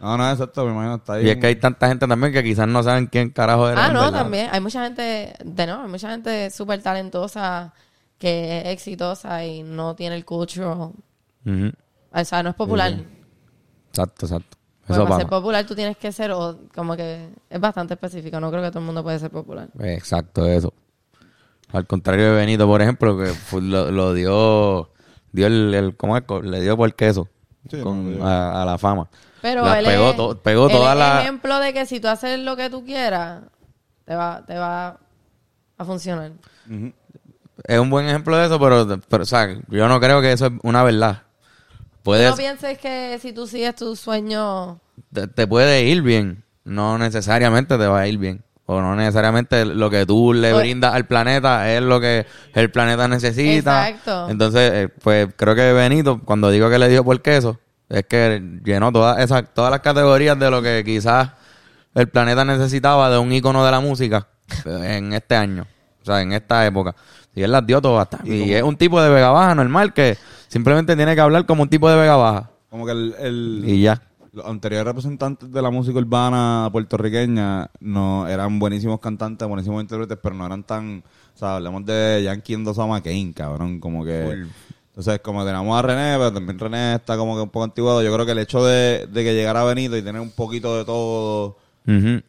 No, 0.00 0.16
no, 0.18 0.30
exacto, 0.30 0.64
me 0.66 0.72
imagino 0.72 0.96
está 0.96 1.14
ahí. 1.14 1.26
Y 1.26 1.30
es 1.30 1.36
que 1.38 1.46
hay 1.46 1.56
tanta 1.56 1.88
gente 1.88 2.06
también 2.06 2.32
que 2.32 2.42
quizás 2.44 2.68
no 2.68 2.82
saben 2.82 3.06
quién 3.06 3.30
carajo 3.30 3.68
eres. 3.68 3.82
Ah, 3.82 3.88
no, 3.92 4.00
verdad. 4.02 4.18
también. 4.22 4.48
Hay 4.52 4.60
mucha 4.60 4.84
gente, 4.84 5.34
de 5.42 5.66
no, 5.66 5.82
hay 5.82 5.88
mucha 5.88 6.10
gente 6.10 6.50
súper 6.50 6.82
talentosa 6.82 7.72
que 8.18 8.58
es 8.60 8.66
exitosa 8.68 9.44
y 9.44 9.62
no 9.62 9.94
tiene 9.94 10.16
el 10.16 10.24
culture. 10.24 10.66
Ujú. 10.66 10.92
O 12.12 12.24
sea, 12.24 12.42
no 12.42 12.50
es 12.50 12.54
popular. 12.56 12.92
Exacto, 13.90 14.26
exacto. 14.26 14.56
Eso 14.88 15.04
para 15.04 15.16
ser 15.16 15.26
popular 15.26 15.66
tú 15.66 15.74
tienes 15.74 15.96
que 15.96 16.12
ser, 16.12 16.30
o 16.30 16.58
como 16.74 16.94
que 16.96 17.28
es 17.50 17.60
bastante 17.60 17.94
específico. 17.94 18.38
No 18.38 18.50
creo 18.50 18.62
que 18.62 18.68
todo 18.70 18.78
el 18.80 18.86
mundo 18.86 19.02
puede 19.02 19.18
ser 19.18 19.30
popular. 19.30 19.68
Exacto, 19.80 20.46
eso. 20.46 20.72
Al 21.72 21.86
contrario 21.86 22.26
de 22.32 22.36
Benito, 22.36 22.66
por 22.68 22.80
ejemplo, 22.80 23.18
que 23.18 23.26
fue- 23.26 23.62
lo, 23.62 23.90
lo 23.90 24.14
dio, 24.14 24.90
dio 25.32 25.46
el, 25.48 25.74
el- 25.74 25.96
¿cómo 25.96 26.16
es? 26.16 26.22
Le 26.42 26.60
dio 26.60 26.76
por 26.76 26.94
queso 26.94 27.28
Sí, 27.68 27.80
con- 27.80 28.18
no, 28.20 28.26
a, 28.26 28.62
a 28.62 28.64
la 28.64 28.78
fama. 28.78 29.08
Pero 29.54 29.74
él 29.74 29.84
pegó, 29.84 30.10
es, 30.10 30.16
to- 30.16 30.38
pegó 30.42 30.66
él 30.66 30.72
toda 30.72 30.92
es 30.92 30.98
la... 30.98 31.20
ejemplo 31.22 31.58
de 31.60 31.72
que 31.72 31.86
si 31.86 32.00
tú 32.00 32.08
haces 32.08 32.38
lo 32.40 32.56
que 32.56 32.68
tú 32.70 32.84
quieras, 32.84 33.42
te 34.04 34.14
va, 34.14 34.42
te 34.46 34.56
va 34.58 34.98
a 35.78 35.84
funcionar. 35.84 36.32
Es 37.64 37.78
un 37.78 37.90
buen 37.90 38.06
ejemplo 38.08 38.36
de 38.36 38.46
eso, 38.46 38.58
pero, 38.60 39.00
pero 39.08 39.22
o 39.22 39.26
sea, 39.26 39.48
yo 39.68 39.88
no 39.88 40.00
creo 40.00 40.20
que 40.20 40.32
eso 40.32 40.46
es 40.46 40.52
una 40.62 40.82
verdad. 40.82 41.22
Puedes, 42.02 42.30
No 42.30 42.36
pienses 42.36 42.78
que 42.78 43.18
si 43.20 43.32
tú 43.32 43.46
sigues 43.46 43.74
tu 43.74 43.96
sueño... 43.96 44.80
te, 45.12 45.26
te 45.26 45.46
puede 45.46 45.84
ir 45.84 46.02
bien, 46.02 46.44
no 46.64 46.98
necesariamente 46.98 47.76
te 47.78 47.86
va 47.86 48.00
a 48.00 48.06
ir 48.08 48.18
bien. 48.18 48.42
O 48.68 48.80
no 48.80 48.96
necesariamente 48.96 49.64
lo 49.64 49.90
que 49.90 50.06
tú 50.06 50.32
le 50.32 50.50
Pues- 50.50 50.62
brindas 50.64 50.92
al 50.94 51.06
planeta 51.06 51.72
es 51.72 51.80
lo 51.82 52.00
que 52.00 52.26
el 52.52 52.70
planeta 52.72 53.06
necesita. 53.06 53.88
Exacto. 53.88 54.28
Entonces, 54.28 54.72
eh, 54.74 54.88
pues 54.88 55.28
creo 55.36 55.54
que 55.54 55.72
Benito, 55.72 56.20
cuando 56.24 56.50
digo 56.50 56.68
que 56.68 56.78
le 56.78 56.88
dio 56.88 57.04
por 57.04 57.20
queso, 57.22 57.58
es 57.88 58.04
que 58.04 58.60
llenó 58.64 58.92
todas 58.92 59.18
esas, 59.18 59.52
todas 59.54 59.70
las 59.70 59.80
categorías 59.80 60.38
de 60.38 60.50
lo 60.50 60.60
que 60.62 60.82
quizás 60.84 61.30
el 61.94 62.08
planeta 62.08 62.44
necesitaba 62.44 63.10
de 63.10 63.18
un 63.18 63.32
ícono 63.32 63.64
de 63.64 63.70
la 63.70 63.80
música 63.80 64.26
en 64.64 65.12
este 65.12 65.36
año. 65.36 65.66
O 66.02 66.04
sea, 66.04 66.22
en 66.22 66.32
esta 66.32 66.64
época. 66.66 66.94
Y 67.34 67.42
él 67.42 67.52
las 67.52 67.66
dio 67.66 67.80
todas. 67.82 68.08
Y, 68.24 68.52
es 68.52 68.62
un 68.62 68.76
tipo 68.76 69.00
de 69.00 69.10
Vega 69.10 69.30
Baja 69.30 69.54
normal 69.54 69.92
que 69.92 70.16
simplemente 70.48 70.94
tiene 70.96 71.14
que 71.14 71.20
hablar 71.20 71.46
como 71.46 71.62
un 71.62 71.68
tipo 71.68 71.88
de 71.90 71.96
Vega 71.96 72.16
Baja. 72.16 72.50
Como 72.70 72.86
que 72.86 72.92
el, 72.92 73.14
el- 73.18 73.62
Y 73.66 73.82
ya. 73.82 74.02
los 74.32 74.46
anteriores 74.46 74.86
representantes 74.86 75.50
de 75.50 75.62
la 75.62 75.70
música 75.70 75.98
urbana 75.98 76.68
puertorriqueña 76.70 77.70
no 77.80 78.28
eran 78.28 78.58
buenísimos 78.58 79.00
cantantes, 79.00 79.46
buenísimos 79.48 79.82
intérpretes, 79.82 80.18
pero 80.22 80.34
no 80.34 80.46
eran 80.46 80.62
tan, 80.62 81.02
o 81.34 81.38
sea, 81.38 81.56
hablamos 81.56 81.84
de 81.86 82.22
Yankee 82.24 82.54
Endosa 82.54 82.86
McCain, 82.86 83.32
cabrón, 83.32 83.80
como 83.80 84.04
que 84.04 84.44
entonces 84.96 85.20
como 85.20 85.44
tenemos 85.44 85.78
a 85.78 85.82
René, 85.82 86.16
pero 86.16 86.32
también 86.32 86.58
René 86.58 86.94
está 86.94 87.16
como 87.16 87.34
que 87.36 87.42
un 87.42 87.50
poco 87.50 87.64
antiguado, 87.64 88.02
yo 88.02 88.12
creo 88.12 88.24
que 88.24 88.32
el 88.32 88.38
hecho 88.38 88.64
de, 88.64 89.06
de 89.06 89.24
que 89.24 89.34
llegara 89.34 89.62
Benito 89.64 89.96
y 89.96 90.02
tener 90.02 90.20
un 90.22 90.30
poquito 90.30 90.76
de 90.78 90.84
todo 90.84 91.58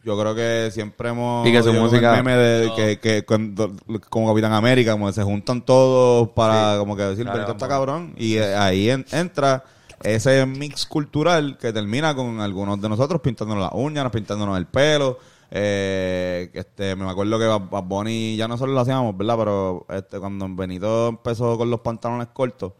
yo 0.04 0.16
creo 0.20 0.36
que 0.36 0.70
siempre 0.70 1.08
hemos 1.08 1.44
Y 1.44 1.50
que 1.50 1.60
su 1.64 1.72
música- 1.72 2.12
meme 2.14 2.32
de 2.36 2.72
que, 2.76 3.00
que 3.00 3.24
cuando- 3.24 3.72
como 4.08 4.28
Capitán 4.28 4.52
América 4.52 4.92
como 4.92 5.08
que 5.08 5.14
se 5.14 5.24
juntan 5.24 5.62
todos 5.62 6.28
para 6.28 6.76
como 6.78 6.94
que 6.94 7.02
decir 7.02 7.24
Claro, 7.24 7.38
Benito 7.38 7.52
está 7.54 7.66
cabrón 7.66 8.14
y 8.16 8.36
eh, 8.36 8.54
ahí 8.54 8.88
en- 8.90 9.04
entra 9.10 9.64
ese 10.04 10.46
mix 10.46 10.86
cultural 10.86 11.58
que 11.58 11.72
termina 11.72 12.14
con 12.14 12.40
algunos 12.40 12.80
de 12.80 12.88
nosotros 12.88 13.20
pintándonos 13.20 13.64
las 13.64 13.72
uñas, 13.74 14.08
pintándonos 14.12 14.56
el 14.58 14.66
pelo. 14.66 15.18
Eh, 15.50 16.50
este, 16.52 16.94
me 16.96 17.08
acuerdo 17.10 17.38
que 17.38 17.46
Bad 17.46 17.82
Bunny 17.84 18.36
ya 18.36 18.46
nosotros 18.48 18.74
lo 18.74 18.80
hacíamos, 18.80 19.16
¿verdad? 19.16 19.36
Pero 19.38 19.86
este, 19.88 20.18
cuando 20.18 20.46
Benito 20.50 21.08
empezó 21.08 21.56
con 21.56 21.70
los 21.70 21.80
pantalones 21.80 22.28
cortos, 22.32 22.72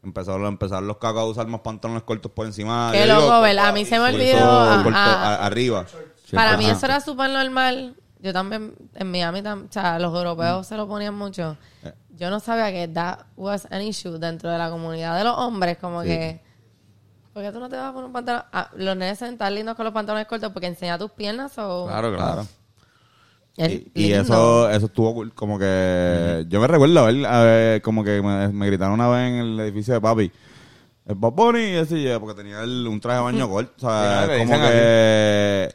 Empezaron, 0.00 0.46
empezaron 0.46 0.86
los 0.86 0.98
cacos 0.98 1.22
a 1.22 1.24
usar 1.24 1.46
más 1.48 1.60
pantalones 1.60 2.04
cortos 2.04 2.30
por 2.30 2.46
encima. 2.46 2.90
Qué 2.92 3.02
digo, 3.02 3.16
loco, 3.18 3.40
¿verdad? 3.40 3.66
A 3.66 3.72
mí 3.72 3.84
se 3.84 3.98
me 3.98 4.04
olvidó, 4.14 4.38
corto 4.84 4.96
a- 4.96 5.44
arriba. 5.44 5.86
Para 6.32 6.56
mí 6.56 6.66
eso 6.70 6.86
era 6.86 7.00
súper 7.00 7.28
normal. 7.30 7.96
Yo 8.20 8.32
también, 8.32 8.74
en 8.94 9.10
Miami, 9.10 9.40
tam- 9.42 9.68
o 9.68 9.72
sea, 9.72 9.98
los 9.98 10.14
europeos 10.14 10.68
se 10.68 10.76
lo 10.76 10.86
ponían 10.86 11.14
mucho. 11.14 11.56
Eh. 11.82 11.92
Yo 12.16 12.30
no 12.30 12.38
sabía 12.38 12.70
que 12.70 12.86
that 12.86 13.18
was 13.36 13.66
an 13.72 13.82
issue 13.82 14.18
dentro 14.18 14.48
de 14.50 14.56
la 14.58 14.70
comunidad 14.70 15.18
de 15.18 15.24
los 15.24 15.36
hombres, 15.36 15.78
como 15.78 16.02
que... 16.02 16.40
¿Por 17.32 17.42
qué 17.42 17.52
tú 17.52 17.60
no 17.60 17.68
te 17.68 17.76
vas 17.76 17.86
a 17.86 17.92
poner 17.92 18.06
un 18.06 18.12
pantalón? 18.12 18.42
Ah, 18.52 18.70
los 18.76 18.96
nenes 18.96 19.18
se 19.18 19.28
están 19.28 19.54
lindos 19.54 19.76
con 19.76 19.84
los 19.84 19.94
pantalones 19.94 20.26
cortos 20.26 20.52
porque 20.52 20.66
enseña 20.66 20.98
tus 20.98 21.10
piernas 21.10 21.56
o. 21.58 21.86
Claro, 21.86 22.14
claro. 22.14 22.46
Y, 23.94 24.12
eso, 24.12 24.70
eso 24.70 24.86
estuvo 24.86 25.28
como 25.34 25.58
que. 25.58 26.46
Yo 26.48 26.60
me 26.60 26.66
recuerdo 26.68 27.00
a 27.00 27.42
ver, 27.42 27.82
como 27.82 28.04
que 28.04 28.22
me, 28.22 28.66
gritaron 28.66 28.94
una 28.94 29.08
vez 29.08 29.30
en 29.30 29.34
el 29.34 29.60
edificio 29.60 29.94
de 29.94 30.00
papi. 30.00 30.30
El 31.06 31.14
Bob 31.14 31.34
Bunny 31.34 31.60
y 31.60 31.74
ese, 31.74 32.14
eh, 32.14 32.20
porque 32.20 32.40
tenía 32.40 32.62
el, 32.62 32.86
un 32.86 33.00
traje 33.00 33.18
de 33.18 33.24
baño 33.24 33.48
corto. 33.48 33.86
O 33.86 33.90
sea, 33.90 34.28
como 34.38 34.60
que. 34.60 35.74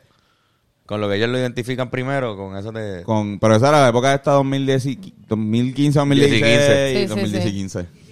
Con 0.85 0.99
lo 0.99 1.09
que 1.09 1.15
ellos 1.15 1.30
lo 1.30 1.39
identifican 1.39 1.89
primero, 1.89 2.35
con 2.35 2.57
eso 2.57 2.71
de... 2.73 3.03
Con, 3.03 3.39
pero 3.39 3.55
esa 3.55 3.69
era 3.69 3.81
la 3.81 3.88
época 3.88 4.09
de 4.09 4.15
esta 4.15 4.31
2010, 4.34 5.27
2015, 5.27 5.97
2016 5.97 6.41
sí, 6.43 6.97
y 6.97 7.01
sí, 7.01 7.05
2015. 7.07 7.81
Sí. 7.81 8.02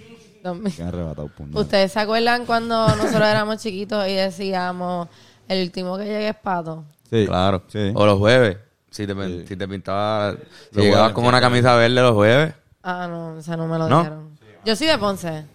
2000. 0.44 1.56
¿Ustedes 1.56 1.92
se 1.92 2.00
acuerdan 2.00 2.46
cuando 2.46 2.88
nosotros 2.96 3.28
éramos 3.28 3.58
chiquitos 3.58 4.08
y 4.08 4.14
decíamos, 4.14 5.08
el 5.48 5.64
último 5.64 5.98
que 5.98 6.06
llegue 6.06 6.30
es 6.30 6.36
pato? 6.36 6.86
Sí. 7.10 7.26
Claro. 7.26 7.64
Sí. 7.68 7.92
O 7.94 8.06
los 8.06 8.18
jueves. 8.18 8.58
Si 8.90 9.08
te, 9.08 9.48
si 9.48 9.56
te 9.56 9.68
pintabas, 9.68 10.36
si 10.74 10.82
llegabas 10.82 11.14
con 11.14 11.26
una 11.26 11.40
camisa 11.40 11.76
verde 11.76 12.02
los 12.02 12.14
jueves. 12.14 12.54
Ah, 12.84 13.08
no, 13.10 13.38
o 13.38 13.42
sea, 13.42 13.56
no 13.56 13.68
me 13.68 13.78
lo 13.78 13.88
¿No? 13.88 14.00
dijeron. 14.00 14.38
Yo 14.66 14.76
soy 14.76 14.88
de 14.88 14.98
Ponce. 14.98 15.46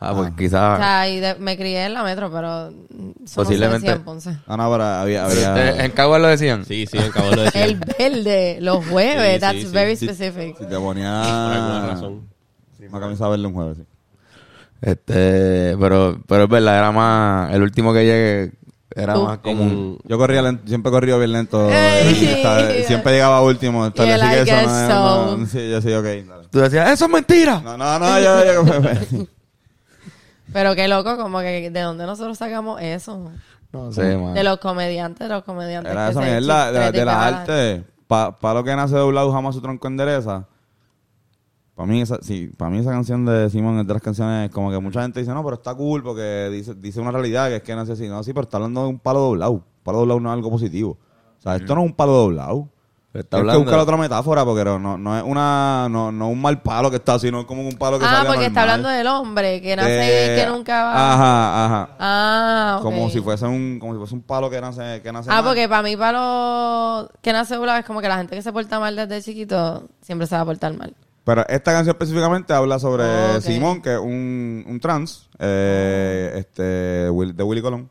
Ah, 0.00 0.12
pues 0.14 0.30
ah. 0.30 0.34
quizás. 0.36 0.78
O 0.78 0.82
sea, 0.82 1.08
y 1.08 1.40
me 1.40 1.56
crié 1.56 1.86
en 1.86 1.94
la 1.94 2.02
metro, 2.02 2.30
pero. 2.32 2.72
Posiblemente. 3.34 3.86
No 3.86 3.94
en 3.94 4.04
Ponce. 4.04 4.36
Ah, 4.46 4.56
no, 4.56 4.70
pero 4.70 4.84
había. 4.84 5.24
había... 5.24 5.70
Eh, 5.70 5.84
¿En 5.84 5.92
Cabo 5.92 6.18
lo 6.18 6.26
decían? 6.28 6.64
Sí, 6.64 6.86
sí, 6.86 6.98
en 6.98 7.10
Cabo 7.10 7.30
lo 7.30 7.42
decían. 7.44 7.64
el 7.64 7.76
verde, 7.76 8.58
los 8.60 8.84
jueves, 8.86 9.40
that's 9.40 9.70
very 9.70 9.96
specific. 9.96 10.58
Si 10.58 10.66
te 10.66 10.76
ponía. 10.76 11.22
Por 11.22 11.56
alguna 11.56 11.86
razón. 11.86 12.28
una 12.80 13.00
camisa 13.00 13.28
verde 13.28 13.46
un 13.46 13.54
jueves, 13.54 13.78
sí. 13.78 13.84
Este... 14.84 15.76
Pero, 15.80 16.18
pero 16.28 16.44
es 16.44 16.48
verdad, 16.50 16.76
era 16.78 16.92
más... 16.92 17.52
El 17.54 17.62
último 17.62 17.92
que 17.94 18.04
llegue 18.04 18.52
era 18.94 19.16
más 19.16 19.38
común. 19.38 19.98
Yo 20.04 20.18
corría 20.18 20.42
lento, 20.42 20.68
siempre 20.68 20.90
he 20.90 20.92
corrido 20.92 21.18
bien 21.18 21.32
lento. 21.32 21.68
Ey. 21.70 22.14
Sea, 22.42 22.84
siempre 22.86 23.12
llegaba 23.14 23.40
último. 23.42 23.90
Tal 23.92 24.06
sí 24.06 24.12
que 24.12 24.36
I 24.36 24.38
eso 24.40 24.44
guess 24.44 24.66
no, 24.66 24.80
es- 24.80 24.88
so. 24.88 25.36
no- 25.38 25.46
sí, 25.46 25.70
yo 25.70 25.80
sí, 25.80 25.92
ok. 25.92 26.04
dale. 26.04 26.48
Tú 26.50 26.58
decías, 26.60 26.90
¡eso 26.90 27.06
es 27.06 27.10
mentira! 27.10 27.60
No, 27.64 27.76
no, 27.78 27.98
no, 27.98 28.20
yo, 28.20 28.44
yo- 28.44 29.26
Pero 30.52 30.74
qué 30.74 30.86
loco, 30.86 31.16
como 31.16 31.40
que 31.40 31.70
de 31.70 31.80
dónde 31.80 32.06
nosotros 32.06 32.38
sacamos 32.38 32.80
eso. 32.80 33.32
No 33.72 33.90
sé, 33.90 34.16
man. 34.16 34.34
De 34.34 34.44
los 34.44 34.58
comediantes, 34.58 35.28
los 35.28 35.42
comediantes. 35.42 35.90
Era 35.92 36.04
que 36.06 36.10
esa 36.12 36.20
mierda 36.20 36.66
de, 36.70 36.78
de 36.78 36.88
criticaban. 36.90 37.30
las 37.32 37.40
artes. 37.40 37.82
Para 38.06 38.54
lo 38.54 38.62
que 38.62 38.76
nace 38.76 38.94
doblado 38.94 39.32
jamás 39.32 39.54
su 39.56 39.60
tronco 39.62 39.88
endereza. 39.88 40.46
Para 41.74 41.86
mí, 41.88 42.00
esa, 42.00 42.18
sí, 42.22 42.50
para 42.56 42.70
mí 42.70 42.78
esa 42.78 42.90
canción 42.92 43.24
de 43.26 43.50
Simon 43.50 43.80
es 43.80 43.86
de 43.86 43.92
las 43.94 44.02
canciones 44.02 44.50
como 44.50 44.70
que 44.70 44.78
mucha 44.78 45.02
gente 45.02 45.18
dice, 45.20 45.32
no, 45.32 45.42
pero 45.42 45.56
está 45.56 45.74
cool 45.74 46.02
porque 46.04 46.48
dice, 46.52 46.74
dice 46.76 47.00
una 47.00 47.10
realidad 47.10 47.48
que 47.48 47.56
es 47.56 47.62
que 47.62 47.74
nace 47.74 47.92
así. 47.92 48.08
No, 48.08 48.22
sí, 48.22 48.32
pero 48.32 48.44
está 48.44 48.58
hablando 48.58 48.82
de 48.82 48.88
un 48.90 48.98
palo 49.00 49.20
doblado. 49.20 49.64
Palo 49.82 49.98
doblado 49.98 50.20
no 50.20 50.28
es 50.30 50.34
algo 50.34 50.50
positivo. 50.50 50.98
O 51.38 51.42
sea, 51.42 51.56
esto 51.56 51.74
no 51.74 51.80
es 51.82 51.86
un 51.88 51.94
palo 51.94 52.12
doblado. 52.12 52.68
Está 53.12 53.36
Hay 53.36 53.46
que 53.46 53.56
buscar 53.58 53.78
otra 53.78 53.96
metáfora 53.96 54.44
porque 54.44 54.64
no, 54.64 54.76
no, 54.78 54.98
no 54.98 55.16
es 55.16 55.22
una 55.22 55.86
no, 55.88 56.10
no 56.10 56.28
un 56.30 56.40
mal 56.42 56.60
palo 56.62 56.90
que 56.90 56.96
está 56.96 57.14
así, 57.14 57.30
no 57.30 57.40
es 57.40 57.46
como 57.46 57.62
un 57.62 57.74
palo 57.76 57.96
que 57.96 58.04
Ah, 58.08 58.24
porque 58.26 58.46
está 58.46 58.62
hablando 58.62 58.88
del 58.88 59.06
hombre, 59.06 59.62
que 59.62 59.76
nace 59.76 59.88
De- 59.88 60.32
y 60.32 60.40
que 60.40 60.46
nunca 60.50 60.82
va. 60.82 61.12
Ajá, 61.14 61.64
ajá. 61.64 61.88
Ah. 62.00 62.78
Como 62.82 63.08
si 63.10 63.20
fuese 63.20 63.46
un 63.46 63.78
como 63.78 63.92
si 63.92 63.98
fuese 63.98 64.14
un 64.16 64.22
palo 64.22 64.50
que 64.50 64.60
nace 64.60 65.00
que 65.00 65.12
nace 65.12 65.30
Ah, 65.30 65.34
mal. 65.36 65.44
porque 65.44 65.68
para 65.68 65.82
mí, 65.84 65.96
para 65.96 66.18
lo 66.18 67.08
que 67.22 67.32
nace 67.32 67.54
doblado 67.54 67.78
es 67.78 67.84
como 67.84 68.00
que 68.00 68.08
la 68.08 68.16
gente 68.16 68.34
que 68.34 68.42
se 68.42 68.52
porta 68.52 68.80
mal 68.80 68.96
desde 68.96 69.22
chiquito 69.22 69.88
siempre 70.00 70.26
se 70.26 70.34
va 70.34 70.40
a 70.40 70.44
portar 70.46 70.76
mal. 70.76 70.96
Pero 71.24 71.46
esta 71.48 71.72
canción 71.72 71.94
específicamente 71.94 72.52
habla 72.52 72.78
sobre 72.78 73.04
Oh, 73.04 73.36
ok. 73.36 73.40
Simón, 73.40 73.80
que 73.82 73.94
es 73.94 73.98
un, 73.98 74.64
un 74.68 74.78
trans, 74.80 75.28
eh, 75.38 76.32
este, 76.36 76.62
de 76.62 77.10
Will- 77.10 77.34
de 77.34 77.42
Willy 77.42 77.62
Colón. 77.62 77.88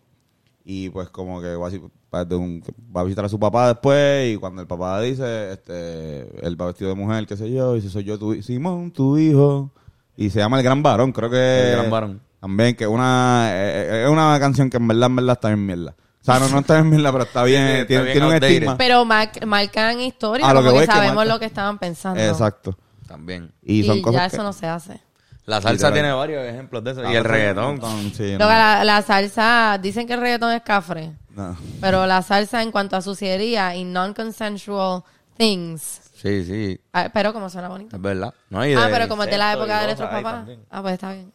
Y 0.65 0.89
pues 0.91 1.10
como 1.10 1.41
que 1.41 1.55
va 1.55 1.68
a, 1.68 1.72
va 2.15 2.23
de 2.26 2.35
un- 2.35 2.64
va 2.95 3.01
a 3.01 3.03
visitar 3.03 3.26
a 3.26 3.30
su 3.30 3.39
papá 3.39 3.68
después 3.69 4.34
y 4.34 4.38
cuando 4.38 4.61
el 4.61 4.68
papá 4.68 5.01
dice, 5.01 5.51
este, 5.51 6.45
él 6.45 6.60
va 6.61 6.68
vestido 6.68 6.89
de 6.89 6.95
mujer, 6.95 7.26
qué 7.26 7.35
sé 7.35 7.51
yo, 7.51 7.73
y 7.76 7.81
dice, 7.81 7.89
soy 7.91 8.03
yo, 8.03 8.18
tu, 8.19 8.39
Simón, 8.41 8.91
tu 8.91 9.18
hijo. 9.18 9.72
Y 10.15 10.30
se 10.30 10.39
llama 10.39 10.57
El 10.57 10.64
Gran 10.64 10.84
Varón, 10.84 11.11
creo 11.11 11.30
que... 11.30 11.72
El 11.72 11.77
Gran 11.80 11.89
Varón. 11.91 12.22
También, 12.39 12.76
que 12.76 12.85
una, 12.85 13.47
eh, 13.51 14.03
es 14.03 14.10
una 14.10 14.38
canción 14.39 14.69
que 14.69 14.77
en 14.77 14.88
verdad, 14.88 15.07
en 15.07 15.15
verdad 15.15 15.34
está 15.34 15.47
bien 15.47 15.65
mierda. 15.65 15.95
O 16.22 16.26
sea, 16.26 16.39
no, 16.39 16.47
no 16.49 16.60
está 16.60 16.76
bien 16.76 16.89
mierda, 16.89 17.11
pero 17.11 17.23
está 17.23 17.43
bien, 17.45 17.64
está 17.64 17.88
tiene, 17.88 18.03
bien 18.03 18.14
tiene 18.14 18.27
un 18.27 18.34
estigma. 18.43 18.77
Pero 18.77 19.05
mar- 19.05 19.31
marcan 19.47 19.99
historia, 20.01 20.45
Ah, 20.47 20.53
lo 20.53 20.64
como 20.64 20.80
que 20.80 20.85
sabemos 20.85 21.15
marca- 21.15 21.34
lo 21.34 21.39
que 21.39 21.45
estaban 21.47 21.77
pensando. 21.80 22.22
Exacto. 22.22 22.77
También. 23.14 23.52
Y 23.61 23.81
Y, 23.81 23.84
son 23.85 23.98
ya 23.98 24.02
cosas 24.02 24.27
eso 24.34 24.38
que... 24.38 24.44
no 24.44 24.53
se 24.53 24.65
hace. 24.68 24.99
La 25.45 25.61
salsa 25.61 25.91
tiene 25.94 26.11
varios 26.11 26.44
ejemplos 26.48 26.84
de 26.84 26.91
eso. 26.91 27.03
y 27.03 27.06
Ah, 27.06 27.18
el 27.19 27.23
reggaetón. 27.23 27.80
sí, 28.14 28.23
Luego, 28.38 28.40
no. 28.40 28.49
la, 28.49 28.84
la 28.84 29.02
salsa, 29.03 29.77
dicen 29.81 30.07
que 30.07 30.14
el 30.14 30.22
reggaetón 30.22 30.52
es 30.53 30.61
cafre, 30.64 31.11
No. 31.35 31.56
pero 31.81 32.07
la 32.07 32.22
salsa 32.23 32.64
en 32.64 32.72
cuanto 32.72 32.95
a 32.95 33.02
suciería 33.02 33.76
y 33.76 33.84
non-consensual 33.84 35.03
things. 35.38 36.02
Sí, 36.15 36.44
sí. 36.45 36.80
Ah, 36.94 37.10
pero 37.14 37.34
como 37.34 37.49
suena 37.49 37.68
bonito. 37.68 37.95
Es 37.95 38.02
verdad. 38.02 38.34
No, 38.49 38.65
y 38.65 38.73
Ah, 38.73 38.88
pero 38.90 39.07
como 39.10 39.23
es 39.26 39.30
de 39.30 39.38
la 39.38 39.52
y 39.52 39.56
época 39.57 39.80
de 39.81 39.85
nuestros 39.85 40.10
papás. 40.10 40.34
también. 40.34 40.60
Ah, 40.72 40.81
pues 40.81 40.94
está 40.94 41.11
bien. 41.14 41.31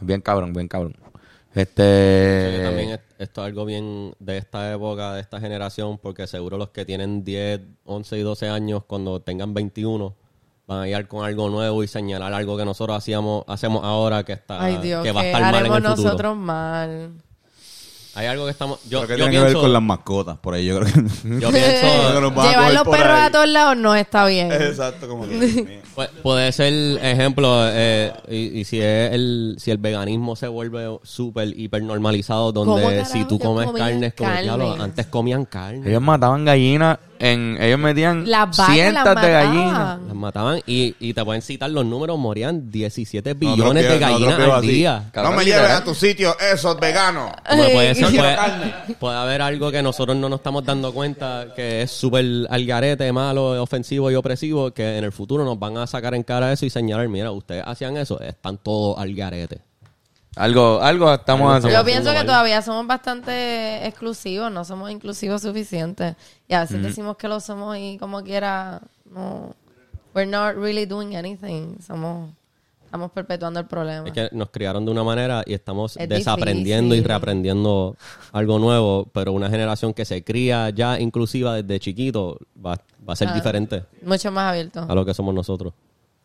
Bien 0.00 0.20
cabrón, 0.20 0.52
bien 0.52 0.68
cabrón. 0.68 0.94
Yo 1.54 1.62
Este... 1.62 2.60
también 2.64 2.90
es- 2.90 3.00
esto 3.18 3.40
es 3.42 3.46
algo 3.46 3.64
bien 3.64 4.14
de 4.18 4.36
esta 4.36 4.72
época, 4.74 5.14
de 5.14 5.20
esta 5.22 5.40
generación, 5.40 5.96
porque 5.98 6.26
seguro 6.26 6.58
los 6.58 6.68
que 6.70 6.84
tienen 6.84 7.24
10, 7.24 7.60
11 7.84 8.18
y 8.18 8.22
12 8.22 8.48
años, 8.50 8.82
cuando 8.86 9.20
tengan 9.22 9.54
21, 9.54 10.14
van 10.66 10.80
a 10.82 10.88
ir 10.88 11.06
con 11.08 11.24
algo 11.24 11.48
nuevo 11.48 11.82
y 11.84 11.88
señalar 11.88 12.32
algo 12.34 12.56
que 12.56 12.64
nosotros 12.64 12.96
hacíamos, 12.96 13.44
hacemos 13.46 13.84
ahora 13.84 14.24
que 14.24 14.32
está 14.32 14.62
Ay, 14.62 14.78
Dios, 14.78 15.02
que 15.04 15.12
va 15.12 15.20
a 15.20 15.26
estar 15.26 15.40
mal 15.42 15.50
en 15.50 15.56
haremos 15.60 15.78
el 15.78 15.84
futuro. 15.84 16.04
nosotros 16.04 16.36
mal. 16.36 17.10
Hay 18.14 18.26
algo 18.28 18.46
que 18.46 18.50
estamos... 18.52 18.78
Yo, 18.88 19.02
Creo 19.02 19.08
que 19.08 19.12
yo 19.12 19.16
tiene 19.24 19.30
que 19.32 19.36
ver 19.40 19.46
pienso, 19.48 19.60
con 19.60 19.72
las 19.74 19.82
mascotas, 19.82 20.38
por 20.38 20.54
ahí 20.54 20.64
yo 20.64 20.80
creo 20.80 20.90
que... 20.90 21.00
yo 21.38 21.50
pienso 21.50 21.52
Llevar 22.48 22.72
los 22.72 22.84
perros 22.84 23.12
ahí. 23.18 23.26
a 23.26 23.30
todos 23.30 23.48
lados 23.48 23.76
no 23.76 23.94
está 23.94 24.24
bien. 24.24 24.50
Exacto, 24.52 25.06
como 25.06 25.28
que... 25.28 25.38
Dios 25.38 25.66
mío. 25.66 25.80
Pu- 25.94 26.08
puede 26.22 26.50
ser 26.52 26.72
ejemplo 27.04 27.58
eh, 27.68 28.14
y, 28.30 28.60
y 28.60 28.64
si 28.64 28.80
es 28.80 29.12
el 29.12 29.56
si 29.58 29.70
el 29.70 29.76
veganismo 29.76 30.34
se 30.34 30.48
vuelve 30.48 30.98
súper 31.02 31.48
hiper 31.58 31.82
normalizado 31.82 32.54
¿Cómo 32.54 32.78
donde 32.80 33.04
si 33.04 33.24
tú 33.26 33.38
comes 33.38 33.70
carne 33.72 34.06
es 34.06 34.14
como 34.14 34.32
diablo, 34.32 34.76
antes 34.80 35.06
comían 35.08 35.44
carne 35.44 35.86
Ellos 35.86 36.00
mataban 36.02 36.46
gallinas 36.46 36.98
en... 37.18 37.56
Ellos 37.60 37.78
metían 37.78 38.30
Las 38.30 38.56
vacas 38.56 38.74
cientos 38.74 39.04
las 39.04 39.22
de 39.22 39.30
gallinas. 39.30 40.00
las 40.06 40.14
mataban 40.14 40.60
y, 40.66 40.94
y 41.00 41.14
te 41.14 41.24
pueden 41.24 41.42
citar 41.42 41.70
los 41.70 41.84
números 41.84 42.18
morían 42.18 42.70
17 42.70 43.34
Nosotros 43.34 43.56
billones 43.56 43.88
de 43.88 43.98
gallinas 43.98 44.38
al 44.38 44.62
día 44.62 45.08
Cabrón, 45.12 45.32
no 45.32 45.38
me 45.38 45.44
lleves 45.44 45.70
a 45.70 45.84
tu 45.84 45.94
sitio 45.94 46.36
esos 46.38 46.78
veganos. 46.78 47.30
Ser, 47.48 47.72
puede, 47.72 48.94
puede 48.98 49.16
haber 49.16 49.42
algo 49.42 49.70
que 49.70 49.82
nosotros 49.82 50.16
no 50.16 50.28
nos 50.28 50.40
estamos 50.40 50.64
dando 50.64 50.92
cuenta 50.92 51.48
que 51.54 51.82
es 51.82 51.90
súper 51.90 52.24
algarete, 52.50 53.12
malo, 53.12 53.62
ofensivo 53.62 54.10
y 54.10 54.14
opresivo, 54.14 54.72
que 54.72 54.98
en 54.98 55.04
el 55.04 55.12
futuro 55.12 55.44
nos 55.44 55.58
van 55.58 55.78
a 55.78 55.86
sacar 55.86 56.14
en 56.14 56.22
cara 56.22 56.52
eso 56.52 56.66
y 56.66 56.70
señalar, 56.70 57.08
mira, 57.08 57.30
ustedes 57.32 57.62
hacían 57.66 57.96
eso, 57.96 58.20
están 58.20 58.58
todos 58.58 58.98
algarete. 58.98 59.60
Algo, 60.36 60.80
algo 60.82 61.12
estamos 61.14 61.46
Algo 61.46 61.56
haciendo. 61.56 61.78
Yo 61.78 61.84
pienso 61.84 62.12
que 62.12 62.24
todavía 62.24 62.60
somos 62.62 62.86
bastante 62.86 63.86
exclusivos, 63.86 64.52
no 64.52 64.64
somos 64.64 64.90
inclusivos 64.90 65.40
suficientes. 65.42 66.14
Y 66.46 66.54
a 66.54 66.60
veces 66.60 66.82
decimos 66.82 67.16
que 67.16 67.26
lo 67.26 67.40
somos 67.40 67.76
y 67.78 67.96
como 67.98 68.22
quiera, 68.22 68.80
no. 69.10 69.54
We're 70.14 70.30
not 70.30 70.54
really 70.56 70.86
doing 70.86 71.14
anything. 71.16 71.76
Somos, 71.86 72.30
estamos 72.84 73.10
perpetuando 73.12 73.60
el 73.60 73.66
problema. 73.66 74.06
Es 74.08 74.12
que 74.12 74.28
nos 74.32 74.50
criaron 74.50 74.84
de 74.84 74.90
una 74.90 75.04
manera 75.04 75.42
y 75.46 75.52
estamos 75.54 75.96
Es 75.96 76.08
desaprendiendo 76.08 76.94
y 76.94 77.02
reaprendiendo 77.02 77.96
algo 78.32 78.58
nuevo, 78.58 79.06
pero 79.12 79.32
una 79.32 79.48
generación 79.50 79.92
que 79.94 80.04
se 80.04 80.22
cría 80.22 80.70
ya 80.70 80.98
inclusiva 81.00 81.54
desde 81.62 81.80
chiquito 81.80 82.38
va, 82.64 82.78
va 83.08 83.12
a 83.12 83.16
ser 83.16 83.28
Ah. 83.28 83.34
diferente 83.34 83.84
Mucho 84.02 84.30
más 84.32 84.50
abierto. 84.50 84.86
a 84.88 84.94
lo 84.94 85.04
que 85.04 85.12
somos 85.14 85.34
nosotros. 85.34 85.72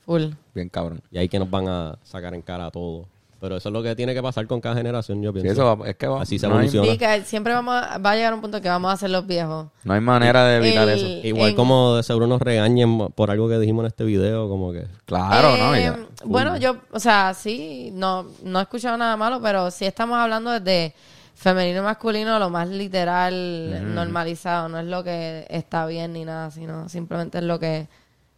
Full. 0.05 0.27
Bien 0.53 0.67
cabrón. 0.69 1.01
Y 1.11 1.17
ahí 1.17 1.27
que 1.29 1.39
nos 1.39 1.49
van 1.49 1.67
a 1.67 1.97
sacar 2.03 2.33
en 2.33 2.41
cara 2.41 2.65
a 2.67 2.71
todo. 2.71 3.05
Pero 3.41 3.57
eso 3.57 3.69
es 3.69 3.73
lo 3.73 3.81
que 3.81 3.95
tiene 3.95 4.13
que 4.13 4.21
pasar 4.21 4.45
con 4.45 4.61
cada 4.61 4.75
generación, 4.75 5.19
yo 5.21 5.31
Sí, 5.31 5.41
pienso. 5.41 5.51
eso 5.63 5.77
va- 5.77 5.89
es 5.89 5.95
que 5.95 6.05
va- 6.07 6.21
Así 6.21 6.37
se 6.37 6.47
no 6.47 6.53
hay- 6.59 6.67
evoluciona. 6.67 6.91
Sí, 6.91 6.97
que 6.99 7.21
siempre 7.25 7.53
vamos 7.53 7.73
a, 7.75 7.97
va 7.97 8.11
a 8.11 8.15
llegar 8.15 8.33
un 8.35 8.39
punto 8.41 8.61
que 8.61 8.69
vamos 8.69 8.93
a 8.93 8.97
ser 8.97 9.09
los 9.09 9.25
viejos. 9.25 9.65
No 9.83 9.93
hay 9.95 9.99
manera 9.99 10.45
de 10.45 10.57
evitar 10.57 10.87
El- 10.87 10.99
eso. 10.99 11.27
Igual 11.27 11.49
en- 11.49 11.55
como 11.55 11.95
de 11.95 12.03
seguro 12.03 12.27
nos 12.27 12.39
regañen 12.39 13.09
por 13.09 13.31
algo 13.31 13.49
que 13.49 13.57
dijimos 13.57 13.81
en 13.81 13.87
este 13.87 14.03
video, 14.03 14.47
como 14.47 14.71
que... 14.71 14.85
Claro, 15.05 15.57
¿no? 15.57 15.73
Eh, 15.75 15.81
Ya. 15.81 15.99
bueno, 16.23 16.55
yo, 16.57 16.77
o 16.91 16.99
sea, 16.99 17.33
sí, 17.33 17.89
no, 17.93 18.27
no 18.43 18.59
he 18.59 18.61
escuchado 18.61 18.95
nada 18.95 19.17
malo, 19.17 19.41
pero 19.41 19.71
sí 19.71 19.85
estamos 19.85 20.17
hablando 20.19 20.51
desde 20.51 20.93
femenino 21.33 21.79
y 21.79 21.83
masculino, 21.83 22.37
lo 22.37 22.51
más 22.51 22.67
literal, 22.69 23.95
normalizado. 23.95 24.69
No 24.69 24.77
es 24.79 24.85
lo 24.85 25.03
que 25.03 25.47
está 25.49 25.87
bien 25.87 26.13
ni 26.13 26.25
nada, 26.25 26.51
sino 26.51 26.87
simplemente 26.89 27.39
es 27.39 27.43
lo 27.43 27.59
que 27.59 27.87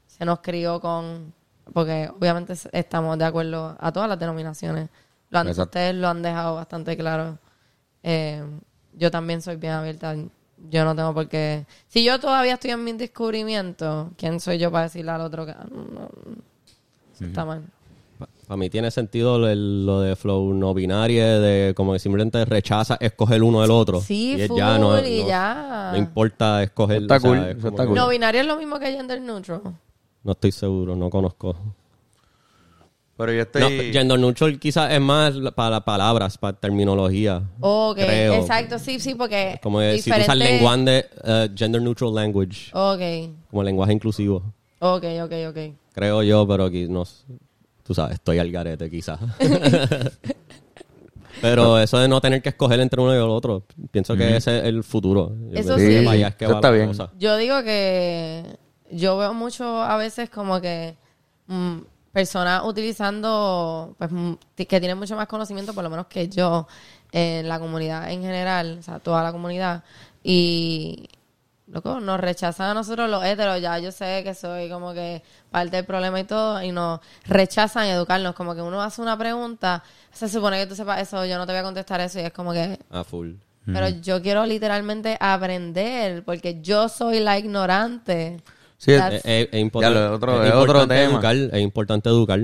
se 0.08 0.24
nos 0.24 0.40
crió 0.40 0.80
con 0.80 1.34
porque 1.72 2.10
obviamente 2.18 2.54
estamos 2.72 3.18
de 3.18 3.26
acuerdo 3.26 3.76
a 3.80 3.92
todas 3.92 4.10
las 4.10 4.20
denominaciones. 4.20 4.90
Lo 5.30 5.40
han- 5.40 5.48
ustedes 5.50 5.96
lo 5.96 6.08
han 6.10 6.22
dejado 6.22 6.56
bastante 6.56 6.98
claro. 6.98 7.38
Eh, 8.04 8.44
yo 8.94 9.10
también 9.12 9.42
soy 9.42 9.56
bien 9.56 9.74
abierta. 9.74 10.16
Yo 10.70 10.86
no 10.86 10.96
tengo 10.96 11.14
por 11.14 11.28
qué... 11.28 11.66
Si 11.88 12.04
yo 12.04 12.20
todavía 12.20 12.54
estoy 12.54 12.72
en 12.72 12.84
mi 12.84 12.94
descubrimiento, 12.94 14.12
¿quién 14.18 14.40
soy 14.40 14.58
yo 14.60 14.72
para 14.72 14.86
decirle 14.86 15.12
al 15.12 15.22
otro 15.22 15.46
que 15.46 15.52
ah, 15.52 15.66
no, 15.70 15.84
no, 15.84 16.10
eso 17.14 17.26
está 17.26 17.44
mal? 17.46 17.64
Para 18.48 18.58
mí 18.58 18.70
tiene 18.70 18.92
sentido 18.92 19.40
lo, 19.40 20.02
de 20.02 20.16
flow 20.16 20.54
no 20.54 20.74
binario, 20.74 21.42
de 21.42 21.74
como 21.76 21.94
que 21.94 22.00
simplemente 22.00 22.44
rechaza 22.46 22.98
escoger 23.00 23.42
uno 23.42 23.62
del 23.62 23.72
otro. 23.72 24.00
Sí, 24.00 24.36
y 24.42 24.48
full, 24.48 24.58
ya 24.58 24.78
no, 24.78 25.00
y 25.06 25.22
no- 25.22 25.28
ya. 25.28 25.90
no 25.92 25.98
importa 25.98 26.62
escoger. 26.64 27.02
Está 27.02 27.16
o 27.16 27.20
sea, 27.20 27.30
cool, 27.30 27.40
es 27.40 27.46
eso 27.58 27.58
como 27.60 27.70
está 27.70 27.84
que- 27.84 27.88
cool. 27.88 27.98
No 27.98 28.08
binario 28.10 28.42
es 28.42 28.48
lo 28.48 28.58
mismo 28.58 28.80
que 28.80 28.92
gender 28.92 29.20
neutral. 29.22 29.62
No 30.24 30.32
estoy 30.32 30.52
seguro, 30.52 30.96
no 30.96 31.10
conozco. 31.10 31.56
Pero 33.16 33.32
yo 33.32 33.44
No, 33.60 33.68
estoy... 33.68 33.94
gender 33.94 34.20
neutral 34.20 34.60
quizás 34.60 34.92
es 34.92 35.00
más 35.00 35.34
para 35.56 35.86
palabras, 35.86 36.38
para 36.38 36.58
terminología. 36.58 37.44
Ok, 37.60 37.98
Creo. 37.98 38.34
exacto, 38.36 38.80
sí, 38.80 39.00
sí, 39.00 39.14
porque 39.16 39.60
Como 39.62 39.78
usas 39.78 40.04
diferente- 40.06 40.36
lenguaje, 40.36 41.06
eh, 41.24 41.50
gender 41.56 41.82
neutral 41.82 42.14
language, 42.16 42.72
Ok, 42.74 43.02
como 43.52 43.64
lenguaje 43.64 43.94
inclusivo. 43.94 44.42
ok, 44.80 45.04
ok, 45.24 45.32
ok. 45.50 45.58
Creo 45.94 46.24
yo, 46.24 46.48
pero 46.48 46.66
aquí 46.66 46.88
no 46.90 47.04
tú 47.84 47.94
sabes, 47.94 48.16
estoy 48.16 48.40
al 48.40 48.50
garete 48.50 48.90
quizás. 48.90 49.20
pero 51.42 51.78
eso 51.80 51.98
de 52.00 52.08
no 52.08 52.22
tener 52.22 52.42
que 52.42 52.50
escoger 52.50 52.80
entre 52.80 53.02
uno 53.02 53.14
y 53.14 53.18
el 53.18 53.24
otro, 53.24 53.64
pienso 53.92 54.16
que 54.16 54.38
ese 54.38 54.60
es 54.60 54.64
el 54.66 54.84
futuro. 54.84 55.34
Eso 55.52 55.78
sí. 55.78 55.86
que 55.86 56.08
Sí, 56.10 56.22
es 56.24 56.36
que 56.36 56.46
eso 56.46 56.54
va 56.54 56.60
está 56.60 56.72
bien. 56.72 56.88
cosa. 56.88 57.12
Yo 57.20 57.36
digo 57.38 57.62
que 57.64 58.44
yo 58.96 59.18
veo 59.18 59.34
mucho 59.34 59.82
a 59.82 59.98
veces 59.98 60.30
como 60.30 60.62
que 60.62 60.96
mm, 61.48 61.80
personas 62.12 62.62
utilizando, 62.64 63.96
pues, 63.98 64.12
mm, 64.12 64.34
que 64.56 64.80
tienen 64.80 64.98
mucho 64.98 65.16
más 65.16 65.28
conocimiento, 65.28 65.74
por 65.74 65.84
lo 65.84 65.90
menos 65.90 66.08
que 66.08 66.30
yo, 66.30 66.68
en 67.12 67.48
la 67.48 67.60
comunidad 67.60 68.10
en 68.12 68.22
general, 68.22 68.78
o 68.80 68.84
sea, 68.84 69.00
toda 69.00 69.24
la 69.24 69.32
comunidad, 69.32 69.84
y 70.24 71.08
loco, 71.68 72.00
nos 72.00 72.20
rechazan 72.20 72.70
a 72.72 72.74
nosotros 72.74 73.10
los 73.10 73.24
héteros, 73.24 73.60
ya 73.62 73.80
yo 73.80 73.92
sé 73.92 74.22
que 74.24 74.34
soy 74.36 74.70
como 74.70 74.94
que 74.94 75.24
parte 75.50 75.76
del 75.78 75.86
problema 75.86 76.20
y 76.20 76.24
todo, 76.24 76.62
y 76.62 76.72
nos 76.72 77.00
rechazan 77.26 77.88
educarnos, 77.88 78.36
como 78.36 78.54
que 78.54 78.62
uno 78.62 78.82
hace 78.82 79.02
una 79.02 79.18
pregunta, 79.18 79.84
se 80.12 80.30
supone 80.30 80.60
que 80.60 80.68
tú 80.68 80.76
sepas 80.76 81.02
eso, 81.02 81.26
yo 81.26 81.38
no 81.38 81.46
te 81.48 81.52
voy 81.52 81.60
a 81.60 81.64
contestar 81.64 82.00
eso, 82.02 82.20
y 82.20 82.24
es 82.24 82.34
como 82.34 82.54
que, 82.54 82.80
A 82.92 83.04
full. 83.04 83.34
pero 83.66 83.90
yo 83.90 84.22
quiero 84.22 84.46
literalmente 84.46 85.18
aprender, 85.20 86.24
porque 86.24 86.62
yo 86.62 86.90
soy 86.90 87.20
la 87.22 87.40
ignorante. 87.40 88.42
Sí, 88.84 88.92
Es, 88.92 89.22
es- 89.24 89.50
es 89.52 89.60
importante, 89.62 89.98
Ya, 90.00 90.06
lo 90.10 90.16
otro- 90.16 90.44
es 90.44 90.50
es 90.50 90.54
otro 90.56 90.62
importante 90.82 90.96
tema. 90.96 91.14
educar, 91.14 91.36
es 91.36 91.62
importante 91.62 92.10
educar. 92.10 92.40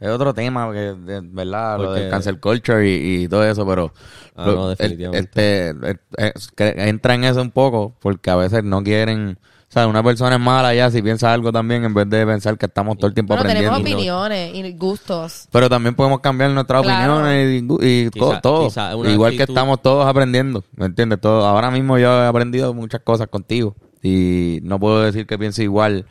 Es 0.00 0.08
otro 0.08 0.34
tema, 0.34 0.72
de, 0.72 1.20
¿verdad? 1.22 1.78
Lo 1.78 1.84
Porque- 1.88 2.00
del 2.00 2.10
cancel 2.10 2.40
culture 2.40 2.88
y, 2.88 3.24
y 3.24 3.28
todo 3.28 3.44
eso, 3.44 3.66
pero... 3.66 3.92
Ah, 4.34 4.46
no, 4.46 4.70
el- 4.70 4.76
definitivamente. 4.78 5.68
Este, 5.68 5.70
eh, 6.18 6.88
entra 6.88 7.14
en 7.14 7.24
eso 7.24 7.42
un 7.42 7.50
poco, 7.50 7.94
porque 8.00 8.30
a 8.30 8.36
veces 8.36 8.64
no 8.64 8.82
quieren... 8.82 9.38
O 9.68 9.72
sea, 9.72 9.86
una 9.86 10.02
persona 10.02 10.34
es 10.36 10.40
mala 10.40 10.74
ya 10.74 10.90
si 10.90 11.00
piensa 11.02 11.32
algo 11.32 11.50
también, 11.52 11.84
en 11.84 11.94
vez 11.94 12.08
de 12.10 12.26
pensar 12.26 12.58
que 12.58 12.66
estamos 12.66 12.96
todo 12.98 13.06
el 13.06 13.14
tiempo 13.14 13.34
Bueno, 13.34 13.48
tenemos 13.48 13.70
aprendiendo. 13.78 14.18
opiniones 14.18 14.54
y 14.54 14.72
gustos. 14.76 15.48
Pero 15.50 15.68
también 15.70 15.94
podemos 15.94 16.20
cambiar 16.20 16.50
nuestras 16.50 16.82
Claro. 16.82 17.14
opiniones 17.18 17.62
y, 17.62 18.04
y 18.04 18.10
Quizá- 18.10 18.40
todo. 18.42 18.64
quizá 18.64 18.92
Igual 18.94 19.36
que 19.36 19.44
estamos 19.44 19.80
todos 19.80 20.06
aprendiendo, 20.06 20.64
¿me 20.76 20.86
entiendes? 20.86 21.20
Todo, 21.20 21.46
ahora 21.46 21.70
mismo 21.70 21.96
yo 21.98 22.22
he 22.22 22.26
aprendido 22.26 22.74
muchas 22.74 23.00
cosas 23.02 23.28
contigo 23.28 23.74
y 24.02 24.60
no 24.64 24.78
puedo 24.80 25.00
decir 25.02 25.26
que 25.26 25.38
piense 25.38 25.62
igual 25.62 26.06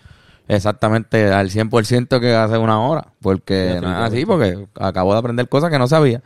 exactamente 0.47 1.31
al 1.31 1.49
100% 1.49 2.19
que 2.19 2.33
hace 2.35 2.57
una 2.57 2.81
hora, 2.81 3.07
porque 3.21 3.77
no 3.81 3.89
es 3.89 4.11
así, 4.11 4.25
porque 4.25 4.67
acabo 4.79 5.13
de 5.13 5.19
aprender 5.19 5.47
cosas 5.49 5.69
que 5.69 5.77
no 5.79 5.87
sabía 5.87 6.21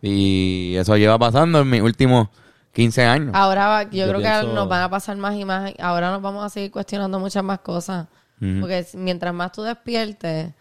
y 0.00 0.74
eso 0.76 0.96
lleva 0.96 1.18
pasando 1.18 1.60
en 1.60 1.70
mis 1.70 1.82
últimos 1.82 2.28
15 2.72 3.04
años. 3.04 3.30
Ahora 3.34 3.66
va- 3.68 3.82
yo, 3.84 3.90
Yo 3.90 4.08
creo 4.08 4.20
pienso- 4.20 4.48
que 4.48 4.54
nos 4.54 4.68
van 4.68 4.82
a 4.82 4.90
pasar 4.90 5.16
más 5.16 5.34
y 5.34 5.44
más. 5.44 5.72
Ahora 5.80 6.10
nos 6.10 6.22
vamos 6.22 6.44
a 6.44 6.48
seguir 6.48 6.70
cuestionando 6.70 7.18
muchas 7.18 7.42
más 7.42 7.58
cosas. 7.60 8.06
Porque 8.40 8.86
mientras 8.94 9.34
más 9.34 9.50
tú 9.50 9.62
despiertes 9.62 10.52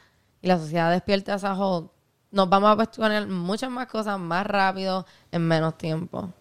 y 0.41 0.47
la 0.47 0.57
sociedad 0.57 0.89
despierte 0.91 1.31
a 1.31 1.35
esa 1.35 1.53
nos 1.53 2.49
vamos 2.49 2.71
a 2.71 2.75
cuestionar 2.75 3.27
muchas 3.27 3.69
más 3.69 3.85
cosas 3.85 4.19
más 4.19 4.47
rápido 4.47 5.05
en 5.31 5.47
menos 5.47 5.77
tiempo. 5.77 6.33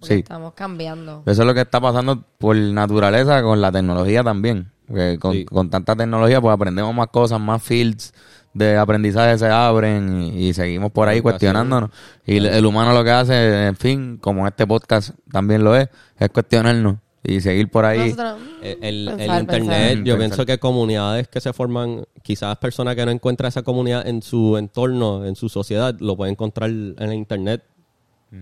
Sí. 0.00 0.14
estamos 0.14 0.52
cambiando. 0.54 1.22
Eso 1.26 1.42
es 1.42 1.46
lo 1.46 1.54
que 1.54 1.60
está 1.62 1.80
pasando 1.80 2.22
por 2.38 2.56
naturaleza 2.56 3.42
con 3.42 3.60
la 3.60 3.72
tecnología 3.72 4.22
también. 4.22 4.70
Porque 4.86 5.18
con, 5.18 5.32
Sí. 5.32 5.44
con 5.44 5.68
tanta 5.70 5.94
tecnología, 5.96 6.40
pues 6.40 6.54
aprendemos 6.54 6.94
más 6.94 7.08
cosas, 7.08 7.38
más 7.40 7.62
fields 7.62 8.14
de 8.54 8.76
aprendizaje 8.76 9.36
se 9.38 9.46
abren 9.48 10.22
y, 10.22 10.48
y 10.48 10.52
seguimos 10.54 10.90
por 10.92 11.08
ahí 11.08 11.20
cuestionándonos. 11.20 11.90
Y 12.24 12.38
el, 12.38 12.46
el 12.46 12.64
humano 12.66 12.92
lo 12.94 13.04
que 13.04 13.10
hace, 13.10 13.66
en 13.66 13.76
fin, 13.76 14.16
como 14.20 14.46
este 14.46 14.66
podcast 14.66 15.10
también 15.30 15.62
lo 15.62 15.76
es, 15.76 15.88
es 16.18 16.28
cuestionarnos 16.30 16.96
y 17.22 17.40
seguir 17.40 17.70
por 17.70 17.84
ahí. 17.84 18.10
Nosotros, 18.10 18.40
El, 18.62 18.78
el- 18.82 19.06
Pensar, 19.16 19.34
el 19.36 19.40
internet, 19.42 19.68
pensar. 19.68 19.96
yo 20.04 20.14
Pensar. 20.14 20.18
pienso 20.18 20.46
que 20.46 20.58
comunidades 20.58 21.28
que 21.28 21.40
se 21.40 21.52
forman, 21.52 22.04
quizás 22.22 22.56
personas 22.56 22.96
que 22.96 23.04
no 23.04 23.10
encuentran 23.10 23.48
esa 23.48 23.62
comunidad 23.62 24.06
en 24.08 24.22
su 24.22 24.56
entorno, 24.56 25.26
en 25.26 25.36
su 25.36 25.48
sociedad, 25.50 25.94
lo 26.00 26.16
pueden 26.16 26.32
encontrar 26.32 26.70
en 26.70 26.94
el 26.98 27.12
internet. 27.12 27.62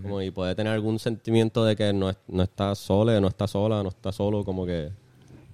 Como 0.03 0.21
y 0.21 0.31
puede 0.33 0.55
tener 0.55 0.73
algún 0.73 0.99
sentimiento 0.99 1.65
de 1.65 1.77
que 1.77 1.93
no, 1.93 2.13
no 2.29 2.43
está 2.43 2.75
sola, 2.75 3.21
no 3.21 3.29
está 3.29 3.47
sola, 3.47 3.83
no 3.83 3.89
está 3.91 4.11
solo, 4.13 4.45
como 4.45 4.67
que 4.67 4.91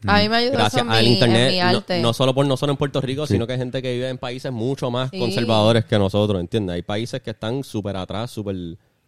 a 0.07 0.19
mí 0.21 0.29
me 0.29 0.37
ayudó 0.37 0.53
eso 0.55 0.59
gracias 0.59 0.83
en 0.83 0.91
al 0.91 1.01
mi, 1.03 1.07
en 1.07 1.13
internet, 1.13 1.53
mi 1.53 1.59
no- 1.61 1.79
arte. 1.79 2.01
no, 2.03 2.13
solo 2.13 2.35
por 2.35 2.45
no 2.47 2.57
solo 2.57 2.73
en 2.73 2.77
Puerto 2.79 3.01
Rico, 3.01 3.27
sino 3.27 3.47
que 3.47 3.53
hay 3.53 3.59
gente 3.59 3.81
que 3.83 3.93
vive 3.93 4.09
en 4.09 4.19
países 4.19 4.51
mucho 4.51 4.91
más 4.91 5.11
Sí. 5.11 5.19
conservadores 5.19 5.85
que 5.85 5.99
nosotros, 5.99 6.41
¿entiendes? 6.41 6.75
Hay 6.75 6.83
países 6.83 7.21
que 7.21 7.31
están 7.31 7.63
súper 7.63 7.97
atrás, 7.97 8.31
súper... 8.31 8.57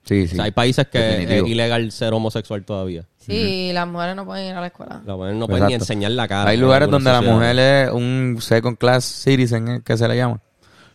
Sí, 0.04 0.24
O 0.24 0.28
sí. 0.28 0.36
sea, 0.36 0.44
hay 0.44 0.50
países 0.50 0.86
que 0.88 0.98
Definitivo. 0.98 1.46
es 1.46 1.52
ilegal 1.52 1.90
ser 1.90 2.12
homosexual 2.12 2.62
todavía. 2.64 3.06
Sí, 3.16 3.70
las 3.72 3.88
mujeres 3.88 4.14
no 4.14 4.26
pueden 4.26 4.48
ir 4.48 4.52
a 4.54 4.60
la 4.60 4.66
escuela. 4.66 5.02
La 5.06 5.16
mujer 5.16 5.34
no 5.34 5.48
pueden 5.48 5.66
ni 5.68 5.72
enseñar 5.74 6.10
la 6.12 6.28
cara. 6.28 6.50
Hay 6.50 6.56
en 6.56 6.60
lugares 6.60 6.90
donde 6.90 7.10
la 7.10 7.22
mujer 7.22 7.58
es 7.58 7.90
un 7.90 8.36
second 8.40 8.76
class 8.76 9.04
citizen, 9.06 9.68
¿eh? 9.68 9.80
que 9.82 9.96
se 9.96 10.06
le 10.06 10.16
llama. 10.18 10.42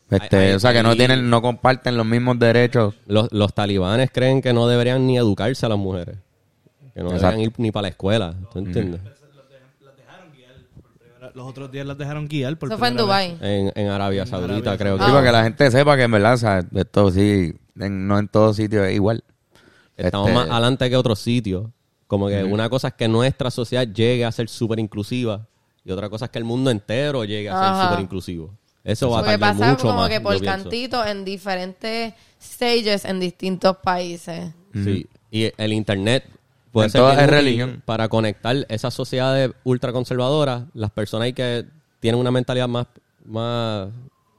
Este, 0.09 0.37
Hay- 0.37 0.47
hay- 0.49 0.53
o 0.53 0.59
sea, 0.59 0.73
que 0.73 0.81
no 0.83 0.95
tienen, 0.95 1.29
no 1.29 1.41
comparten 1.41 1.95
los 1.97 2.05
mismos 2.05 2.39
derechos. 2.39 2.95
Los, 3.05 3.31
los 3.31 3.53
talibanes 3.53 4.09
creen 4.11 4.41
que 4.41 4.53
no 4.53 4.67
deberían 4.67 5.05
ni 5.05 5.17
educarse 5.17 5.65
a 5.65 5.69
las 5.69 5.77
mujeres. 5.77 6.17
Que 6.95 7.01
no 7.01 7.09
Exacto. 7.11 7.27
deberían 7.27 7.41
ir 7.41 7.53
ni 7.57 7.71
para 7.71 7.83
la 7.83 7.87
escuela. 7.89 8.33
¿Tú 8.51 8.59
entiendes? 8.59 9.01
Los 11.35 11.47
otros 11.47 11.71
días 11.71 11.85
las 11.85 11.97
dejaron 11.97 12.27
guiar. 12.27 12.57
Por 12.57 12.69
Eso 12.69 12.77
fue 12.77 12.87
en. 12.87 12.97
Dubai. 12.97 13.37
En, 13.41 13.71
en 13.75 13.87
Arabia 13.89 14.25
Saudita, 14.25 14.71
Arabia 14.71 14.77
creo 14.77 14.97
que. 14.97 15.03
Sí, 15.03 15.09
Ah. 15.09 15.13
para 15.13 15.25
que 15.25 15.31
la 15.31 15.43
gente 15.43 15.71
sepa 15.71 15.95
que 15.95 16.03
en 16.03 16.11
verdad, 16.11 16.33
o 16.33 16.37
sea, 16.37 16.65
esto 16.75 17.11
sí, 17.11 17.53
en- 17.79 18.07
no 18.07 18.17
en 18.17 18.27
todos 18.27 18.55
sitios 18.55 18.87
es 18.87 18.95
igual. 18.95 19.23
Estamos 19.95 20.29
Este, 20.29 20.39
más 20.39 20.49
adelante 20.49 20.89
que 20.89 20.95
otros 20.97 21.19
sitios. 21.19 21.67
Como 22.07 22.27
que 22.29 22.43
una 22.43 22.67
cosa 22.69 22.87
es 22.87 22.93
que 22.95 23.07
nuestra 23.07 23.51
sociedad 23.51 23.85
llegue 23.87 24.25
a 24.25 24.31
ser 24.31 24.49
súper 24.49 24.79
inclusiva 24.79 25.45
y 25.85 25.91
otra 25.91 26.09
cosa 26.09 26.25
es 26.25 26.31
que 26.31 26.39
el 26.39 26.45
mundo 26.45 26.71
entero 26.71 27.23
llegue 27.23 27.49
a 27.49 27.75
ser 27.75 27.83
súper 27.89 27.99
inclusivo. 28.03 28.55
Eso 28.91 29.09
va 29.09 29.19
a 29.19 29.23
tardar 29.23 29.39
pasa 29.57 29.71
mucho 29.71 29.87
como 29.87 29.99
más. 30.01 30.09
que 30.09 30.21
por 30.21 30.41
cantito 30.43 31.05
en 31.05 31.23
diferentes 31.25 32.13
stages 32.41 33.05
en 33.05 33.19
distintos 33.19 33.77
países. 33.77 34.51
Sí, 34.73 35.07
y 35.31 35.51
el 35.57 35.73
internet 35.73 36.25
puede 36.71 36.87
En 36.87 36.91
ser 36.91 37.29
religión. 37.29 37.81
para 37.85 38.07
conectar 38.09 38.55
esas 38.69 38.93
sociedades 38.93 39.51
ultraconservadoras, 39.63 40.63
las 40.73 40.91
personas 40.91 41.31
que 41.33 41.65
tienen 41.99 42.19
una 42.19 42.31
mentalidad 42.31 42.67
más, 42.67 42.87
más 43.25 43.89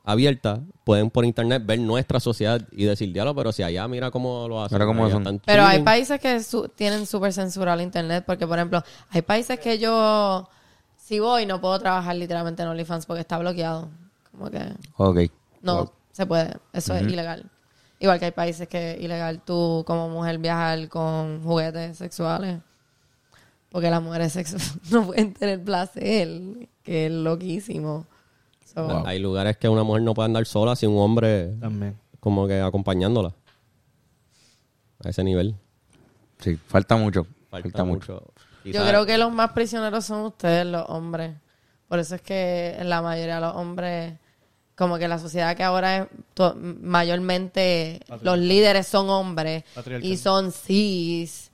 abierta, 0.04 0.60
pueden 0.84 1.10
por 1.10 1.24
internet 1.24 1.62
ver 1.64 1.78
nuestra 1.78 2.18
sociedad 2.20 2.60
y 2.72 2.84
decir, 2.84 3.12
diablo, 3.12 3.34
pero 3.34 3.52
si 3.52 3.62
allá 3.62 3.86
mira 3.86 4.10
cómo 4.10 4.48
lo 4.48 4.62
hacen. 4.64 4.78
Cómo 4.84 5.10
son". 5.10 5.40
Pero 5.44 5.62
hay 5.62 5.72
chilling". 5.72 5.84
países 5.84 6.20
que 6.20 6.42
su- 6.42 6.68
tienen 6.68 7.06
súper 7.06 7.32
censurado 7.32 7.78
el 7.78 7.84
internet, 7.84 8.24
porque 8.26 8.46
por 8.46 8.58
ejemplo, 8.58 8.82
hay 9.10 9.22
países 9.22 9.60
que 9.60 9.78
yo, 9.78 10.48
si 10.96 11.20
voy, 11.20 11.46
no 11.46 11.60
puedo 11.60 11.78
trabajar 11.78 12.16
literalmente 12.16 12.62
en 12.62 12.68
OnlyFans 12.68 13.06
porque 13.06 13.20
está 13.20 13.38
bloqueado. 13.38 13.88
Como 14.32 14.50
que 14.50 14.60
Ok. 14.96 15.18
no 15.62 15.92
se 16.12 16.26
puede, 16.26 16.56
eso 16.72 16.94
es 16.94 17.02
ilegal. 17.02 17.50
Igual 17.98 18.18
que 18.18 18.26
hay 18.26 18.30
países 18.30 18.66
que 18.68 18.92
es 18.92 19.00
ilegal 19.02 19.42
tú 19.42 19.84
como 19.86 20.08
mujer 20.08 20.38
viajar 20.38 20.88
con 20.88 21.42
juguetes 21.42 21.98
sexuales. 21.98 22.60
Porque 23.68 23.90
las 23.90 24.02
mujeres 24.02 24.32
sexuales 24.32 24.72
no 24.90 25.06
pueden 25.06 25.32
tener 25.34 25.62
placer, 25.62 26.28
que 26.82 27.06
es 27.06 27.12
loquísimo. 27.12 28.06
So, 28.74 29.06
Hay 29.06 29.18
lugares 29.18 29.56
que 29.58 29.68
una 29.68 29.82
mujer 29.82 30.02
no 30.02 30.14
puede 30.14 30.26
andar 30.26 30.46
sola 30.46 30.76
sin 30.76 30.90
un 30.90 30.98
hombre 31.00 31.54
También. 31.60 31.98
como 32.20 32.46
que 32.46 32.60
acompañándola. 32.60 33.34
A 35.04 35.08
ese 35.08 35.24
nivel. 35.24 35.54
Sí, 36.38 36.56
falta 36.56 36.96
mucho. 36.96 37.24
Falta, 37.50 37.68
Falta 37.68 37.84
mucho. 37.84 38.12
mucho. 38.14 38.32
Yo 38.64 38.86
creo 38.86 39.06
que 39.06 39.16
los 39.18 39.32
más 39.32 39.52
prisioneros 39.52 40.04
son 40.04 40.22
ustedes, 40.26 40.66
los 40.66 40.84
hombres. 40.88 41.34
Por 41.90 41.98
eso 41.98 42.14
es 42.14 42.22
que 42.22 42.78
la 42.84 43.02
mayoría 43.02 43.34
de 43.34 43.40
los 43.42 43.54
hombres, 43.56 44.14
como 44.76 44.96
que 44.96 45.08
la 45.08 45.18
sociedad 45.18 45.54
que 45.56 45.64
ahora 45.64 45.96
es 45.98 46.06
to- 46.34 46.54
mayormente 46.56 48.00
los 48.22 48.38
líderes 48.38 48.86
son 48.86 49.10
hombres 49.10 49.64
y 50.06 50.16
son 50.16 50.52
cis 50.52 51.50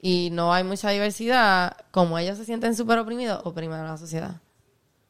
y 0.00 0.28
no 0.30 0.52
hay 0.52 0.62
mucha 0.62 0.90
diversidad, 0.90 1.74
como 1.90 2.18
ellos 2.18 2.36
se 2.38 2.44
sienten 2.44 2.76
súper 2.76 2.98
oprimidos, 2.98 3.40
oprimen 3.44 3.80
a 3.80 3.84
la 3.92 3.96
sociedad. 3.96 4.36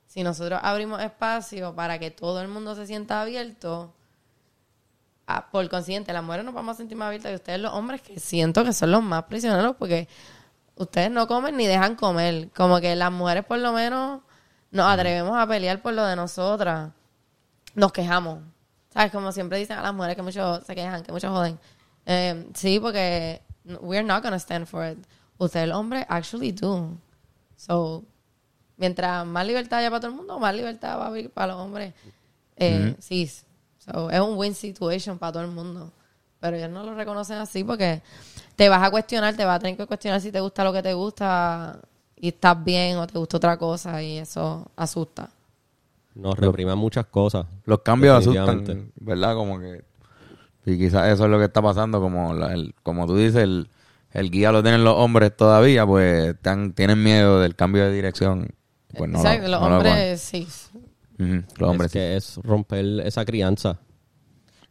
si 0.07 0.23
nosotros 0.23 0.59
abrimos 0.63 1.03
espacio 1.03 1.75
para 1.75 1.99
que 1.99 2.11
todo 2.11 2.41
el 2.41 2.49
mundo 2.49 2.75
se 2.75 2.87
sienta 2.87 3.21
abierto, 3.21 3.93
ah, 5.27 5.49
por 5.51 5.69
consiguiente, 5.69 6.13
las 6.13 6.23
mujeres 6.25 6.45
nos 6.47 6.55
vamos 6.55 6.75
a 6.75 6.79
sentir 6.79 6.97
más 6.97 7.07
abiertas 7.09 7.33
y 7.33 7.35
ustedes 7.35 7.61
los 7.61 7.73
hombres 7.75 8.01
que 8.01 8.19
siento 8.19 8.65
que 8.65 8.73
son 8.73 8.91
los 8.93 9.03
más 9.03 9.25
prisioneros 9.25 9.77
porque 9.77 10.09
ustedes 10.77 11.11
no 11.11 11.27
comen 11.27 11.57
ni 11.57 11.67
dejan 11.67 11.95
comer. 11.97 12.49
Como 12.57 12.81
que 12.81 12.97
las 12.97 13.13
mujeres 13.13 13.45
por 13.45 13.59
lo 13.59 13.73
menos 13.73 14.23
nos 14.71 14.87
atrevemos 14.87 15.37
a 15.37 15.47
pelear 15.47 15.81
por 15.81 15.95
lo 15.95 16.05
de 16.05 16.17
nosotras. 16.17 16.91
Nos 17.75 17.93
quejamos. 17.93 18.41
¿Sabes? 18.93 19.13
Como 19.13 19.33
siempre 19.33 19.59
dicen 19.59 19.79
a 19.79 19.83
las 19.83 19.95
mujeres 19.95 20.17
que 20.17 20.23
muchos 20.23 20.65
se 20.65 20.75
quejan, 20.75 21.03
que 21.03 21.13
muchos 21.13 21.31
joden. 21.31 21.59
Eh, 22.07 22.47
sí, 22.55 22.81
porque 22.81 23.43
we're 23.81 24.03
not 24.07 24.23
gonna 24.23 24.39
stand 24.39 24.67
for 24.67 24.87
it. 24.91 24.99
Ustedes, 25.37 25.69
los 25.69 25.77
hombres, 25.77 26.05
actually 26.09 26.53
do. 26.53 26.97
So, 27.57 28.05
mientras 28.77 29.27
más 29.27 29.47
libertad 29.47 29.81
haya 29.81 29.91
para 29.91 30.01
todo 30.01 30.11
el 30.11 30.17
mundo, 30.17 30.39
más 30.39 30.55
libertad 30.55 30.99
va 30.99 31.05
a 31.05 31.07
haber 31.09 31.31
para 31.31 31.53
los 31.53 31.57
hombres. 31.57 31.95
Eh, 32.57 32.97
Sí. 32.99 33.31
So, 33.79 34.11
es 34.11 34.21
un 34.21 34.37
win 34.37 34.55
situation 34.55 35.19
para 35.19 35.33
todo 35.33 35.43
el 35.43 35.51
mundo. 35.51 35.93
Pero 36.41 36.57
ellos 36.57 36.71
no 36.71 36.83
lo 36.85 36.95
reconocen 36.95 37.39
así 37.39 37.65
porque 37.65 38.03
te 38.57 38.69
vas 38.69 38.83
a 38.83 38.91
cuestionar, 38.91 39.35
te 39.35 39.45
vas 39.45 39.57
a 39.57 39.59
tener 39.61 39.77
que 39.77 39.87
cuestionar 39.87 40.21
si 40.21 40.31
te 40.31 40.41
gusta 40.41 40.65
lo 40.65 40.73
que 40.73 40.83
te 40.83 40.95
gusta 40.95 41.81
y 42.21 42.29
estás 42.29 42.63
bien 42.63 42.97
o 42.99 43.07
te 43.07 43.19
gusta 43.19 43.37
otra 43.37 43.57
cosa 43.57 44.03
y 44.03 44.19
eso 44.19 44.71
asusta. 44.77 45.31
Nos 46.15 46.37
reprimen 46.37 46.77
muchas 46.77 47.07
cosas. 47.07 47.47
Los 47.65 47.81
cambios 47.81 48.19
asustan. 48.19 48.93
¿verdad? 48.97 49.35
Como 49.35 49.59
que... 49.61 49.85
Y 50.67 50.77
quizás 50.77 51.09
eso 51.13 51.25
es 51.25 51.31
lo 51.31 51.39
que 51.39 51.45
está 51.45 51.63
pasando, 51.63 52.01
como 52.01 52.35
la- 52.35 52.53
el- 52.53 52.75
como 52.83 53.07
tú 53.07 53.17
dices, 53.17 53.37
el, 53.37 53.71
el 54.13 54.31
guía 54.31 54.53
lo 54.53 54.63
tienen 54.63 54.85
los 54.85 54.95
hombres 54.95 55.35
todavía, 55.37 55.87
pues 55.87 56.35
están, 56.35 56.73
tienen 56.73 57.03
miedo 57.03 57.41
del 57.41 57.55
cambio 57.55 57.85
de 57.85 57.93
dirección. 57.93 58.49
Pues 58.97 59.11
no 59.11 59.23
lo- 59.23 59.25
Exacto, 59.29 59.49
los 59.49 59.61
no 59.61 59.69
lo 59.71 59.77
hombres 59.77 60.21
sí. 60.21 60.47
los 61.19 61.71
hombres 61.71 61.87
es 61.87 61.93
sí. 61.93 61.99
que 61.99 62.17
es 62.17 62.37
romper 62.45 62.85
esa 63.05 63.25
crianza. 63.25 63.79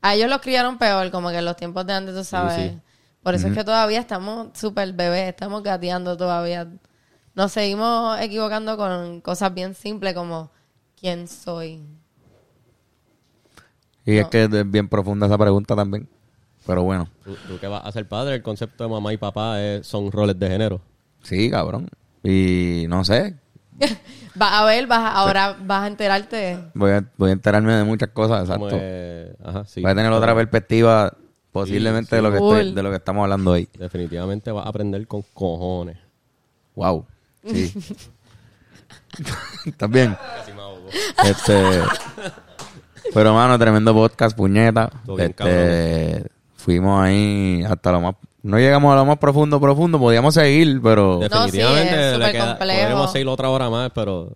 A 0.01 0.13
ellos 0.15 0.29
los 0.29 0.39
criaron 0.41 0.77
peor, 0.77 1.09
como 1.11 1.29
que 1.29 1.37
en 1.39 1.45
los 1.45 1.55
tiempos 1.55 1.85
de 1.87 1.93
antes, 1.93 2.13
tú 2.15 2.23
sabes. 2.23 2.71
sí. 2.71 2.79
Por 3.23 3.33
eso 3.35 3.47
es 3.47 3.53
que 3.53 3.63
todavía 3.63 3.99
estamos 3.99 4.49
súper 4.53 4.93
bebés, 4.93 5.29
estamos 5.29 5.63
gateando 5.63 6.15
todavía. 6.15 6.67
Nos 7.37 7.51
seguimos 7.51 8.19
equivocando 8.19 8.75
con 8.77 9.21
cosas 9.21 9.53
bien 9.53 9.75
simples 9.75 10.15
como 10.15 10.49
¿quién 10.99 11.27
soy? 11.27 11.85
Y 14.05 14.17
es 14.17 14.27
que 14.29 14.45
es 14.45 14.71
bien 14.71 14.89
profunda 14.89 15.27
esa 15.27 15.37
pregunta 15.37 15.75
también. 15.75 16.09
Pero 16.65 16.81
bueno, 16.81 17.07
Tú, 17.23 17.35
tú 17.47 17.59
que 17.59 17.67
vas 17.67 17.85
a 17.85 17.91
ser 17.91 18.07
padre, 18.07 18.33
el 18.33 18.41
concepto 18.41 18.83
de 18.83 18.89
mamá 18.89 19.13
y 19.13 19.17
papá 19.17 19.61
es- 19.61 19.85
son 19.85 20.11
roles 20.11 20.39
de 20.39 20.47
género. 20.49 20.81
sí, 21.21 21.51
cabrón. 21.51 21.87
Y 22.23 22.85
no 22.89 23.05
sé, 23.05 23.35
Vas 24.33 24.53
a 24.53 24.65
ver, 24.65 24.87
vas 24.87 24.97
a- 25.01 25.11
ahora 25.13 25.55
vas 25.63 25.83
a 25.83 25.87
enterarte. 25.87 26.57
voy 26.73 26.89
a, 26.89 27.05
voy 27.17 27.29
a 27.29 27.33
enterarme 27.33 27.71
de 27.73 27.83
muchas 27.83 28.09
cosas, 28.09 28.41
exacto. 28.49 28.69
eh, 28.71 29.35
ajá, 29.43 29.63
sí. 29.65 29.83
Voy 29.83 29.91
a 29.91 29.95
tener 29.95 30.11
otra 30.11 30.33
perspectiva 30.33 31.13
posiblemente 31.51 32.09
Sí, 32.09 32.15
de 32.15 32.21
lo 32.23 32.31
que 32.31 32.37
estoy- 32.37 32.73
de 32.73 32.81
lo 32.81 32.89
que 32.89 32.95
estamos 32.95 33.21
hablando 33.21 33.51
hoy. 33.51 33.69
Definitivamente 33.77 34.51
vas 34.51 34.65
a 34.65 34.69
aprender 34.69 35.05
con 35.05 35.21
cojones. 35.35 35.99
Wow. 36.75 37.05
Sí. 37.47 37.73
¿Estás 39.65 39.89
bien? 39.89 40.15
Este. 41.23 41.81
Pero, 43.13 43.33
mano, 43.33 43.57
tremendo 43.57 43.93
podcast, 43.93 44.35
puñeta. 44.37 44.89
Todo 45.05 45.15
bien, 45.15 45.31
Este, 45.37 46.27
fuimos 46.55 47.01
ahí 47.03 47.63
hasta 47.67 47.91
lo 47.93 48.01
más. 48.01 48.15
No 48.43 48.57
llegamos 48.57 48.93
a 48.93 48.97
lo 48.97 49.05
más 49.05 49.17
profundo, 49.17 49.59
profundo. 49.59 49.99
Podíamos 49.99 50.33
seguir, 50.33 50.79
pero. 50.81 51.19
Definitivamente 51.19 52.11
es 52.13 52.17
le 52.19 52.31
queda- 52.31 52.47
complejo. 52.57 52.81
podremos 52.81 53.11
seguir 53.11 53.27
otra 53.27 53.49
hora 53.49 53.69
más, 53.69 53.91
pero 53.93 54.33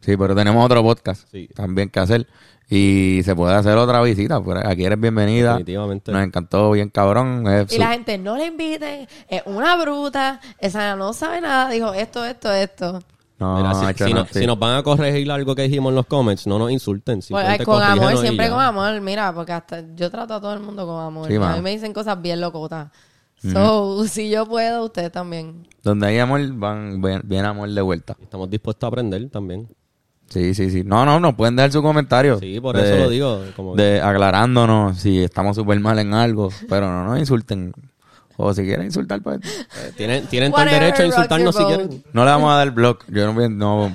Sí, 0.00 0.16
pero 0.16 0.34
tenemos 0.34 0.64
otro 0.64 0.82
podcast 0.82 1.28
Sí. 1.30 1.48
también 1.54 1.88
que 1.90 2.00
hacer. 2.00 2.26
Y 2.70 3.22
se 3.24 3.34
puede 3.34 3.54
hacer 3.54 3.76
otra 3.78 4.02
visita. 4.02 4.40
Pues 4.42 4.62
aquí 4.64 4.84
eres 4.84 5.00
bienvenida. 5.00 5.52
Definitivamente. 5.52 6.12
Nos 6.12 6.22
encantó 6.22 6.70
bien 6.72 6.90
cabrón. 6.90 7.46
Es 7.46 7.72
Y 7.72 7.76
su- 7.76 7.80
la 7.80 7.88
gente, 7.92 8.18
no 8.18 8.36
le 8.36 8.46
inviten, 8.46 9.08
es 9.28 9.42
una 9.46 9.76
bruta, 9.76 10.40
esa 10.58 10.94
no 10.96 11.12
sabe 11.14 11.40
nada, 11.40 11.70
dijo 11.70 11.94
esto, 11.94 12.24
esto, 12.24 12.52
esto. 12.52 13.00
No, 13.38 13.56
mira, 13.56 13.94
si, 13.94 14.12
no, 14.12 14.26
nos 14.48 14.58
van 14.58 14.76
a 14.78 14.82
corregir 14.82 15.30
algo 15.30 15.54
que 15.54 15.62
dijimos 15.62 15.90
en 15.90 15.94
los 15.96 16.06
comments, 16.06 16.46
no 16.48 16.58
nos 16.58 16.72
insulten. 16.72 17.20
Pues, 17.30 17.58
con 17.64 17.80
amor, 17.82 18.16
siempre 18.18 18.50
con 18.50 18.60
amor, 18.60 19.00
mira, 19.00 19.32
porque 19.32 19.52
hasta 19.52 19.84
yo 19.94 20.10
trato 20.10 20.34
a 20.34 20.40
todo 20.40 20.52
el 20.54 20.60
mundo 20.60 20.84
con 20.86 21.00
amor. 21.00 21.28
Sí, 21.28 21.36
a 21.36 21.54
mí 21.54 21.62
me 21.62 21.70
dicen 21.70 21.92
cosas 21.92 22.20
bien 22.20 22.40
locotas. 22.40 22.88
So, 23.40 24.04
si 24.08 24.28
yo 24.28 24.44
puedo, 24.46 24.84
ustedes 24.86 25.12
también. 25.12 25.68
Donde 25.84 26.08
hay 26.08 26.18
amor, 26.18 26.40
van, 26.54 27.00
ven- 27.00 27.22
viene 27.24 27.46
amor 27.46 27.70
de 27.70 27.80
vuelta. 27.80 28.16
Estamos 28.20 28.50
dispuestos 28.50 28.84
a 28.84 28.88
aprender 28.88 29.30
también. 29.30 29.68
Sí, 30.28 30.52
sí, 30.54 30.70
sí. 30.70 30.82
No, 30.84 31.04
no, 31.06 31.18
nos 31.20 31.34
pueden 31.34 31.56
dejar 31.56 31.72
su 31.72 31.82
comentario. 31.82 32.38
Sí, 32.38 32.60
por 32.60 32.76
De- 32.76 32.82
eso 32.86 33.04
lo 33.04 33.08
digo. 33.10 33.42
Como 33.56 33.74
que- 33.74 33.82
De 33.82 34.00
aclarándonos 34.00 34.98
si 34.98 35.22
estamos 35.22 35.56
súper 35.56 35.80
mal 35.80 35.98
en 35.98 36.12
algo. 36.14 36.50
Pero 36.68 36.86
no 36.86 37.04
nos 37.04 37.18
insulten. 37.18 37.72
O 38.36 38.52
si 38.54 38.62
quieren 38.62 38.84
insultar, 38.86 39.20
pues. 39.22 39.38
eh, 39.44 39.92
tienen 39.96 40.26
tienen 40.26 40.52
todo 40.52 40.62
el 40.62 40.70
derecho 40.70 41.02
a 41.02 41.06
insultarnos 41.06 41.56
si 41.56 41.64
quieren. 41.64 42.04
No 42.12 42.24
le 42.24 42.30
vamos 42.30 42.52
a 42.52 42.56
dar 42.56 42.70
blog. 42.70 42.98
Yo 43.08 43.26
no, 43.26 43.32
voy- 43.34 43.48
no 43.48 43.90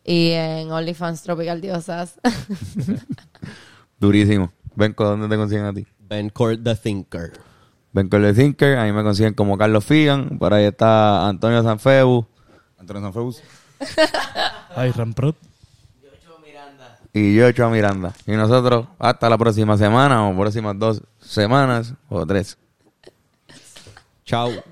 y 0.03 0.31
en 0.31 0.71
OnlyFans 0.71 1.23
Tropical 1.23 1.61
Diosas. 1.61 2.19
Durísimo. 3.99 4.51
Benco, 4.75 5.05
¿dónde 5.05 5.27
te 5.27 5.35
consiguen 5.35 5.65
a 5.65 5.73
ti? 5.73 5.85
Ben 5.99 6.29
Court 6.29 6.61
the 6.63 6.75
Thinker. 6.75 7.31
Benco 7.91 8.17
el 8.17 8.35
Thinker, 8.35 8.77
ahí 8.77 8.91
me 8.91 9.03
consiguen 9.03 9.33
como 9.33 9.57
Carlos 9.57 9.83
Figan, 9.83 10.37
por 10.37 10.53
ahí 10.53 10.65
está 10.65 11.27
Antonio 11.27 11.63
Sanfeu 11.63 12.27
Antonio 12.79 13.01
Sanfeus. 13.01 13.41
Ay, 14.75 14.91
Ramprot. 14.91 15.35
y 17.13 17.35
yo, 17.35 17.47
Ochoa 17.47 17.69
Miranda. 17.69 18.13
Y 18.25 18.31
nosotros, 18.31 18.87
hasta 18.97 19.29
la 19.29 19.37
próxima 19.37 19.77
semana, 19.77 20.27
o 20.27 20.37
próximas 20.37 20.77
dos 20.77 21.01
semanas, 21.19 21.93
o 22.07 22.25
tres. 22.25 22.57
Ciao. 24.29 24.68